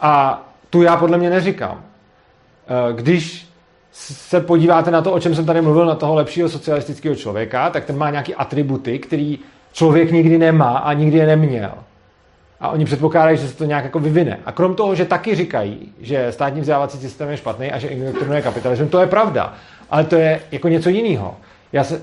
A 0.00 0.42
tu 0.70 0.82
já 0.82 0.96
podle 0.96 1.18
mě 1.18 1.30
neříkám. 1.30 1.80
Eh, 1.80 2.92
když 2.92 3.48
se 3.92 4.40
podíváte 4.40 4.90
na 4.90 5.02
to, 5.02 5.12
o 5.12 5.20
čem 5.20 5.34
jsem 5.34 5.46
tady 5.46 5.60
mluvil, 5.60 5.86
na 5.86 5.94
toho 5.94 6.14
lepšího 6.14 6.48
socialistického 6.48 7.14
člověka, 7.14 7.70
tak 7.70 7.84
ten 7.84 7.98
má 7.98 8.10
nějaké 8.10 8.34
atributy, 8.34 8.98
který 8.98 9.38
člověk 9.72 10.12
nikdy 10.12 10.38
nemá 10.38 10.78
a 10.78 10.92
nikdy 10.92 11.18
je 11.18 11.26
neměl. 11.26 11.72
A 12.60 12.68
oni 12.68 12.84
předpokládají, 12.84 13.38
že 13.38 13.48
se 13.48 13.56
to 13.56 13.64
nějak 13.64 13.84
jako 13.84 13.98
vyvine. 13.98 14.38
A 14.46 14.52
krom 14.52 14.74
toho, 14.74 14.94
že 14.94 15.04
taky 15.04 15.34
říkají, 15.34 15.92
že 16.00 16.32
státní 16.32 16.60
vzdělávací 16.60 16.98
systém 16.98 17.28
je 17.30 17.36
špatný 17.36 17.72
a 17.72 17.78
že 17.78 17.88
indoktrinuje 17.88 18.42
kapitalism, 18.42 18.88
to 18.88 19.00
je 19.00 19.06
pravda. 19.06 19.54
Ale 19.90 20.04
to 20.04 20.16
je 20.16 20.40
jako 20.52 20.68
něco 20.68 20.88
jiného. 20.88 21.36
Já, 21.72 21.84
se, 21.84 22.02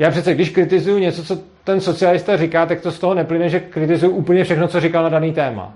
já 0.00 0.10
přece, 0.10 0.34
když 0.34 0.50
kritizuju 0.50 0.98
něco, 0.98 1.24
co 1.24 1.38
ten 1.64 1.80
socialista 1.80 2.36
říká, 2.36 2.66
tak 2.66 2.80
to 2.80 2.92
z 2.92 2.98
toho 2.98 3.14
neplyne, 3.14 3.48
že 3.48 3.60
kritizuju 3.60 4.12
úplně 4.12 4.44
všechno, 4.44 4.68
co 4.68 4.80
říkal 4.80 5.02
na 5.02 5.08
daný 5.08 5.32
téma. 5.32 5.72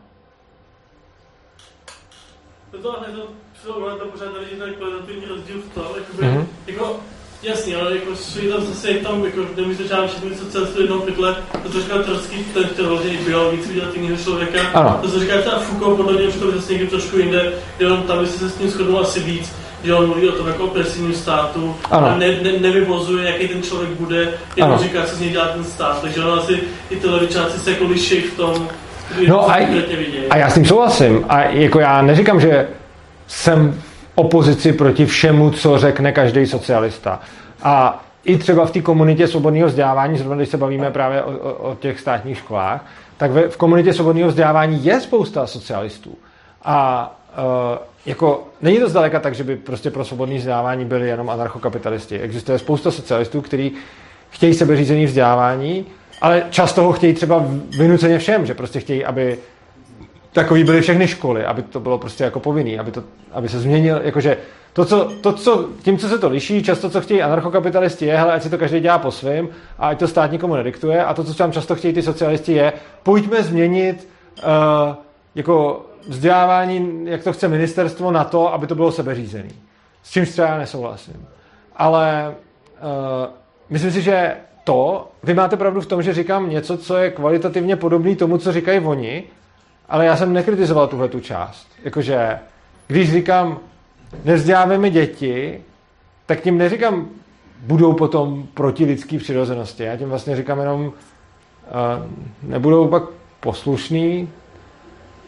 To, 2.70 2.78
to, 2.78 2.92
to, 2.92 3.72
to, 3.72 3.98
to 3.98 4.06
pořád 4.06 4.32
tady 4.32 4.46
ten 4.46 4.74
kvalitativní 4.74 5.26
rozdíl 5.26 5.56
v 5.70 5.74
tom, 5.74 5.84
jakoby, 5.96 6.22
mm-hmm. 6.22 6.46
jako, 6.66 6.96
jasně, 7.42 7.76
ale 7.76 7.94
jako 7.96 8.16
jsou 8.16 8.48
tam 8.50 8.60
zase 8.60 8.90
je 8.90 8.98
tam, 8.98 9.24
jako, 9.24 9.40
nemyslím, 9.56 9.88
že 9.88 9.94
všechny 10.06 10.36
socialisty 10.36 10.80
jednou 10.80 11.00
pytle, 11.00 11.36
to, 11.62 11.70
co 11.70 11.80
říkal 11.80 12.02
Trocký, 12.02 12.44
ten 12.44 12.64
chtěl 12.64 12.88
hodně 12.88 13.18
biologicky 13.26 13.70
udělat 13.70 13.94
jiného 13.94 14.16
člověka, 14.16 14.60
ano. 14.68 14.98
to, 15.02 15.10
co 15.10 15.20
říká 15.20 15.40
třeba 15.40 15.58
Foucault, 15.58 15.96
podle 15.96 16.12
mě 16.12 16.28
už 16.28 16.36
to 16.36 16.50
zase 16.50 16.72
někde 16.72 16.86
trošku 16.86 17.18
jinde, 17.18 17.52
jenom 17.78 18.02
tam 18.02 18.18
by 18.18 18.26
se 18.26 18.48
s 18.48 18.56
tím 18.56 18.70
shodnul 18.70 19.00
asi 19.00 19.20
víc, 19.20 19.52
že 19.84 19.94
on 19.94 20.06
mluví 20.08 20.28
o 20.28 20.32
tom 20.32 20.46
jako 20.46 20.64
opresivním 20.64 21.14
státu 21.14 21.76
ano. 21.90 22.06
a 22.06 22.16
ne, 22.16 22.26
ne, 22.42 22.52
nevyvozuje, 22.60 23.24
jaký 23.24 23.48
ten 23.48 23.62
člověk 23.62 23.90
bude, 23.90 24.28
jenom 24.56 24.78
říká, 24.78 25.02
co 25.02 25.16
z 25.16 25.20
něj 25.20 25.30
dělá 25.30 25.48
ten 25.48 25.64
stát. 25.64 26.00
Takže 26.00 26.24
ono 26.24 26.32
asi 26.32 26.60
i 26.90 26.96
ty 26.96 27.06
levičáci 27.06 27.58
se 27.58 27.70
jako 27.70 27.84
liší 27.84 28.20
v 28.20 28.36
tom, 28.36 28.68
No 29.28 29.50
a, 29.50 29.54
a 30.30 30.36
já 30.36 30.50
s 30.50 30.54
tím 30.54 30.64
souhlasím. 30.64 31.24
A 31.28 31.42
jako 31.42 31.80
já 31.80 32.02
neříkám, 32.02 32.40
že 32.40 32.68
jsem 33.26 33.72
v 33.72 34.12
opozici 34.14 34.72
proti 34.72 35.06
všemu, 35.06 35.50
co 35.50 35.78
řekne 35.78 36.12
každý 36.12 36.46
socialista. 36.46 37.20
A 37.62 38.04
i 38.24 38.38
třeba 38.38 38.66
v 38.66 38.70
té 38.70 38.80
komunitě 38.80 39.28
svobodného 39.28 39.68
vzdělávání, 39.68 40.18
zrovna 40.18 40.36
když 40.36 40.48
se 40.48 40.56
bavíme 40.56 40.90
právě 40.90 41.22
o, 41.22 41.30
o, 41.30 41.52
o 41.52 41.74
těch 41.74 42.00
státních 42.00 42.38
školách, 42.38 42.86
tak 43.16 43.30
ve, 43.30 43.48
v 43.48 43.56
komunitě 43.56 43.92
svobodného 43.92 44.28
vzdělávání 44.28 44.84
je 44.84 45.00
spousta 45.00 45.46
socialistů. 45.46 46.14
A 46.64 47.10
uh, 47.38 47.78
jako 48.06 48.44
není 48.62 48.78
to 48.78 48.88
zdaleka 48.88 49.20
tak, 49.20 49.34
že 49.34 49.44
by 49.44 49.56
prostě 49.56 49.90
pro 49.90 50.04
svobodné 50.04 50.36
vzdělávání 50.36 50.84
byli 50.84 51.08
jenom 51.08 51.30
anarchokapitalisti. 51.30 52.18
Existuje 52.18 52.58
spousta 52.58 52.90
socialistů, 52.90 53.40
kteří 53.40 53.72
chtějí 54.30 54.54
sebeřízený 54.54 55.06
vzdělávání, 55.06 55.86
ale 56.20 56.42
často 56.50 56.82
ho 56.82 56.92
chtějí 56.92 57.14
třeba 57.14 57.44
vynuceně 57.78 58.18
všem, 58.18 58.46
že 58.46 58.54
prostě 58.54 58.80
chtějí, 58.80 59.04
aby 59.04 59.38
takový 60.32 60.64
byly 60.64 60.80
všechny 60.80 61.08
školy, 61.08 61.44
aby 61.44 61.62
to 61.62 61.80
bylo 61.80 61.98
prostě 61.98 62.24
jako 62.24 62.40
povinný, 62.40 62.78
aby, 62.78 62.90
to, 62.90 63.02
aby 63.32 63.48
se 63.48 63.60
změnil, 63.60 64.00
jakože 64.04 64.36
to, 64.72 64.84
co, 64.84 65.12
to, 65.20 65.32
co, 65.32 65.68
tím, 65.82 65.98
co 65.98 66.08
se 66.08 66.18
to 66.18 66.28
liší, 66.28 66.62
často, 66.62 66.90
co 66.90 67.00
chtějí 67.00 67.22
anarchokapitalisti, 67.22 68.06
je, 68.06 68.16
hele, 68.16 68.32
ať 68.32 68.42
si 68.42 68.50
to 68.50 68.58
každý 68.58 68.80
dělá 68.80 68.98
po 68.98 69.10
svém 69.10 69.48
a 69.78 69.88
ať 69.88 69.98
to 69.98 70.08
stát 70.08 70.32
nikomu 70.32 70.54
nediktuje. 70.54 71.04
A 71.04 71.14
to, 71.14 71.24
co 71.24 71.34
tam 71.34 71.52
často 71.52 71.74
chtějí 71.74 71.94
ty 71.94 72.02
socialisti, 72.02 72.52
je, 72.52 72.72
pojďme 73.02 73.42
změnit 73.42 74.08
uh, 74.36 74.94
jako 75.34 75.86
vzdělávání, 76.08 77.00
jak 77.04 77.22
to 77.22 77.32
chce 77.32 77.48
ministerstvo, 77.48 78.10
na 78.10 78.24
to, 78.24 78.54
aby 78.54 78.66
to 78.66 78.74
bylo 78.74 78.92
sebeřízený. 78.92 79.50
S 80.02 80.10
čím 80.10 80.26
třeba 80.26 80.48
já 80.48 80.58
nesouhlasím. 80.58 81.26
Ale 81.76 82.34
uh, 82.34 83.32
myslím 83.70 83.92
si, 83.92 84.02
že 84.02 84.36
to, 84.64 85.08
vy 85.22 85.34
máte 85.34 85.56
pravdu 85.56 85.80
v 85.80 85.86
tom, 85.86 86.02
že 86.02 86.14
říkám 86.14 86.50
něco, 86.50 86.78
co 86.78 86.96
je 86.96 87.10
kvalitativně 87.10 87.76
podobné 87.76 88.16
tomu, 88.16 88.38
co 88.38 88.52
říkají 88.52 88.80
oni, 88.80 89.24
ale 89.88 90.06
já 90.06 90.16
jsem 90.16 90.32
nekritizoval 90.32 90.88
tuhle 90.88 91.08
tu 91.08 91.20
část. 91.20 91.66
Jakože, 91.84 92.38
když 92.86 93.12
říkám, 93.12 93.58
nevzděláváme 94.24 94.90
děti, 94.90 95.60
tak 96.26 96.40
tím 96.40 96.58
neříkám, 96.58 97.08
budou 97.60 97.92
potom 97.92 98.46
proti 98.54 98.84
lidské 98.84 99.18
přirozenosti. 99.18 99.82
Já 99.82 99.96
tím 99.96 100.08
vlastně 100.08 100.36
říkám 100.36 100.58
jenom, 100.58 100.86
uh, 100.86 100.92
nebudou 102.42 102.88
pak 102.88 103.02
poslušný, 103.40 104.28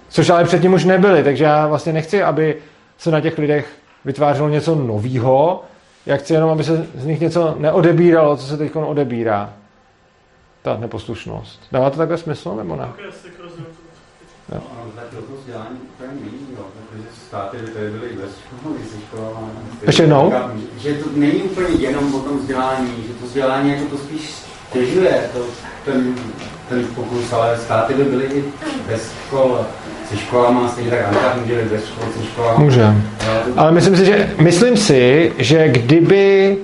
což 0.08 0.30
ale 0.30 0.44
předtím 0.44 0.74
už 0.74 0.84
nebyli, 0.84 1.24
takže 1.24 1.44
já 1.44 1.66
vlastně 1.66 1.92
nechci, 1.92 2.22
aby 2.22 2.56
se 2.98 3.10
na 3.10 3.20
těch 3.20 3.38
lidech 3.38 3.68
vytvářelo 4.04 4.48
něco 4.48 4.74
novýho, 4.74 5.64
já 6.06 6.16
chci 6.16 6.32
jenom, 6.32 6.50
aby 6.50 6.64
se 6.64 6.86
z 6.94 7.04
nich 7.06 7.20
něco 7.20 7.54
neodebíralo, 7.58 8.36
co 8.36 8.46
se 8.46 8.56
teď 8.56 8.76
odebírá. 8.76 9.52
Ta 10.62 10.76
neposlušnost. 10.76 11.60
Dává 11.72 11.90
to 11.90 11.96
takhle 11.96 12.18
smysl, 12.18 12.54
nebo 12.54 12.76
ne? 12.76 12.88
Jo. 14.52 14.60
No, 14.84 14.90
tak 14.94 15.04
to 15.04 15.16
vzdělání 15.40 15.80
úplně 15.94 16.08
není, 16.14 16.46
jo, 16.58 16.64
protože 16.74 17.02
státy 17.26 17.56
by 17.56 17.66
tady 17.66 17.90
byly 17.90 18.08
bez 18.12 18.30
školy, 18.38 18.78
se 18.78 19.00
školama. 19.06 19.50
Ještě 19.82 20.02
jednou? 20.02 20.32
Že 20.78 20.94
to 20.94 21.10
není 21.14 21.42
úplně 21.42 21.68
jenom 21.68 22.14
o 22.14 22.20
tom 22.20 22.38
vzdělání, 22.38 22.94
že 23.06 23.14
to 23.14 23.26
vzdělání 23.26 23.70
jako 23.70 23.84
to 23.84 23.98
spíš 23.98 24.46
stěžuje 24.68 25.30
to, 25.32 25.46
ten, 25.84 26.14
ten 26.68 26.86
pokus, 26.94 27.32
ale 27.32 27.58
státy 27.58 27.94
by 27.94 28.04
byly 28.04 28.24
i 28.24 28.44
bez 28.88 29.12
škol 29.26 29.66
se 30.08 30.16
školama, 30.16 30.68
stejně 30.68 30.90
tak 30.90 31.08
Anka 31.08 31.36
může 31.40 31.62
být 31.62 31.70
bez 31.70 31.86
škol, 31.86 32.04
se 32.16 32.24
školama. 32.24 32.58
Může. 32.58 32.86
Ale 33.56 33.72
myslím 33.72 33.96
si, 33.96 34.04
že, 34.04 34.30
myslím 34.38 34.76
si, 34.76 35.32
že 35.38 35.68
kdyby 35.68 36.58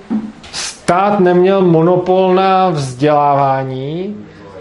stát 0.53 1.21
neměl 1.21 1.63
monopol 1.63 2.35
na 2.35 2.71
vzdělávání, 2.71 4.17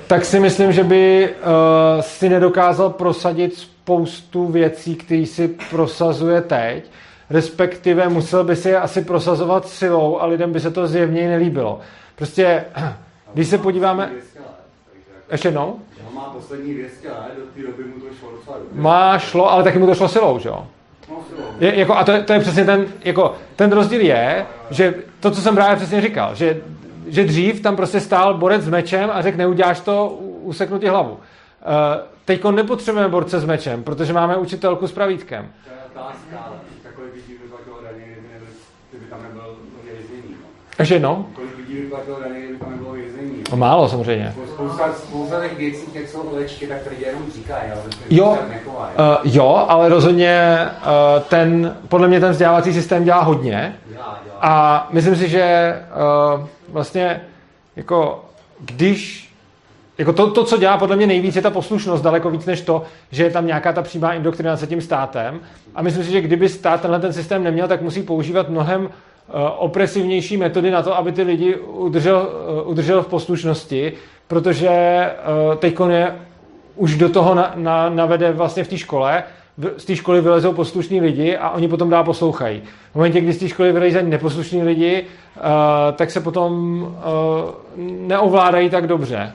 tak 0.07 0.25
si 0.25 0.39
myslím, 0.39 0.71
že 0.71 0.83
by 0.83 1.29
uh, 1.29 2.01
si 2.01 2.29
nedokázal 2.29 2.89
prosadit 2.89 3.57
spoustu 3.57 4.47
věcí, 4.47 4.95
které 4.95 5.25
si 5.25 5.47
prosazuje 5.69 6.41
teď. 6.41 6.91
Respektive 7.29 8.09
musel 8.09 8.43
by 8.43 8.55
si 8.55 8.69
je 8.69 8.79
asi 8.79 9.01
prosazovat 9.01 9.67
silou 9.67 10.19
a 10.19 10.25
lidem 10.25 10.51
by 10.51 10.59
se 10.59 10.71
to 10.71 10.87
zjevně 10.87 11.27
nelíbilo. 11.27 11.79
Prostě, 12.15 12.65
když 13.33 13.47
se 13.47 13.57
podíváme... 13.57 14.11
Ještě 15.31 15.47
jednou? 15.47 15.79
Má 16.15 16.21
poslední 16.21 16.73
200 16.73 17.09
let, 17.09 17.31
do 17.38 17.43
té 17.55 17.67
doby 17.67 17.83
mu 17.83 17.99
to 17.99 18.15
šlo 18.19 18.31
docela 18.31 18.57
dobře. 18.57 18.81
Má 18.81 19.19
šlo, 19.19 19.51
ale 19.51 19.63
taky 19.63 19.79
mu 19.79 19.85
to 19.85 19.95
šlo 19.95 20.07
silou, 20.07 20.39
že 20.39 20.49
jo? 20.49 20.67
No, 21.09 21.17
je, 21.59 21.79
jako, 21.79 21.95
a 21.95 22.03
to, 22.03 22.11
je, 22.11 22.23
to 22.23 22.33
je 22.33 22.39
přesně 22.39 22.65
ten, 22.65 22.85
jako, 23.03 23.35
ten 23.55 23.71
rozdíl 23.71 24.01
je, 24.01 24.45
že 24.69 24.93
to, 25.19 25.31
co 25.31 25.41
jsem 25.41 25.55
právě 25.55 25.75
přesně 25.75 26.01
říkal, 26.01 26.35
že 26.35 26.61
že 27.07 27.23
dřív 27.23 27.61
tam 27.61 27.75
prostě 27.75 27.99
stál 27.99 28.33
borec 28.38 28.61
s 28.61 28.69
mečem 28.69 29.09
a 29.13 29.21
řekl, 29.21 29.38
neuděláš 29.38 29.79
to, 29.79 30.07
useknu 30.41 30.79
ti 30.79 30.88
hlavu. 30.88 31.11
Uh, 31.11 31.17
Teď 32.25 32.43
nepotřebujeme 32.43 33.09
borce 33.09 33.39
s 33.39 33.45
mečem, 33.45 33.83
protože 33.83 34.13
máme 34.13 34.38
učitelku 34.38 34.88
s 34.88 34.91
pravítkem. 34.91 35.51
Ještě 40.79 40.95
jednou? 40.95 41.25
Kolik 41.35 41.57
lidí 41.57 41.73
vyplatilo 41.73 42.19
daně, 42.21 42.35
kdyby 42.38 42.55
tam 42.59 42.69
nebylo 42.69 42.93
vězení? 42.93 43.10
No 43.52 43.57
málo 43.57 43.90
samozřejmě. 43.90 44.34
Spousta, 44.48 44.94
spousta 44.94 45.41
těch 45.41 45.57
věcí, 45.57 45.82
jak 45.94 46.07
jsou 46.07 46.19
ovečky, 46.19 46.68
tak 46.68 46.78
lidi 46.90 47.06
jenom 47.06 47.32
říkají, 47.36 47.72
ale 47.72 47.82
jo, 48.10 48.30
uh, 48.30 48.38
jo, 49.23 49.65
ale 49.68 49.90
rozhodně 49.90 50.57
uh, 50.65 51.22
ten, 51.22 51.78
podle 51.88 52.07
mě 52.07 52.19
ten 52.19 52.32
vzdělávací 52.32 52.73
systém 52.73 53.03
dělá 53.03 53.22
hodně. 53.22 53.76
A 54.41 54.88
myslím 54.91 55.15
si, 55.15 55.30
že 55.30 55.76
uh, 56.36 56.48
vlastně 56.69 57.22
jako 57.76 58.26
když 58.60 59.32
jako 59.98 60.14
to, 60.14 60.32
to, 60.32 60.44
co 60.44 60.57
dělá 60.57 60.78
podle 60.78 60.95
mě 60.95 61.07
nejvíc, 61.07 61.36
je 61.36 61.41
ta 61.41 61.49
poslušnost 61.49 62.03
daleko 62.03 62.30
víc 62.30 62.45
než 62.45 62.61
to, 62.61 62.84
že 63.11 63.23
je 63.23 63.30
tam 63.30 63.48
nějaká 63.48 63.73
ta 63.73 63.82
přímá 63.82 64.14
indoktrinace 64.14 64.68
tím 64.68 64.82
státem. 64.82 65.40
A 65.76 65.82
myslím 65.82 66.03
si, 66.03 66.11
že 66.11 66.22
kdyby 66.22 66.49
stát 66.49 66.82
tenhle 66.82 66.99
ten 66.99 67.14
systém 67.14 67.44
neměl, 67.44 67.68
tak 67.68 67.82
musí 67.82 68.03
používat 68.03 68.49
mnohem 68.49 68.90
opresivnější 69.57 70.37
metody 70.37 70.71
na 70.71 70.81
to, 70.81 70.97
aby 70.97 71.11
ty 71.11 71.21
lidi 71.21 71.55
udržel, 71.55 72.29
uh, 72.63 72.69
udržel 72.69 73.03
v 73.03 73.07
poslušnosti, 73.07 73.93
protože 74.27 74.69
uh, 75.49 75.55
teď 75.55 75.75
je 75.89 76.15
už 76.75 76.97
do 76.97 77.09
toho 77.09 77.35
na, 77.35 77.53
na, 77.55 77.89
navede 77.89 78.31
vlastně 78.31 78.63
v 78.63 78.67
té 78.67 78.77
škole, 78.77 79.23
z 79.77 79.85
té 79.85 79.95
školy 79.95 80.21
vylezou 80.21 80.53
poslušní 80.53 81.01
lidi 81.01 81.37
a 81.37 81.49
oni 81.49 81.67
potom 81.67 81.89
dál 81.89 82.03
poslouchají. 82.03 82.63
V 82.91 82.95
momentě, 82.95 83.21
kdy 83.21 83.33
z 83.33 83.37
té 83.37 83.49
školy 83.49 83.71
vylezají 83.71 84.09
neposlušní 84.09 84.63
lidi, 84.63 85.05
uh, 85.35 85.41
tak 85.95 86.11
se 86.11 86.21
potom 86.21 86.81
uh, 86.81 86.89
neovládají 88.07 88.69
tak 88.69 88.87
dobře. 88.87 89.33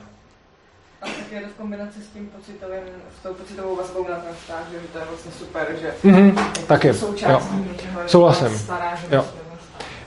A 1.01 1.05
tak 1.05 1.31
je 1.31 1.41
to 1.41 1.47
v 1.47 1.53
kombinaci 1.53 2.01
s 2.01 2.07
tím 2.07 2.29
pocitovým, 2.37 2.79
s 3.19 3.23
tou 3.23 3.33
pocitovou 3.33 3.75
vazbou 3.75 4.07
na 4.09 4.15
ten 4.15 4.35
vztah, 4.41 4.63
že 4.71 4.77
to 4.93 4.97
je 4.97 5.05
vlastně 5.09 5.31
super, 5.31 5.67
že 5.81 5.93
mm-hmm, 6.03 6.65
taky. 6.67 6.93
součástí 6.93 7.55
něčeho 7.55 8.01
Souhlasím. 8.07 8.49
Stará, 8.49 8.95
že 8.95 9.15
jo. 9.15 9.25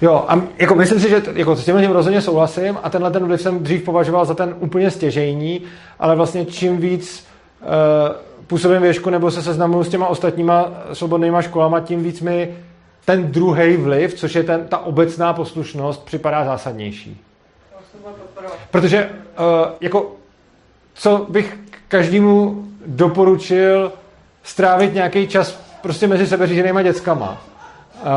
Jo, 0.00 0.24
a 0.28 0.40
jako 0.58 0.74
myslím 0.74 1.00
si, 1.00 1.08
že 1.08 1.22
jako 1.34 1.56
s 1.56 1.64
tímhle 1.64 1.82
tím 1.82 1.90
rozhodně 1.90 2.20
souhlasím 2.20 2.78
a 2.82 2.90
tenhle 2.90 3.10
ten 3.10 3.26
vliv 3.26 3.40
jsem 3.40 3.62
dřív 3.62 3.84
považoval 3.84 4.24
za 4.24 4.34
ten 4.34 4.54
úplně 4.58 4.90
stěžejní, 4.90 5.62
ale 5.98 6.16
vlastně 6.16 6.44
čím 6.44 6.76
víc 6.76 7.26
uh, 7.62 7.66
působím 8.46 8.82
věšku 8.82 9.10
nebo 9.10 9.30
se 9.30 9.42
seznamuju 9.42 9.84
s 9.84 9.88
těma 9.88 10.06
ostatníma 10.06 10.72
svobodnýma 10.92 11.42
školama, 11.42 11.80
tím 11.80 12.02
víc 12.02 12.20
mi 12.20 12.56
ten 13.04 13.32
druhý 13.32 13.76
vliv, 13.76 14.14
což 14.14 14.34
je 14.34 14.42
ten, 14.42 14.66
ta 14.68 14.78
obecná 14.78 15.32
poslušnost, 15.32 16.04
připadá 16.04 16.44
zásadnější. 16.44 17.20
Protože 18.70 19.04
uh, 19.04 19.46
jako, 19.80 20.12
co 20.94 21.26
bych 21.28 21.58
každému 21.88 22.64
doporučil 22.86 23.92
strávit 24.42 24.94
nějaký 24.94 25.28
čas 25.28 25.60
prostě 25.82 26.06
mezi 26.06 26.26
sebe 26.26 26.46
řízenýma 26.46 26.82
dětskama. 26.82 27.42
Uh, 28.02 28.10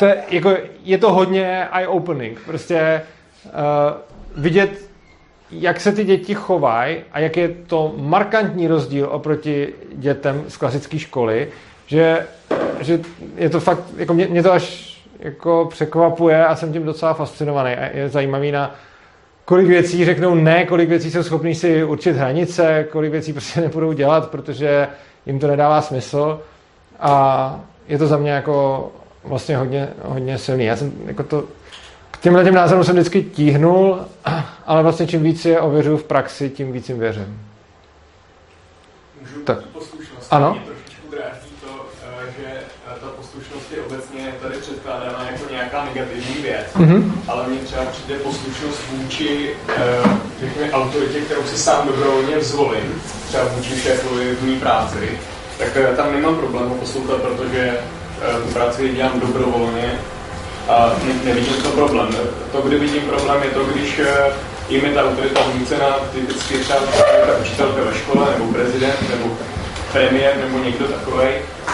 to 0.00 0.06
je, 0.06 0.22
jako, 0.28 0.56
je 0.84 0.98
to 0.98 1.12
hodně 1.12 1.68
eye-opening. 1.72 2.38
Prostě 2.46 3.02
uh, 3.44 3.50
vidět, 4.42 4.90
jak 5.50 5.80
se 5.80 5.92
ty 5.92 6.04
děti 6.04 6.34
chovají 6.34 6.96
a 7.12 7.18
jak 7.18 7.36
je 7.36 7.48
to 7.66 7.94
markantní 7.96 8.68
rozdíl 8.68 9.08
oproti 9.10 9.74
dětem 9.92 10.44
z 10.48 10.56
klasické 10.56 10.98
školy, 10.98 11.48
že, 11.86 12.26
že 12.80 13.00
je 13.36 13.50
to 13.50 13.60
fakt, 13.60 13.82
jako 13.96 14.14
mě, 14.14 14.26
mě 14.26 14.42
to 14.42 14.52
až 14.52 14.96
jako 15.18 15.66
překvapuje 15.70 16.46
a 16.46 16.56
jsem 16.56 16.72
tím 16.72 16.84
docela 16.84 17.14
fascinovaný 17.14 17.72
a 17.72 17.96
je 17.96 18.08
zajímavý 18.08 18.52
na 18.52 18.74
kolik 19.44 19.66
věcí 19.66 20.04
řeknou 20.04 20.34
ne, 20.34 20.64
kolik 20.64 20.88
věcí 20.88 21.10
jsou 21.10 21.22
schopní 21.22 21.54
si 21.54 21.84
určit 21.84 22.16
hranice, 22.16 22.86
kolik 22.90 23.12
věcí 23.12 23.32
prostě 23.32 23.60
nebudou 23.66 23.92
dělat, 23.92 24.30
protože 24.30 24.88
jim 25.26 25.38
to 25.38 25.46
nedává 25.46 25.82
smysl 25.82 26.40
a 27.00 27.60
je 27.88 27.98
to 27.98 28.06
za 28.06 28.16
mě 28.16 28.30
jako 28.30 28.92
vlastně 29.24 29.56
hodně, 29.56 29.88
hodně 30.02 30.38
silný. 30.38 30.64
Já 30.64 30.76
jsem 30.76 30.92
jako 31.06 31.22
to, 31.22 31.44
k 32.10 32.18
těmhle 32.20 32.44
těm 32.44 32.54
názorům 32.54 32.84
jsem 32.84 32.94
vždycky 32.94 33.22
tíhnul, 33.22 33.98
ale 34.66 34.82
vlastně 34.82 35.06
čím 35.06 35.22
víc 35.22 35.44
je 35.44 35.60
ověřuju 35.60 35.96
v 35.96 36.04
praxi, 36.04 36.50
tím 36.50 36.72
víc 36.72 36.88
jim 36.88 36.98
věřím. 36.98 37.40
Můžu 39.20 39.40
tak. 39.40 39.58
Ano? 40.30 40.56
nějaká 45.60 45.84
negativní 45.84 46.42
věc, 46.42 46.66
mm-hmm. 46.76 47.12
ale 47.28 47.46
mně 47.48 47.58
třeba 47.58 47.84
přijde 47.84 48.14
poslušnost 48.18 48.80
vůči 48.92 49.50
uh, 50.04 50.10
řekněme, 50.40 50.72
autoritě, 50.72 51.20
kterou 51.20 51.44
si 51.44 51.58
sám 51.58 51.86
dobrovolně 51.86 52.40
zvolím, 52.40 53.02
třeba 53.28 53.44
vůči 53.44 53.80
šéfovi 53.80 54.34
v 54.34 54.42
mý 54.42 54.56
práci, 54.56 55.18
tak 55.58 55.96
tam 55.96 56.12
nemám 56.12 56.36
problém 56.36 56.70
poslouchat, 56.70 57.16
protože 57.16 57.78
tu 58.46 58.52
práci 58.52 58.88
dělám 58.88 59.20
dobrovolně 59.20 59.92
a 60.68 60.92
ne, 61.06 61.14
nevidím 61.24 61.62
to 61.62 61.68
problém. 61.68 62.08
To, 62.52 62.62
kdy 62.62 62.78
vidím 62.78 63.02
problém, 63.02 63.42
je 63.42 63.50
to, 63.50 63.64
když 63.64 63.98
uh, 63.98 64.06
jim 64.68 64.84
je 64.84 64.90
ta 64.90 65.04
autorita 65.04 65.40
vnucena, 65.54 65.86
typicky 66.12 66.58
třeba 66.58 66.78
ta 66.78 67.38
učitelka 67.40 67.80
ve 67.90 67.98
škole, 67.98 68.26
nebo 68.38 68.52
prezident, 68.52 69.10
nebo 69.10 69.34
premiér, 69.92 70.32
nebo 70.44 70.64
někdo 70.64 70.84
takový, 70.84 71.28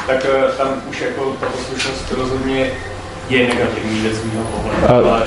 tak 0.07 0.27
tam 0.59 0.69
už 0.91 1.01
jako 1.01 1.37
ta 1.41 1.47
poslušnost 1.47 2.13
rozhodně 2.19 2.71
je 3.29 3.49
negativní 3.49 4.01
věc 4.01 4.15
z 4.15 4.25
mého 4.25 4.45
pohledu. 4.45 5.09
Ale... 5.11 5.23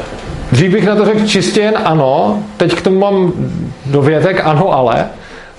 Dřív 0.51 0.71
bych 0.71 0.85
na 0.85 0.95
to 0.95 1.05
řekl 1.05 1.27
čistě 1.27 1.61
jen 1.61 1.77
ano, 1.83 2.43
teď 2.57 2.75
k 2.75 2.81
tomu 2.81 2.99
mám 2.99 3.33
dovětek 3.85 4.41
ano, 4.43 4.71
ale. 4.73 5.07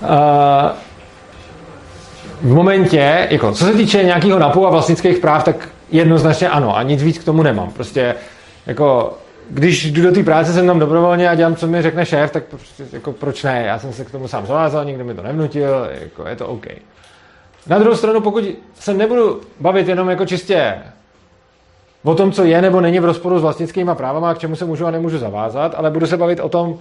Uh, 0.02 0.08
v 2.42 2.54
momentě, 2.54 3.28
jako, 3.30 3.52
co 3.52 3.64
se 3.64 3.72
týče 3.72 4.04
nějakého 4.04 4.38
NAPu 4.38 4.66
a 4.66 4.70
vlastnických 4.70 5.18
práv, 5.18 5.44
tak 5.44 5.68
jednoznačně 5.90 6.48
ano 6.48 6.76
a 6.76 6.82
nic 6.82 7.02
víc 7.02 7.18
k 7.18 7.24
tomu 7.24 7.42
nemám. 7.42 7.70
Prostě 7.70 8.14
jako, 8.66 9.18
když 9.50 9.92
jdu 9.92 10.02
do 10.02 10.12
té 10.12 10.22
práce, 10.22 10.52
jsem 10.52 10.66
tam 10.66 10.78
dobrovolně 10.78 11.28
a 11.28 11.34
dělám, 11.34 11.56
co 11.56 11.66
mi 11.66 11.82
řekne 11.82 12.06
šéf, 12.06 12.30
tak 12.30 12.44
prostě, 12.44 12.84
jako, 12.92 13.12
proč 13.12 13.42
ne? 13.42 13.64
Já 13.66 13.78
jsem 13.78 13.92
se 13.92 14.04
k 14.04 14.10
tomu 14.10 14.28
sám 14.28 14.46
zavázal, 14.46 14.84
nikdo 14.84 15.04
mi 15.04 15.14
to 15.14 15.22
nevnutil, 15.22 15.88
jako, 16.00 16.28
je 16.28 16.36
to 16.36 16.46
OK. 16.46 16.66
Na 17.66 17.78
druhou 17.78 17.96
stranu, 17.96 18.20
pokud 18.20 18.44
se 18.74 18.94
nebudu 18.94 19.40
bavit 19.60 19.88
jenom 19.88 20.10
jako 20.10 20.26
čistě 20.26 20.74
o 22.04 22.14
tom, 22.14 22.32
co 22.32 22.44
je 22.44 22.62
nebo 22.62 22.80
není 22.80 23.00
v 23.00 23.04
rozporu 23.04 23.38
s 23.38 23.42
vlastnickými 23.42 23.90
právama 23.94 24.30
a 24.30 24.34
k 24.34 24.38
čemu 24.38 24.56
se 24.56 24.64
můžu 24.64 24.86
a 24.86 24.90
nemůžu 24.90 25.18
zavázat, 25.18 25.74
ale 25.76 25.90
budu 25.90 26.06
se 26.06 26.16
bavit 26.16 26.40
o 26.40 26.48
tom, 26.48 26.78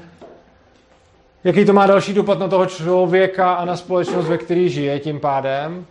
jaký 1.43 1.65
to 1.65 1.73
má 1.73 1.87
další 1.87 2.13
dopad 2.13 2.39
na 2.39 2.47
toho 2.47 2.65
člověka 2.65 3.53
a 3.53 3.65
na 3.65 3.75
společnost, 3.75 4.27
ve 4.27 4.37
který 4.37 4.69
žije 4.69 4.99
tím 4.99 5.19
pádem. 5.19 5.85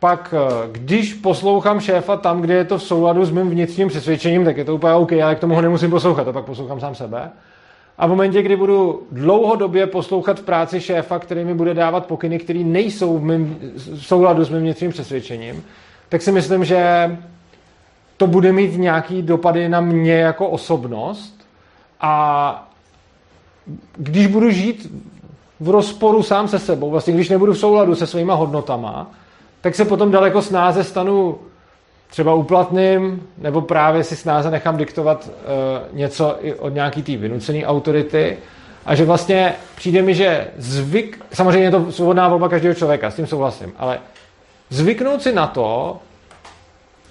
Pak, 0.00 0.34
eh, 0.36 0.68
když 0.72 1.14
poslouchám 1.14 1.80
šéfa 1.80 2.16
tam, 2.16 2.40
kde 2.40 2.54
je 2.54 2.64
to 2.64 2.78
v 2.78 2.82
souladu 2.82 3.24
s 3.24 3.30
mým 3.30 3.50
vnitřním 3.50 3.88
přesvědčením, 3.88 4.44
tak 4.44 4.56
je 4.56 4.64
to 4.64 4.74
úplně 4.74 4.94
OK, 4.94 5.12
ale 5.12 5.34
k 5.34 5.38
tomu 5.38 5.54
ho 5.54 5.60
nemusím 5.60 5.90
poslouchat, 5.90 6.28
a 6.28 6.32
pak 6.32 6.44
poslouchám 6.44 6.80
sám 6.80 6.94
sebe. 6.94 7.30
A 7.98 8.06
v 8.06 8.10
momentě, 8.10 8.42
kdy 8.42 8.56
budu 8.56 9.02
dlouhodobě 9.12 9.86
poslouchat 9.86 10.40
v 10.40 10.42
práci 10.42 10.80
šéfa, 10.80 11.18
který 11.18 11.44
mi 11.44 11.54
bude 11.54 11.74
dávat 11.74 12.06
pokyny, 12.06 12.38
které 12.38 12.58
nejsou 12.58 13.18
v, 13.18 13.22
mým, 13.22 13.58
v 13.76 14.06
souladu 14.06 14.44
s 14.44 14.50
mým 14.50 14.60
vnitřním 14.60 14.90
přesvědčením, 14.90 15.64
tak 16.08 16.22
si 16.22 16.32
myslím, 16.32 16.64
že 16.64 17.10
to 18.16 18.26
bude 18.26 18.52
mít 18.52 18.76
nějaký 18.76 19.22
dopady 19.22 19.68
na 19.68 19.80
mě 19.80 20.14
jako 20.14 20.48
osobnost 20.48 21.46
a 22.00 22.69
když 23.96 24.26
budu 24.26 24.50
žít 24.50 24.92
v 25.60 25.70
rozporu 25.70 26.22
sám 26.22 26.48
se 26.48 26.58
sebou, 26.58 26.90
vlastně 26.90 27.14
když 27.14 27.28
nebudu 27.28 27.52
v 27.52 27.58
souladu 27.58 27.94
se 27.94 28.06
svýma 28.06 28.34
hodnotama, 28.34 29.10
tak 29.60 29.74
se 29.74 29.84
potom 29.84 30.10
daleko 30.10 30.42
snáze 30.42 30.84
stanu 30.84 31.38
třeba 32.10 32.34
úplatným, 32.34 33.22
nebo 33.38 33.60
právě 33.60 34.04
si 34.04 34.16
snáze 34.16 34.50
nechám 34.50 34.76
diktovat 34.76 35.28
uh, 35.28 35.98
něco 35.98 36.36
i 36.40 36.54
od 36.54 36.74
nějaký 36.74 37.02
té 37.02 37.16
vynucené 37.16 37.66
autority. 37.66 38.38
A 38.86 38.94
že 38.94 39.04
vlastně 39.04 39.54
přijde 39.76 40.02
mi, 40.02 40.14
že 40.14 40.46
zvyk, 40.56 41.24
samozřejmě 41.32 41.66
je 41.66 41.70
to 41.70 41.92
svobodná 41.92 42.28
volba 42.28 42.48
každého 42.48 42.74
člověka, 42.74 43.10
s 43.10 43.16
tím 43.16 43.26
souhlasím, 43.26 43.72
ale 43.78 43.98
zvyknout 44.70 45.22
si 45.22 45.32
na 45.32 45.46
to, 45.46 45.98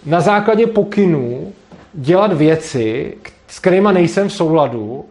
na 0.06 0.22
základě 0.22 0.68
pokynů 0.68 1.54
dělat 1.94 2.34
věci, 2.34 3.18
s 3.48 3.60
kterými 3.60 3.90
nejsem 3.94 4.30
v 4.30 4.34
souladu, 4.34 5.06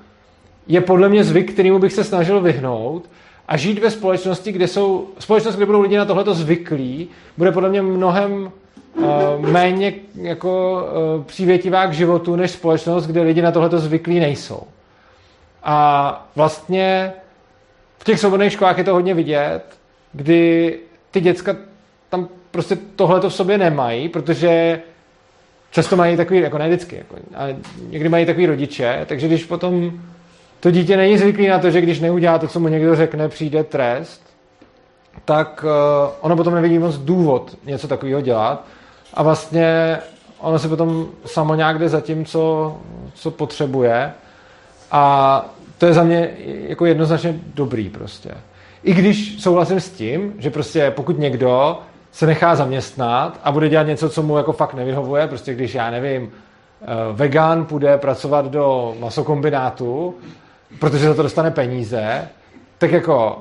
je 0.69 0.81
podle 0.81 1.09
mě 1.09 1.24
zvyk, 1.24 1.53
kterýmu 1.53 1.78
bych 1.78 1.93
se 1.93 2.05
snažil 2.05 2.40
vyhnout 2.40 3.11
a 3.49 3.57
žít 3.57 3.78
ve 3.78 3.90
společnosti, 3.90 4.53
kde 4.53 4.66
jsou, 4.69 5.09
společnost, 5.19 5.57
kde 5.57 5.66
budou 5.66 5.81
lidi 5.81 5.97
na 5.97 6.05
tohleto 6.05 6.35
zvyklí, 6.35 7.09
bude 7.36 7.53
podle 7.53 7.69
mě 7.69 7.82
mnohem 7.82 8.53
uh, 8.95 9.05
méně 9.40 9.93
jako 10.15 10.82
uh, 11.16 11.24
přívětivá 11.24 11.86
k 11.86 11.93
životu, 11.93 12.36
než 12.36 12.51
společnost, 12.51 13.07
kde 13.07 13.23
lidi 13.23 13.43
na 13.43 13.53
tohleto 13.53 13.78
zvyklí 13.78 14.20
nejsou. 14.20 14.62
A 15.62 16.28
vlastně 16.36 17.12
v 17.99 18.05
těch 18.05 18.19
svobodných 18.20 18.53
školách 18.53 18.78
je 18.78 18.85
to 18.85 18.93
hodně 18.93 19.15
vidět, 19.15 19.62
kdy 20.12 20.78
ty 21.11 21.20
děcka 21.20 21.57
tam 22.09 22.28
prostě 22.51 22.77
tohle 22.97 23.20
to 23.20 23.28
v 23.28 23.35
sobě 23.35 23.59
nemají, 23.59 24.09
protože 24.09 24.81
často 25.70 25.97
mají 25.97 26.16
takový, 26.16 26.40
jako 26.40 26.59
ne 26.59 26.69
vždycky, 26.69 26.97
jako, 26.97 27.16
ale 27.35 27.57
někdy 27.89 28.09
mají 28.09 28.27
takový 28.27 28.47
rodiče, 28.47 29.05
takže 29.09 29.27
když 29.27 29.45
potom 29.45 30.01
to 30.61 30.71
dítě 30.71 30.97
není 30.97 31.19
zvyklý 31.19 31.49
na 31.49 31.59
to, 31.59 31.71
že 31.71 31.81
když 31.81 32.01
neudělá 32.01 32.39
to, 32.39 32.49
co 32.49 32.61
mu 32.61 32.69
někdo 32.69 32.97
řekne, 32.97 33.29
přijde 33.29 33.65
trest, 33.65 34.23
tak 35.25 35.65
uh, 35.65 36.11
ono 36.21 36.37
potom 36.37 36.55
nevidí 36.55 36.79
moc 36.79 36.97
důvod 36.97 37.57
něco 37.67 37.89
takového 37.89 38.21
dělat 38.21 38.65
a 39.15 39.23
vlastně 39.23 39.99
ono 40.39 40.59
se 40.59 40.69
potom 40.69 41.09
samo 41.25 41.55
nějak 41.55 41.79
jde 41.79 41.89
za 41.89 42.01
tím, 42.01 42.25
co, 42.25 42.77
co 43.15 43.31
potřebuje 43.31 44.13
a 44.91 45.45
to 45.79 45.87
je 45.87 45.93
za 45.93 46.03
mě 46.03 46.31
jako 46.69 46.87
jednoznačně 46.87 47.41
dobrý 47.55 47.89
prostě. 47.89 48.31
I 48.83 48.95
když 48.95 49.43
souhlasím 49.43 49.81
s 49.81 49.91
tím, 49.91 50.35
že 50.39 50.51
prostě 50.51 50.91
pokud 50.91 51.19
někdo 51.19 51.79
se 52.13 52.27
nechá 52.27 52.55
zaměstnat 52.55 53.41
a 53.45 53.53
bude 53.53 53.69
dělat 53.69 53.87
něco, 53.87 54.11
co 54.11 54.23
mu 54.23 54.37
jako 54.37 54.53
fakt 54.53 54.75
nevyhovuje, 54.75 55.27
prostě 55.27 55.55
když, 55.55 55.75
já 55.75 55.91
nevím, 55.91 56.31
eh, 56.83 56.87
vegan 57.13 57.65
půjde 57.65 57.99
pracovat 57.99 58.47
do 58.47 58.95
masokombinátu, 59.01 60.15
protože 60.78 61.09
za 61.09 61.15
to 61.15 61.23
dostane 61.23 61.51
peníze, 61.51 62.28
tak 62.78 62.93
jako 62.93 63.39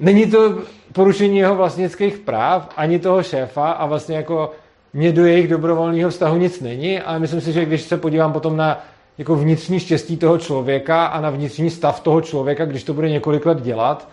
není 0.00 0.30
to 0.30 0.58
porušení 0.92 1.38
jeho 1.38 1.54
vlastnických 1.54 2.18
práv, 2.18 2.68
ani 2.76 2.98
toho 2.98 3.22
šéfa 3.22 3.70
a 3.70 3.86
vlastně 3.86 4.16
jako 4.16 4.52
mě 4.92 5.12
do 5.12 5.26
jejich 5.26 5.48
dobrovolného 5.48 6.10
vztahu 6.10 6.36
nic 6.36 6.60
není, 6.60 7.00
ale 7.00 7.18
myslím 7.18 7.40
si, 7.40 7.52
že 7.52 7.64
když 7.64 7.82
se 7.82 7.96
podívám 7.96 8.32
potom 8.32 8.56
na 8.56 8.84
jako 9.18 9.36
vnitřní 9.36 9.80
štěstí 9.80 10.16
toho 10.16 10.38
člověka 10.38 11.06
a 11.06 11.20
na 11.20 11.30
vnitřní 11.30 11.70
stav 11.70 12.00
toho 12.00 12.20
člověka, 12.20 12.64
když 12.64 12.84
to 12.84 12.94
bude 12.94 13.10
několik 13.10 13.46
let 13.46 13.62
dělat, 13.62 14.08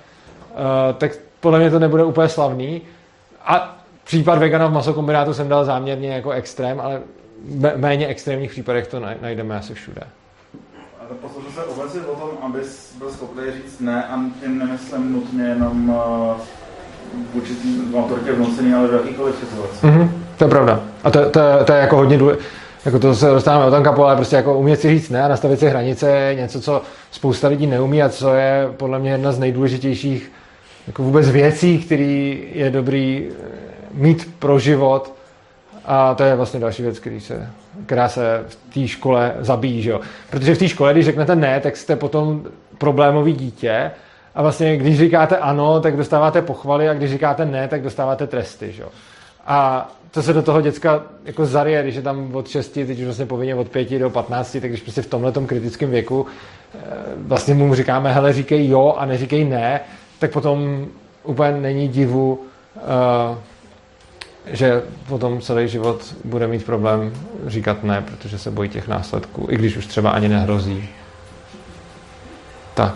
uh, 0.52 0.60
tak 0.98 1.12
podle 1.40 1.60
mě 1.60 1.72
to 1.72 1.80
nebude 1.80 2.04
úplně 2.04 2.30
slavný. 2.30 2.82
A 3.46 3.76
Případ 4.06 4.40
vegana 4.40 4.68
v 4.68 4.74
masokombinátu 4.74 5.34
jsem 5.34 5.50
dal 5.50 5.66
záměrně 5.66 6.14
jako 6.14 6.32
extrém, 6.32 6.82
ale 6.82 7.02
méně 7.76 8.08
extrémních 8.08 8.52
případech 8.52 8.88
to 8.88 9.00
najdeme 9.22 9.58
asi 9.58 9.74
všude. 9.74 10.02
A 11.06 11.08
to 11.08 11.16
posledně 11.16 11.52
se 11.52 11.64
obecně 11.64 12.02
o 12.02 12.16
tom, 12.16 12.30
abys 12.42 12.96
byl 12.98 13.12
schopný 13.12 13.44
říct 13.52 13.80
ne 13.80 14.04
a 14.04 14.20
tím 14.44 14.60
nemyslím 14.60 15.14
nutně 15.14 15.44
jenom 15.44 15.96
vůči 17.34 17.54
v 17.92 17.96
autoritě 17.96 18.32
vnucený, 18.32 18.74
ale 18.74 18.88
v 18.88 18.94
jakýkoliv 18.94 19.36
situaci. 19.40 19.86
Mm-hmm, 19.86 20.10
to 20.38 20.44
je 20.44 20.50
pravda. 20.50 20.80
A 21.04 21.12
to, 21.12 21.30
to, 21.30 21.40
to 21.66 21.74
je 21.74 21.80
jako 21.80 21.96
hodně 21.96 22.18
důležité. 22.18 22.46
Jako 22.86 23.00
to 23.00 23.16
se 23.16 23.28
dostáváme 23.28 23.66
o 23.66 23.72
tom 23.72 23.84
kapu, 23.84 24.04
ale 24.04 24.16
prostě 24.16 24.36
jako 24.36 24.60
umět 24.60 24.82
si 24.82 24.90
říct 24.90 25.10
ne 25.10 25.24
a 25.24 25.28
nastavit 25.28 25.60
si 25.60 25.68
hranice 25.68 26.10
je 26.10 26.36
něco, 26.36 26.62
co 26.62 26.82
spousta 27.12 27.48
lidí 27.48 27.68
neumí 27.68 28.04
a 28.04 28.10
co 28.10 28.34
je 28.34 28.70
podle 28.78 29.00
mě 29.00 29.12
jedna 29.12 29.32
z 29.32 29.40
nejdůležitějších 29.40 30.32
jako 30.88 31.04
vůbec 31.04 31.30
věcí, 31.30 31.80
které 31.80 32.36
je 32.54 32.70
dobrý 32.70 33.30
eh, 33.30 33.46
mít 33.94 34.30
pro 34.40 34.60
život. 34.60 35.15
A 35.88 36.16
to 36.16 36.24
je 36.24 36.36
vlastně 36.36 36.60
další 36.60 36.84
věc, 36.84 37.00
který 37.00 37.20
se, 37.20 37.50
která 37.86 38.10
se 38.10 38.44
v 38.48 38.74
té 38.74 38.88
škole 38.88 39.36
zabíjí. 39.40 39.82
Že 39.82 39.90
jo? 39.90 40.02
Protože 40.30 40.56
v 40.56 40.60
té 40.60 40.68
škole, 40.68 40.94
když 40.94 41.06
řeknete 41.06 41.36
ne, 41.36 41.60
tak 41.60 41.78
jste 41.78 41.96
potom 41.96 42.44
problémový 42.78 43.34
dítě 43.34 43.92
a 44.36 44.42
vlastně 44.42 44.78
když 44.78 44.98
říkáte 44.98 45.38
ano, 45.38 45.80
tak 45.80 45.98
dostáváte 45.98 46.42
pochvaly 46.42 46.90
a 46.90 46.94
když 46.94 47.12
říkáte 47.12 47.46
ne, 47.46 47.68
tak 47.68 47.82
dostáváte 47.82 48.28
tresty. 48.28 48.72
Že? 48.72 48.84
A 49.48 49.90
to 50.12 50.24
se 50.24 50.34
do 50.34 50.42
toho 50.42 50.62
děcka 50.62 51.04
jako 51.26 51.46
zarije, 51.46 51.84
když 51.84 51.96
je 51.96 52.02
tam 52.02 52.36
od 52.36 52.48
6, 52.48 52.70
teď 52.70 53.00
už 53.00 53.06
vlastně 53.06 53.26
povinně 53.26 53.56
od 53.56 53.70
5 53.70 54.00
do 54.00 54.10
15, 54.10 54.52
tak 54.52 54.70
když 54.70 54.82
prostě 54.82 55.02
v 55.02 55.08
tomhle 55.08 55.32
kritickém 55.32 55.90
věku 55.90 56.26
eh, 56.76 56.80
vlastně 57.18 57.54
mu 57.54 57.76
říkáme, 57.76 58.14
hele, 58.14 58.34
říkej 58.34 58.70
jo 58.70 58.96
a 58.98 59.06
neříkej 59.06 59.46
ne, 59.46 59.80
tak 60.20 60.32
potom 60.32 60.88
úplně 61.24 61.52
není 61.52 61.88
divu, 61.88 62.40
uh, 62.76 63.38
že 64.48 64.84
potom 65.08 65.42
celý 65.42 65.68
život 65.68 66.16
bude 66.24 66.48
mít 66.48 66.66
problém 66.66 67.14
říkat 67.48 67.84
ne, 67.84 68.02
protože 68.02 68.40
se 68.40 68.52
bojí 68.52 68.70
těch 68.70 68.88
následků, 68.88 69.48
i 69.50 69.56
když 69.56 69.78
už 69.78 69.86
třeba 69.86 70.10
ani 70.10 70.28
nehrozí. 70.30 70.90
Tak. 72.74 72.96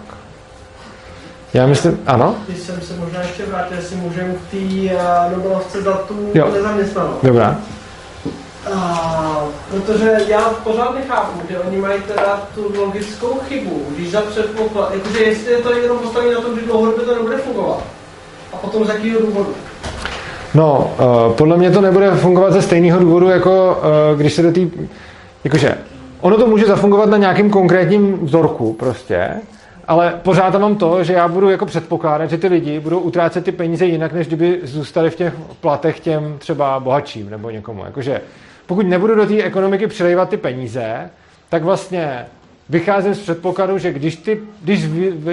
Já 1.54 1.68
myslím, 1.68 2.00
ano? 2.08 2.36
Když 2.48 2.60
jsem 2.60 2.82
se 2.82 2.96
možná 2.96 3.22
ještě 3.22 3.46
vrátil, 3.46 3.78
jestli 3.78 3.96
můžeme 3.96 4.34
v 4.34 4.52
té 4.52 4.96
uh, 4.96 5.38
Nobelovce 5.38 5.82
za 5.82 5.94
tu 5.94 6.32
jo. 6.34 6.52
nezaměstnanost. 6.54 7.24
Dobrá. 7.24 7.58
A, 8.74 9.44
protože 9.70 10.18
já 10.28 10.42
pořád 10.42 10.96
nechápu, 10.96 11.40
že 11.50 11.60
oni 11.60 11.78
mají 11.78 12.02
teda 12.02 12.48
tu 12.56 12.74
logickou 12.78 13.40
chybu, 13.48 13.86
když 13.90 14.12
za 14.12 14.22
předpoklad, 14.22 14.94
jakože 14.94 15.20
jestli 15.20 15.52
je 15.52 15.58
to 15.58 15.74
jenom 15.74 16.00
postavené 16.00 16.36
na 16.36 16.42
tom, 16.42 16.60
že 16.60 16.66
dlouhodobě 16.66 17.06
to 17.06 17.16
nebude 17.16 17.38
fungovat. 17.38 17.84
A 18.54 18.58
potom 18.58 18.86
z 18.86 18.90
jakého 18.90 19.22
důvodu? 19.22 19.56
No, 20.56 20.92
uh, 21.28 21.34
podle 21.34 21.58
mě 21.58 21.72
to 21.72 21.82
nebude 21.82 22.12
fungovat 22.12 22.54
ze 22.54 22.62
stejného 22.62 23.00
důvodu, 23.00 23.30
jako 23.30 23.78
uh, 24.12 24.20
když 24.20 24.34
se 24.34 24.42
do 24.42 24.52
té... 24.52 24.62
Jakože, 25.44 25.78
ono 26.22 26.38
to 26.38 26.48
může 26.48 26.66
zafungovat 26.66 27.10
na 27.10 27.18
nějakým 27.18 27.50
konkrétním 27.50 28.20
vzorku 28.26 28.74
prostě, 28.74 29.30
ale 29.88 30.20
pořád 30.24 30.52
tam 30.52 30.62
mám 30.62 30.76
to, 30.76 31.04
že 31.04 31.14
já 31.14 31.28
budu 31.28 31.50
jako 31.50 31.66
předpokládat, 31.66 32.30
že 32.30 32.38
ty 32.38 32.48
lidi 32.48 32.80
budou 32.80 33.00
utrácet 33.00 33.46
ty 33.46 33.52
peníze 33.52 33.86
jinak, 33.86 34.14
než 34.14 34.28
kdyby 34.28 34.60
zůstali 34.64 35.10
v 35.10 35.16
těch 35.16 35.34
platech 35.62 36.00
těm 36.00 36.36
třeba 36.40 36.80
bohatším 36.80 37.30
nebo 37.30 37.50
někomu. 37.50 37.86
Jakože 37.86 38.22
pokud 38.70 38.88
nebudu 38.88 39.16
do 39.16 39.26
té 39.26 39.44
ekonomiky 39.44 39.88
přilejvat 39.88 40.30
ty 40.30 40.38
peníze, 40.38 41.10
tak 41.50 41.64
vlastně 41.64 42.26
vycházím 42.70 43.16
z 43.16 43.20
předpokladu, 43.20 43.78
že 43.78 43.94
když, 43.94 44.16
ty, 44.16 44.40
když 44.62 44.86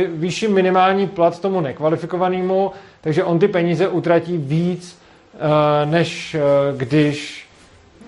vyšší 0.06 0.48
minimální 0.48 1.06
plat 1.06 1.40
tomu 1.40 1.60
nekvalifikovanému, 1.60 2.70
takže 3.00 3.24
on 3.24 3.38
ty 3.38 3.48
peníze 3.48 3.88
utratí 3.88 4.38
víc, 4.38 4.98
eh, 4.98 5.05
než 5.84 6.34
eh, 6.34 6.40
když 6.76 7.46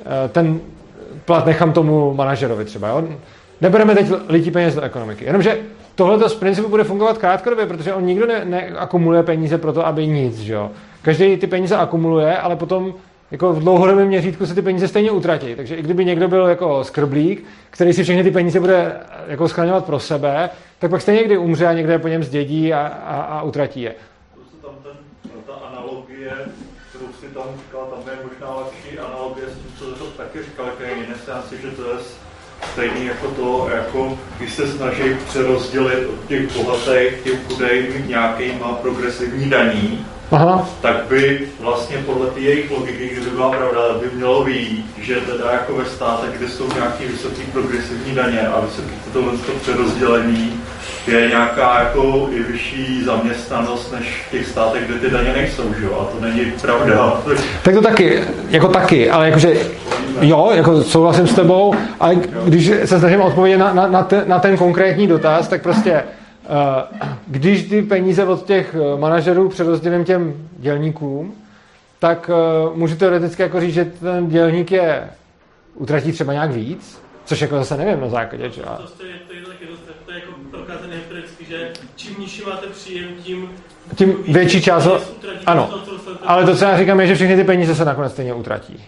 eh, 0.01 0.29
ten 0.29 0.61
plat 1.25 1.47
nechám 1.47 1.73
tomu 1.73 2.15
manažerovi 2.15 2.65
třeba. 2.65 2.89
Jo? 2.89 3.09
Nebereme 3.61 3.95
teď 3.95 4.07
lidi 4.29 4.51
peněz 4.51 4.75
do 4.75 4.81
ekonomiky. 4.81 5.25
Jenomže 5.25 5.59
tohle 5.95 6.29
z 6.29 6.35
principu 6.35 6.69
bude 6.69 6.85
fungovat 6.85 7.19
krátkodobě, 7.19 7.67
protože 7.67 7.95
on 7.95 8.05
nikdo 8.05 8.27
neakumuluje 8.45 9.21
ne 9.21 9.27
peníze 9.27 9.59
pro 9.59 9.73
to, 9.73 9.87
aby 9.87 10.07
nic. 10.07 10.39
Že 10.39 10.53
jo? 10.53 10.71
Každý 11.03 11.37
ty 11.37 11.47
peníze 11.47 11.77
akumuluje, 11.77 12.39
ale 12.39 12.57
potom 12.57 12.95
jako 13.31 13.53
v 13.53 13.61
dlouhodobém 13.61 14.09
měřítku 14.09 14.47
se 14.47 14.55
ty 14.55 14.63
peníze 14.63 14.89
stejně 14.89 15.11
utratí. 15.11 15.55
Takže 15.55 15.75
i 15.75 15.83
kdyby 15.83 16.05
někdo 16.05 16.29
byl 16.29 16.47
jako 16.47 16.85
skrblík, 16.85 17.45
který 17.71 17.93
si 17.93 18.03
všechny 18.03 18.23
ty 18.23 18.31
peníze 18.31 18.61
bude 18.61 19.01
jako 19.27 19.49
schraňovat 19.49 19.85
pro 19.85 19.99
sebe, 19.99 20.51
tak 20.79 20.91
pak 20.91 21.03
stejně 21.03 21.21
někdy 21.21 21.39
umře 21.39 21.67
a 21.67 21.73
někde 21.73 21.99
po 21.99 22.09
něm 22.09 22.23
zdědí 22.23 22.73
a, 22.73 22.87
a, 22.87 23.21
a 23.23 23.43
utratí 23.43 23.83
je. 23.83 23.95
Tam 24.63 24.71
ten, 24.83 24.93
ta 25.47 25.53
analogie, 25.53 26.31
kterou 26.89 27.13
si 27.21 27.27
tam 27.27 27.45
říkal, 27.67 27.87
tam 27.91 27.99
je 27.99 28.05
možná 28.23 28.57
lepší 28.57 28.99
analogie 28.99 29.47
s 29.47 29.59
tím, 29.59 29.73
co 29.78 29.85
to 29.85 30.05
taky 30.05 30.43
říkal, 30.43 30.66
jaké 30.66 30.95
jiné 30.95 31.15
si, 31.49 31.62
že 31.62 31.70
to 31.70 31.82
je 31.82 31.99
stejný 32.73 33.07
jako 33.07 33.27
to, 33.27 33.69
jako 33.74 34.19
když 34.39 34.53
se 34.53 34.73
snaží 34.73 35.16
přerozdělit 35.28 36.09
od 36.09 36.28
těch 36.28 36.57
bohatých 36.57 37.12
těm 37.24 37.39
chudým 37.49 38.09
nějakýma 38.09 38.73
progresivní 38.73 39.51
daní, 39.51 40.07
Aha. 40.31 40.69
tak 40.82 41.05
by 41.09 41.49
vlastně 41.61 41.99
podle 41.99 42.27
té 42.27 42.40
jejich 42.40 42.70
logiky, 42.70 43.09
kdyby 43.09 43.31
byla 43.31 43.51
pravda, 43.51 43.81
by 44.01 44.11
mělo 44.16 44.45
být, 44.45 44.86
že 44.99 45.20
teda 45.20 45.53
jako 45.53 45.77
ve 45.77 45.85
státech, 45.85 46.31
kde 46.39 46.49
jsou 46.49 46.73
nějaké 46.74 47.07
vysoké 47.07 47.43
progresivní 47.53 48.15
daně 48.15 48.49
a 48.49 48.61
vysoké 48.61 48.95
tohle 49.12 49.32
to 49.39 49.53
přerozdělení, 49.53 50.61
je 51.09 51.29
nějaká 51.29 51.79
jako 51.79 52.29
i 52.33 52.43
vyšší 52.43 53.05
zaměstnanost 53.05 53.93
než 53.93 54.25
v 54.29 54.31
těch 54.31 54.47
státech, 54.47 54.87
kde 54.87 54.99
ty 54.99 55.11
daně 55.11 55.33
nejsou, 55.33 55.75
že 55.79 55.85
jo? 55.85 55.99
A 56.01 56.17
to 56.17 56.27
není 56.27 56.53
pravda. 56.63 57.23
Tak 57.63 57.75
to 57.75 57.83
taky, 57.83 58.25
jako 58.51 58.69
taky, 58.69 59.11
ale 59.11 59.27
jakože 59.27 59.57
jo, 60.21 60.51
jako 60.55 60.83
souhlasím 60.83 61.27
s 61.27 61.35
tebou, 61.35 61.75
ale 62.01 62.17
když 62.45 62.67
se 62.85 62.99
snažím 62.99 63.21
odpovědět 63.21 63.59
na, 63.59 63.73
na, 63.73 63.87
na, 63.87 64.03
ten, 64.03 64.23
na 64.27 64.39
ten 64.39 64.57
konkrétní 64.57 65.07
dotaz, 65.07 65.49
tak 65.49 65.63
prostě 65.63 66.03
Eh, 66.49 67.07
když 67.27 67.69
ty 67.69 67.83
peníze 67.83 68.25
od 68.25 68.47
těch 68.47 68.75
eh, 68.75 68.99
manažerů 69.01 69.49
přerozdělím 69.49 70.05
těm 70.05 70.49
dělníkům, 70.59 71.35
tak 71.99 72.31
eh, 72.31 72.71
můžu 72.75 72.97
teoreticky 72.97 73.43
jako 73.43 73.61
říct, 73.61 73.75
že 73.75 73.85
ten 73.85 74.29
dělník 74.29 74.73
je 74.73 75.11
utratí 75.75 76.13
třeba 76.13 76.33
nějak 76.33 76.51
víc, 76.51 77.03
což 77.25 77.41
jako 77.41 77.57
zase 77.57 77.77
nevím 77.77 78.01
na 78.01 78.09
základě, 78.09 78.51
že? 78.51 78.63
To, 78.63 78.69
to, 78.69 79.05
je, 79.05 79.13
to, 79.29 79.35
je, 79.35 79.43
taky 79.43 79.67
dost, 79.67 79.81
to 80.07 80.13
je 80.13 80.19
jako 80.19 80.33
prokázané 80.51 80.95
empiricky, 80.95 81.45
máte 82.47 82.66
příjem, 82.66 83.09
tím, 83.23 83.51
tím 83.95 84.16
větší 84.28 84.62
část, 84.62 84.89
ano, 85.47 85.70
ale 86.27 86.45
to, 86.45 86.57
co 86.57 86.65
já 86.65 86.78
říkám, 86.78 87.01
je, 87.01 87.07
že 87.07 87.15
všechny 87.15 87.36
ty 87.36 87.45
peníze 87.45 87.74
se 87.74 87.85
nakonec 87.85 88.12
stejně 88.12 88.35
utratí. 88.35 88.85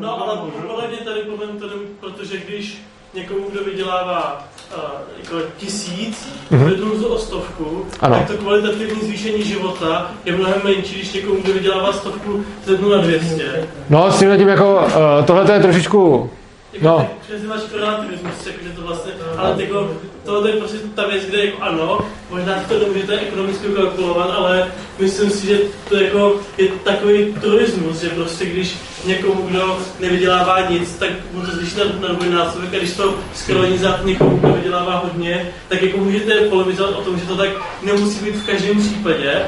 No, 0.00 0.22
ale 0.22 0.38
podle 0.66 0.88
mě 0.88 0.96
tady 0.96 1.20
problém, 1.20 1.58
protože 2.00 2.36
když 2.38 2.82
někomu, 3.14 3.50
kdo 3.50 3.64
vydělává 3.64 4.48
uh, 4.76 4.82
jako 5.22 5.36
tisíc, 5.56 6.28
mm-hmm. 6.52 7.12
o 7.12 7.18
stovku, 7.18 7.86
ano. 8.00 8.16
tak 8.16 8.26
to 8.26 8.36
kvalitativní 8.36 9.00
zvýšení 9.00 9.42
života 9.44 10.10
je 10.24 10.36
mnohem 10.36 10.60
menší, 10.64 10.94
když 10.94 11.12
někomu, 11.12 11.40
kdo 11.42 11.52
vydělává 11.52 11.92
stovku, 11.92 12.44
zednu 12.64 12.88
na 12.88 12.98
200. 12.98 13.68
No, 13.90 14.12
s 14.12 14.18
tím 14.18 14.36
tím 14.36 14.48
jako, 14.48 14.74
uh, 14.74 15.26
tohle 15.26 15.52
je 15.52 15.60
trošičku 15.60 16.30
jako 16.74 16.86
no. 16.86 17.10
Přesně 17.20 17.48
máš 17.48 17.60
relativismus, 17.72 18.48
že 18.62 18.70
to 18.70 18.82
vlastně, 18.82 19.12
ale 19.36 19.62
jako, 19.62 19.90
to 20.24 20.46
je 20.46 20.52
prostě 20.52 20.76
ta 20.94 21.06
věc, 21.08 21.24
kde 21.24 21.44
jako 21.44 21.62
ano, 21.62 21.98
možná 22.30 22.54
to 22.68 22.78
nemůžete 22.78 23.18
ekonomicky 23.20 23.66
kalkulovat, 23.66 24.30
ale 24.36 24.72
myslím 24.98 25.30
si, 25.30 25.46
že 25.46 25.58
to 25.88 25.96
jako 25.96 26.36
je 26.58 26.68
takový 26.84 27.34
turismus, 27.40 28.00
že 28.00 28.08
prostě 28.08 28.44
když 28.44 28.76
někomu, 29.06 29.42
kdo 29.42 29.78
nevydělává 30.00 30.60
nic, 30.70 30.94
tak 30.94 31.10
mu 31.32 31.40
to 31.40 31.46
zvýší 31.46 31.76
na, 31.78 32.08
na 32.30 32.38
násobek 32.44 32.74
a 32.74 32.78
když 32.78 32.92
to 32.92 33.14
skrolení 33.34 33.78
za 33.78 34.00
někomu, 34.04 34.36
kdo 34.36 34.52
vydělává 34.52 34.96
hodně, 34.96 35.52
tak 35.68 35.82
jako 35.82 35.98
můžete 35.98 36.34
polemizovat 36.34 36.96
o 36.96 37.02
tom, 37.02 37.18
že 37.18 37.26
to 37.26 37.36
tak 37.36 37.48
nemusí 37.82 38.24
být 38.24 38.36
v 38.36 38.46
každém 38.46 38.80
případě, 38.80 39.42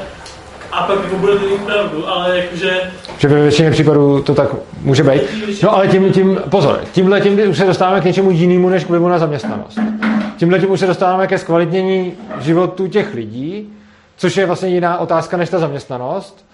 a 0.71 0.83
pak 0.83 1.03
jako 1.03 1.15
bude 1.15 1.33
mít 1.33 1.61
pravdu, 1.65 2.09
ale 2.09 2.37
jakože... 2.37 2.79
Že 3.17 3.27
ve 3.27 3.41
většině 3.41 3.71
případů 3.71 4.21
to 4.21 4.35
tak 4.35 4.49
může 4.81 5.03
být. 5.03 5.21
No 5.63 5.75
ale 5.75 5.87
tím, 5.87 6.13
tím 6.13 6.39
pozor, 6.49 6.81
tímhle 6.91 7.21
tím 7.21 7.49
už 7.49 7.57
se 7.57 7.65
dostáváme 7.65 8.01
k 8.01 8.05
něčemu 8.05 8.31
jinému, 8.31 8.69
než 8.69 8.83
k 8.83 8.89
vlivu 8.89 9.07
na 9.07 9.19
zaměstnanost. 9.19 9.79
Tímhle 10.37 10.59
tím 10.59 10.71
už 10.71 10.79
se 10.79 10.87
dostáváme 10.87 11.27
ke 11.27 11.37
zkvalitnění 11.37 12.13
životu 12.39 12.87
těch 12.87 13.13
lidí, 13.13 13.73
což 14.17 14.37
je 14.37 14.45
vlastně 14.45 14.69
jiná 14.69 14.97
otázka 14.97 15.37
než 15.37 15.49
ta 15.49 15.59
zaměstnanost, 15.59 16.45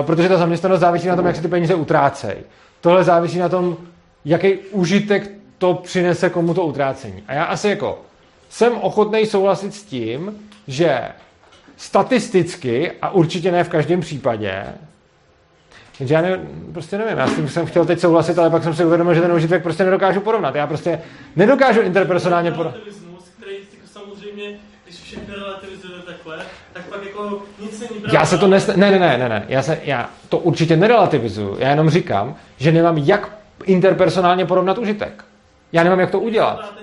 eh, 0.00 0.02
protože 0.02 0.28
ta 0.28 0.36
zaměstnanost 0.36 0.80
závisí 0.80 1.08
na 1.08 1.16
tom, 1.16 1.26
jak 1.26 1.36
se 1.36 1.42
ty 1.42 1.48
peníze 1.48 1.74
utrácejí. 1.74 2.36
Tohle 2.80 3.04
závisí 3.04 3.38
na 3.38 3.48
tom, 3.48 3.76
jaký 4.24 4.54
užitek 4.56 5.30
to 5.58 5.74
přinese 5.74 6.30
komu 6.30 6.54
to 6.54 6.64
utrácení. 6.64 7.22
A 7.28 7.34
já 7.34 7.44
asi 7.44 7.68
jako 7.68 7.98
jsem 8.48 8.72
ochotný 8.72 9.26
souhlasit 9.26 9.74
s 9.74 9.82
tím, 9.82 10.34
že 10.66 11.00
statisticky, 11.76 12.92
a 13.02 13.10
určitě 13.10 13.52
ne 13.52 13.64
v 13.64 13.68
každém 13.68 14.00
případě, 14.00 14.64
takže 15.98 16.14
já 16.14 16.20
ne, 16.20 16.40
prostě 16.72 16.98
nevím, 16.98 17.18
já 17.18 17.26
s 17.26 17.34
tím 17.36 17.48
jsem 17.48 17.66
chtěl 17.66 17.84
teď 17.84 18.00
souhlasit, 18.00 18.38
ale 18.38 18.50
pak 18.50 18.62
jsem 18.62 18.74
si 18.74 18.84
uvědomil, 18.84 19.14
že 19.14 19.20
ten 19.20 19.32
užitek 19.32 19.62
prostě 19.62 19.84
nedokážu 19.84 20.20
porovnat. 20.20 20.54
Já 20.54 20.66
prostě 20.66 21.00
nedokážu 21.36 21.80
interpersonálně 21.80 22.52
porovnat. 22.52 22.80
Samozřejmě, 24.40 24.60
když 24.84 25.00
všechno 25.00 25.34
relativizuje 25.34 25.98
takhle, 26.06 26.38
tak 26.72 26.86
pak 26.88 27.04
jako 27.04 27.42
nic 27.60 27.80
není 27.80 28.02
Já 28.12 28.26
se 28.26 28.38
to 28.38 28.46
nes... 28.46 28.66
Ne, 28.66 28.90
ne, 28.90 28.98
ne, 28.98 29.18
ne, 29.18 29.28
ne. 29.28 29.44
Já, 29.48 29.62
se, 29.62 29.80
já 29.84 30.10
to 30.28 30.38
určitě 30.38 30.76
nerelativizuju. 30.76 31.56
Já 31.58 31.68
jenom 31.70 31.90
říkám, 31.90 32.36
že 32.58 32.72
nemám 32.72 32.98
jak 32.98 33.38
interpersonálně 33.64 34.46
porovnat 34.46 34.78
užitek. 34.78 35.24
Já 35.72 35.84
nemám 35.84 36.00
jak 36.00 36.10
to 36.10 36.20
udělat. 36.20 36.74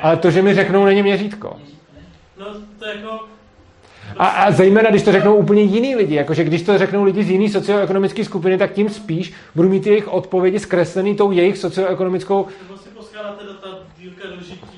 Ale 0.00 0.16
to, 0.16 0.30
že 0.30 0.42
mi 0.42 0.54
řeknou, 0.54 0.84
není 0.84 1.02
měřítko. 1.02 1.56
No, 2.38 2.46
to 2.78 2.84
jako... 2.86 3.20
A, 4.16 4.26
a 4.26 4.50
zejména, 4.50 4.90
když 4.90 5.02
to 5.02 5.12
řeknou 5.12 5.36
úplně 5.36 5.62
jiný 5.62 5.96
lidi, 5.96 6.14
jakože 6.14 6.44
když 6.44 6.62
to 6.62 6.78
řeknou 6.78 7.04
lidi 7.04 7.24
z 7.24 7.30
jiné 7.30 7.48
socioekonomické 7.48 8.24
skupiny, 8.24 8.58
tak 8.58 8.72
tím 8.72 8.88
spíš 8.88 9.32
budu 9.54 9.68
mít 9.68 9.86
jejich 9.86 10.08
odpovědi 10.08 10.58
zkreslený 10.58 11.16
tou 11.16 11.30
jejich 11.30 11.58
socioekonomickou... 11.58 12.46
Nebo 12.62 12.78
si 12.78 12.88
poskládáte 12.88 13.44
data 13.44 13.68
dílka 13.98 14.28
dožití, 14.28 14.73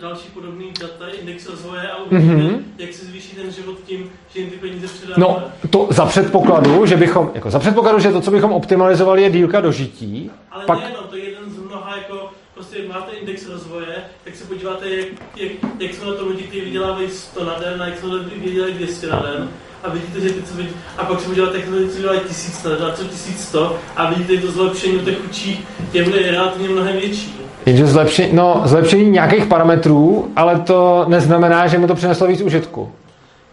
další 0.00 0.28
podobný 0.28 0.72
data, 0.80 1.08
index 1.20 1.48
rozvoje 1.48 1.90
a 1.90 1.96
uvidíte, 1.96 2.34
mm-hmm. 2.34 2.62
jak 2.78 2.92
se 2.92 3.06
zvýší 3.06 3.36
ten 3.36 3.52
život 3.52 3.76
tím, 3.86 4.10
že 4.34 4.40
jim 4.40 4.50
ty 4.50 4.56
peníze 4.56 4.86
předáváme. 4.86 5.24
No, 5.24 5.52
to 5.70 5.88
za 5.90 6.06
předpokladu, 6.06 6.86
že 6.86 6.96
bychom, 6.96 7.30
jako 7.34 7.50
za 7.50 7.58
předpokladu, 7.58 7.98
že 7.98 8.12
to, 8.12 8.20
co 8.20 8.30
bychom 8.30 8.52
optimalizovali, 8.52 9.22
je 9.22 9.30
dílka 9.30 9.60
dožití. 9.60 10.30
Ale 10.50 10.64
pak... 10.64 10.78
nejenom, 10.78 11.04
to 11.10 11.16
je 11.16 11.24
jeden 11.24 11.50
z 11.50 11.58
mnoha, 11.58 11.96
jako, 11.96 12.30
prostě 12.54 12.76
máte 12.88 13.12
index 13.12 13.48
rozvoje, 13.48 13.94
tak 14.24 14.36
se 14.36 14.44
podíváte, 14.44 14.88
jak, 14.88 15.06
jak, 15.36 15.52
jak 15.78 15.94
jsou 15.94 16.10
na 16.10 16.14
to 16.14 16.28
lidi, 16.28 16.42
kteří 16.42 16.60
vydělávají 16.60 17.10
100 17.10 17.44
na 17.44 17.58
den 17.58 17.82
a 17.82 17.86
jak 17.86 17.98
jsou 17.98 18.12
lidi, 18.12 18.30
vydělají 18.36 18.74
200 18.74 19.06
na 19.06 19.22
den 19.22 19.48
a 19.82 19.90
vidíte, 19.90 20.20
že 20.20 20.30
ty, 20.30 20.42
co 20.42 20.54
vidí, 20.54 20.70
a 20.98 21.04
pak 21.04 21.20
se 21.20 21.28
podíváte, 21.28 21.58
jak 21.58 21.68
lidi, 21.68 21.90
co 21.90 22.00
dělají 22.00 22.20
1000 22.20 22.64
na 22.64 22.70
den 22.70 22.84
a 22.84 22.92
co 22.92 23.04
1100 23.04 23.78
a 23.96 24.10
vidíte, 24.10 24.36
že 24.36 24.42
to 24.42 24.50
zlepšení 24.50 24.96
u 24.96 25.04
těch 25.04 25.18
chudších 25.18 25.60
je 25.92 26.30
relativně 26.30 26.68
mnohem 26.68 26.96
větší. 26.96 27.47
Jenže 27.68 27.86
zlepšení, 27.86 28.28
no, 28.32 28.62
zlepšení 28.64 29.10
nějakých 29.10 29.46
parametrů, 29.46 30.28
ale 30.36 30.58
to 30.58 31.04
neznamená, 31.08 31.66
že 31.66 31.78
mu 31.78 31.86
to 31.86 31.94
přineslo 31.94 32.26
víc 32.26 32.40
užitku. 32.40 32.92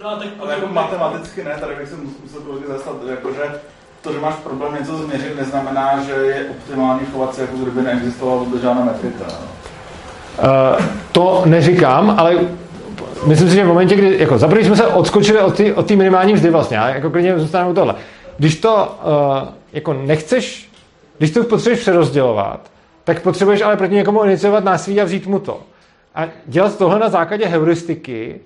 No 0.03 0.09
a 0.09 0.15
tak 0.15 0.27
ale 0.39 0.53
jako 0.53 0.67
matematicky 0.73 1.43
ne, 1.43 1.51
tady 1.59 1.75
bych 1.75 1.89
se 1.89 1.95
musel 2.23 2.41
kolegy 2.41 2.65
zastat, 2.67 2.95
jako 3.09 3.31
že 3.31 3.41
to, 4.01 4.13
že 4.13 4.19
máš 4.19 4.33
problém 4.35 4.73
něco 4.79 4.97
změřit, 4.97 5.37
neznamená, 5.39 6.03
že 6.03 6.11
je 6.11 6.45
optimální 6.49 6.99
chovat 7.13 7.35
se, 7.35 7.41
jako 7.41 7.57
kdyby 7.57 7.81
neexistovala 7.81 8.37
vůbec 8.43 8.61
žádná 8.61 8.85
metrika. 8.85 9.25
Uh, 9.25 10.85
to 11.11 11.43
neříkám, 11.45 12.15
ale 12.17 12.35
myslím 13.25 13.49
si, 13.49 13.55
že 13.55 13.63
v 13.63 13.67
momentě, 13.67 13.95
kdy, 13.95 14.19
jako 14.19 14.37
za 14.37 14.47
jsme 14.47 14.75
se 14.75 14.87
odskočili 14.87 15.39
od 15.39 15.57
té 15.57 15.73
od 15.73 15.91
minimální 15.91 16.33
mzdy 16.33 16.49
vlastně, 16.49 16.77
já 16.77 16.89
jako 16.89 17.09
klidně 17.09 17.39
zůstanu 17.39 17.73
tohle. 17.73 17.95
Když 18.37 18.55
to 18.55 18.75
uh, 18.75 19.47
jako 19.73 19.93
nechceš, 19.93 20.69
když 21.17 21.31
to 21.31 21.43
potřebuješ 21.43 21.79
přerozdělovat, 21.79 22.74
tak 23.05 23.21
potřebuješ 23.21 23.61
ale 23.61 23.77
proti 23.77 23.93
někomu 23.93 24.23
iniciovat 24.23 24.63
násilí 24.63 25.01
a 25.01 25.03
vzít 25.03 25.27
mu 25.27 25.39
to. 25.39 25.63
A 26.15 26.27
dělat 26.45 26.77
tohle 26.77 26.99
na 26.99 27.09
základě 27.09 27.45
heuristiky, 27.45 28.41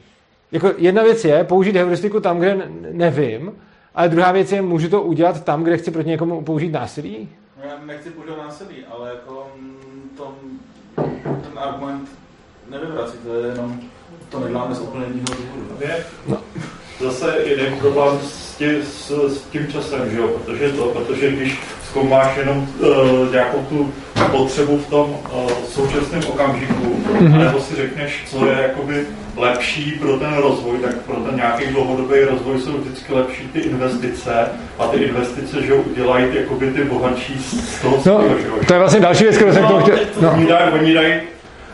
jako 0.51 0.71
jedna 0.77 1.03
věc 1.03 1.25
je 1.25 1.43
použít 1.43 1.75
heuristiku 1.75 2.19
tam, 2.19 2.39
kde 2.39 2.69
nevím, 2.91 3.51
ale 3.95 4.09
druhá 4.09 4.31
věc 4.31 4.51
je, 4.51 4.61
můžu 4.61 4.89
to 4.89 5.01
udělat 5.01 5.43
tam, 5.43 5.63
kde 5.63 5.77
chci 5.77 5.91
proti 5.91 6.09
někomu 6.09 6.41
použít 6.41 6.71
násilí? 6.71 7.29
No, 7.57 7.69
já 7.69 7.85
nechci 7.85 8.09
použít 8.09 8.37
násilí, 8.37 8.75
ale 8.91 9.09
jako 9.09 9.47
mm, 9.59 10.09
to, 10.17 10.35
ten 11.25 11.59
argument 11.59 12.09
nevyvrací, 12.69 13.17
to 13.17 13.33
je 13.33 13.47
jenom, 13.47 13.79
to 14.29 14.39
neděláme 14.39 14.75
z 14.75 14.79
úplně 14.79 15.05
jiného 15.05 15.25
důvodu. 15.27 15.69
No. 16.27 16.37
Zase 16.99 17.35
jeden 17.45 17.75
problém 17.75 18.19
s 18.23 18.55
tím, 18.55 18.83
s, 18.83 19.11
s 19.27 19.41
tím 19.41 19.67
časem, 19.67 20.11
že 20.11 20.17
jo? 20.17 20.27
Protože, 20.27 20.69
to, 20.69 20.83
protože 20.83 21.31
když 21.31 21.59
zkoumáš 21.89 22.37
jenom 22.37 22.57
uh, 22.79 23.31
nějakou 23.31 23.57
tu 23.69 23.93
potřebu 24.31 24.77
v 24.77 24.87
tom 24.87 25.09
uh, 25.09 25.51
současném 25.67 26.21
okamžiku, 26.27 27.03
mm-hmm. 27.13 27.37
nebo 27.37 27.59
si 27.59 27.75
řekneš, 27.75 28.23
co 28.27 28.45
je 28.45 28.61
jakoby 28.61 29.05
lepší 29.37 29.91
pro 29.91 30.17
ten 30.17 30.33
rozvoj, 30.33 30.77
tak 30.77 30.97
pro 30.97 31.15
ten 31.15 31.35
nějaký 31.35 31.65
dlouhodobý 31.65 32.19
rozvoj 32.19 32.59
jsou 32.59 32.77
vždycky 32.77 33.13
lepší 33.13 33.47
ty 33.47 33.59
investice 33.59 34.47
a 34.79 34.87
ty 34.87 34.97
investice, 34.97 35.61
že 35.61 35.73
udělají 35.73 36.25
jakoby 36.33 36.71
ty 36.71 36.83
bohatší 36.83 37.39
z 37.39 37.81
toho 37.81 37.95
no, 37.95 38.01
svého, 38.01 38.25
To 38.67 38.73
je 38.73 38.79
vlastně 38.79 38.99
další 38.99 39.23
věc, 39.23 39.35
kterou 39.35 39.53
jsem 39.53 39.63
no, 39.63 39.79
chtěl... 39.79 39.99
No. 40.21 40.31
Oni 40.31 40.45
dají, 40.45 40.71
oni 40.71 40.93
dají 40.93 41.13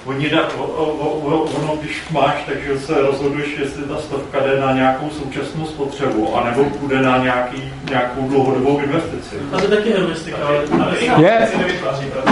Oni 0.06 0.30
da, 0.30 0.48
o, 0.58 0.64
o, 0.64 0.86
o, 0.86 1.42
ono, 1.42 1.78
když 1.82 2.10
máš, 2.12 2.34
takže 2.46 2.80
se 2.80 3.02
rozhoduješ, 3.02 3.58
jestli 3.60 3.84
ta 3.84 3.98
stovka 3.98 4.40
jde 4.40 4.60
na 4.60 4.72
nějakou 4.72 5.10
současnou 5.10 5.66
spotřebu, 5.66 6.36
anebo 6.36 6.64
půjde 6.64 7.02
na 7.02 7.18
nějaký, 7.18 7.74
nějakou 7.90 8.28
dlouhodobou 8.30 8.80
investici. 8.80 9.36
A 9.54 9.58
to 9.58 9.68
taky 9.68 9.90
heuristika, 9.90 10.38
ale, 10.48 10.98
je. 11.00 11.50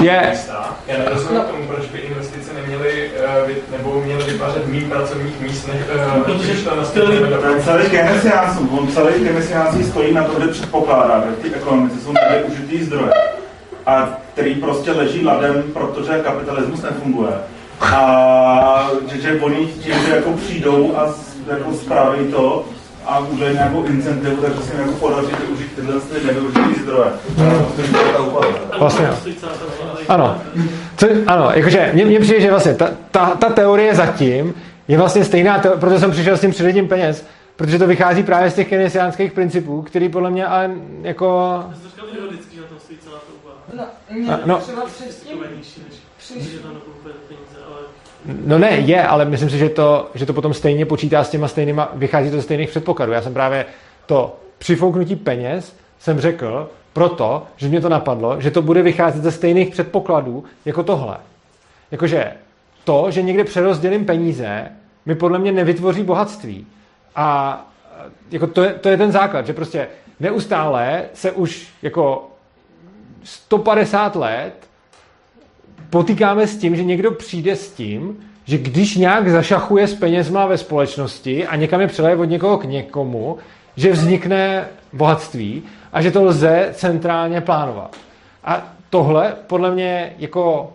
Je. 0.02 0.38
Já 0.88 0.98
nerozumím 0.98 1.42
tomu, 1.42 1.68
proč 1.68 1.86
by 1.86 2.00
investice 2.00 2.52
neměly, 2.54 3.12
eh, 3.18 3.78
nebo 3.78 4.02
měly 4.02 4.24
vytvářet 4.24 4.68
méně 4.68 4.86
pracovních 4.86 5.42
míst, 5.42 5.68
než 5.68 5.82
eh, 5.82 6.22
protože 6.24 6.54
to 6.54 6.76
na 6.76 6.84
Celý 7.64 7.90
keynesiánský, 7.90 8.68
on 8.72 8.88
celý 8.88 9.14
keynesiánský 9.14 9.84
stojí 9.84 10.14
na 10.14 10.24
to, 10.24 10.42
že 10.42 10.48
předpokládá, 10.48 11.24
že 11.30 11.36
ty 11.36 11.56
ekonomice 11.56 12.00
jsou 12.00 12.14
nevyužitý 12.30 12.84
zdroje 12.84 13.14
a 13.86 14.18
který 14.34 14.56
prostě 14.56 14.92
leží 14.92 15.26
ladem, 15.26 15.64
protože 15.74 16.20
kapitalismus 16.24 16.82
nefunguje 16.82 17.32
a 17.84 18.90
že, 19.12 19.22
že 19.22 19.42
oni 19.42 19.68
tím, 19.68 19.94
že 20.08 20.16
jako 20.16 20.32
přijdou 20.32 20.98
a 20.98 21.14
jako 21.48 21.74
spraví 21.74 22.28
to 22.32 22.66
a 23.06 23.20
udělají 23.20 23.56
nějakou 23.56 23.84
incentivu, 23.84 24.38
takže 24.42 24.62
se 24.62 24.74
jim 24.74 24.82
jako 24.82 24.94
podaří 24.94 25.28
využít 25.46 25.72
tyhle 25.76 25.96
nevyužitý 26.26 26.82
zdroje. 26.82 27.12
Vlastně. 28.80 29.10
Ano. 30.08 30.42
Co, 30.98 31.08
ano, 31.28 31.52
jakože 31.54 31.90
mně, 31.94 32.06
mně 32.06 32.20
přijde, 32.20 32.42
že 32.42 32.50
vlastně 32.50 32.74
ta, 32.74 32.90
ta, 33.12 33.26
ta 33.36 33.50
teorie 33.50 33.96
zatím 33.96 34.54
je 34.88 34.98
vlastně 34.98 35.26
stejná, 35.26 35.60
teorie, 35.60 35.80
proto 35.80 36.00
jsem 36.00 36.12
přišel 36.12 36.38
s 36.38 36.42
tím 36.42 36.52
přidělením 36.52 36.88
peněz, 36.88 37.26
protože 37.56 37.80
to 37.80 37.88
vychází 37.88 38.24
právě 38.24 38.52
z 38.52 38.54
těch 38.54 38.70
keynesiánských 38.70 39.32
principů, 39.32 39.82
který 39.82 40.10
podle 40.10 40.30
mě 40.30 40.46
ale 40.46 40.72
jako... 41.02 41.58
No, 43.74 44.40
no, 44.46 44.62
no, 48.46 48.60
ne, 48.60 48.70
je, 48.70 49.04
ale 49.04 49.26
myslím 49.26 49.50
si, 49.50 49.58
že 49.58 49.70
to, 49.70 50.10
že 50.16 50.26
to 50.26 50.34
potom 50.34 50.54
stejně 50.54 50.86
počítá 50.86 51.24
s 51.24 51.30
těma 51.30 51.48
stejnýma, 51.48 51.92
vychází 51.94 52.30
to 52.30 52.36
ze 52.36 52.42
stejných 52.42 52.70
předpokladů. 52.70 53.12
Já 53.12 53.22
jsem 53.22 53.34
právě 53.34 53.66
to 54.06 54.36
přifouknutí 54.58 55.16
peněz 55.16 55.76
jsem 56.00 56.20
řekl 56.20 56.70
proto, 56.94 57.44
že 57.56 57.70
mě 57.70 57.82
to 57.82 57.90
napadlo, 57.90 58.42
že 58.42 58.52
to 58.52 58.62
bude 58.62 58.82
vycházet 58.82 59.24
ze 59.24 59.32
stejných 59.32 59.70
předpokladů 59.70 60.44
jako 60.66 60.84
tohle. 60.84 61.18
Jakože 61.92 62.34
to, 62.84 63.12
že 63.12 63.22
někde 63.22 63.44
přerozdělím 63.44 64.06
peníze, 64.06 64.72
mi 65.06 65.16
podle 65.16 65.40
mě 65.40 65.52
nevytvoří 65.52 66.04
bohatství. 66.04 66.68
A 67.16 67.60
jako 68.32 68.48
to, 68.48 68.64
je, 68.64 68.74
to 68.74 68.90
je 68.90 68.98
ten 68.98 69.12
základ, 69.12 69.46
že 69.46 69.54
prostě 69.54 69.88
neustále 70.20 71.06
se 71.14 71.32
už 71.32 71.68
jako 71.82 72.32
150 73.24 74.16
let 74.16 74.54
potýkáme 75.94 76.48
s 76.48 76.58
tím, 76.58 76.76
že 76.76 76.84
někdo 76.84 77.12
přijde 77.12 77.56
s 77.56 77.72
tím, 77.72 78.18
že 78.46 78.58
když 78.58 78.96
nějak 78.96 79.30
zašachuje 79.30 79.88
s 79.88 79.94
penězma 79.94 80.46
ve 80.46 80.58
společnosti 80.58 81.48
a 81.48 81.56
někam 81.56 81.82
je 81.82 81.88
přeleje 81.88 82.16
od 82.16 82.24
někoho 82.24 82.58
k 82.58 82.64
někomu, 82.64 83.38
že 83.76 83.92
vznikne 83.92 84.68
bohatství 84.94 85.64
a 85.94 86.02
že 86.02 86.12
to 86.12 86.24
lze 86.24 86.70
centrálně 86.74 87.42
plánovat. 87.42 87.96
A 88.44 88.74
tohle 88.90 89.36
podle 89.48 89.72
mě 89.72 90.14
jako 90.18 90.74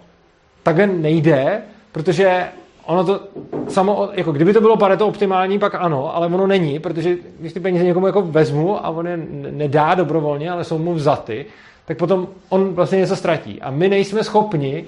takhle 0.62 0.86
nejde, 0.86 1.62
protože 1.92 2.44
ono 2.86 3.04
to 3.04 3.20
samo, 3.68 4.08
jako 4.12 4.32
kdyby 4.32 4.52
to 4.52 4.60
bylo 4.60 4.76
Pareto 4.76 5.06
optimální, 5.06 5.58
pak 5.58 5.74
ano, 5.74 6.16
ale 6.16 6.26
ono 6.26 6.46
není, 6.46 6.78
protože 6.78 7.16
když 7.40 7.52
ty 7.52 7.60
peníze 7.60 7.84
někomu 7.84 8.06
jako 8.06 8.22
vezmu 8.22 8.86
a 8.86 8.88
on 8.88 9.06
je 9.06 9.18
nedá 9.50 9.94
dobrovolně, 9.94 10.50
ale 10.50 10.64
jsou 10.64 10.78
mu 10.78 10.94
vzaty, 10.94 11.46
tak 11.84 11.98
potom 11.98 12.28
on 12.48 12.74
vlastně 12.74 12.98
něco 12.98 13.16
ztratí. 13.16 13.62
A 13.62 13.70
my 13.70 13.88
nejsme 13.88 14.24
schopni 14.24 14.84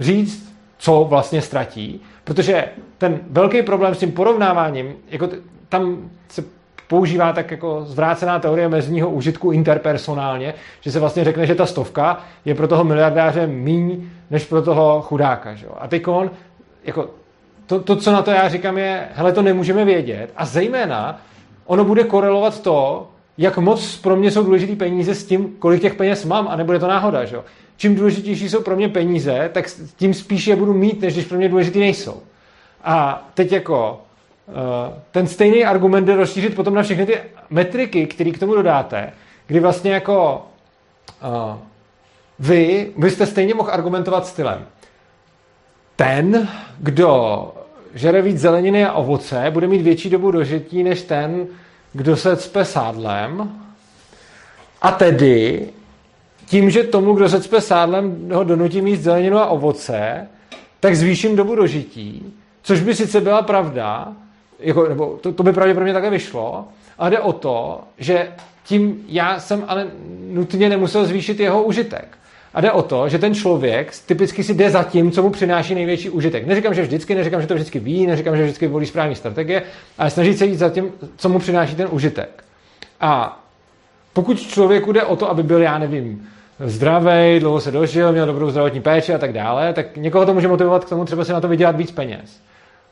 říct, 0.00 0.52
co 0.78 1.06
vlastně 1.08 1.42
ztratí, 1.42 2.00
protože 2.24 2.64
ten 2.98 3.20
velký 3.30 3.62
problém 3.62 3.94
s 3.94 3.98
tím 3.98 4.12
porovnáváním, 4.12 4.94
jako 5.10 5.26
t- 5.26 5.36
tam 5.68 6.10
se 6.28 6.44
používá 6.88 7.32
tak 7.32 7.50
jako 7.50 7.84
zvrácená 7.84 8.38
teorie 8.38 8.68
mezního 8.68 9.10
užitku 9.10 9.52
interpersonálně, 9.52 10.54
že 10.80 10.92
se 10.92 11.00
vlastně 11.00 11.24
řekne, 11.24 11.46
že 11.46 11.54
ta 11.54 11.66
stovka 11.66 12.20
je 12.44 12.54
pro 12.54 12.68
toho 12.68 12.84
miliardáře 12.84 13.46
míň 13.46 14.08
než 14.30 14.44
pro 14.44 14.62
toho 14.62 15.02
chudáka. 15.02 15.54
Že? 15.54 15.66
A 15.78 15.88
teď 15.88 16.08
on, 16.08 16.30
jako 16.84 17.08
to, 17.66 17.80
to, 17.80 17.96
co 17.96 18.12
na 18.12 18.22
to 18.22 18.30
já 18.30 18.48
říkám, 18.48 18.78
je, 18.78 19.08
hele, 19.14 19.32
to 19.32 19.42
nemůžeme 19.42 19.84
vědět. 19.84 20.32
A 20.36 20.44
zejména 20.44 21.20
ono 21.66 21.84
bude 21.84 22.04
korelovat 22.04 22.62
to, 22.62 23.08
jak 23.38 23.58
moc 23.58 23.96
pro 23.96 24.16
mě 24.16 24.30
jsou 24.30 24.44
důležité 24.44 24.76
peníze 24.76 25.14
s 25.14 25.24
tím, 25.24 25.56
kolik 25.58 25.82
těch 25.82 25.94
peněz 25.94 26.24
mám, 26.24 26.48
a 26.48 26.56
nebude 26.56 26.78
to 26.78 26.88
náhoda. 26.88 27.24
Že? 27.24 27.36
Čím 27.82 27.94
důležitější 27.94 28.48
jsou 28.48 28.62
pro 28.62 28.76
mě 28.76 28.88
peníze, 28.88 29.50
tak 29.52 29.64
tím 29.96 30.14
spíš 30.14 30.46
je 30.46 30.56
budu 30.56 30.74
mít, 30.74 31.00
než 31.00 31.14
když 31.14 31.26
pro 31.26 31.38
mě 31.38 31.48
důležitý 31.48 31.80
nejsou. 31.80 32.22
A 32.84 33.28
teď 33.34 33.52
jako 33.52 34.00
eh, 34.48 35.00
ten 35.10 35.26
stejný 35.26 35.64
argument 35.64 36.04
jde 36.04 36.16
rozšířit 36.16 36.54
potom 36.54 36.74
na 36.74 36.82
všechny 36.82 37.06
ty 37.06 37.18
metriky, 37.50 38.06
které 38.06 38.30
k 38.30 38.38
tomu 38.38 38.54
dodáte, 38.54 39.12
kdy 39.46 39.60
vlastně 39.60 39.92
jako 39.92 40.46
uh, 41.22 41.56
vy 42.38 42.92
byste 42.96 43.26
stejně 43.26 43.54
mohl 43.54 43.70
argumentovat 43.72 44.26
stylem. 44.26 44.66
Ten, 45.96 46.48
kdo 46.78 47.54
žere 47.94 48.22
víc 48.22 48.40
zeleniny 48.40 48.84
a 48.84 48.92
ovoce, 48.92 49.50
bude 49.50 49.66
mít 49.66 49.82
větší 49.82 50.10
dobu 50.10 50.30
dožití 50.30 50.82
než 50.82 51.02
ten, 51.02 51.46
kdo 51.92 52.16
se 52.16 52.36
cpe 52.36 52.64
sádlem. 52.64 53.60
A 54.82 54.92
tedy 54.92 55.68
tím, 56.52 56.70
že 56.70 56.82
tomu, 56.82 57.14
kdo 57.14 57.28
se 57.28 57.40
cpe 57.40 57.60
sádlem, 57.60 58.30
ho 58.32 58.44
donutím 58.44 58.86
jíst 58.86 59.00
zeleninu 59.00 59.38
a 59.38 59.46
ovoce, 59.46 60.28
tak 60.80 60.96
zvýším 60.96 61.36
dobu 61.36 61.54
dožití, 61.54 62.32
což 62.62 62.80
by 62.80 62.94
sice 62.94 63.20
byla 63.20 63.42
pravda, 63.42 64.12
jako, 64.58 64.88
nebo 64.88 65.18
to, 65.20 65.32
to 65.32 65.42
by 65.42 65.52
pravděpodobně 65.52 65.92
také 65.92 66.10
vyšlo, 66.10 66.68
ale 66.98 67.10
jde 67.10 67.20
o 67.20 67.32
to, 67.32 67.80
že 67.98 68.28
tím 68.64 69.04
já 69.08 69.40
jsem 69.40 69.64
ale 69.66 69.86
nutně 70.32 70.68
nemusel 70.68 71.06
zvýšit 71.06 71.40
jeho 71.40 71.62
užitek. 71.62 72.18
A 72.54 72.60
jde 72.60 72.72
o 72.72 72.82
to, 72.82 73.08
že 73.08 73.18
ten 73.18 73.34
člověk 73.34 73.92
typicky 74.06 74.44
si 74.44 74.54
jde 74.54 74.70
za 74.70 74.82
tím, 74.82 75.10
co 75.10 75.22
mu 75.22 75.30
přináší 75.30 75.74
největší 75.74 76.10
užitek. 76.10 76.46
Neříkám, 76.46 76.74
že 76.74 76.82
vždycky, 76.82 77.14
neříkám, 77.14 77.40
že 77.40 77.46
to 77.46 77.54
vždycky 77.54 77.78
ví, 77.78 78.06
neříkám, 78.06 78.36
že 78.36 78.42
vždycky 78.42 78.66
volí 78.66 78.86
správný 78.86 79.14
strategie, 79.14 79.62
ale 79.98 80.10
snaží 80.10 80.34
se 80.34 80.46
jít 80.46 80.56
za 80.56 80.70
tím, 80.70 80.92
co 81.16 81.28
mu 81.28 81.38
přináší 81.38 81.74
ten 81.74 81.88
užitek. 81.90 82.44
A 83.00 83.40
pokud 84.12 84.40
člověku 84.40 84.92
jde 84.92 85.02
o 85.02 85.16
to, 85.16 85.30
aby 85.30 85.42
byl, 85.42 85.62
já 85.62 85.78
nevím, 85.78 86.28
zdravý, 86.64 87.40
dlouho 87.40 87.60
se 87.60 87.70
dožil, 87.70 88.12
měl 88.12 88.26
dobrou 88.26 88.50
zdravotní 88.50 88.80
péči 88.80 89.14
a 89.14 89.18
tak 89.18 89.32
dále, 89.32 89.72
tak 89.72 89.96
někoho 89.96 90.26
to 90.26 90.34
může 90.34 90.48
motivovat 90.48 90.84
k 90.84 90.88
tomu 90.88 91.04
třeba 91.04 91.24
si 91.24 91.32
na 91.32 91.40
to 91.40 91.48
vydělat 91.48 91.76
víc 91.76 91.90
peněz. 91.90 92.40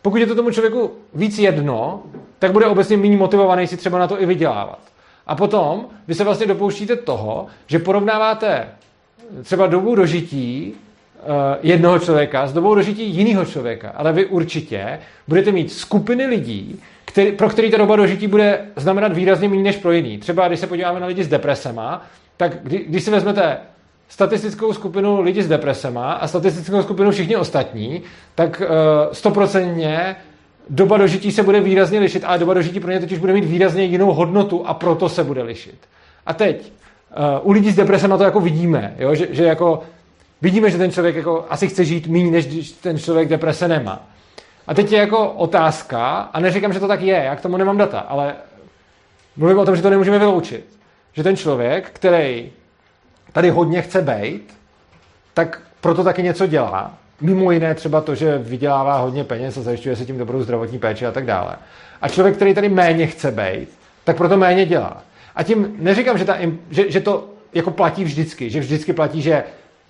Pokud 0.02 0.16
je 0.16 0.26
to 0.26 0.34
tomu 0.34 0.50
člověku 0.50 0.90
víc 1.14 1.38
jedno, 1.38 2.02
tak 2.38 2.52
bude 2.52 2.66
obecně 2.66 2.96
méně 2.96 3.16
motivovaný 3.16 3.66
si 3.66 3.76
třeba 3.76 3.98
na 3.98 4.06
to 4.06 4.22
i 4.22 4.26
vydělávat. 4.26 4.78
A 5.26 5.34
potom 5.34 5.84
vy 6.08 6.14
se 6.14 6.24
vlastně 6.24 6.46
dopouštíte 6.46 6.96
toho, 6.96 7.46
že 7.66 7.78
porovnáváte 7.78 8.68
třeba 9.42 9.66
dobu 9.66 9.94
dožití 9.94 10.74
eh, 10.74 11.22
jednoho 11.62 11.98
člověka 11.98 12.46
s 12.46 12.52
dobou 12.52 12.74
dožití 12.74 13.10
jiného 13.10 13.44
člověka. 13.44 13.90
Ale 13.90 14.12
vy 14.12 14.26
určitě 14.26 14.98
budete 15.28 15.52
mít 15.52 15.72
skupiny 15.72 16.26
lidí, 16.26 16.80
který, 17.04 17.32
pro 17.32 17.48
který 17.48 17.70
ta 17.70 17.76
doba 17.76 17.96
dožití 17.96 18.26
bude 18.26 18.60
znamenat 18.76 19.12
výrazně 19.12 19.48
méně 19.48 19.62
než 19.62 19.76
pro 19.76 19.92
jiný. 19.92 20.18
Třeba 20.18 20.48
když 20.48 20.60
se 20.60 20.66
podíváme 20.66 21.00
na 21.00 21.06
lidi 21.06 21.24
s 21.24 21.28
depresema, 21.28 22.06
tak 22.40 22.56
kdy, 22.62 22.84
když 22.88 23.04
si 23.04 23.10
vezmete 23.10 23.58
statistickou 24.08 24.72
skupinu 24.72 25.20
lidí 25.20 25.42
s 25.42 25.48
depresema 25.48 26.12
a 26.12 26.28
statistickou 26.28 26.82
skupinu 26.82 27.10
všichni 27.10 27.36
ostatní, 27.36 28.02
tak 28.34 28.62
uh, 28.62 29.12
stoprocentně 29.12 30.16
doba 30.70 30.96
dožití 30.96 31.32
se 31.32 31.42
bude 31.42 31.60
výrazně 31.60 31.98
lišit, 31.98 32.24
ale 32.26 32.38
doba 32.38 32.54
dožití 32.54 32.80
pro 32.80 32.90
ně 32.90 33.00
totiž 33.00 33.18
bude 33.18 33.32
mít 33.32 33.44
výrazně 33.44 33.84
jinou 33.84 34.12
hodnotu 34.12 34.66
a 34.66 34.74
proto 34.74 35.08
se 35.08 35.24
bude 35.24 35.42
lišit. 35.42 35.74
A 36.26 36.32
teď, 36.34 36.72
uh, 37.42 37.48
u 37.48 37.52
lidí 37.52 37.70
s 37.70 37.76
depresem 37.76 38.10
to 38.18 38.24
jako 38.24 38.40
vidíme, 38.40 38.94
jo? 38.98 39.14
Že, 39.14 39.28
že 39.30 39.44
jako 39.44 39.82
vidíme, 40.42 40.70
že 40.70 40.78
ten 40.78 40.92
člověk 40.92 41.16
jako 41.16 41.46
asi 41.50 41.68
chce 41.68 41.84
žít 41.84 42.06
méně, 42.06 42.30
než 42.30 42.46
když 42.46 42.72
ten 42.72 42.98
člověk 42.98 43.28
deprese 43.28 43.68
nemá. 43.68 44.08
A 44.66 44.74
teď 44.74 44.92
je 44.92 44.98
jako 44.98 45.30
otázka, 45.30 46.18
a 46.32 46.40
neříkám, 46.40 46.72
že 46.72 46.80
to 46.80 46.88
tak 46.88 47.00
je, 47.00 47.22
já 47.24 47.36
k 47.36 47.40
tomu 47.40 47.56
nemám 47.56 47.78
data, 47.78 48.00
ale 48.00 48.34
mluvím 49.36 49.58
o 49.58 49.64
tom, 49.64 49.76
že 49.76 49.82
to 49.82 49.90
nemůžeme 49.90 50.18
vyloučit. 50.18 50.79
Že 51.12 51.22
ten 51.22 51.36
člověk, 51.36 51.90
který 51.90 52.50
tady 53.32 53.50
hodně 53.50 53.82
chce 53.82 54.02
být, 54.02 54.54
tak 55.34 55.60
proto 55.80 56.04
taky 56.04 56.22
něco 56.22 56.46
dělá. 56.46 56.94
Mimo 57.20 57.50
jiné 57.50 57.74
třeba 57.74 58.00
to, 58.00 58.14
že 58.14 58.38
vydělává 58.38 58.98
hodně 58.98 59.24
peněz 59.24 59.56
a 59.56 59.62
zajišťuje 59.62 59.96
si 59.96 60.06
tím 60.06 60.18
dobrou 60.18 60.42
zdravotní 60.42 60.78
péči 60.78 61.06
a 61.06 61.12
tak 61.12 61.26
dále. 61.26 61.56
A 62.02 62.08
člověk, 62.08 62.36
který 62.36 62.54
tady 62.54 62.68
méně 62.68 63.06
chce 63.06 63.30
být, 63.30 63.68
tak 64.04 64.16
proto 64.16 64.36
méně 64.36 64.66
dělá. 64.66 65.02
A 65.34 65.42
tím 65.42 65.76
neříkám, 65.78 66.18
že, 66.18 66.24
ta, 66.24 66.36
že, 66.70 66.90
že 66.90 67.00
to 67.00 67.28
jako 67.52 67.70
platí 67.70 68.04
vždycky, 68.04 68.50
že 68.50 68.60
vždycky 68.60 68.92
platí, 68.92 69.22
že 69.22 69.44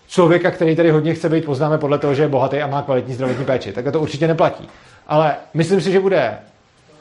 člověka, 0.08 0.50
který 0.50 0.76
tady 0.76 0.90
hodně 0.90 1.14
chce 1.14 1.28
být, 1.28 1.44
poznáme 1.44 1.78
podle 1.78 1.98
toho, 1.98 2.14
že 2.14 2.22
je 2.22 2.28
bohatý 2.28 2.62
a 2.62 2.66
má 2.66 2.82
kvalitní 2.82 3.14
zdravotní 3.14 3.44
péči. 3.44 3.72
Tak 3.72 3.92
to 3.92 4.00
určitě 4.00 4.28
neplatí. 4.28 4.68
Ale 5.06 5.36
myslím 5.54 5.80
si, 5.80 5.92
že 5.92 6.00
bude 6.00 6.38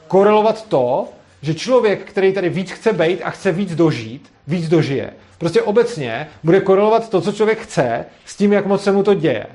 korelovat 0.07 0.67
to, 0.67 1.07
že 1.41 1.53
člověk, 1.53 2.03
který 2.03 2.33
tady 2.33 2.49
víc 2.49 2.71
chce 2.71 2.93
být 2.93 3.21
a 3.21 3.29
chce 3.29 3.51
víc 3.51 3.75
dožít, 3.75 4.31
víc 4.47 4.69
dožije. 4.69 5.13
Prostě 5.37 5.61
obecně 5.61 6.27
bude 6.43 6.61
korelovat 6.61 7.09
to, 7.09 7.21
co 7.21 7.31
člověk 7.31 7.59
chce, 7.59 8.05
s 8.25 8.35
tím, 8.35 8.53
jak 8.53 8.65
moc 8.65 8.83
se 8.83 8.91
mu 8.91 9.03
to 9.03 9.13
děje. 9.13 9.45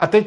A 0.00 0.06
teď, 0.06 0.26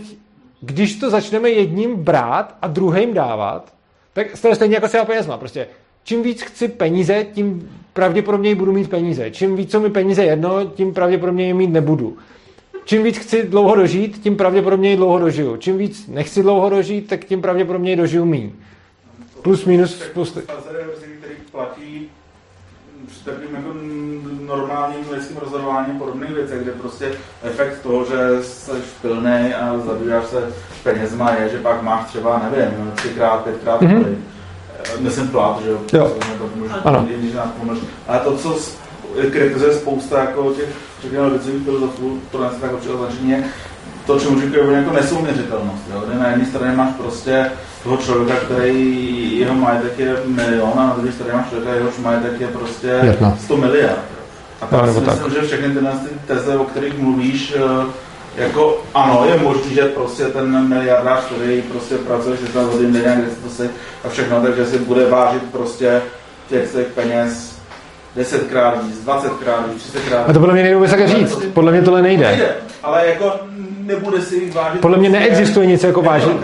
když 0.61 0.95
to 0.95 1.09
začneme 1.09 1.49
jedním 1.49 1.95
brát 1.95 2.57
a 2.61 2.67
druhým 2.67 3.13
dávat, 3.13 3.73
tak 4.13 4.27
to 4.41 4.55
stejně 4.55 4.75
jako 4.75 4.87
se 4.87 5.05
penězma. 5.05 5.37
Prostě 5.37 5.67
čím 6.03 6.23
víc 6.23 6.41
chci 6.41 6.67
peníze, 6.67 7.25
tím 7.33 7.69
pravděpodobně 7.93 8.55
budu 8.55 8.71
mít 8.71 8.89
peníze. 8.89 9.31
Čím 9.31 9.55
víc 9.55 9.71
jsou 9.71 9.79
mi 9.79 9.89
peníze 9.89 10.23
jedno, 10.23 10.65
tím 10.65 10.93
pravděpodobně 10.93 11.47
je 11.47 11.53
mít 11.53 11.69
nebudu. 11.69 12.17
Čím 12.85 13.03
víc 13.03 13.17
chci 13.17 13.43
dlouho 13.43 13.75
dožít, 13.75 14.23
tím 14.23 14.37
pravděpodobně 14.37 14.95
dlouho 14.95 15.19
dožiju. 15.19 15.57
Čím 15.57 15.77
víc 15.77 16.07
nechci 16.07 16.41
dlouho 16.41 16.69
dožít, 16.69 17.07
tak 17.07 17.25
tím 17.25 17.41
pravděpodobně 17.41 17.95
dožiju 17.95 18.25
míň. 18.25 18.51
Plus, 19.45 19.65
minus, 19.65 19.99
spoustu. 19.99 20.41
který 21.19 21.35
platí 21.51 22.09
při 23.07 23.25
takovým 23.25 23.55
jako 23.55 23.69
normálním 24.45 25.11
lidským 25.11 25.37
rozhodováním 25.37 25.99
podobných 25.99 26.31
věcech, 26.31 26.61
kde 26.61 26.71
prostě 26.71 27.11
efekt 27.43 27.81
toho, 27.81 28.05
že 28.05 28.43
jsi 28.43 28.71
pilný 29.01 29.53
a 29.53 29.77
zabýváš 29.85 30.25
se 30.25 30.53
penězma 30.83 31.31
je, 31.31 31.49
že 31.49 31.57
pak 31.57 31.81
máš 31.81 32.05
třeba, 32.05 32.49
nevím, 32.51 32.91
třikrát, 32.95 33.43
pětkrát 33.43 33.81
mm-hmm. 33.81 34.03
tolik. 34.03 34.19
Myslím 34.99 35.27
plat, 35.27 35.61
že 35.63 35.69
jo? 35.69 35.81
Jo. 35.93 36.17
Ano. 36.83 37.07
Ale 38.07 38.19
to, 38.19 38.37
co 38.37 38.59
kritizuje 39.31 39.73
spousta 39.73 40.19
jako 40.19 40.53
těch 40.53 40.69
řekněme 41.01 41.25
lidových 41.25 41.63
filozofů, 41.63 42.19
to 42.31 42.41
nás 42.41 42.55
tak 42.61 42.73
určitě 42.73 42.93
označení 42.93 43.45
to, 44.05 44.19
čemu 44.19 44.41
říkají 44.41 44.73
jako 44.73 44.93
nesouměřitelnost. 44.93 45.83
Jo? 45.93 46.03
na 46.19 46.27
jedné 46.27 46.45
straně 46.45 46.75
máš 46.75 46.89
prostě 46.97 47.51
toho 47.83 47.97
člověka, 47.97 48.35
který 48.45 49.39
jeho 49.39 49.55
majetek 49.55 49.99
je 49.99 50.15
milion 50.25 50.73
a 50.75 50.87
na 50.87 50.93
druhé 50.93 51.11
straně 51.11 51.33
máš 51.33 51.49
člověka, 51.49 51.73
jehož 51.73 51.97
majetek 51.97 52.41
je 52.41 52.47
prostě 52.47 52.99
Jedna. 53.03 53.37
100 53.43 53.57
miliard. 53.57 53.99
A 54.61 54.65
tak 54.65 54.85
no, 54.85 54.93
si 54.93 54.99
myslím, 54.99 55.23
tak. 55.23 55.33
že 55.33 55.47
všechny 55.47 55.73
tyhle 55.73 55.91
ty 55.91 56.09
teze, 56.27 56.57
o 56.57 56.63
kterých 56.63 56.99
mluvíš, 56.99 57.55
eh, 57.57 57.85
jako 58.37 58.83
ano, 58.93 59.25
je 59.29 59.37
možný, 59.37 59.75
že 59.75 59.81
prostě 59.81 60.25
ten 60.25 60.67
miliardář, 60.67 61.23
který 61.23 61.61
prostě 61.61 61.95
pracuje 61.95 62.37
16 62.37 62.71
hodin 62.71 62.93
denně, 62.93 63.15
kde 63.15 63.35
to 63.43 63.49
si 63.49 63.69
a 64.03 64.09
všechno, 64.09 64.41
takže 64.41 64.65
si 64.65 64.77
bude 64.77 65.09
vážit 65.09 65.43
prostě 65.51 66.01
těch 66.49 66.69
svých 66.69 66.87
peněz 66.87 67.54
desetkrát 68.15 68.83
víc, 68.83 68.99
dvacetkrát 68.99 69.73
víc, 69.73 69.83
třicetkrát 69.83 70.29
A 70.29 70.33
to 70.33 70.39
podle 70.39 70.53
mě 70.53 70.63
nejde 70.63 70.75
vůbec 70.75 70.91
tak 70.91 71.07
říct. 71.07 71.45
Podle 71.53 71.71
mě 71.71 71.81
tohle 71.81 72.01
nejde. 72.01 72.27
nejde. 72.27 72.55
Ale 72.83 73.07
jako 73.07 73.33
nebude 73.79 74.21
si 74.21 74.35
jich 74.35 74.53
vážit. 74.53 74.81
Podle 74.81 74.97
mě 74.97 75.09
neexistuje 75.09 75.65
nic 75.65 75.83
jako 75.83 76.01
vážit. 76.01 76.37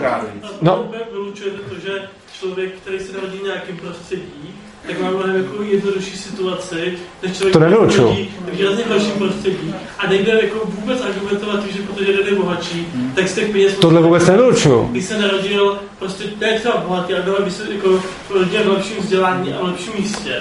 No. 0.62 0.90
Vylučujete 1.12 1.58
to, 1.68 1.74
že 1.74 1.92
člověk, 2.38 2.72
který 2.82 3.00
se 3.00 3.12
narodí 3.12 3.38
v 3.38 3.42
nějakém 3.42 3.76
prostředí, 3.76 4.54
tak 4.86 5.00
má 5.00 5.10
mnohem 5.10 5.36
jako 5.36 5.62
jednodušší 5.62 6.16
situaci, 6.16 6.98
než 7.22 7.36
člověk, 7.36 7.52
to 7.52 7.58
nevylučuju. 7.58 8.28
v 8.40 8.56
výrazně 8.56 8.84
dalším 8.88 9.12
prostředí 9.12 9.74
a 9.98 10.06
nejde 10.06 10.32
jako 10.42 10.58
vůbec 10.64 11.00
argumentovat, 11.00 11.66
že 11.66 11.82
protože 11.82 12.12
jeden 12.12 12.26
je 12.26 12.34
bohatší, 12.34 12.88
hmm. 12.94 13.12
tak 13.14 13.28
z 13.28 13.34
těch 13.34 13.50
peněz... 13.50 13.74
Tohle 13.74 14.00
vůbec 14.00 14.26
nevylučuju. 14.26 14.88
Když 14.90 15.04
se 15.04 15.18
narodil, 15.18 15.78
prostě 15.98 16.24
ne 16.40 16.58
třeba 16.58 16.84
bohatý, 16.86 17.14
ale 17.14 17.44
by 17.44 17.50
se 17.50 17.72
jako 17.72 18.02
rodil 18.30 18.64
v 18.64 18.68
lepším 18.68 18.96
vzdělání 19.00 19.54
a 19.54 19.60
v 19.60 19.64
lepším 19.64 19.92
místě, 19.98 20.36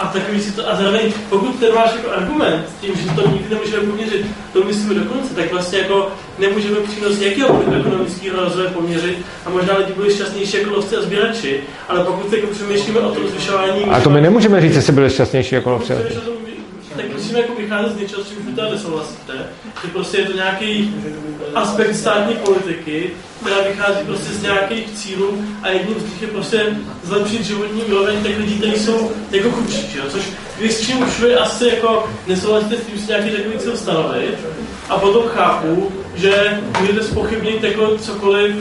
a 0.00 0.06
takový 0.06 0.40
si 0.40 0.52
to, 0.52 0.70
a 0.70 0.76
zároveň, 0.76 1.12
pokud 1.28 1.60
ten 1.60 1.74
máš 1.74 1.90
jako 1.96 2.10
argument, 2.10 2.64
tím, 2.80 2.94
že 2.96 3.10
to 3.14 3.28
nikdy 3.28 3.54
nemůžeme 3.54 3.86
poměřit, 3.86 4.26
to 4.52 4.64
myslíme 4.64 4.94
dokonce, 4.94 5.34
tak 5.34 5.52
vlastně 5.52 5.78
jako 5.78 6.08
nemůžeme 6.38 6.76
přínos 6.76 7.20
jakého 7.20 7.62
ekonomického 7.78 8.44
rozvoje 8.44 8.68
poměřit 8.68 9.18
a 9.46 9.50
možná 9.50 9.76
lidi 9.76 9.92
byli 9.92 10.14
šťastnější 10.14 10.56
jako 10.56 10.70
lovci 10.70 10.96
a 10.96 11.02
sběrači, 11.02 11.60
ale 11.88 12.04
pokud 12.04 12.32
jako 12.32 12.46
přemýšlíme 12.46 13.00
o 13.00 13.10
tom 13.10 13.28
zvyšování... 13.28 13.84
A 13.84 14.00
to 14.00 14.10
my 14.10 14.20
nemůžeme 14.20 14.60
říct, 14.60 14.74
jestli 14.74 14.92
byli 14.92 15.10
šťastnější 15.10 15.54
jako 15.54 15.70
lovci 15.70 15.92
tak 16.96 17.12
musíme 17.12 17.40
jako 17.40 17.54
vycházet 17.54 17.92
z 17.92 18.00
něčeho, 18.00 18.24
s 18.24 18.28
čím 18.28 18.46
vy 18.46 18.52
teda 18.52 18.70
nesouhlasíte, 18.70 19.32
že 19.84 19.88
prostě 19.92 20.18
je 20.18 20.24
to 20.24 20.32
nějaký 20.32 20.94
aspekt 21.54 21.96
státní 21.96 22.34
politiky, 22.34 23.10
která 23.40 23.56
vychází 23.68 23.98
prostě 24.06 24.32
z 24.32 24.42
nějakých 24.42 24.92
cílů 24.92 25.44
a 25.62 25.68
jedním 25.68 26.00
z 26.00 26.04
nich 26.04 26.22
je 26.22 26.28
prostě 26.28 26.66
zlepšit 27.02 27.44
životní 27.44 27.82
úroveň 27.82 28.22
těch 28.22 28.38
lidí, 28.38 28.58
kteří 28.58 28.78
jsou 28.78 29.10
jako 29.30 29.50
chudší, 29.50 29.90
že? 29.92 30.00
což 30.08 30.22
vy 30.60 30.68
s 30.68 30.80
čím 30.80 31.02
už 31.02 31.20
vy 31.20 31.34
asi 31.34 31.66
jako 31.66 32.08
nesouhlasíte 32.26 32.76
s 32.76 32.86
tím 32.86 32.98
si 32.98 33.08
nějaký 33.08 33.30
takový 33.30 33.58
cíl 33.58 33.76
stanovit 33.76 34.38
a 34.88 34.98
potom 34.98 35.22
chápu, 35.28 35.92
že 36.14 36.60
můžete 36.80 37.02
spochybnit 37.02 37.64
jako 37.64 37.98
cokoliv 37.98 38.54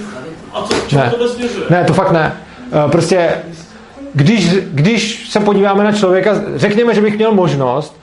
a 0.54 0.64
co, 0.64 0.76
k 0.76 0.88
čemu 0.88 1.12
to 1.18 1.30
směřuje. 1.30 1.66
Ne, 1.70 1.84
to 1.84 1.94
fakt 1.94 2.12
ne. 2.12 2.34
Eh, 2.72 2.92
prostě 2.92 3.32
když, 4.14 4.50
když 4.54 5.30
se 5.30 5.40
podíváme 5.40 5.84
na 5.84 5.92
člověka, 5.92 6.42
řekněme, 6.56 6.96
že 6.96 7.02
bych 7.02 7.16
měl 7.16 7.32
možnost 7.32 7.99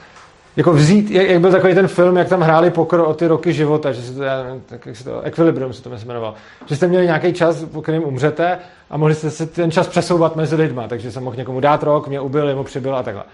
jako 0.56 0.72
vzít, 0.72 1.10
jak, 1.10 1.28
jak 1.28 1.40
byl 1.40 1.50
takový 1.50 1.74
ten 1.74 1.88
film, 1.88 2.16
jak 2.16 2.28
tam 2.28 2.40
hráli 2.40 2.70
pokr 2.70 3.00
o 3.00 3.14
ty 3.14 3.26
roky 3.26 3.52
života, 3.52 3.92
že 3.92 4.02
se 4.02 4.12
to, 4.14 4.22
tak 4.66 4.86
jak 4.86 4.96
se 4.96 5.04
to, 5.04 5.20
Equilibrium 5.20 5.72
se 5.72 5.82
to 5.82 5.90
jmenoval, 6.06 6.34
že 6.66 6.76
jste 6.76 6.86
měli 6.86 7.04
nějaký 7.04 7.32
čas, 7.32 7.64
po 7.64 7.82
kterém 7.82 8.04
umřete 8.04 8.58
a 8.90 8.96
mohli 8.96 9.14
jste 9.14 9.30
se 9.30 9.46
ten 9.46 9.70
čas 9.70 9.88
přesouvat 9.88 10.36
mezi 10.36 10.56
lidma, 10.56 10.88
takže 10.88 11.12
jsem 11.12 11.24
mohl 11.24 11.36
někomu 11.36 11.60
dát 11.60 11.82
rok, 11.82 12.08
mě 12.08 12.20
ubil, 12.20 12.48
jemu 12.48 12.64
přibyl 12.64 12.96
a 12.96 13.02
takhle. 13.02 13.24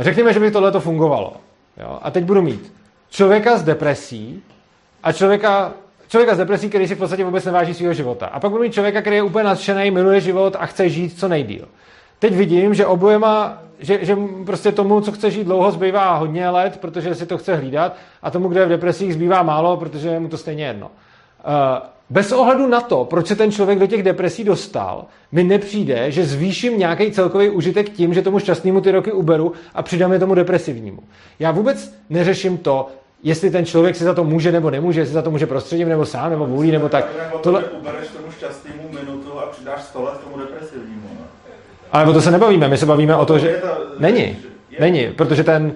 Řekněme, 0.00 0.32
že 0.32 0.40
by 0.40 0.50
tohle 0.50 0.72
to 0.72 0.80
fungovalo. 0.80 1.36
Jo? 1.80 1.98
A 2.02 2.10
teď 2.10 2.24
budu 2.24 2.42
mít 2.42 2.72
člověka 3.10 3.58
s 3.58 3.62
depresí 3.62 4.42
a 5.02 5.12
člověka, 5.12 5.72
člověka 6.08 6.34
s 6.34 6.38
depresí, 6.38 6.68
který 6.68 6.88
si 6.88 6.94
v 6.94 6.98
podstatě 6.98 7.24
vůbec 7.24 7.44
neváží 7.44 7.74
svého 7.74 7.94
života. 7.94 8.26
A 8.26 8.40
pak 8.40 8.50
budu 8.50 8.62
mít 8.62 8.74
člověka, 8.74 9.00
který 9.00 9.16
je 9.16 9.22
úplně 9.22 9.44
nadšený, 9.44 9.90
miluje 9.90 10.20
život 10.20 10.56
a 10.58 10.66
chce 10.66 10.88
žít 10.88 11.18
co 11.18 11.28
nejdíl. 11.28 11.68
Teď 12.20 12.34
vidím, 12.34 12.74
že 12.74 12.86
obojema 12.86 13.62
že, 13.80 13.98
že 14.02 14.16
prostě 14.46 14.72
tomu, 14.72 15.00
co 15.00 15.12
chce 15.12 15.30
žít 15.30 15.44
dlouho, 15.44 15.70
zbývá 15.70 16.16
hodně 16.16 16.48
let, 16.48 16.78
protože 16.80 17.14
si 17.14 17.26
to 17.26 17.38
chce 17.38 17.56
hlídat, 17.56 17.96
a 18.22 18.30
tomu, 18.30 18.48
kde 18.48 18.60
je 18.60 18.66
v 18.66 18.68
depresích, 18.68 19.14
zbývá 19.14 19.42
málo, 19.42 19.76
protože 19.76 20.08
je 20.08 20.20
mu 20.20 20.28
to 20.28 20.36
stejně 20.36 20.66
jedno. 20.66 20.90
Eh, 21.40 21.80
bez 22.10 22.32
ohledu 22.32 22.66
na 22.66 22.80
to, 22.80 23.04
proč 23.04 23.26
se 23.26 23.36
ten 23.36 23.52
člověk 23.52 23.78
do 23.78 23.86
těch 23.86 24.02
depresí 24.02 24.44
dostal, 24.44 25.04
mi 25.32 25.44
nepřijde, 25.44 26.10
že 26.10 26.24
zvýším 26.24 26.78
nějaký 26.78 27.12
celkový 27.12 27.50
užitek 27.50 27.88
tím, 27.88 28.14
že 28.14 28.22
tomu 28.22 28.38
šťastnému 28.38 28.80
ty 28.80 28.90
roky 28.90 29.12
uberu 29.12 29.52
a 29.74 29.82
přidám 29.82 30.12
je 30.12 30.18
tomu 30.18 30.34
depresivnímu. 30.34 31.02
Já 31.38 31.50
vůbec 31.50 31.94
neřeším 32.10 32.58
to, 32.58 32.86
jestli 33.22 33.50
ten 33.50 33.66
člověk 33.66 33.96
si 33.96 34.04
za 34.04 34.14
to 34.14 34.24
může 34.24 34.52
nebo 34.52 34.70
nemůže, 34.70 35.00
jestli 35.00 35.14
za 35.14 35.22
to 35.22 35.30
může 35.30 35.46
prostředím 35.46 35.88
nebo 35.88 36.06
sám 36.06 36.30
nebo 36.30 36.46
vůlí 36.46 36.70
nebo 36.70 36.88
tak. 36.88 37.06
Tohle... 37.42 37.64
Ubereš 37.64 38.08
tomu 38.08 38.32
šťastnému 38.32 38.88
minutu 38.92 39.38
a 39.38 39.46
přidáš 39.46 39.82
100 39.82 40.02
let 40.02 40.14
tomu 40.24 40.38
depresivnímu. 40.38 41.08
No. 41.20 41.39
Ale 41.92 42.06
o 42.06 42.12
to 42.12 42.20
se 42.20 42.30
nebavíme, 42.30 42.68
my 42.68 42.78
se 42.78 42.86
bavíme 42.86 43.16
o 43.16 43.26
to, 43.26 43.38
že... 43.38 43.62
Není, 43.98 44.36
není, 44.80 45.08
protože 45.16 45.44
ten 45.44 45.72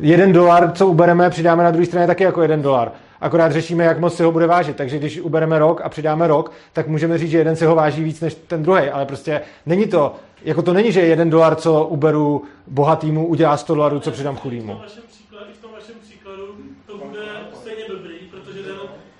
jeden 0.00 0.32
dolar, 0.32 0.72
co 0.72 0.86
ubereme, 0.86 1.30
přidáme 1.30 1.64
na 1.64 1.70
druhé 1.70 1.86
straně 1.86 2.06
taky 2.06 2.24
jako 2.24 2.42
jeden 2.42 2.62
dolar. 2.62 2.92
Akorát 3.20 3.52
řešíme, 3.52 3.84
jak 3.84 3.98
moc 3.98 4.16
si 4.16 4.22
ho 4.22 4.32
bude 4.32 4.46
vážit. 4.46 4.76
Takže 4.76 4.98
když 4.98 5.20
ubereme 5.20 5.58
rok 5.58 5.80
a 5.84 5.88
přidáme 5.88 6.26
rok, 6.26 6.52
tak 6.72 6.88
můžeme 6.88 7.18
říct, 7.18 7.30
že 7.30 7.38
jeden 7.38 7.56
si 7.56 7.64
ho 7.64 7.74
váží 7.74 8.04
víc 8.04 8.20
než 8.20 8.34
ten 8.34 8.62
druhý. 8.62 8.82
Ale 8.82 9.06
prostě 9.06 9.40
není 9.66 9.86
to, 9.86 10.14
jako 10.44 10.62
to 10.62 10.72
není, 10.72 10.92
že 10.92 11.00
jeden 11.00 11.30
dolar, 11.30 11.56
co 11.56 11.84
uberu 11.84 12.44
bohatýmu, 12.66 13.26
udělá 13.26 13.56
100 13.56 13.74
dolarů, 13.74 14.00
co 14.00 14.10
přidám 14.10 14.36
chudýmu. 14.36 14.72
V 14.72 15.62
tom 15.62 15.72
vašem 15.72 15.94
příkladu 16.02 16.42
to 16.86 16.96
bude 16.96 17.20
stejně 17.54 17.84
dobrý, 17.88 18.14
protože 18.30 18.62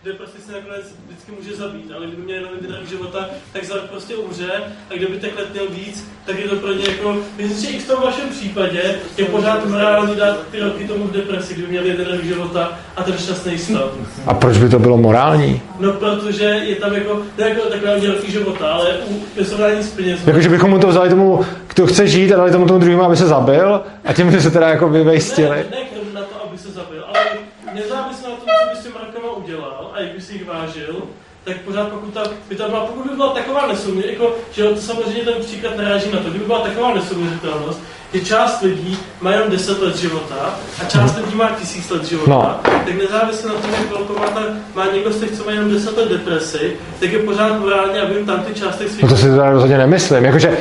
ten 0.05 0.17
se 0.51 0.57
nakonec 0.57 0.85
vždycky 1.07 1.33
může 1.39 1.57
zabít, 1.57 1.93
ale 1.97 2.07
kdyby 2.07 2.23
měl 2.23 2.37
jenom 2.37 2.53
jeden 2.61 2.87
života, 2.87 3.29
tak 3.53 3.65
za 3.65 3.75
prostě 3.75 4.17
umře 4.17 4.51
a 4.91 4.95
kdyby 4.95 5.19
těch 5.19 5.37
let 5.39 5.53
měl 5.53 5.67
víc, 5.71 6.05
tak 6.27 6.39
je 6.39 6.49
to 6.49 6.57
pro 6.57 6.73
ně 6.73 6.85
jako, 6.89 7.17
myslím, 7.37 7.71
že 7.71 7.77
i 7.77 7.81
v 7.81 7.87
tom 7.87 8.03
vašem 8.03 8.29
případě 8.29 8.95
je 9.17 9.25
pořád 9.25 9.67
morální 9.67 10.15
dát 10.17 10.37
ty 10.51 10.61
roky 10.61 10.85
tomu 10.85 11.05
v 11.05 11.13
depresi, 11.13 11.55
kdyby 11.55 11.69
měl 11.69 11.85
jeden 11.85 12.07
rok 12.07 12.25
života 12.25 12.79
a 12.97 13.03
ten 13.03 13.19
šťastný 13.19 13.59
stav. 13.59 13.91
A 14.27 14.35
proč 14.35 14.59
by 14.59 14.69
to 14.69 14.79
bylo 14.79 14.97
morální? 14.97 15.63
No, 15.79 15.93
protože 15.93 16.45
je 16.45 16.77
tam 16.77 16.95
jako, 16.95 17.23
ne 17.39 17.49
jako 17.49 17.69
takové 17.69 18.07
roky 18.07 18.33
života, 18.33 18.73
ale 18.73 18.97
u 19.41 19.45
srovnání 19.45 19.83
s 19.83 19.91
penězmi. 19.91 20.25
Jako, 20.27 20.41
že 20.41 20.49
bychom 20.49 20.71
mu 20.71 20.79
to 20.79 20.87
vzali 20.87 21.09
tomu, 21.09 21.47
kdo 21.75 21.87
chce 21.87 22.09
žít 22.09 22.33
a 22.33 22.37
dali 22.37 22.53
tomu 22.53 22.67
tomu 22.67 22.79
druhému, 22.79 23.03
aby 23.03 23.17
se 23.17 23.27
zabil 23.27 23.81
a 24.05 24.13
tím 24.13 24.31
by 24.31 24.41
se 24.41 24.51
teda 24.51 24.69
jako 24.69 24.89
vyvejstili. 24.89 25.57
Ne, 25.57 25.65
ne 25.71 26.01
na 26.15 26.21
to, 26.21 26.49
aby 26.49 26.59
se 26.59 26.69
zabil, 26.69 27.05
ale 27.09 27.27
nezávisle 27.75 28.31
na 28.31 28.37
tom, 28.37 28.47
co 28.47 28.71
by 28.71 28.77
s 28.77 28.85
těma 28.85 29.01
rokama 29.07 29.37
udělal 29.37 29.81
a 30.01 30.03
jak 30.03 30.13
by 30.13 30.21
si 30.21 30.33
jich 30.33 30.47
vážil, 30.47 31.03
tak 31.45 31.57
pořád 31.57 31.89
pokud, 31.89 32.15
ta, 32.15 32.23
by 32.49 32.57
ta 32.57 32.69
byla, 32.69 32.87
pokud 32.87 33.11
by 33.11 33.17
byla 33.17 33.33
taková 33.33 33.67
nesouměřitelnost, 33.67 34.37
jako, 34.37 34.39
že 34.53 34.65
to 34.65 34.81
samozřejmě 34.81 35.23
ten 35.23 35.35
příklad 35.41 35.77
naráží 35.77 36.11
na 36.13 36.19
to, 36.19 36.31
kdyby 36.31 36.45
byla 36.45 36.61
taková 36.61 36.95
nesouměřitelnost, 36.95 37.81
že 38.15 38.21
část 38.21 38.63
lidí 38.63 38.99
má 39.21 39.31
jenom 39.31 39.51
10 39.51 39.83
let 39.83 39.97
života 39.97 40.59
a 40.83 40.85
část 40.85 41.17
lidí 41.17 41.35
má 41.35 41.51
tisíc 41.51 41.91
let 41.91 42.05
života, 42.05 42.31
no. 42.31 42.61
tak 42.65 42.95
nezávisle 42.95 43.49
na 43.49 43.55
tom, 43.55 43.71
jak 43.71 43.91
velkou 43.91 44.19
má, 44.19 44.27
ta, 44.27 44.41
má 44.75 44.87
někdo 44.87 45.13
z 45.13 45.21
těch, 45.21 45.31
co 45.31 45.45
má 45.45 45.51
jenom 45.51 45.71
10 45.71 45.97
let 45.97 46.09
depresi, 46.09 46.73
tak 47.01 47.13
je 47.13 47.19
pořád 47.19 47.61
morálně, 47.61 48.01
aby 48.01 48.15
jim 48.15 48.27
tam 48.27 48.43
ty 48.43 48.55
části 48.55 48.89
svých... 48.89 49.03
No 49.03 49.09
to 49.09 49.17
si 49.17 49.29
to 49.29 49.51
rozhodně 49.51 49.79
nemyslím. 49.79 50.25
Jakože, 50.25 50.57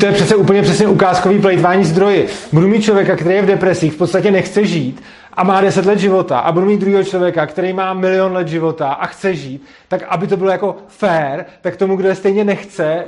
to 0.00 0.06
je 0.06 0.12
přece 0.12 0.36
úplně 0.36 0.62
přesně 0.62 0.86
ukázkový 0.86 1.38
plejtvání 1.38 1.84
zdroji. 1.84 2.28
Budu 2.52 2.68
mít 2.68 2.82
člověka, 2.82 3.16
který 3.16 3.34
je 3.34 3.42
v 3.42 3.46
depresích, 3.46 3.92
v 3.92 3.96
podstatě 3.96 4.30
nechce 4.30 4.66
žít 4.66 5.02
a 5.36 5.44
má 5.44 5.60
10 5.60 5.86
let 5.86 5.98
života 5.98 6.38
a 6.38 6.52
budu 6.52 6.66
mít 6.66 6.80
druhého 6.80 7.04
člověka, 7.04 7.46
který 7.46 7.72
má 7.72 7.94
milion 7.94 8.32
let 8.32 8.48
života 8.48 8.92
a 8.92 9.06
chce 9.06 9.34
žít, 9.34 9.66
tak 9.88 10.02
aby 10.02 10.26
to 10.26 10.36
bylo 10.36 10.50
jako 10.50 10.76
fair, 10.88 11.44
tak 11.60 11.76
tomu, 11.76 11.96
kdo 11.96 12.08
je 12.08 12.14
stejně 12.14 12.44
nechce, 12.44 13.04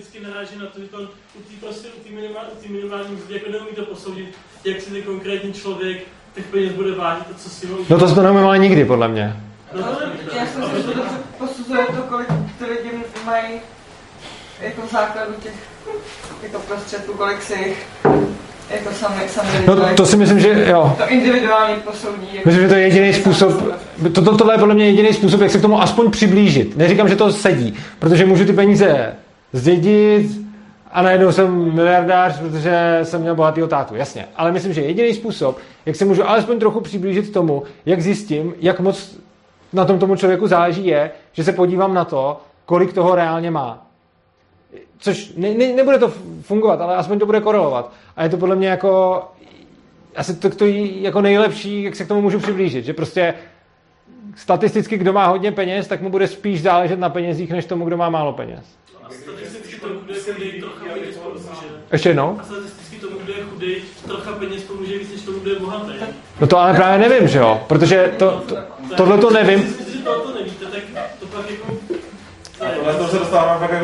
vždycky 0.00 0.20
naráží 0.20 0.58
na 0.58 0.66
to, 0.66 0.80
že 0.80 0.86
to 0.86 1.00
u 1.00 1.42
té 1.42 1.54
prostě, 1.60 1.88
u 1.88 2.00
té 2.00 2.14
minimální, 2.14 2.50
minimální 2.68 3.14
mzdy, 3.14 3.34
jako 3.34 3.50
neumí 3.50 3.70
to 3.76 3.84
posoudit, 3.84 4.38
jak 4.64 4.80
si 4.80 4.90
ten 4.90 5.02
konkrétní 5.02 5.52
člověk 5.52 6.02
těch 6.34 6.46
peněz 6.46 6.72
bude 6.72 6.94
vážit 6.94 7.26
a 7.30 7.38
co 7.38 7.50
si 7.50 7.66
ho 7.66 7.78
No 7.88 7.98
to 7.98 8.08
jsme 8.08 8.22
neumíme 8.22 8.58
nikdy, 8.58 8.84
podle 8.84 9.08
mě. 9.08 9.36
No, 9.74 9.80
já 10.36 10.46
jsem 10.46 10.62
si 10.64 10.82
to 10.82 11.02
posuzuje 11.38 11.86
to, 11.86 12.02
kolik 12.02 12.28
ty 12.58 12.64
lidi 12.64 12.90
mají 13.24 13.60
jako 14.60 14.82
základu 14.92 15.32
těch 15.42 15.54
jako 16.42 16.58
prostředků, 16.58 17.12
kolik 17.12 17.42
si 17.42 17.54
jich 17.54 17.86
jako 18.70 18.90
sami, 18.94 19.28
sami 19.28 19.48
no, 19.66 19.94
to 19.96 20.06
si 20.06 20.16
myslím, 20.16 20.40
že 20.40 20.64
jo. 20.68 20.94
To 20.98 21.08
individuálně 21.08 21.74
posoudí. 21.74 22.28
Jako 22.32 22.48
myslím, 22.48 22.62
že 22.62 22.68
to 22.68 22.74
je 22.74 22.80
jediný 22.80 23.12
způsob, 23.12 23.52
to, 24.14 24.22
to, 24.22 24.36
tohle 24.36 24.54
je 24.54 24.58
podle 24.58 24.74
mě 24.74 24.86
jediný 24.86 25.12
způsob, 25.12 25.40
jak 25.40 25.50
se 25.50 25.58
k 25.58 25.62
tomu 25.62 25.82
aspoň 25.82 26.10
přiblížit. 26.10 26.76
Neříkám, 26.76 27.08
že 27.08 27.16
to 27.16 27.32
sedí, 27.32 27.74
protože 27.98 28.26
můžu 28.26 28.44
ty 28.44 28.52
peníze 28.52 29.14
zdědit 29.52 30.30
a 30.92 31.02
najednou 31.02 31.32
jsem 31.32 31.74
miliardář, 31.74 32.38
protože 32.38 33.00
jsem 33.02 33.20
měl 33.20 33.34
bohatýho 33.34 33.66
tátu. 33.66 33.96
Jasně. 33.96 34.26
Ale 34.36 34.52
myslím, 34.52 34.72
že 34.72 34.80
jediný 34.80 35.14
způsob, 35.14 35.58
jak 35.86 35.96
se 35.96 36.04
můžu 36.04 36.28
alespoň 36.28 36.58
trochu 36.58 36.80
přiblížit 36.80 37.32
tomu, 37.32 37.62
jak 37.86 38.00
zjistím, 38.00 38.54
jak 38.60 38.80
moc 38.80 39.16
na 39.72 39.84
tom 39.84 39.98
tomu 39.98 40.16
člověku 40.16 40.46
záleží, 40.46 40.86
je, 40.86 41.10
že 41.32 41.44
se 41.44 41.52
podívám 41.52 41.94
na 41.94 42.04
to, 42.04 42.40
kolik 42.66 42.92
toho 42.92 43.14
reálně 43.14 43.50
má. 43.50 43.89
Což 44.98 45.32
ne, 45.36 45.54
ne, 45.54 45.72
nebude 45.72 45.98
to 45.98 46.12
fungovat, 46.42 46.80
ale 46.80 46.96
aspoň 46.96 47.18
to 47.18 47.26
bude 47.26 47.40
korelovat. 47.40 47.92
A 48.16 48.22
je 48.22 48.28
to 48.28 48.36
podle 48.36 48.56
mě 48.56 48.68
jako 48.68 49.22
asi 50.16 50.36
to, 50.36 50.50
to 50.50 50.66
jako 50.66 51.20
nejlepší, 51.20 51.82
jak 51.82 51.96
se 51.96 52.04
k 52.04 52.08
tomu 52.08 52.20
můžu 52.20 52.38
přiblížit. 52.38 52.84
Že 52.84 52.92
prostě 52.92 53.34
statisticky, 54.36 54.98
kdo 54.98 55.12
má 55.12 55.26
hodně 55.26 55.52
peněz, 55.52 55.88
tak 55.88 56.00
mu 56.00 56.10
bude 56.10 56.28
spíš 56.28 56.62
záležet 56.62 56.98
na 56.98 57.08
penězích, 57.08 57.50
než 57.50 57.64
tomu, 57.64 57.84
kdo 57.84 57.96
má 57.96 58.10
málo 58.10 58.32
peněz. 58.32 58.64
A 59.02 59.10
statisticky 59.10 59.80
tomu, 59.80 59.94
kdo 60.04 60.14
je 60.14 60.20
chudý, 60.20 60.60
trocha 60.60 60.84
peněz 60.94 61.16
pomůže. 61.16 61.66
Ještě 61.92 62.08
jednou? 62.08 62.36
A 62.40 62.44
statisticky 62.44 62.96
tomu, 62.96 63.18
kdo 63.24 63.32
je 63.32 63.42
chudý, 63.42 63.74
trocha 64.06 64.32
peněz 64.32 64.62
pomůže 64.62 64.98
víc, 64.98 65.12
než 65.12 65.22
tomu, 65.22 65.38
kdo 65.38 65.50
je 65.50 65.58
bohatý. 65.58 65.92
No 66.40 66.46
to 66.46 66.58
ale 66.58 66.74
právě 66.74 67.08
nevím, 67.08 67.28
že 67.28 67.38
jo? 67.38 67.60
Protože 67.66 68.14
to, 68.18 68.42
to, 68.48 68.56
tohle 68.96 69.18
to 69.18 69.30
nevím. 69.30 69.62
Že 69.92 69.98
to 70.04 70.34
nevíte, 70.34 70.66
tak 70.66 71.10
to 71.20 71.26
pak 71.26 71.50
jako 71.50 71.79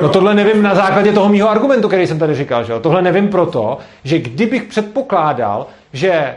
No 0.02 0.08
tohle 0.08 0.34
nevím 0.34 0.62
na 0.62 0.74
základě 0.74 1.12
toho 1.12 1.28
mýho 1.28 1.50
argumentu, 1.50 1.88
který 1.88 2.06
jsem 2.06 2.18
tady 2.18 2.34
říkal, 2.34 2.64
že 2.64 2.72
jo? 2.72 2.80
Tohle 2.80 3.02
nevím 3.02 3.28
proto, 3.28 3.78
že 4.04 4.18
kdybych 4.18 4.62
předpokládal, 4.62 5.66
že 5.92 6.36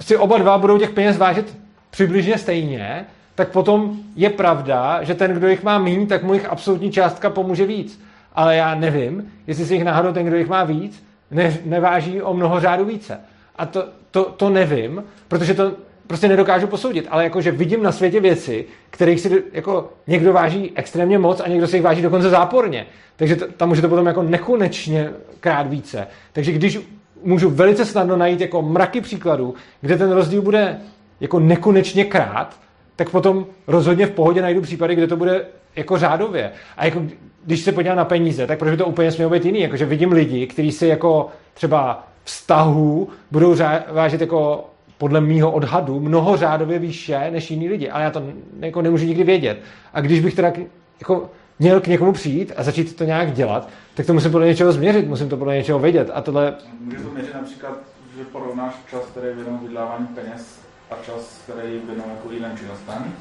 si 0.00 0.16
oba 0.16 0.38
dva 0.38 0.58
budou 0.58 0.78
těch 0.78 0.90
peněz 0.90 1.18
vážit 1.18 1.56
přibližně 1.90 2.38
stejně, 2.38 3.04
tak 3.34 3.48
potom 3.48 3.96
je 4.16 4.30
pravda, 4.30 4.98
že 5.02 5.14
ten, 5.14 5.32
kdo 5.32 5.48
jich 5.48 5.62
má 5.62 5.78
méně, 5.78 6.06
tak 6.06 6.22
mu 6.22 6.34
jich 6.34 6.46
absolutní 6.46 6.92
částka 6.92 7.30
pomůže 7.30 7.66
víc. 7.66 8.02
Ale 8.34 8.56
já 8.56 8.74
nevím, 8.74 9.32
jestli 9.46 9.64
si 9.64 9.74
jich 9.74 9.84
náhodou 9.84 10.12
ten, 10.12 10.26
kdo 10.26 10.36
jich 10.36 10.48
má 10.48 10.64
víc, 10.64 11.04
ne, 11.30 11.58
neváží 11.64 12.22
o 12.22 12.34
mnoho 12.34 12.60
řádu 12.60 12.84
více. 12.84 13.20
A 13.56 13.66
to, 13.66 13.84
to, 14.10 14.24
to 14.24 14.50
nevím, 14.50 15.04
protože 15.28 15.54
to 15.54 15.72
prostě 16.10 16.28
nedokážu 16.28 16.66
posoudit, 16.66 17.06
ale 17.10 17.24
jakože 17.24 17.50
vidím 17.50 17.82
na 17.82 17.92
světě 17.92 18.20
věci, 18.20 18.64
kterých 18.90 19.20
si 19.20 19.42
jako 19.52 19.88
někdo 20.06 20.32
váží 20.32 20.72
extrémně 20.74 21.18
moc 21.18 21.40
a 21.40 21.48
někdo 21.48 21.66
si 21.66 21.76
jich 21.76 21.82
váží 21.82 22.02
dokonce 22.02 22.30
záporně. 22.30 22.86
Takže 23.16 23.36
to, 23.36 23.46
tam 23.46 23.68
může 23.68 23.82
to 23.82 23.88
potom 23.88 24.06
jako 24.06 24.22
nekonečně 24.22 25.10
krát 25.40 25.66
více. 25.66 26.06
Takže 26.32 26.52
když 26.52 26.78
můžu 27.22 27.50
velice 27.50 27.84
snadno 27.84 28.16
najít 28.16 28.40
jako 28.40 28.62
mraky 28.62 29.00
příkladů, 29.00 29.54
kde 29.80 29.98
ten 29.98 30.12
rozdíl 30.12 30.42
bude 30.42 30.78
jako 31.20 31.40
nekonečně 31.40 32.04
krát, 32.04 32.56
tak 32.96 33.10
potom 33.10 33.46
rozhodně 33.66 34.06
v 34.06 34.10
pohodě 34.10 34.42
najdu 34.42 34.60
případy, 34.60 34.94
kde 34.94 35.06
to 35.06 35.16
bude 35.16 35.46
jako 35.76 35.98
řádově. 35.98 36.52
A 36.76 36.84
jako, 36.84 37.02
když 37.44 37.60
se 37.60 37.72
podívám 37.72 37.96
na 37.96 38.04
peníze, 38.04 38.46
tak 38.46 38.58
proč 38.58 38.70
by 38.70 38.76
to 38.76 38.86
úplně 38.86 39.12
smělo 39.12 39.30
být 39.30 39.44
jiný? 39.44 39.60
Jakože 39.60 39.86
vidím 39.86 40.12
lidi, 40.12 40.46
kteří 40.46 40.72
si 40.72 40.86
jako 40.86 41.28
třeba 41.54 42.06
vztahů 42.24 43.08
budou 43.30 43.56
vážit 43.92 44.20
jako 44.20 44.64
podle 45.00 45.20
mýho 45.20 45.50
odhadu 45.50 46.00
mnoho 46.00 46.36
řádově 46.36 46.78
výše 46.78 47.30
než 47.30 47.50
jiní 47.50 47.68
lidi. 47.68 47.90
Ale 47.90 48.04
já 48.04 48.10
to 48.10 48.22
jako 48.60 48.82
nemůžu 48.82 49.06
nikdy 49.06 49.24
vědět. 49.24 49.58
A 49.92 50.00
když 50.00 50.20
bych 50.20 50.34
teda 50.34 50.52
jako 51.00 51.30
měl 51.58 51.80
k 51.80 51.86
někomu 51.86 52.12
přijít 52.12 52.52
a 52.56 52.62
začít 52.62 52.96
to 52.96 53.04
nějak 53.04 53.32
dělat, 53.32 53.68
tak 53.94 54.06
to 54.06 54.12
musím 54.14 54.30
podle 54.30 54.46
něčeho 54.46 54.72
změřit, 54.72 55.08
musím 55.08 55.28
to 55.28 55.36
podle 55.36 55.56
něčeho 55.56 55.78
vědět. 55.78 56.10
A 56.14 56.20
tohle... 56.20 56.54
Můžeš 56.80 57.00
to 57.02 57.10
měřit 57.10 57.34
například, 57.34 57.78
že 58.18 58.24
porovnáš 58.24 58.74
čas, 58.90 59.00
který 59.00 59.26
je 59.26 59.34
věnovaný 59.34 59.68
vydávání 59.68 60.06
peněz 60.06 60.60
a 60.90 60.94
čas, 61.06 61.40
který 61.44 61.74
je 61.74 61.80
věnovaný 61.86 62.14
jako 62.16 62.32
jiným 62.32 62.58
činnostem. 62.58 63.12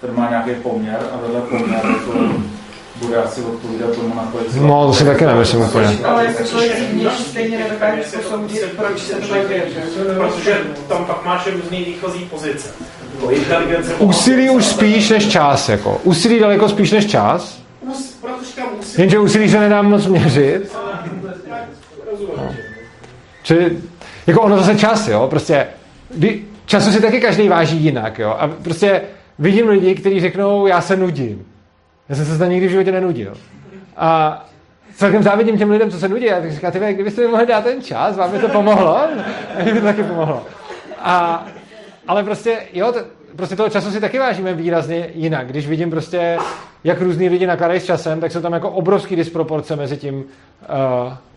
Ten 0.00 0.16
má 0.16 0.30
nějaký 0.30 0.50
poměr 0.62 1.00
a 1.12 1.16
vedle 1.16 1.40
poměr 1.40 1.82
to 2.04 2.12
bude 3.06 3.16
asi 3.16 3.40
odpovídat 3.40 3.94
tomu, 3.94 4.14
na 4.14 4.28
kolik 4.32 4.54
No, 4.54 4.86
to 4.86 4.94
si 4.94 5.04
taky 5.04 5.26
nemyslím 5.26 5.60
úplně. 5.60 5.98
Ale 6.04 6.24
jako 6.24 6.44
člověk 6.44 6.72
stejně 7.12 7.58
nedokáže 7.58 8.02
posoudit, 8.02 8.64
proč 8.76 9.02
se 9.02 9.14
to 9.14 9.26
děje. 9.48 9.62
Protože 10.18 10.58
tam 10.88 11.04
pak 11.04 11.24
máš 11.24 11.46
různý 11.46 11.84
výchozí 11.84 12.24
pozice. 12.24 12.68
Úsilí 13.98 14.50
už 14.50 14.66
spíš 14.66 15.10
než 15.10 15.28
čas, 15.28 15.68
jako. 15.68 16.00
Úsilí 16.04 16.38
daleko 16.38 16.68
spíš 16.68 16.90
než 16.90 17.06
čas. 17.06 17.62
Jenže 18.98 19.18
úsilí 19.18 19.50
se 19.50 19.60
nedá 19.60 19.82
moc 19.82 20.06
měřit. 20.06 20.76
No. 22.36 22.54
Čili, 23.42 23.78
jako 24.26 24.40
ono 24.40 24.58
zase 24.58 24.78
čas, 24.78 25.08
jo, 25.08 25.26
prostě, 25.30 25.66
času 26.66 26.92
si 26.92 27.00
taky 27.00 27.20
každý 27.20 27.48
váží 27.48 27.76
jinak, 27.76 28.18
jo, 28.18 28.36
a 28.38 28.48
prostě 28.48 29.02
vidím 29.38 29.68
lidi, 29.68 29.94
kteří 29.94 30.20
řeknou, 30.20 30.66
já 30.66 30.80
se 30.80 30.96
nudím. 30.96 31.46
Já 32.08 32.14
jsem 32.16 32.24
se 32.24 32.34
zde 32.34 32.48
nikdy 32.48 32.66
v 32.66 32.70
životě 32.70 32.92
nenudil. 32.92 33.34
A 33.96 34.44
celkem 34.96 35.22
závidím 35.22 35.58
těm 35.58 35.70
lidem, 35.70 35.90
co 35.90 35.98
se 35.98 36.08
nudí. 36.08 36.30
A 36.30 36.40
tak 36.40 36.52
říká, 36.52 36.70
ty, 36.70 36.78
kdybyste 36.94 37.20
mi 37.20 37.28
mohli 37.28 37.46
dát 37.46 37.64
ten 37.64 37.82
čas, 37.82 38.16
vám 38.16 38.32
by 38.32 38.38
to 38.38 38.48
pomohlo? 38.48 38.96
A 39.58 39.64
mi 39.64 39.72
to 39.72 39.80
taky 39.80 40.02
pomohlo. 40.02 40.46
A, 40.98 41.46
ale 42.08 42.24
prostě, 42.24 42.58
jo, 42.72 42.92
to, 42.92 43.00
prostě 43.36 43.56
toho 43.56 43.68
času 43.68 43.90
si 43.90 44.00
taky 44.00 44.18
vážíme 44.18 44.54
výrazně 44.54 45.10
jinak. 45.14 45.46
Když 45.46 45.68
vidím 45.68 45.90
prostě, 45.90 46.38
jak 46.84 47.00
různý 47.00 47.28
lidi 47.28 47.46
nakladají 47.46 47.80
s 47.80 47.84
časem, 47.84 48.20
tak 48.20 48.32
jsou 48.32 48.40
tam 48.40 48.52
jako 48.52 48.70
obrovský 48.70 49.16
disproporce 49.16 49.76
mezi 49.76 49.96
tím, 49.96 50.14
uh, 50.16 50.24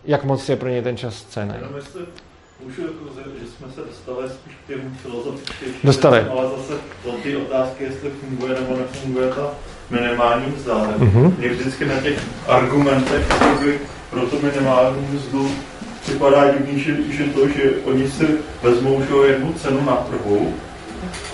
jak 0.04 0.24
moc 0.24 0.48
je 0.48 0.56
pro 0.56 0.68
ně 0.68 0.82
ten 0.82 0.96
čas 0.96 1.22
cený. 1.22 1.54
Můžu, 2.64 2.82
že 3.40 3.46
jsme 3.46 3.72
se 3.72 3.80
dostali 3.80 4.28
spíš 4.28 4.54
k 4.64 4.66
těm 4.66 4.94
filozofickým. 5.02 5.74
Dostali. 5.84 6.20
Ale 6.20 6.48
zase 6.48 6.72
do 7.04 7.12
ty 7.12 7.36
otázky, 7.36 7.84
jestli 7.84 8.10
funguje 8.10 8.54
nebo 8.60 8.76
nefunguje 8.76 9.28
ta 9.28 9.50
minimální 9.90 10.44
mzda. 10.56 10.74
Mhm. 10.98 11.34
Mě 11.38 11.48
vždycky 11.48 11.84
na 11.84 11.94
těch 12.02 12.18
argumentech 12.48 13.26
jakoby, 13.40 13.78
pro 14.10 14.20
tu 14.20 14.36
minimální 14.42 15.06
mzdu 15.12 15.50
připadá 16.02 16.44
divný, 16.52 16.80
že, 16.82 16.96
že 17.10 17.24
to, 17.24 17.48
že 17.48 17.62
oni 17.84 18.08
si 18.10 18.26
vezmou 18.62 19.02
že 19.02 19.32
jednu 19.32 19.52
cenu 19.52 19.80
na 19.86 19.92
trhu 19.96 20.54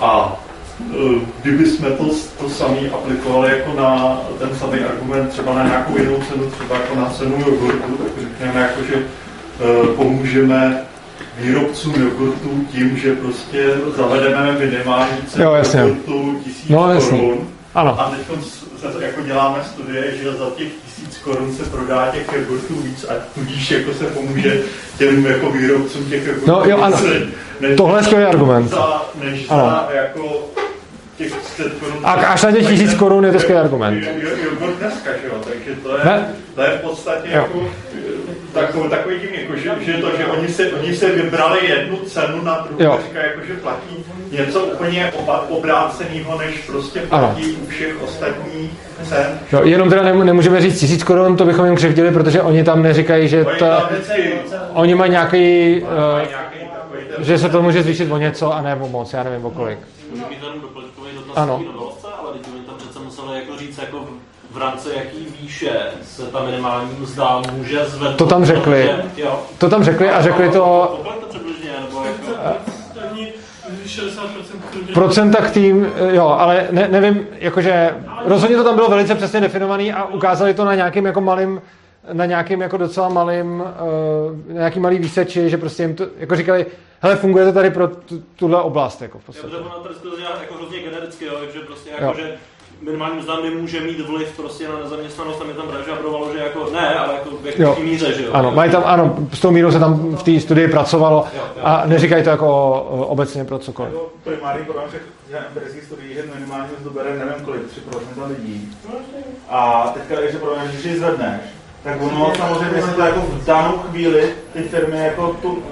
a 0.00 0.40
e, 0.80 1.20
kdyby 1.42 1.66
jsme 1.66 1.90
to, 1.90 2.04
to 2.38 2.48
samý 2.50 2.88
aplikovali 2.90 3.50
jako 3.50 3.80
na 3.80 4.20
ten 4.38 4.48
samý 4.58 4.78
argument 4.80 5.28
třeba 5.28 5.54
na 5.54 5.64
nějakou 5.64 5.96
jinou 5.98 6.16
cenu, 6.28 6.50
třeba 6.50 6.74
jako 6.74 6.94
na 6.94 7.10
cenu 7.10 7.36
jogurtu, 7.46 7.96
tak 7.96 8.12
řekněme 8.20 8.60
jako, 8.60 8.80
že 8.82 8.94
e, 8.94 9.86
pomůžeme 9.96 10.82
výrobcům 11.38 11.94
jogurtu 12.02 12.66
tím, 12.72 12.96
že 12.96 13.14
prostě 13.14 13.70
zavedeme 13.96 14.52
minimální 14.58 15.16
cenu 15.26 15.44
Jo, 15.44 15.52
jasně. 15.52 15.80
jogurtu 15.80 16.40
tisíc 16.44 16.68
No, 16.68 16.94
jasně. 16.94 17.18
korun. 17.18 17.48
Ano. 17.74 18.00
A 18.00 18.10
teď 18.10 18.38
se 18.80 19.04
jako 19.04 19.22
děláme 19.22 19.58
studie, 19.64 20.16
že 20.22 20.32
za 20.32 20.44
těch 20.56 20.68
tisíc 20.68 21.18
korun 21.18 21.54
se 21.56 21.64
prodá 21.64 22.06
těch 22.12 22.32
jogurtů 22.32 22.74
víc 22.74 23.04
a 23.08 23.12
tudíž 23.34 23.70
jako 23.70 23.94
se 23.94 24.04
pomůže 24.04 24.60
těm 24.98 25.26
jako 25.26 25.50
výrobcům 25.50 26.04
těch 26.10 26.26
jogurtů 26.26 26.50
No, 26.50 26.62
jo, 26.64 26.78
ano. 26.78 26.96
než 27.60 27.76
Tohle 27.76 27.98
je 27.98 28.02
skvělý 28.04 28.24
argument. 28.24 28.68
Za, 28.68 29.02
než 29.24 29.46
Ano. 29.48 29.62
za 29.64 29.88
jako 29.94 30.48
těch 31.16 31.32
30 31.36 31.72
korun. 31.80 31.98
A 32.04 32.12
až 32.12 32.42
na 32.42 32.52
těch 32.52 32.66
tisíc 32.68 32.94
korun 32.94 33.24
je 33.24 33.32
to 33.32 33.40
skvělý 33.40 33.60
argument. 33.60 34.02
Jo- 34.04 34.12
jo- 34.30 34.36
Jogurt 34.44 34.74
dneska, 34.78 35.10
že 35.12 35.26
jo, 35.26 35.34
takže 35.44 35.80
to 35.82 35.96
je, 35.98 36.04
Ne. 36.04 36.34
to 36.54 36.62
je 36.62 36.68
v 36.68 36.80
podstatě 36.80 37.28
Jo. 37.32 37.34
jako 37.42 37.68
takový, 38.52 38.88
takový 38.90 39.20
tím, 39.20 39.30
jako, 39.40 39.56
že, 39.56 39.70
že, 39.92 39.92
to, 39.92 40.16
že 40.16 40.26
oni 40.26 40.48
se, 40.48 40.70
oni 40.70 40.96
se 40.96 41.08
vybrali 41.08 41.66
jednu 41.68 41.96
cenu 41.96 42.42
na 42.42 42.52
a 42.52 42.66
říkají, 42.78 43.26
jako, 43.26 43.46
že 43.46 43.54
platí 43.54 44.04
něco 44.32 44.60
úplně 44.64 45.12
obráceného, 45.48 46.38
než 46.38 46.58
prostě 46.66 47.00
platí 47.00 47.52
u 47.52 47.66
všech 47.66 48.02
ostatních 48.04 48.70
cen. 49.08 49.38
Jo, 49.52 49.60
jenom 49.64 49.90
teda 49.90 50.02
nemů- 50.02 50.22
nemůžeme 50.24 50.60
říct 50.60 50.80
tisíc 50.80 51.04
korun, 51.04 51.36
to 51.36 51.44
bychom 51.44 51.64
jim 51.66 51.76
křivdili, 51.76 52.10
protože 52.12 52.42
oni 52.42 52.64
tam 52.64 52.82
neříkají, 52.82 53.28
že 53.28 53.44
Oni 53.46 53.58
ta, 53.58 53.88
vždycky 53.90 54.32
oni 54.72 54.94
mají 54.94 55.10
nějaký, 55.10 55.36
mají 55.36 55.82
uh, 55.82 55.88
nějaký 56.28 56.58
takový 56.74 57.04
ten... 57.16 57.24
že 57.24 57.38
se 57.38 57.48
to 57.48 57.62
může 57.62 57.82
zvýšit 57.82 58.10
o 58.12 58.16
něco 58.18 58.52
a 58.54 58.60
ne 58.62 58.76
o 58.76 58.88
moc, 58.88 59.12
já 59.12 59.22
nevím 59.22 59.44
o 59.46 59.50
kolik. 59.50 59.78
Můžu 60.10 60.22
mít 60.30 60.38
jenom 60.42 60.60
doplňkový 60.60 61.10
dotaz 61.14 61.36
Ano. 61.36 61.62
ale 62.22 62.32
teď 62.32 62.42
oni 62.54 62.62
tam 62.64 62.74
přece 62.76 62.98
museli 62.98 63.38
jako 63.40 63.58
říct, 63.58 63.78
jako 63.78 64.04
v- 64.50 64.58
rámci 64.58 64.88
jaký 64.96 65.26
výše 65.42 65.70
se 66.02 66.22
ta 66.22 66.44
minimální 66.44 66.90
mzda 66.98 67.42
může 67.52 67.84
zvednout. 67.84 68.16
To 68.18 68.26
tam 68.26 68.44
řekli. 68.44 68.82
protože- 68.88 69.22
Jo. 69.22 69.40
To 69.58 69.68
tam 69.70 69.84
řekli 69.84 70.10
a 70.10 70.22
řekli 70.22 70.48
to 70.50 70.60
Kolik 71.02 71.20
to 71.20 71.26
přibližně, 71.28 71.70
nebo 71.88 72.02
jako... 72.04 72.40
Ani 72.44 72.54
60% 72.56 72.81
v 74.90 74.92
procentech 74.94 75.50
tým, 75.50 75.92
jo, 76.10 76.26
ale 76.26 76.66
ne, 76.70 76.88
nevím, 76.88 77.26
jakože 77.32 77.94
rozhodně 78.24 78.56
to 78.56 78.64
tam 78.64 78.74
bylo 78.74 78.88
velice 78.88 79.14
přesně 79.14 79.40
definovaný 79.40 79.92
a 79.92 80.04
ukázali 80.04 80.54
to 80.54 80.64
na 80.64 80.74
nějakým 80.74 81.06
jako 81.06 81.20
malým 81.20 81.62
na 82.12 82.24
nějakým 82.26 82.60
jako 82.62 82.76
docela 82.76 83.08
malým, 83.08 83.60
uh, 83.60 84.52
nějaký 84.52 84.80
malý 84.80 84.98
výseči, 84.98 85.50
že 85.50 85.58
prostě 85.58 85.82
jim 85.82 85.94
to, 85.94 86.06
jako 86.16 86.36
říkali, 86.36 86.66
hele, 87.00 87.16
funguje 87.16 87.44
to 87.44 87.52
tady 87.52 87.70
pro 87.70 87.88
tu, 87.88 88.22
tuhle 88.36 88.62
oblast, 88.62 89.02
jako 89.02 89.18
v 89.18 89.22
Já 89.22 89.26
podstatě. 89.26 89.48
protože 89.48 89.62
ono 89.62 89.82
tady 89.82 89.94
to 89.94 90.16
dělá 90.16 90.30
jako 90.40 90.54
hrozně 90.54 90.78
genericky, 90.80 91.24
jo, 91.24 91.32
že 91.54 91.60
prostě 91.60 91.90
Jo. 91.90 91.96
jako, 92.00 92.18
že 92.20 92.34
minimální 92.82 93.16
mzda 93.18 93.40
nemůže 93.40 93.80
mít 93.80 94.00
vliv 94.00 94.36
prostě 94.36 94.68
na 94.68 94.78
nezaměstnanost 94.78 95.40
a 95.40 95.44
mě 95.44 95.54
tam 95.54 95.66
žabrovalo, 95.86 96.32
že 96.32 96.38
jako 96.38 96.68
ne, 96.72 96.94
ale 96.94 97.14
jako 97.14 97.30
v 97.30 97.60
Jo. 97.60 97.76
míře, 97.82 98.12
že 98.12 98.24
jo. 98.24 98.30
Ano, 98.32 98.50
mají 98.50 98.70
tam, 98.70 98.82
ano, 98.86 99.16
s 99.32 99.40
tou 99.40 99.50
mírou 99.50 99.70
se 99.70 99.78
tam 99.78 100.16
v 100.16 100.22
té 100.22 100.40
studii 100.40 100.68
pracovalo 100.68 101.24
a 101.62 101.86
neříkají 101.86 102.24
to 102.24 102.30
jako 102.30 102.80
obecně 103.08 103.44
pro 103.44 103.58
cokoliv. 103.58 103.92
Jako 103.92 104.12
primární 104.24 104.64
problém 104.64 104.88
všech 104.88 105.02
empirických 105.48 105.84
studií, 105.84 106.14
že 106.14 106.24
minimální 106.34 106.66
mzdu 106.78 106.90
bere 106.90 107.10
nevím 107.10 107.44
kolik, 107.44 107.62
3% 107.62 108.28
lidí. 108.28 108.68
A 109.48 109.90
teďka, 109.94 110.20
když 110.20 110.32
se 110.32 110.38
problém, 110.38 110.66
že 110.66 110.72
když 110.72 110.84
ji 110.84 110.98
zvedneš, 110.98 111.40
tak 111.84 112.02
ono 112.02 112.32
samozřejmě 112.38 112.82
se 112.82 112.90
to 112.90 113.00
jako 113.02 113.20
v 113.20 113.44
danou 113.44 113.72
chvíli 113.90 114.30
ty 114.52 114.62
firmy 114.62 114.98
jako 114.98 115.36
tu 115.42 115.62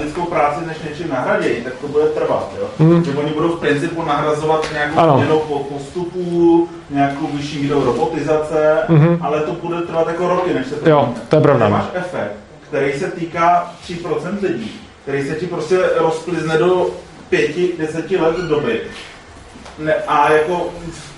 lidskou 0.00 0.22
práci 0.22 0.66
než 0.66 0.76
něčím 0.90 1.08
nahradí, 1.10 1.48
tak 1.64 1.72
to 1.80 1.88
bude 1.88 2.04
trvat, 2.04 2.50
jo. 2.60 2.66
Mhm. 2.78 3.04
Že 3.04 3.10
oni 3.10 3.30
budou 3.32 3.48
v 3.56 3.60
principu 3.60 4.02
nahrazovat 4.02 4.66
nějakou 4.72 5.38
po 5.38 5.58
postupů, 5.58 6.68
nějakou 6.90 7.26
vyšší 7.26 7.62
mírou 7.62 7.84
robotizace, 7.84 8.78
Mhm. 8.88 9.18
ale 9.20 9.40
to 9.40 9.52
bude 9.52 9.80
trvat 9.80 10.08
jako 10.08 10.28
roky, 10.28 10.54
než 10.54 10.66
se 10.66 10.74
to 10.74 10.90
Jo, 10.90 11.14
to 11.28 11.36
je 11.36 11.42
pravda. 11.42 11.68
Máš 11.68 11.84
efekt, 11.94 12.32
který 12.68 12.92
se 12.92 13.10
týká 13.10 13.72
3% 13.82 14.42
lidí, 14.42 14.80
který 15.02 15.28
se 15.28 15.34
ti 15.34 15.46
prostě 15.46 15.78
rozplizne 15.96 16.58
do 16.58 16.86
5-10 17.30 18.20
let 18.20 18.36
doby. 18.36 18.80
Ne, 19.78 19.94
a 19.94 20.32
jako 20.32 20.68
v 20.92 21.11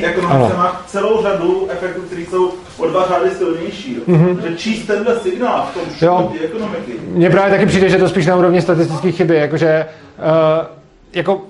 té 0.00 0.06
ekonomice 0.06 0.44
Ano. 0.54 0.56
má 0.56 0.82
celou 0.86 1.22
řadu 1.22 1.66
efektů, 1.70 2.02
které 2.02 2.22
jsou 2.22 2.52
o 2.78 2.86
dva 2.86 3.08
řády 3.08 3.30
silnější. 3.30 3.98
Mhm. 4.06 4.42
Že 4.42 4.56
číst 4.56 4.86
tenhle 4.86 5.18
signál 5.20 5.66
v 5.70 5.74
tom 5.74 5.82
Jo. 6.08 6.18
šupu 6.22 6.38
té 6.38 6.44
ekonomiky. 6.44 6.92
Mně 7.06 7.30
právě 7.30 7.50
taky 7.50 7.66
přijde, 7.66 7.88
že 7.88 7.98
to 7.98 8.08
spíš 8.08 8.26
na 8.26 8.36
úrovni 8.36 8.62
statistické 8.62 9.12
chyby, 9.12 9.36
jakože, 9.36 9.86
uh, 10.18 10.66
jako, 11.12 11.40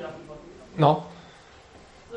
no, 0.78 1.04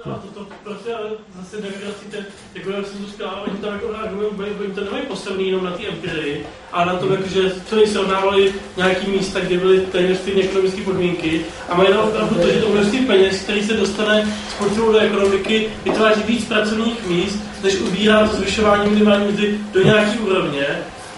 No, 0.06 0.14
to, 0.14 0.40
to 0.40 0.46
prostě 0.64 0.94
ale 0.94 1.10
zase 1.40 1.56
demokracie, 1.56 2.26
jako 2.56 2.70
jak 2.70 2.88
jsem 2.88 2.98
to 3.00 3.12
říkal, 3.12 3.44
oni 3.48 3.58
tam 3.58 3.74
jako 3.74 3.88
argument, 4.04 4.62
oni 4.62 4.74
to 4.74 4.84
nemají 4.84 5.04
postavený 5.06 5.48
jenom 5.48 5.66
na 5.66 5.72
té 5.72 5.88
empirii, 5.88 6.46
ale 6.72 6.86
na 6.86 6.96
tom, 6.96 7.12
jako, 7.12 7.28
že 7.28 7.52
co 7.70 7.76
oni 7.76 7.88
srovnávali 7.88 8.54
nějaký 8.78 9.12
místa, 9.12 9.40
kde 9.40 9.58
byly 9.58 9.80
téměř 9.80 10.18
stejné 10.18 10.42
ekonomické 10.42 10.82
podmínky 10.82 11.42
a 11.70 11.76
mají 11.76 11.92
na 11.92 12.02
opravdu 12.02 12.36
to, 12.36 12.48
že 12.48 12.62
to 12.62 12.70
množství 12.70 13.06
peněz, 13.06 13.42
který 13.42 13.64
se 13.64 13.74
dostane 13.74 14.28
spotřebou 14.50 14.92
do 14.92 15.00
ekonomiky, 15.00 15.70
vytváří 15.84 16.24
víc 16.24 16.46
pracovních 16.46 17.08
míst, 17.08 17.40
než 17.64 17.80
ubírá 17.80 18.28
to 18.28 18.36
zvyšování 18.36 18.90
minimální 18.90 19.28
mzdy 19.28 19.58
do 19.74 19.84
nějaké 19.84 20.12
úrovně. 20.12 20.66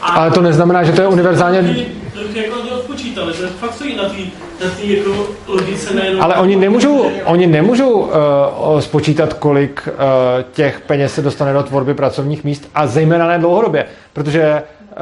ale 0.01 0.31
to 0.31 0.41
neznamená, 0.41 0.83
že 0.83 0.91
to 0.91 1.01
je 1.01 1.07
univerzálně, 1.07 1.87
Jako 2.17 3.31
že 3.31 3.47
fakt 3.47 3.73
stojí 3.73 3.95
na 3.95 4.03
té 4.03 4.15
na 4.65 4.71
tý 4.71 4.97
jako 4.97 5.27
logice 5.47 5.93
nejenom... 5.93 6.21
ale 6.21 6.35
oni 6.35 6.55
nemůžou, 6.55 7.11
oni 7.25 7.47
nemůžou 7.47 7.91
uh, 7.91 8.09
spočítat, 8.79 9.33
kolik 9.33 9.87
uh, 9.87 9.93
těch 10.51 10.81
peněz 10.81 11.13
se 11.13 11.21
dostane 11.21 11.53
do 11.53 11.63
tvorby 11.63 11.93
pracovních 11.93 12.43
míst 12.43 12.69
a 12.75 12.87
zejména 12.87 13.27
ne 13.27 13.39
dlouhodobě, 13.39 13.85
protože 14.13 14.63
uh, 14.63 14.97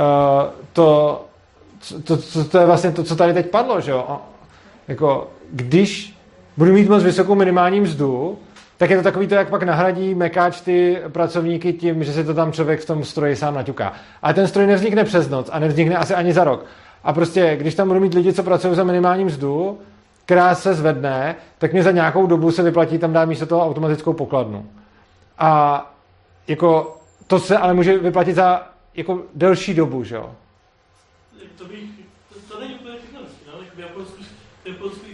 to, 0.73 1.21
to, 2.03 2.17
to, 2.17 2.43
to 2.43 2.57
je 2.57 2.65
vlastně 2.65 2.91
to, 2.91 3.03
co 3.03 3.15
tady 3.15 3.33
teď 3.33 3.49
padlo, 3.49 3.81
že 3.81 3.91
jo, 3.91 4.19
jako, 4.87 5.27
když 5.51 6.13
budu 6.57 6.73
mít 6.73 6.89
moc 6.89 7.03
vysokou 7.03 7.35
minimální 7.35 7.81
mzdu, 7.81 8.37
tak 8.77 8.89
je 8.89 8.97
to 8.97 9.03
takový 9.03 9.27
to, 9.27 9.35
jak 9.35 9.49
pak 9.49 9.63
nahradí 9.63 10.15
mekáč 10.15 10.61
ty 10.61 10.97
pracovníky 11.07 11.73
tím, 11.73 12.03
že 12.03 12.13
si 12.13 12.23
to 12.23 12.33
tam 12.33 12.51
člověk 12.51 12.79
v 12.79 12.85
tom 12.85 13.03
stroji 13.03 13.35
sám 13.35 13.55
naťuká. 13.55 13.93
Ale 14.21 14.33
ten 14.33 14.47
stroj 14.47 14.67
nevznikne 14.67 15.03
přes 15.03 15.29
noc 15.29 15.49
a 15.51 15.59
nevznikne 15.59 15.95
asi 15.97 16.13
ani 16.13 16.33
za 16.33 16.43
rok. 16.43 16.65
A 17.05 17.13
prostě, 17.13 17.55
když 17.55 17.75
tam 17.75 17.87
budu 17.87 17.99
mít 17.99 18.13
lidi, 18.13 18.33
co 18.33 18.43
pracují 18.43 18.75
za 18.75 18.83
minimální 18.83 19.25
mzdu, 19.25 19.79
která 20.25 20.55
se 20.55 20.73
zvedne, 20.73 21.35
tak 21.57 21.73
mě 21.73 21.83
za 21.83 21.91
nějakou 21.91 22.27
dobu 22.27 22.51
se 22.51 22.63
vyplatí 22.63 22.97
tam 22.97 23.13
dát 23.13 23.25
místo 23.25 23.45
toho 23.45 23.65
automatickou 23.65 24.13
pokladnu. 24.13 24.69
A 25.37 25.81
jako 26.47 26.97
to 27.27 27.39
se 27.39 27.57
ale 27.57 27.73
může 27.73 27.97
vyplatit 27.97 28.35
za 28.35 28.67
jako 28.95 29.21
delší 29.35 29.73
dobu, 29.73 30.03
že 30.03 30.15
jo? 30.15 30.35
to, 31.57 31.65
bych, 31.65 31.79
to, 32.33 32.53
to 32.53 32.59
není 32.59 32.75
úplně 32.75 32.97
všechno. 32.97 33.19
No, 33.47 33.63
jako 33.63 33.75
v 33.75 33.79
Japonsku, 33.79 34.23
v 34.63 34.67
Japonsku 34.67 35.05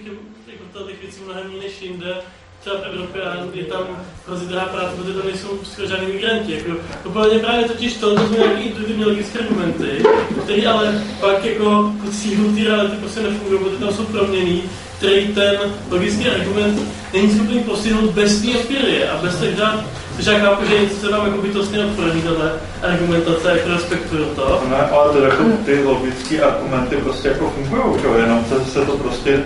jako 0.47 0.83
těch 0.87 1.01
věcí 1.01 1.21
mnohem 1.21 1.59
než 1.59 1.81
jinde. 1.81 2.15
Třeba 2.61 2.75
v 2.75 2.93
Evropě 2.93 3.21
a 3.21 3.35
je 3.53 3.65
tam 3.65 3.83
hrozně 4.27 4.47
drahá 4.47 4.67
práce, 4.67 4.95
protože 4.95 5.13
tam 5.13 5.25
nejsou 5.25 5.47
skoro 5.63 5.87
žádní 5.87 6.13
migranti. 6.13 6.53
Jako, 6.53 6.71
to 7.03 7.09
bylo 7.09 7.39
právě 7.39 7.65
totiž 7.65 7.93
to, 7.93 8.15
to 8.15 8.27
jsou 8.27 8.33
nějaké 8.33 8.61
intuitivní 8.61 9.05
logické 9.05 9.39
argumenty, 9.39 10.03
které 10.43 10.67
ale 10.67 11.01
pak 11.19 11.45
jako 11.45 11.93
sílu 12.11 12.55
té 12.55 12.63
reality 12.63 12.95
prostě 12.95 13.19
nefungují, 13.19 13.59
protože 13.59 13.77
tam 13.77 13.93
jsou 13.93 14.05
proměný, 14.05 14.63
který 14.97 15.27
ten 15.27 15.57
logický 15.91 16.27
argument 16.27 16.79
není 17.13 17.31
schopný 17.31 17.63
postihnout 17.63 18.11
bez 18.11 18.41
té 18.41 18.51
empirie 18.51 19.09
a 19.09 19.21
bez 19.21 19.39
těch 19.39 19.55
dat, 19.55 19.83
což 20.15 20.25
já 20.25 20.39
chápu, 20.39 20.65
že 20.65 20.79
něco 20.79 20.95
se 20.95 21.11
vám 21.11 21.25
jako 21.25 21.41
bytostně 21.41 21.85
odpovědí 21.85 22.21
tato 22.21 22.41
argumentace, 22.81 23.49
jako 23.49 23.69
respektuju 23.69 24.25
to. 24.25 24.63
Ne, 24.69 24.77
ale 24.77 25.13
to 25.13 25.19
jako 25.23 25.43
ty 25.65 25.83
logické 25.83 26.41
argumenty 26.41 26.95
prostě 26.95 27.27
jako 27.27 27.49
fungují, 27.49 28.03
jenom 28.21 28.45
se, 28.45 28.71
se 28.71 28.85
to 28.85 28.97
prostě, 28.97 29.43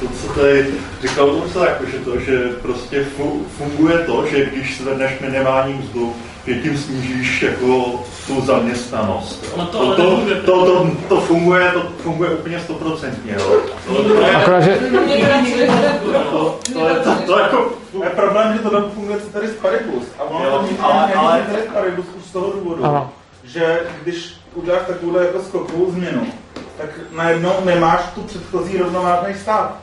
to, 0.00 0.06
co 0.08 0.40
tady 0.40 0.66
říkal 1.02 1.30
Ursa, 1.34 1.66
jako, 1.66 1.84
že 1.86 1.98
to, 1.98 2.20
že 2.20 2.38
prostě 2.62 3.04
fu, 3.04 3.46
funguje 3.58 3.98
to, 3.98 4.26
že 4.26 4.44
když 4.46 4.80
zvedneš 4.80 5.20
minimální 5.20 5.74
mzdu, 5.74 6.12
že 6.46 6.54
tím 6.54 6.78
snížíš 6.78 7.42
jako 7.42 8.02
tu 8.26 8.40
zaměstnanost. 8.40 9.44
No 9.56 9.66
to 9.66 9.78
to, 9.78 9.86
ale 9.86 9.96
to, 9.96 10.34
to, 10.44 10.66
to, 10.66 10.90
to, 11.08 11.20
funguje, 11.20 11.70
to 11.72 11.82
funguje 12.02 12.30
úplně 12.30 12.60
stoprocentně, 12.60 13.32
jo. 13.38 13.60
To, 13.86 14.02
to, 14.04 14.14
je, 14.14 14.30
Akorát, 14.36 14.60
že 14.60 14.78
to, 16.30 16.58
to, 16.72 16.88
je, 16.88 16.94
to, 16.94 17.14
to 17.26 17.38
jako 17.38 17.72
Je 18.04 18.10
problém, 18.10 18.52
že 18.52 18.58
to 18.58 18.70
tam 18.70 18.90
funguje 18.90 19.18
tady 19.32 19.48
z 19.48 19.54
paribus. 19.54 20.04
A 20.18 20.22
ono 20.22 20.50
to 20.50 20.84
ale- 20.84 21.14
ale- 21.14 21.42
tady 21.50 21.62
z 21.62 21.72
paribus 21.72 22.06
už 22.18 22.24
z 22.24 22.32
toho 22.32 22.52
důvodu, 22.52 22.84
Ano. 22.84 23.10
že 23.44 23.80
když 24.02 24.34
uděláš 24.54 24.82
takovouhle 24.86 25.26
jako 25.26 25.42
skokovou 25.42 25.90
změnu, 25.90 26.26
tak 26.78 26.88
najednou 27.12 27.52
nemáš 27.64 28.00
tu 28.14 28.20
předchozí 28.22 28.78
rovnovážný 28.78 29.34
stát. 29.34 29.76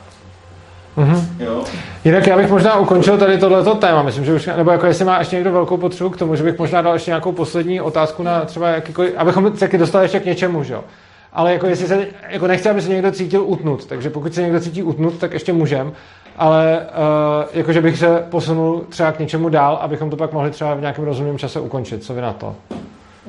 Mm-hmm. 0.98 1.24
Jo. 1.38 1.64
Jinak 2.04 2.26
já 2.26 2.36
bych 2.36 2.50
možná 2.50 2.76
ukončil 2.76 3.18
tady 3.18 3.38
tohleto 3.38 3.74
téma. 3.74 4.02
Myslím, 4.02 4.24
že 4.24 4.34
už, 4.34 4.50
nebo 4.56 4.70
jako 4.70 4.86
jestli 4.86 5.04
má 5.04 5.18
ještě 5.18 5.36
někdo 5.36 5.52
velkou 5.52 5.76
potřebu 5.76 6.10
k 6.10 6.16
tomu, 6.16 6.34
že 6.34 6.42
bych 6.42 6.58
možná 6.58 6.82
dal 6.82 6.92
ještě 6.92 7.10
nějakou 7.10 7.32
poslední 7.32 7.80
otázku 7.80 8.22
na 8.22 8.44
třeba 8.44 8.68
jakýkoliv, 8.68 9.14
abychom 9.16 9.52
se 9.54 9.60
taky 9.60 9.78
dostali 9.78 10.04
ještě 10.04 10.20
k 10.20 10.24
něčemu, 10.24 10.62
že 10.62 10.74
jo. 10.74 10.84
Ale 11.32 11.52
jako 11.52 11.66
jestli 11.66 11.86
se, 11.86 12.06
jako 12.28 12.46
nechci, 12.46 12.68
aby 12.68 12.82
se 12.82 12.88
někdo 12.88 13.12
cítil 13.12 13.42
utnut, 13.46 13.86
takže 13.86 14.10
pokud 14.10 14.34
se 14.34 14.42
někdo 14.42 14.60
cítí 14.60 14.82
utnut, 14.82 15.18
tak 15.18 15.32
ještě 15.32 15.52
můžem. 15.52 15.92
Ale 16.36 16.80
uh, 16.80 17.44
jakože 17.52 17.80
bych 17.82 17.98
se 17.98 18.24
posunul 18.30 18.84
třeba 18.88 19.12
k 19.12 19.18
něčemu 19.18 19.48
dál, 19.48 19.78
abychom 19.82 20.10
to 20.10 20.16
pak 20.16 20.32
mohli 20.32 20.50
třeba 20.50 20.74
v 20.74 20.80
nějakém 20.80 21.04
rozumném 21.04 21.38
čase 21.38 21.60
ukončit. 21.60 22.04
Co 22.04 22.14
vy 22.14 22.20
na 22.20 22.32
to? 22.32 22.56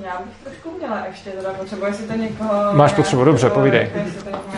Já 0.04 0.22
bych 0.26 0.44
trošku 0.44 0.70
měla 0.78 1.06
ještě 1.08 1.30
teda 1.30 1.50
potřebu, 1.50 1.86
jestli 1.86 2.08
to 2.08 2.14
někoho... 2.14 2.50
Máš 2.74 2.94
potřebu, 2.94 3.24
dobře, 3.24 3.50
povídej. 3.50 3.90
Jestli 3.96 4.24
to 4.24 4.30
někoho. 4.30 4.50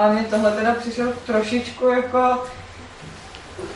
Ale 0.00 0.12
mě 0.12 0.24
tohle 0.24 0.50
teda 0.52 0.74
přišel 0.74 1.12
trošičku 1.26 1.88
jako 1.88 2.42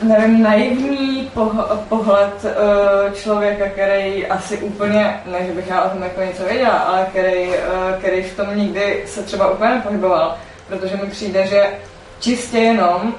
nevím, 0.01 0.43
naivní 0.43 1.31
poh- 1.35 1.77
pohled 1.89 2.33
uh, 2.43 3.13
člověka, 3.13 3.65
který 3.69 4.27
asi 4.27 4.57
úplně, 4.57 5.21
ne, 5.25 5.45
že 5.45 5.51
bych 5.51 5.67
já 5.67 5.83
o 5.83 5.89
tom 5.89 6.03
jako 6.03 6.21
něco 6.21 6.43
věděla, 6.43 6.77
ale 6.77 7.07
který, 7.09 7.47
uh, 7.47 7.53
který 7.99 8.23
v 8.23 8.35
tom 8.35 8.57
nikdy 8.57 9.03
se 9.07 9.23
třeba 9.23 9.51
úplně 9.51 9.69
nepohyboval, 9.69 10.35
protože 10.67 10.97
mi 10.97 11.09
přijde, 11.09 11.47
že 11.47 11.79
čistě 12.19 12.57
jenom 12.57 13.15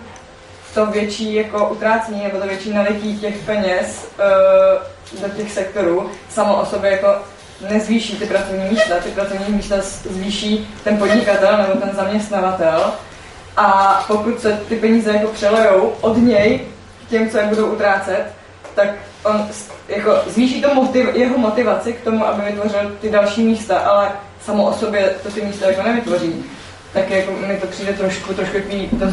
to 0.75 0.87
větší 0.87 1.35
jako 1.35 1.69
utrácení 1.69 2.23
nebo 2.23 2.39
to 2.41 2.47
větší 2.47 2.73
nalití 2.73 3.19
těch 3.19 3.37
peněz 3.37 4.09
uh, 5.13 5.23
do 5.23 5.29
těch 5.37 5.53
sektorů 5.53 6.11
samo 6.29 6.61
o 6.61 6.67
sobě 6.67 6.91
jako 6.91 7.09
nezvýší 7.71 8.17
ty 8.17 8.27
pracovní 8.27 8.65
místa. 8.71 8.95
Ty 9.03 9.11
pracovní 9.11 9.55
místa 9.55 9.77
zvýší 10.11 10.69
ten 10.85 10.99
podnikatel 10.99 11.57
nebo 11.57 11.81
ten 11.81 11.91
zaměstnavatel. 11.97 12.93
A 13.57 14.05
pokud 14.07 14.41
se 14.41 14.61
ty 14.69 14.77
peníze 14.77 15.13
jako 15.13 15.29
přelejou 15.29 15.93
od 16.01 16.17
něj 16.17 16.61
k 17.07 17.11
těm, 17.11 17.31
co 17.31 17.39
je 17.39 17.47
budou 17.47 17.67
utrácet, 17.67 18.25
tak 18.75 18.89
on 19.25 19.49
jako 19.89 20.19
zvýší 20.27 20.63
to 20.63 20.75
motiv, 20.75 21.09
jeho 21.15 21.39
motivaci 21.39 21.93
k 21.93 22.01
tomu, 22.01 22.27
aby 22.27 22.43
vytvořil 22.43 22.97
ty 23.01 23.11
další 23.11 23.43
místa, 23.43 23.79
ale 23.79 24.13
samo 24.45 24.67
o 24.67 24.73
sobě 24.73 25.15
to 25.23 25.31
ty 25.31 25.43
místa 25.43 25.67
jako 25.67 25.83
nevytvoří. 25.83 26.45
Tak 26.93 27.11
jako 27.11 27.33
mi 27.33 27.57
to 27.57 27.67
přijde 27.67 27.93
trošku, 27.93 28.35
trošku 28.35 28.59
to 28.99 29.07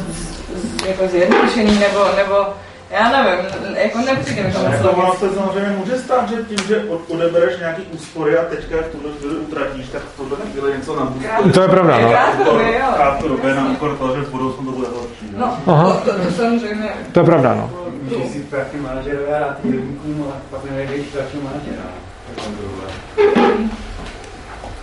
jako 0.87 1.07
zjednodušený, 1.07 1.79
nebo, 1.79 2.05
nebo 2.17 2.45
já 2.93 3.11
nevím, 3.11 3.45
jako 3.75 3.97
nepřijde 3.97 4.43
mi 4.43 4.53
to 4.53 4.59
moc 4.59 4.73
Jako 4.73 4.89
ono 4.89 5.13
se 5.13 5.29
samozřejmě 5.29 5.69
může 5.69 5.97
stát, 5.97 6.29
že 6.29 6.35
tím, 6.35 6.57
že 6.67 6.83
odebereš 7.07 7.59
nějaký 7.59 7.81
úspory 7.81 8.37
a 8.37 8.43
teďka 8.43 8.77
v 8.77 8.91
tuhle 8.91 9.11
chvíli 9.19 9.35
utratíš, 9.35 9.89
tak 9.89 10.01
v 10.01 10.17
tuhle 10.17 10.37
chvíli 10.51 10.77
něco 10.77 10.95
nabůže. 10.95 11.27
To 11.53 11.61
je 11.61 11.67
pravda, 11.67 11.99
no. 11.99 12.09
Krátkodobě, 12.09 12.73
jo. 12.73 12.85
Krátkodobě 12.95 13.55
na 13.55 13.69
úkor 13.69 13.97
toho, 13.97 14.15
že 14.15 14.21
v 14.21 14.29
budoucnu 14.29 14.65
to 14.65 14.71
bude 14.71 14.87
horší. 14.87 15.33
No, 15.37 15.57
Aha. 15.67 15.93
to, 15.93 16.11
to, 16.11 16.19
to 16.19 16.31
samozřejmě. 16.31 16.89
To 17.11 17.19
je 17.19 17.25
pravda, 17.25 17.53
no. 17.53 17.69
Když 18.01 18.31
si 18.31 18.39
prachy 18.39 18.77
manažerové 18.77 19.39
a 19.39 19.53
ty 19.53 19.67
dělníkům, 19.67 20.23
ale 20.25 20.41
pak 20.49 20.71
nenajdeš 20.71 21.05
dalšího 21.15 21.43
manažera. 21.43 21.83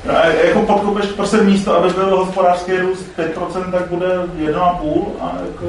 A 0.09 0.27
jako 0.27 0.63
podkopeš 0.63 1.07
prostě 1.07 1.37
místo, 1.37 1.77
aby 1.77 1.93
byl 1.93 2.17
hospodářský 2.17 2.77
růst 2.77 3.07
5%, 3.19 3.71
tak 3.73 3.87
bude 3.87 4.07
1,5 4.39 5.05
a 5.21 5.33
jako... 5.47 5.67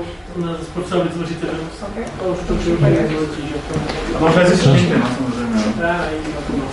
Vytvořit 1.03 1.39
ten 1.39 1.49
To 2.19 2.25
už 2.25 2.37
to 2.47 2.55
přijde 2.55 3.07
A 4.15 4.19
to 4.19 4.39
mezi 4.39 4.57
snížkama 4.57 5.09
samozřejmě. 5.17 5.73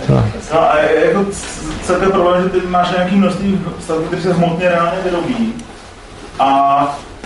no. 0.09 0.25
No 0.53 0.71
a 0.71 0.77
jako 0.79 1.25
je 2.01 2.09
problém, 2.09 2.43
že 2.43 2.49
ty 2.49 2.67
máš 2.67 2.91
nějaký 2.91 3.15
množství 3.15 3.61
stavby, 3.79 4.05
které 4.05 4.21
se 4.21 4.33
hmotně 4.33 4.69
reálně 4.69 5.01
vyrobí. 5.03 5.53
A, 6.39 6.49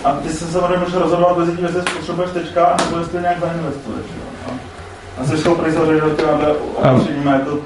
a 0.04 0.12
ty 0.12 0.28
se 0.28 0.44
samozřejmě 0.44 0.76
můžeš 0.76 0.94
rozhodovat 0.94 1.38
mezi 1.38 1.52
tím, 1.52 1.64
jestli 1.64 1.82
spotřebuješ 1.82 2.30
teďka, 2.30 2.76
nebo 2.84 2.98
jestli 2.98 3.20
nějak 3.20 3.40
zainvestuješ. 3.40 4.06
A, 4.46 4.50
a 5.20 5.24
jsi 5.24 5.38
schopný 5.38 5.72
samozřejmě, 5.72 6.02
že 6.08 6.14
ty 6.14 6.22
máme 6.24 6.46
opatřeními 6.46 7.30
jako 7.30 7.58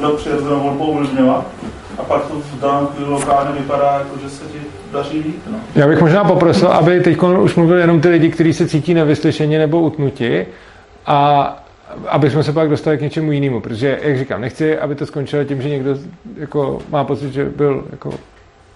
tohle 0.00 0.16
přirozenou 0.16 0.60
volbou 0.60 0.86
ovlivňovat. 0.86 1.46
A 1.98 2.02
pak 2.02 2.26
to 2.26 2.34
v 2.34 2.60
daném 2.60 2.88
lokálně 3.06 3.60
vypadá, 3.60 3.98
jako, 3.98 4.18
že 4.22 4.30
se 4.30 4.44
ti 4.44 4.58
daří 4.92 5.18
líp. 5.18 5.36
No. 5.50 5.58
Já 5.74 5.88
bych 5.88 6.00
možná 6.00 6.24
poprosil, 6.24 6.68
aby 6.68 7.00
teď 7.00 7.18
už 7.22 7.54
mluvili 7.54 7.80
jenom 7.80 8.00
ty 8.00 8.08
lidi, 8.08 8.30
kteří 8.30 8.52
se 8.52 8.68
cítí 8.68 8.94
nevyslyšeni 8.94 9.58
nebo 9.58 9.80
utnuti 9.80 10.46
a 11.06 11.48
aby 12.08 12.30
jsme 12.30 12.42
se 12.42 12.52
pak 12.52 12.68
dostali 12.68 12.98
k 12.98 13.00
něčemu 13.00 13.32
jinému, 13.32 13.60
protože, 13.60 13.98
jak 14.02 14.18
říkám, 14.18 14.40
nechci, 14.40 14.78
aby 14.78 14.94
to 14.94 15.06
skončilo 15.06 15.44
tím, 15.44 15.62
že 15.62 15.68
někdo 15.68 15.96
jako, 16.36 16.78
má 16.90 17.04
pocit, 17.04 17.32
že 17.32 17.44
byl 17.44 17.84
jako 17.90 18.14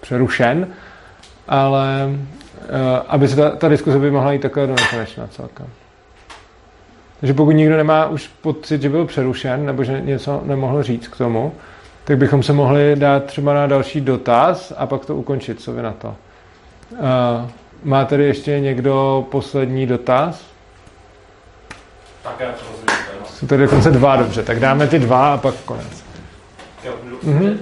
přerušen, 0.01 0.67
ale 1.47 2.09
uh, 2.09 2.15
aby 3.07 3.27
se 3.27 3.35
ta, 3.35 3.49
ta 3.49 3.67
diskuze 3.67 3.99
by 3.99 4.11
mohla 4.11 4.31
jít 4.31 4.41
takhle 4.41 4.67
do 4.67 4.75
nekonečna 4.75 5.27
celkem. 5.27 5.67
Takže 7.19 7.33
pokud 7.33 7.51
nikdo 7.51 7.77
nemá 7.77 8.05
už 8.07 8.27
pocit, 8.41 8.81
že 8.81 8.89
byl 8.89 9.05
přerušen 9.05 9.65
nebo 9.65 9.83
že 9.83 10.01
něco 10.01 10.41
nemohl 10.45 10.83
říct 10.83 11.07
k 11.07 11.17
tomu, 11.17 11.51
tak 12.03 12.17
bychom 12.17 12.43
se 12.43 12.53
mohli 12.53 12.95
dát 12.95 13.23
třeba 13.23 13.53
na 13.53 13.67
další 13.67 14.01
dotaz 14.01 14.73
a 14.77 14.85
pak 14.85 15.05
to 15.05 15.15
ukončit. 15.15 15.61
Co 15.61 15.71
vy 15.73 15.81
na 15.81 15.93
to? 15.93 16.15
Uh, 16.91 16.97
má 17.83 18.05
tady 18.05 18.23
ještě 18.23 18.59
někdo 18.59 19.25
poslední 19.31 19.87
dotaz? 19.87 20.41
Tak 22.23 22.35
já 22.39 22.47
to 22.51 22.61
rozumím. 22.71 23.25
Jsou 23.25 23.47
tady 23.47 23.63
dokonce 23.63 23.91
dva, 23.91 24.15
dobře. 24.15 24.43
Tak 24.43 24.59
dáme 24.59 24.87
ty 24.87 24.99
dva 24.99 25.33
a 25.33 25.37
pak 25.37 25.55
konec. 25.65 26.03
Jo, 26.85 26.93
Mhm. 27.23 27.39
mm-hmm. 27.39 27.57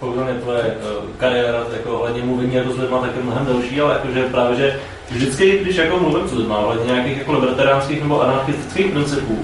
uh, 0.00 0.32
tvoje 0.40 0.62
uh, 0.62 1.10
kariéra 1.18 1.58
jako 1.72 1.98
hledně 1.98 2.22
mluvení 2.22 2.54
jako 2.54 2.72
s 2.72 2.78
lidma 2.78 3.00
tak 3.00 3.16
je 3.16 3.22
mnohem 3.22 3.46
delší, 3.46 3.80
ale 3.80 3.94
jakože 3.94 4.22
právě, 4.24 4.56
že 4.56 4.80
vždycky, 5.10 5.58
když 5.62 5.76
jako 5.76 5.98
mluvím 5.98 6.28
s 6.28 6.32
lidma 6.32 6.60
hledně 6.60 6.92
nějakých 6.92 7.18
jako 7.18 7.32
libertariánských 7.32 8.02
nebo 8.02 8.22
anarchistických 8.22 8.92
principů, 8.92 9.38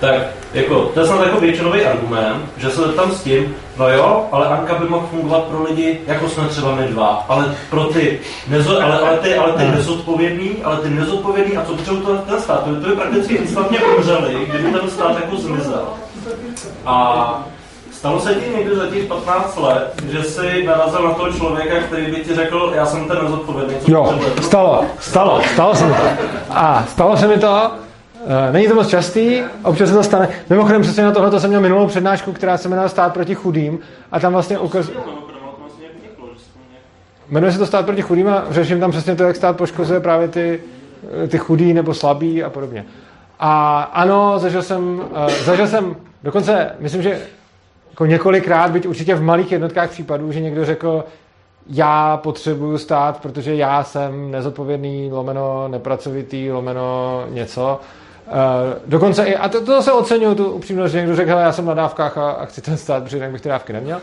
tak 0.00 0.14
jako, 0.54 0.80
to 0.94 1.00
je 1.00 1.06
snad 1.06 1.26
jako 1.26 1.40
většinový 1.40 1.84
argument, 1.84 2.44
že 2.56 2.70
se 2.70 2.88
tam 2.88 3.12
s 3.12 3.22
tím, 3.22 3.54
no 3.78 3.88
jo, 3.88 4.26
ale 4.32 4.46
Anka 4.46 4.74
by 4.74 4.88
mohl 4.88 5.06
fungovat 5.10 5.42
pro 5.42 5.62
lidi, 5.62 6.00
jako 6.06 6.28
jsme 6.28 6.48
třeba 6.48 6.74
my 6.74 6.86
dva, 6.86 7.24
ale 7.28 7.54
pro 7.70 7.84
ty, 7.84 8.20
nezo, 8.48 8.82
ale, 8.82 8.98
ale 8.98 9.18
ty, 9.18 9.34
ale 9.34 9.52
ty 9.52 9.64
nezodpovědný, 9.64 10.56
ale 10.64 10.76
ty 10.76 10.90
nezodpovědný, 10.90 11.56
a 11.56 11.64
co 11.64 11.74
potřebují 11.74 12.02
to 12.02 12.16
ten 12.16 12.40
stát, 12.40 12.64
to, 12.64 12.80
to 12.80 12.88
je 12.88 12.96
prakticky 12.96 13.34
instantně 13.34 13.78
umřeli, 13.78 14.46
kdyby 14.48 14.72
ten 14.72 14.90
stát 14.90 15.16
jako 15.20 15.36
zmizel. 15.36 15.88
A 16.86 17.48
Stalo 17.98 18.20
se 18.20 18.34
ti 18.34 18.50
někdy 18.56 18.76
za 18.76 18.86
těch 18.86 19.04
15 19.04 19.56
let, 19.56 20.02
že 20.10 20.22
jsi 20.22 20.64
narazil 20.66 21.08
na 21.08 21.14
toho 21.14 21.32
člověka, 21.32 21.80
který 21.80 22.06
by 22.06 22.16
ti 22.16 22.34
řekl, 22.34 22.72
já 22.74 22.86
jsem 22.86 23.04
ten 23.04 23.18
nezodpovědný, 23.22 23.74
co 23.74 23.92
Jo, 23.92 24.20
stalo, 24.40 24.84
stalo, 25.00 25.42
stalo 25.52 25.74
se 25.74 25.86
mi 25.86 25.92
to. 25.94 26.02
A 26.50 26.84
stalo 26.88 27.16
se 27.16 27.28
mi 27.28 27.38
to, 27.38 27.72
eh, 28.26 28.52
není 28.52 28.68
to 28.68 28.74
moc 28.74 28.88
častý, 28.88 29.42
občas 29.62 29.88
se 29.88 29.94
to 29.94 30.02
stane. 30.02 30.28
Mimochodem 30.50 30.82
přesně 30.82 31.02
na 31.02 31.12
tohle 31.12 31.40
jsem 31.40 31.50
měl 31.50 31.60
minulou 31.60 31.86
přednášku, 31.86 32.32
která 32.32 32.56
se 32.56 32.68
jmenovala 32.68 32.88
Stát 32.88 33.12
proti 33.12 33.34
chudým 33.34 33.78
a 34.12 34.20
tam 34.20 34.32
vlastně 34.32 34.58
ukaz... 34.58 34.90
Jmenuje 37.28 37.52
se 37.52 37.58
to 37.58 37.66
Stát 37.66 37.86
proti 37.86 38.02
chudým 38.02 38.28
a 38.28 38.44
řeším 38.50 38.80
tam 38.80 38.90
přesně 38.90 39.16
to, 39.16 39.22
jak 39.22 39.36
stát 39.36 39.56
poškozuje 39.56 40.00
právě 40.00 40.28
ty, 40.28 40.62
eh, 41.24 41.28
ty 41.28 41.38
chudý 41.38 41.74
nebo 41.74 41.94
slabý 41.94 42.44
a 42.44 42.50
podobně. 42.50 42.84
A 43.40 43.82
ano, 43.92 44.38
zažil 44.38 44.62
jsem, 44.62 45.00
uh, 45.00 45.28
zažil 45.44 45.66
jsem 45.66 45.96
dokonce, 46.22 46.70
myslím, 46.80 47.02
že 47.02 47.20
jako 47.98 48.06
několikrát, 48.06 48.70
byť 48.70 48.86
určitě 48.86 49.14
v 49.14 49.22
malých 49.22 49.52
jednotkách 49.52 49.90
případů, 49.90 50.32
že 50.32 50.40
někdo 50.40 50.64
řekl, 50.64 51.04
já 51.66 52.16
potřebuju 52.16 52.78
stát, 52.78 53.20
protože 53.22 53.54
já 53.54 53.84
jsem 53.84 54.30
nezodpovědný, 54.30 55.10
lomeno 55.12 55.68
nepracovitý, 55.68 56.50
lomeno 56.50 57.24
něco. 57.28 57.80
Uh, 58.26 58.34
dokonce 58.86 59.24
i, 59.24 59.36
a 59.36 59.48
to, 59.48 59.64
to 59.64 59.82
se 59.82 59.92
oceňuju, 59.92 60.34
tu 60.34 60.50
upřímnost, 60.50 60.92
že 60.92 60.98
někdo 60.98 61.16
řekl, 61.16 61.30
hele, 61.30 61.42
já 61.42 61.52
jsem 61.52 61.66
na 61.66 61.74
dávkách 61.74 62.18
a, 62.18 62.30
a 62.30 62.44
chci 62.44 62.60
ten 62.60 62.76
stát, 62.76 63.02
protože 63.02 63.16
jinak 63.16 63.30
bych 63.30 63.40
ty 63.40 63.48
dávky 63.48 63.72
neměl. 63.72 64.00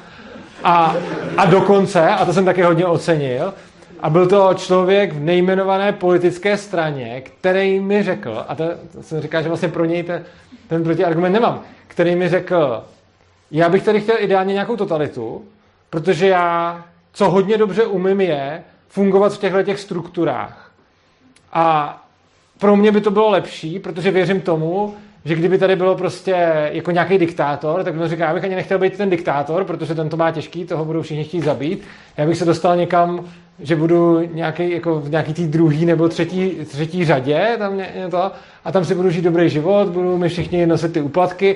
A, 0.63 0.95
a 1.37 1.45
dokonce, 1.45 2.09
a 2.09 2.25
to 2.25 2.33
jsem 2.33 2.45
taky 2.45 2.61
hodně 2.61 2.85
ocenil, 2.85 3.53
a 3.99 4.09
byl 4.09 4.27
to 4.27 4.53
člověk 4.53 5.13
v 5.13 5.19
nejmenované 5.19 5.91
politické 5.91 6.57
straně, 6.57 7.21
který 7.21 7.79
mi 7.79 8.03
řekl, 8.03 8.45
a 8.47 8.55
to, 8.55 8.63
to 8.91 9.03
jsem 9.03 9.21
říkal, 9.21 9.41
že 9.41 9.47
vlastně 9.47 9.69
pro 9.69 9.85
něj 9.85 10.03
ten, 10.03 10.23
ten 10.67 10.83
protiargument 10.83 11.33
nemám, 11.33 11.61
který 11.87 12.15
mi 12.15 12.29
řekl, 12.29 12.83
já 13.51 13.69
bych 13.69 13.83
tady 13.83 14.01
chtěl 14.01 14.15
ideálně 14.19 14.53
nějakou 14.53 14.75
totalitu, 14.75 15.45
protože 15.89 16.27
já, 16.27 16.83
co 17.13 17.29
hodně 17.29 17.57
dobře 17.57 17.85
umím, 17.85 18.21
je 18.21 18.63
fungovat 18.87 19.33
v 19.33 19.37
těchto 19.37 19.63
těch 19.63 19.79
strukturách. 19.79 20.71
A 21.53 21.97
pro 22.59 22.75
mě 22.75 22.91
by 22.91 23.01
to 23.01 23.11
bylo 23.11 23.29
lepší, 23.29 23.79
protože 23.79 24.11
věřím 24.11 24.41
tomu, 24.41 24.95
že 25.25 25.35
kdyby 25.35 25.57
tady 25.57 25.75
bylo 25.75 25.95
prostě 25.95 26.35
jako 26.71 26.91
nějaký 26.91 27.17
diktátor, 27.17 27.83
tak 27.83 27.95
bych 27.95 28.09
říkal, 28.09 28.27
já 28.27 28.33
bych 28.33 28.43
ani 28.43 28.55
nechtěl 28.55 28.79
být 28.79 28.97
ten 28.97 29.09
diktátor, 29.09 29.63
protože 29.63 29.95
ten 29.95 30.09
to 30.09 30.17
má 30.17 30.31
těžký, 30.31 30.65
toho 30.65 30.85
budou 30.85 31.01
všichni 31.01 31.23
chtít 31.23 31.43
zabít. 31.43 31.83
Já 32.17 32.25
bych 32.25 32.37
se 32.37 32.45
dostal 32.45 32.75
někam, 32.75 33.25
že 33.59 33.75
budu 33.75 34.21
nějaký, 34.33 34.71
jako 34.71 34.99
v 34.99 35.09
nějaký 35.09 35.33
tý 35.33 35.47
druhý 35.47 35.85
nebo 35.85 36.09
třetí, 36.09 36.49
třetí 36.49 37.05
řadě 37.05 37.55
tam 37.57 37.77
ně, 37.77 37.93
to, 38.11 38.31
a 38.65 38.71
tam 38.71 38.85
si 38.85 38.95
budu 38.95 39.09
žít 39.09 39.21
dobrý 39.21 39.49
život, 39.49 39.87
budu 39.87 40.17
mi 40.17 40.29
všichni 40.29 40.67
nosit 40.67 40.93
ty 40.93 41.01
úplatky 41.01 41.55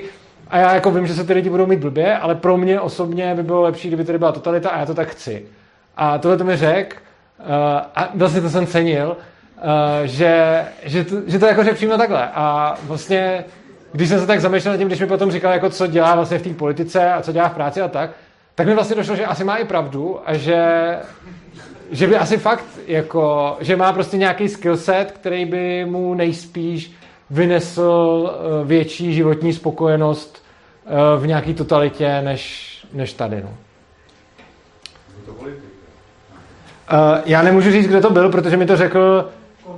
A 0.50 0.58
já 0.58 0.74
jako 0.74 0.90
vím, 0.90 1.06
že 1.06 1.14
se 1.14 1.24
ty 1.24 1.32
lidi 1.32 1.50
budou 1.50 1.66
mít 1.66 1.80
blbě, 1.80 2.16
ale 2.16 2.34
pro 2.34 2.56
mě 2.56 2.80
osobně 2.80 3.34
by 3.34 3.42
bylo 3.42 3.62
lepší, 3.62 3.88
kdyby 3.88 4.04
tady 4.04 4.18
byla 4.18 4.32
totalita 4.32 4.70
a 4.70 4.78
já 4.78 4.86
to 4.86 4.94
tak 4.94 5.08
chci. 5.08 5.46
A 5.96 6.18
tohle 6.18 6.36
to 6.36 6.44
mi 6.44 6.56
řekl, 6.56 6.96
uh, 7.38 7.46
a 7.96 8.08
vlastně 8.14 8.40
to 8.40 8.50
jsem 8.50 8.66
cenil, 8.66 9.16
uh, 9.16 9.64
že, 10.04 10.64
že, 10.82 11.04
to, 11.04 11.16
že 11.26 11.38
to 11.38 11.46
jako 11.46 11.64
řekl 11.64 11.76
přímo 11.76 11.98
takhle. 11.98 12.28
A 12.34 12.74
vlastně, 12.82 13.44
když 13.92 14.08
jsem 14.08 14.20
se 14.20 14.26
tak 14.26 14.40
zamýšlel 14.40 14.74
nad 14.74 14.78
tím, 14.78 14.86
když 14.86 15.00
mi 15.00 15.06
potom 15.06 15.30
říkal, 15.30 15.52
jako 15.52 15.70
co 15.70 15.86
dělá 15.86 16.14
vlastně 16.14 16.38
v 16.38 16.42
té 16.42 16.54
politice 16.54 17.12
a 17.12 17.22
co 17.22 17.32
dělá 17.32 17.48
v 17.48 17.54
práci 17.54 17.80
a 17.80 17.88
tak, 17.88 18.10
tak 18.54 18.66
mi 18.66 18.74
vlastně 18.74 18.96
došlo, 18.96 19.16
že 19.16 19.26
asi 19.26 19.44
má 19.44 19.56
i 19.56 19.64
pravdu 19.64 20.20
a 20.26 20.34
že, 20.34 20.96
že 21.90 22.06
by 22.06 22.16
asi 22.16 22.38
fakt, 22.38 22.64
jako, 22.86 23.56
že 23.60 23.76
má 23.76 23.92
prostě 23.92 24.16
nějaký 24.16 24.48
skillset, 24.48 25.12
který 25.12 25.44
by 25.44 25.84
mu 25.84 26.14
nejspíš 26.14 26.99
vynesl 27.30 28.30
eh, 28.30 28.64
větší 28.64 29.14
životní 29.14 29.52
spokojenost 29.52 30.42
eh, 30.86 31.20
v 31.20 31.26
nějaké 31.26 31.54
totalitě 31.54 32.22
než, 32.22 32.70
než 32.92 33.12
tady. 33.12 33.42
No. 33.42 33.54
Uh, 36.92 37.18
já 37.26 37.42
nemůžu 37.42 37.70
říct, 37.70 37.86
kdo 37.86 38.00
to 38.00 38.10
byl, 38.10 38.30
protože 38.30 38.56
mi 38.56 38.66
to 38.66 38.76
řekl 38.76 39.30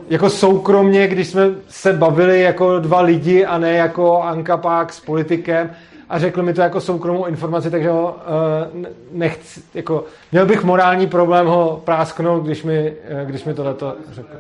jako 0.09 0.31
soukromně, 0.31 1.09
když 1.09 1.29
jsme 1.29 1.43
se 1.69 1.93
bavili 1.93 2.41
jako 2.41 2.79
dva 2.79 3.01
lidi 3.01 3.45
a 3.45 3.59
ne 3.59 3.73
jako 3.73 4.23
Anka 4.23 4.57
Pák 4.57 4.93
s 4.93 5.01
politikem 5.01 5.71
a 6.09 6.19
řekl 6.19 6.43
mi 6.43 6.55
to 6.55 6.61
jako 6.61 6.81
soukromou 6.81 7.27
informaci, 7.27 7.71
takže 7.71 7.91
ho 7.91 8.17
nechci, 9.13 9.61
jako, 9.75 10.05
měl 10.33 10.47
bych 10.47 10.65
morální 10.65 11.07
problém 11.07 11.47
ho 11.47 11.83
prásknout, 11.85 12.45
když 12.45 12.63
mi, 12.63 12.95
když 13.25 13.45
mi 13.45 13.55
tohleto 13.55 13.95
řekl. 14.13 14.37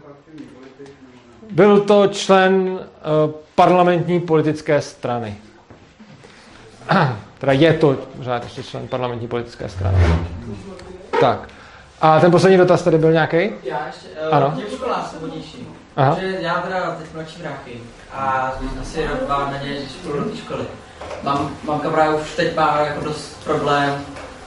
Byl 1.52 1.80
to 1.80 2.06
člen 2.06 2.70
uh, 2.70 2.78
parlamentní 3.54 4.20
politické 4.20 4.80
strany. 4.80 5.36
teda 7.38 7.52
je 7.52 7.72
to 7.72 7.96
pořád 8.16 8.44
ještě 8.44 8.62
člen 8.62 8.88
parlamentní 8.88 9.28
politické 9.28 9.68
strany. 9.68 9.98
Tak. 11.20 11.48
A 12.00 12.20
ten 12.20 12.30
poslední 12.30 12.58
dotaz 12.58 12.82
tady 12.82 12.98
byl 12.98 13.12
nějaký? 13.12 13.36
Já 13.36 13.86
ještě, 13.86 14.08
uh, 14.28 14.34
ano. 14.36 14.52
Těm 14.56 14.66
školám 14.76 15.06
svobodnější. 15.10 15.68
Aha. 15.96 16.16
Že 16.20 16.36
já 16.40 16.54
teda 16.54 16.96
teď 16.98 17.06
mladší 17.14 17.42
bráchy 17.42 17.72
a 18.12 18.52
asi 18.80 19.06
rok, 19.06 19.24
dva 19.26 19.50
na 19.50 19.62
ně, 19.62 19.76
školu 20.00 20.24
do 20.24 20.30
té 20.30 20.36
školy. 20.36 20.64
Mám, 21.22 21.50
mám 21.64 21.80
kamarád 21.80 22.20
už 22.20 22.36
teď 22.36 22.56
má 22.56 22.80
jako 22.80 23.04
dost 23.04 23.44
problém 23.44 24.04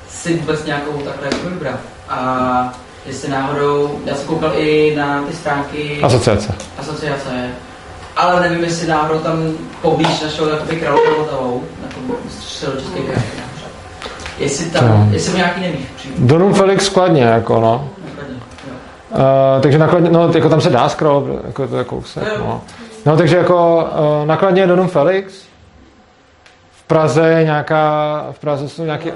si 0.09 0.37
vůbec 0.37 0.65
nějakou 0.65 0.91
takhle 0.91 1.27
jako 1.27 1.49
vybrat. 1.49 1.79
A 2.09 2.73
jestli 3.05 3.29
náhodou, 3.29 3.99
já 4.05 4.15
jsem 4.15 4.27
koukal 4.27 4.51
i 4.55 4.95
na 4.95 5.23
ty 5.23 5.33
stránky 5.33 6.01
Asociace. 6.03 6.55
Asociace, 6.89 7.49
ale 8.17 8.41
nevím, 8.41 8.63
jestli 8.63 8.87
náhodou 8.87 9.19
tam 9.19 9.51
poblíž 9.81 10.21
našeho 10.21 10.49
jakoby 10.49 10.75
královou 10.75 11.15
Vltavou, 11.17 11.63
na 11.81 11.87
tom 11.87 12.15
středočeský 12.29 12.99
kraj. 12.99 13.23
Jestli 14.39 14.65
tam, 14.65 14.87
no. 14.87 15.07
jestli 15.11 15.37
nějaký 15.37 15.61
nevíš. 15.61 15.85
Donum 16.17 16.53
Felix 16.53 16.85
skladně, 16.85 17.23
jako 17.23 17.59
no. 17.59 17.89
Uh, 19.11 19.61
takže 19.61 19.77
nakladně, 19.77 20.09
no, 20.09 20.31
jako 20.35 20.49
tam 20.49 20.61
se 20.61 20.69
dá 20.69 20.89
scroll, 20.89 21.39
jako 21.47 21.67
to 21.67 21.77
je 21.77 21.83
kousek, 21.83 22.23
no. 22.39 22.61
No, 23.05 23.17
takže 23.17 23.37
jako 23.37 23.89
uh, 24.21 24.27
nakladně 24.27 24.61
je 24.61 24.67
Donum 24.67 24.87
Felix, 24.87 25.33
v 26.71 26.83
Praze 26.83 27.27
je 27.27 27.43
nějaká, 27.43 28.27
v 28.31 28.39
Praze 28.39 28.69
jsou 28.69 28.83
nějaký, 28.83 29.11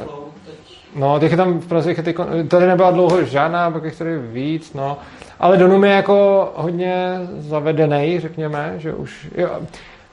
no, 0.96 1.20
těch 1.20 1.32
je 1.32 1.38
tam 1.38 1.60
v 1.60 1.68
Praze, 1.68 1.92
je 1.92 2.44
tady 2.48 2.68
nebyla 2.68 2.92
dlouho 2.92 3.24
žádná, 3.24 3.72
pak 3.72 3.84
je 3.84 3.92
tady 3.92 4.18
víc, 4.18 4.74
no. 4.74 4.98
Ale 5.40 5.58
Donum 5.58 5.84
je 5.84 5.92
jako 5.92 6.52
hodně 6.56 7.18
zavedený, 7.38 8.20
řekněme, 8.20 8.74
že 8.78 8.94
už, 8.94 9.28
jo, 9.38 9.50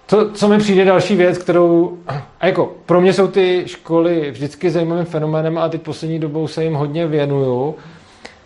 to, 0.06 0.30
co 0.30 0.48
mi 0.48 0.58
přijde 0.58 0.84
další 0.84 1.16
věc, 1.16 1.38
kterou, 1.38 1.98
a 2.40 2.46
jako 2.46 2.72
pro 2.86 3.00
mě 3.00 3.12
jsou 3.12 3.28
ty 3.28 3.62
školy 3.66 4.30
vždycky 4.30 4.70
zajímavým 4.70 5.04
fenoménem 5.04 5.58
a 5.58 5.68
teď 5.68 5.82
poslední 5.82 6.18
dobou 6.18 6.48
se 6.48 6.64
jim 6.64 6.74
hodně 6.74 7.06
věnuju. 7.06 7.74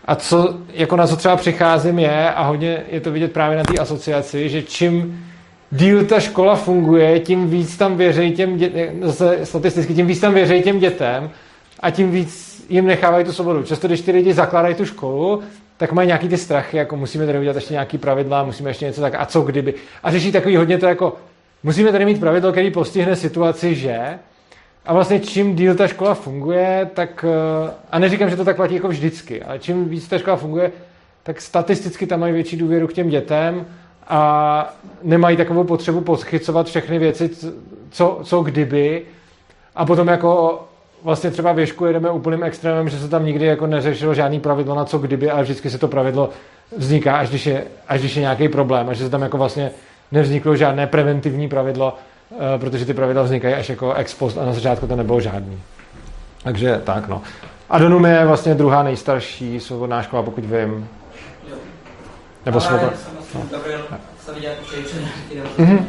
A 0.04 0.14
co, 0.14 0.54
jako 0.74 0.96
na 0.96 1.06
co 1.06 1.16
třeba 1.16 1.36
přicházím 1.36 1.98
je, 1.98 2.30
a 2.30 2.42
hodně 2.42 2.82
je 2.90 3.00
to 3.00 3.12
vidět 3.12 3.32
právě 3.32 3.58
na 3.58 3.64
té 3.64 3.78
asociaci, 3.78 4.48
že 4.48 4.62
čím 4.62 5.24
díl 5.70 6.04
ta 6.04 6.20
škola 6.20 6.56
funguje, 6.56 7.20
tím 7.20 7.50
víc 7.50 7.76
tam 7.76 7.96
věří 7.96 8.32
těm 8.32 8.56
dětem, 8.56 8.88
zase 9.02 9.46
statisticky, 9.46 9.94
tím 9.94 10.06
víc 10.06 10.20
tam 10.20 10.34
věří 10.34 10.62
těm 10.62 10.78
dětem 10.78 11.30
a 11.80 11.90
tím 11.90 12.10
víc 12.10 12.64
jim 12.68 12.86
nechávají 12.86 13.24
tu 13.24 13.32
svobodu. 13.32 13.62
Často, 13.62 13.86
když 13.86 14.00
ty 14.00 14.12
lidi 14.12 14.34
zakládají 14.34 14.74
tu 14.74 14.84
školu, 14.84 15.42
tak 15.80 15.92
mají 15.92 16.06
nějaký 16.06 16.28
ty 16.28 16.36
strachy, 16.36 16.76
jako 16.76 16.96
musíme 16.96 17.26
tady 17.26 17.38
udělat 17.38 17.56
ještě 17.56 17.74
nějaký 17.74 17.98
pravidla, 17.98 18.44
musíme 18.44 18.70
ještě 18.70 18.84
něco 18.84 19.00
tak, 19.00 19.14
a 19.18 19.26
co 19.26 19.40
kdyby. 19.40 19.74
A 20.02 20.10
řeší 20.10 20.32
takový 20.32 20.56
hodně 20.56 20.78
to 20.78 20.86
jako, 20.86 21.16
Musíme 21.62 21.92
tady 21.92 22.04
mít 22.04 22.20
pravidlo, 22.20 22.52
který 22.52 22.70
postihne 22.70 23.16
situaci, 23.16 23.74
že 23.74 24.18
a 24.86 24.92
vlastně 24.92 25.20
čím 25.20 25.56
díl 25.56 25.74
ta 25.74 25.86
škola 25.86 26.14
funguje, 26.14 26.90
tak, 26.94 27.24
eh, 27.28 27.72
a 27.90 27.98
neříkám, 27.98 28.30
že 28.30 28.36
to 28.36 28.44
tak 28.44 28.56
platí 28.56 28.74
jako 28.74 28.88
vždycky, 28.88 29.42
ale 29.42 29.58
čím 29.58 29.88
víc 29.88 30.08
ta 30.08 30.18
škola 30.18 30.36
funguje, 30.36 30.72
tak 31.22 31.40
statisticky 31.40 32.06
tam 32.06 32.20
mají 32.20 32.32
větší 32.32 32.56
důvěru 32.56 32.86
k 32.86 32.92
těm 32.92 33.08
dětem 33.08 33.66
a 34.08 34.74
nemají 35.02 35.36
takovou 35.36 35.64
potřebu 35.64 36.00
podchycovat 36.00 36.66
všechny 36.66 36.98
věci, 36.98 37.30
co, 37.90 38.20
co 38.24 38.42
kdyby. 38.42 39.02
A 39.76 39.86
potom 39.86 40.08
jako 40.08 40.60
vlastně 41.04 41.30
třeba 41.30 41.52
věšku 41.52 41.86
jedeme 41.86 42.10
úplným 42.10 42.42
extrémem, 42.42 42.88
že 42.88 42.98
se 42.98 43.08
tam 43.08 43.24
nikdy 43.24 43.46
jako 43.46 43.66
neřešilo 43.66 44.14
žádný 44.14 44.40
pravidlo 44.40 44.74
na 44.74 44.84
co 44.84 44.98
kdyby, 44.98 45.30
ale 45.30 45.42
vždycky 45.42 45.70
se 45.70 45.78
to 45.78 45.88
pravidlo 45.88 46.30
vzniká, 46.76 47.16
až 47.16 47.28
když 47.28 47.46
je, 47.46 47.64
až 47.88 48.00
když 48.00 48.16
je 48.16 48.20
nějaký 48.20 48.48
problém 48.48 48.88
a 48.88 48.92
že 48.92 49.04
se 49.04 49.10
tam 49.10 49.22
jako 49.22 49.38
vlastně 49.38 49.70
nevzniklo 50.12 50.56
žádné 50.56 50.86
preventivní 50.86 51.48
pravidlo, 51.48 51.96
eh, 52.32 52.58
protože 52.58 52.86
ty 52.86 52.94
pravidla 52.94 53.22
vznikají 53.22 53.54
až 53.54 53.68
jako 53.68 53.92
ex 53.92 54.14
post 54.14 54.38
a 54.38 54.44
na 54.44 54.52
začátku 54.52 54.86
to 54.86 54.96
nebylo 54.96 55.20
žádný. 55.20 55.62
Takže 56.42 56.80
tak, 56.84 57.08
no. 57.08 57.22
A 57.70 57.78
Donum 57.78 58.04
je 58.04 58.26
vlastně 58.26 58.54
druhá 58.54 58.82
nejstarší 58.82 59.60
svobodná 59.60 60.02
škola, 60.02 60.22
pokud 60.22 60.44
vím. 60.44 60.88
Nebo 62.46 62.60
svobodná. 62.60 62.90
No. 63.34 63.42
Mhm. 65.58 65.86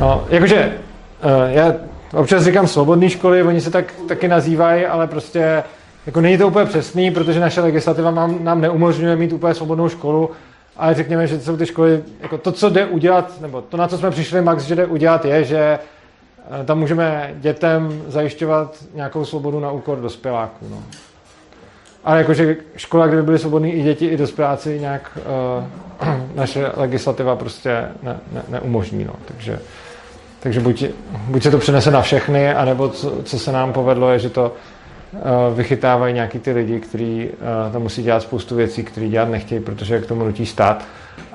no, 0.00 0.24
jakože 0.28 0.56
eh, 0.56 1.52
já 1.52 1.74
občas 2.12 2.44
říkám 2.44 2.66
svobodné 2.66 3.10
školy, 3.10 3.42
oni 3.42 3.60
se 3.60 3.70
tak 3.70 3.94
taky 4.08 4.28
nazývají, 4.28 4.86
ale 4.86 5.06
prostě 5.06 5.62
jako 6.06 6.20
není 6.20 6.38
to 6.38 6.48
úplně 6.48 6.66
přesný, 6.66 7.10
protože 7.10 7.40
naše 7.40 7.60
legislativa 7.60 8.10
nám, 8.10 8.44
nám 8.44 8.60
neumožňuje 8.60 9.16
mít 9.16 9.32
úplně 9.32 9.54
svobodnou 9.54 9.88
školu, 9.88 10.30
ale 10.76 10.94
řekněme, 10.94 11.26
že 11.26 11.40
jsou 11.40 11.56
ty 11.56 11.66
školy, 11.66 12.02
jako 12.20 12.38
to, 12.38 12.52
co 12.52 12.70
jde 12.70 12.86
udělat, 12.86 13.40
nebo 13.40 13.62
to, 13.62 13.76
na 13.76 13.88
co 13.88 13.98
jsme 13.98 14.10
přišli 14.10 14.42
Max, 14.42 14.64
že 14.64 14.74
jde 14.74 14.86
udělat, 14.86 15.24
je, 15.24 15.44
že 15.44 15.78
eh, 16.60 16.64
tam 16.64 16.78
můžeme 16.78 17.34
dětem 17.34 18.02
zajišťovat 18.08 18.76
nějakou 18.94 19.24
svobodu 19.24 19.60
na 19.60 19.70
úkor 19.70 20.00
dospěláků. 20.00 20.66
No. 20.70 20.82
Ale 22.04 22.18
jakože 22.18 22.56
škola, 22.76 23.06
kde 23.06 23.16
by 23.16 23.22
byly 23.22 23.38
svobodní 23.38 23.72
i 23.72 23.82
děti, 23.82 24.06
i 24.06 24.16
dospěláci, 24.16 24.80
nějak 24.80 25.18
uh, 25.98 26.08
naše 26.34 26.70
legislativa 26.76 27.36
prostě 27.36 27.88
ne, 28.02 28.16
ne, 28.32 28.42
neumožní. 28.48 29.04
No. 29.04 29.12
Takže, 29.24 29.58
takže 30.46 30.60
buď, 30.60 30.84
buď 31.28 31.42
se 31.42 31.50
to 31.50 31.58
přenese 31.58 31.90
na 31.90 32.02
všechny, 32.02 32.54
anebo 32.54 32.88
co, 32.88 33.22
co 33.22 33.38
se 33.38 33.52
nám 33.52 33.72
povedlo, 33.72 34.10
je, 34.10 34.18
že 34.18 34.30
to 34.30 34.52
Eh, 35.14 35.54
vychytávají 35.54 36.14
nějaký 36.14 36.38
ty 36.38 36.52
lidi, 36.52 36.80
kteří 36.80 37.28
eh, 37.30 37.72
tam 37.72 37.82
musí 37.82 38.02
dělat 38.02 38.22
spoustu 38.22 38.56
věcí, 38.56 38.84
které 38.84 39.08
dělat 39.08 39.28
nechtějí, 39.28 39.60
protože 39.60 40.00
k 40.00 40.06
tomu 40.06 40.24
nutí 40.24 40.46
stát 40.46 40.84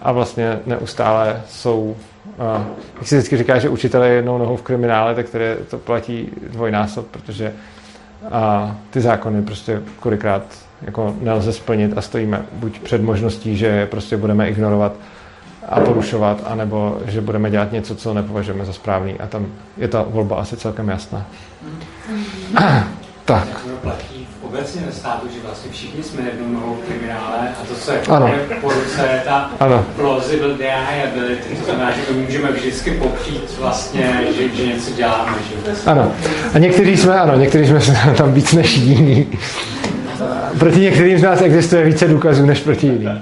a 0.01 0.11
vlastně 0.11 0.59
neustále 0.65 1.41
jsou 1.49 1.95
eh, 2.25 2.63
jak 2.97 3.07
si 3.07 3.15
vždycky 3.15 3.37
říká, 3.37 3.59
že 3.59 3.69
učitel 3.69 4.03
je 4.03 4.13
jednou 4.13 4.37
nohou 4.37 4.55
v 4.55 4.61
kriminále, 4.61 5.15
tak 5.15 5.25
které 5.25 5.57
to 5.69 5.77
platí 5.77 6.29
dvojnásob, 6.47 7.07
protože 7.11 7.53
ty 8.89 9.01
zákony 9.01 9.41
prostě 9.41 9.81
kolikrát 9.99 10.43
jako 10.81 11.15
nelze 11.21 11.53
splnit 11.53 11.97
a 11.97 12.01
stojíme 12.01 12.45
buď 12.53 12.79
před 12.79 13.01
možností, 13.01 13.57
že 13.57 13.85
prostě 13.85 14.17
budeme 14.17 14.49
ignorovat 14.49 14.93
a 15.69 15.79
porušovat, 15.79 16.43
anebo 16.45 16.97
že 17.05 17.21
budeme 17.21 17.51
dělat 17.51 17.71
něco, 17.71 17.95
co 17.95 18.13
nepovažujeme 18.13 18.65
za 18.65 18.73
správný 18.73 19.19
a 19.19 19.27
tam 19.27 19.47
je 19.77 19.87
ta 19.87 20.05
volba 20.07 20.35
asi 20.35 20.57
celkem 20.57 20.89
jasná. 20.89 21.25
Tak. 23.25 23.47
platí 23.81 24.27
obecně 24.41 24.81
ve 24.85 24.91
státu, 24.91 25.27
že 25.33 25.39
vlastně 25.45 25.71
všichni 25.71 26.03
jsme 26.03 26.21
jednou 26.21 26.59
nohou 26.59 26.75
v 26.75 26.87
kriminále 26.87 27.37
a 27.61 27.65
to, 27.67 27.75
co 27.75 27.91
je 27.91 28.01
ano. 28.09 28.31
po 28.61 28.69
ruce, 28.69 29.09
je 29.13 29.21
ta 29.25 29.51
ano. 29.59 29.85
plausible 29.95 30.47
deniability, 30.47 31.55
to 31.55 31.65
znamená, 31.65 31.91
že 31.91 32.01
my 32.13 32.21
můžeme 32.21 32.51
vždycky 32.51 32.91
popřít 32.91 33.57
vlastně, 33.59 34.21
že, 34.37 34.55
že 34.55 34.67
něco 34.67 34.91
děláme. 34.91 35.37
Že? 35.49 35.71
Ano. 35.85 36.11
A 36.53 36.57
někteří 36.57 36.97
jsme, 36.97 37.19
ano, 37.19 37.35
někteří 37.35 37.67
jsme 37.67 38.13
tam 38.17 38.33
víc 38.33 38.53
než 38.53 38.77
jiní. 38.77 39.39
Proti 40.59 40.79
některým 40.79 41.19
z 41.19 41.23
nás 41.23 41.41
existuje 41.41 41.83
více 41.83 42.07
důkazů 42.07 42.45
než 42.45 42.59
proti 42.59 42.87
jiným. 42.87 43.21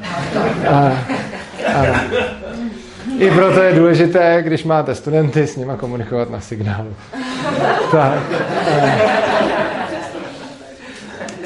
A, 0.69 0.91
ano. 1.75 1.93
I 3.19 3.31
proto 3.31 3.61
je 3.61 3.73
důležité, 3.73 4.41
když 4.41 4.63
máte 4.63 4.95
studenty, 4.95 5.47
s 5.47 5.55
nimi 5.55 5.71
komunikovat 5.77 6.29
na 6.29 6.39
signálu. 6.39 6.95
Tak. 7.91 8.19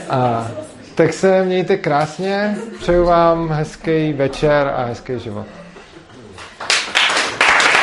A 0.09 0.47
tak 0.95 1.13
se 1.13 1.43
mějte 1.43 1.77
krásně, 1.77 2.55
přeju 2.79 3.05
vám 3.05 3.49
hezký 3.49 4.13
večer 4.13 4.73
a 4.75 4.83
hezký 4.85 5.19
život. 5.19 5.45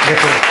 Děkuji. 0.08 0.49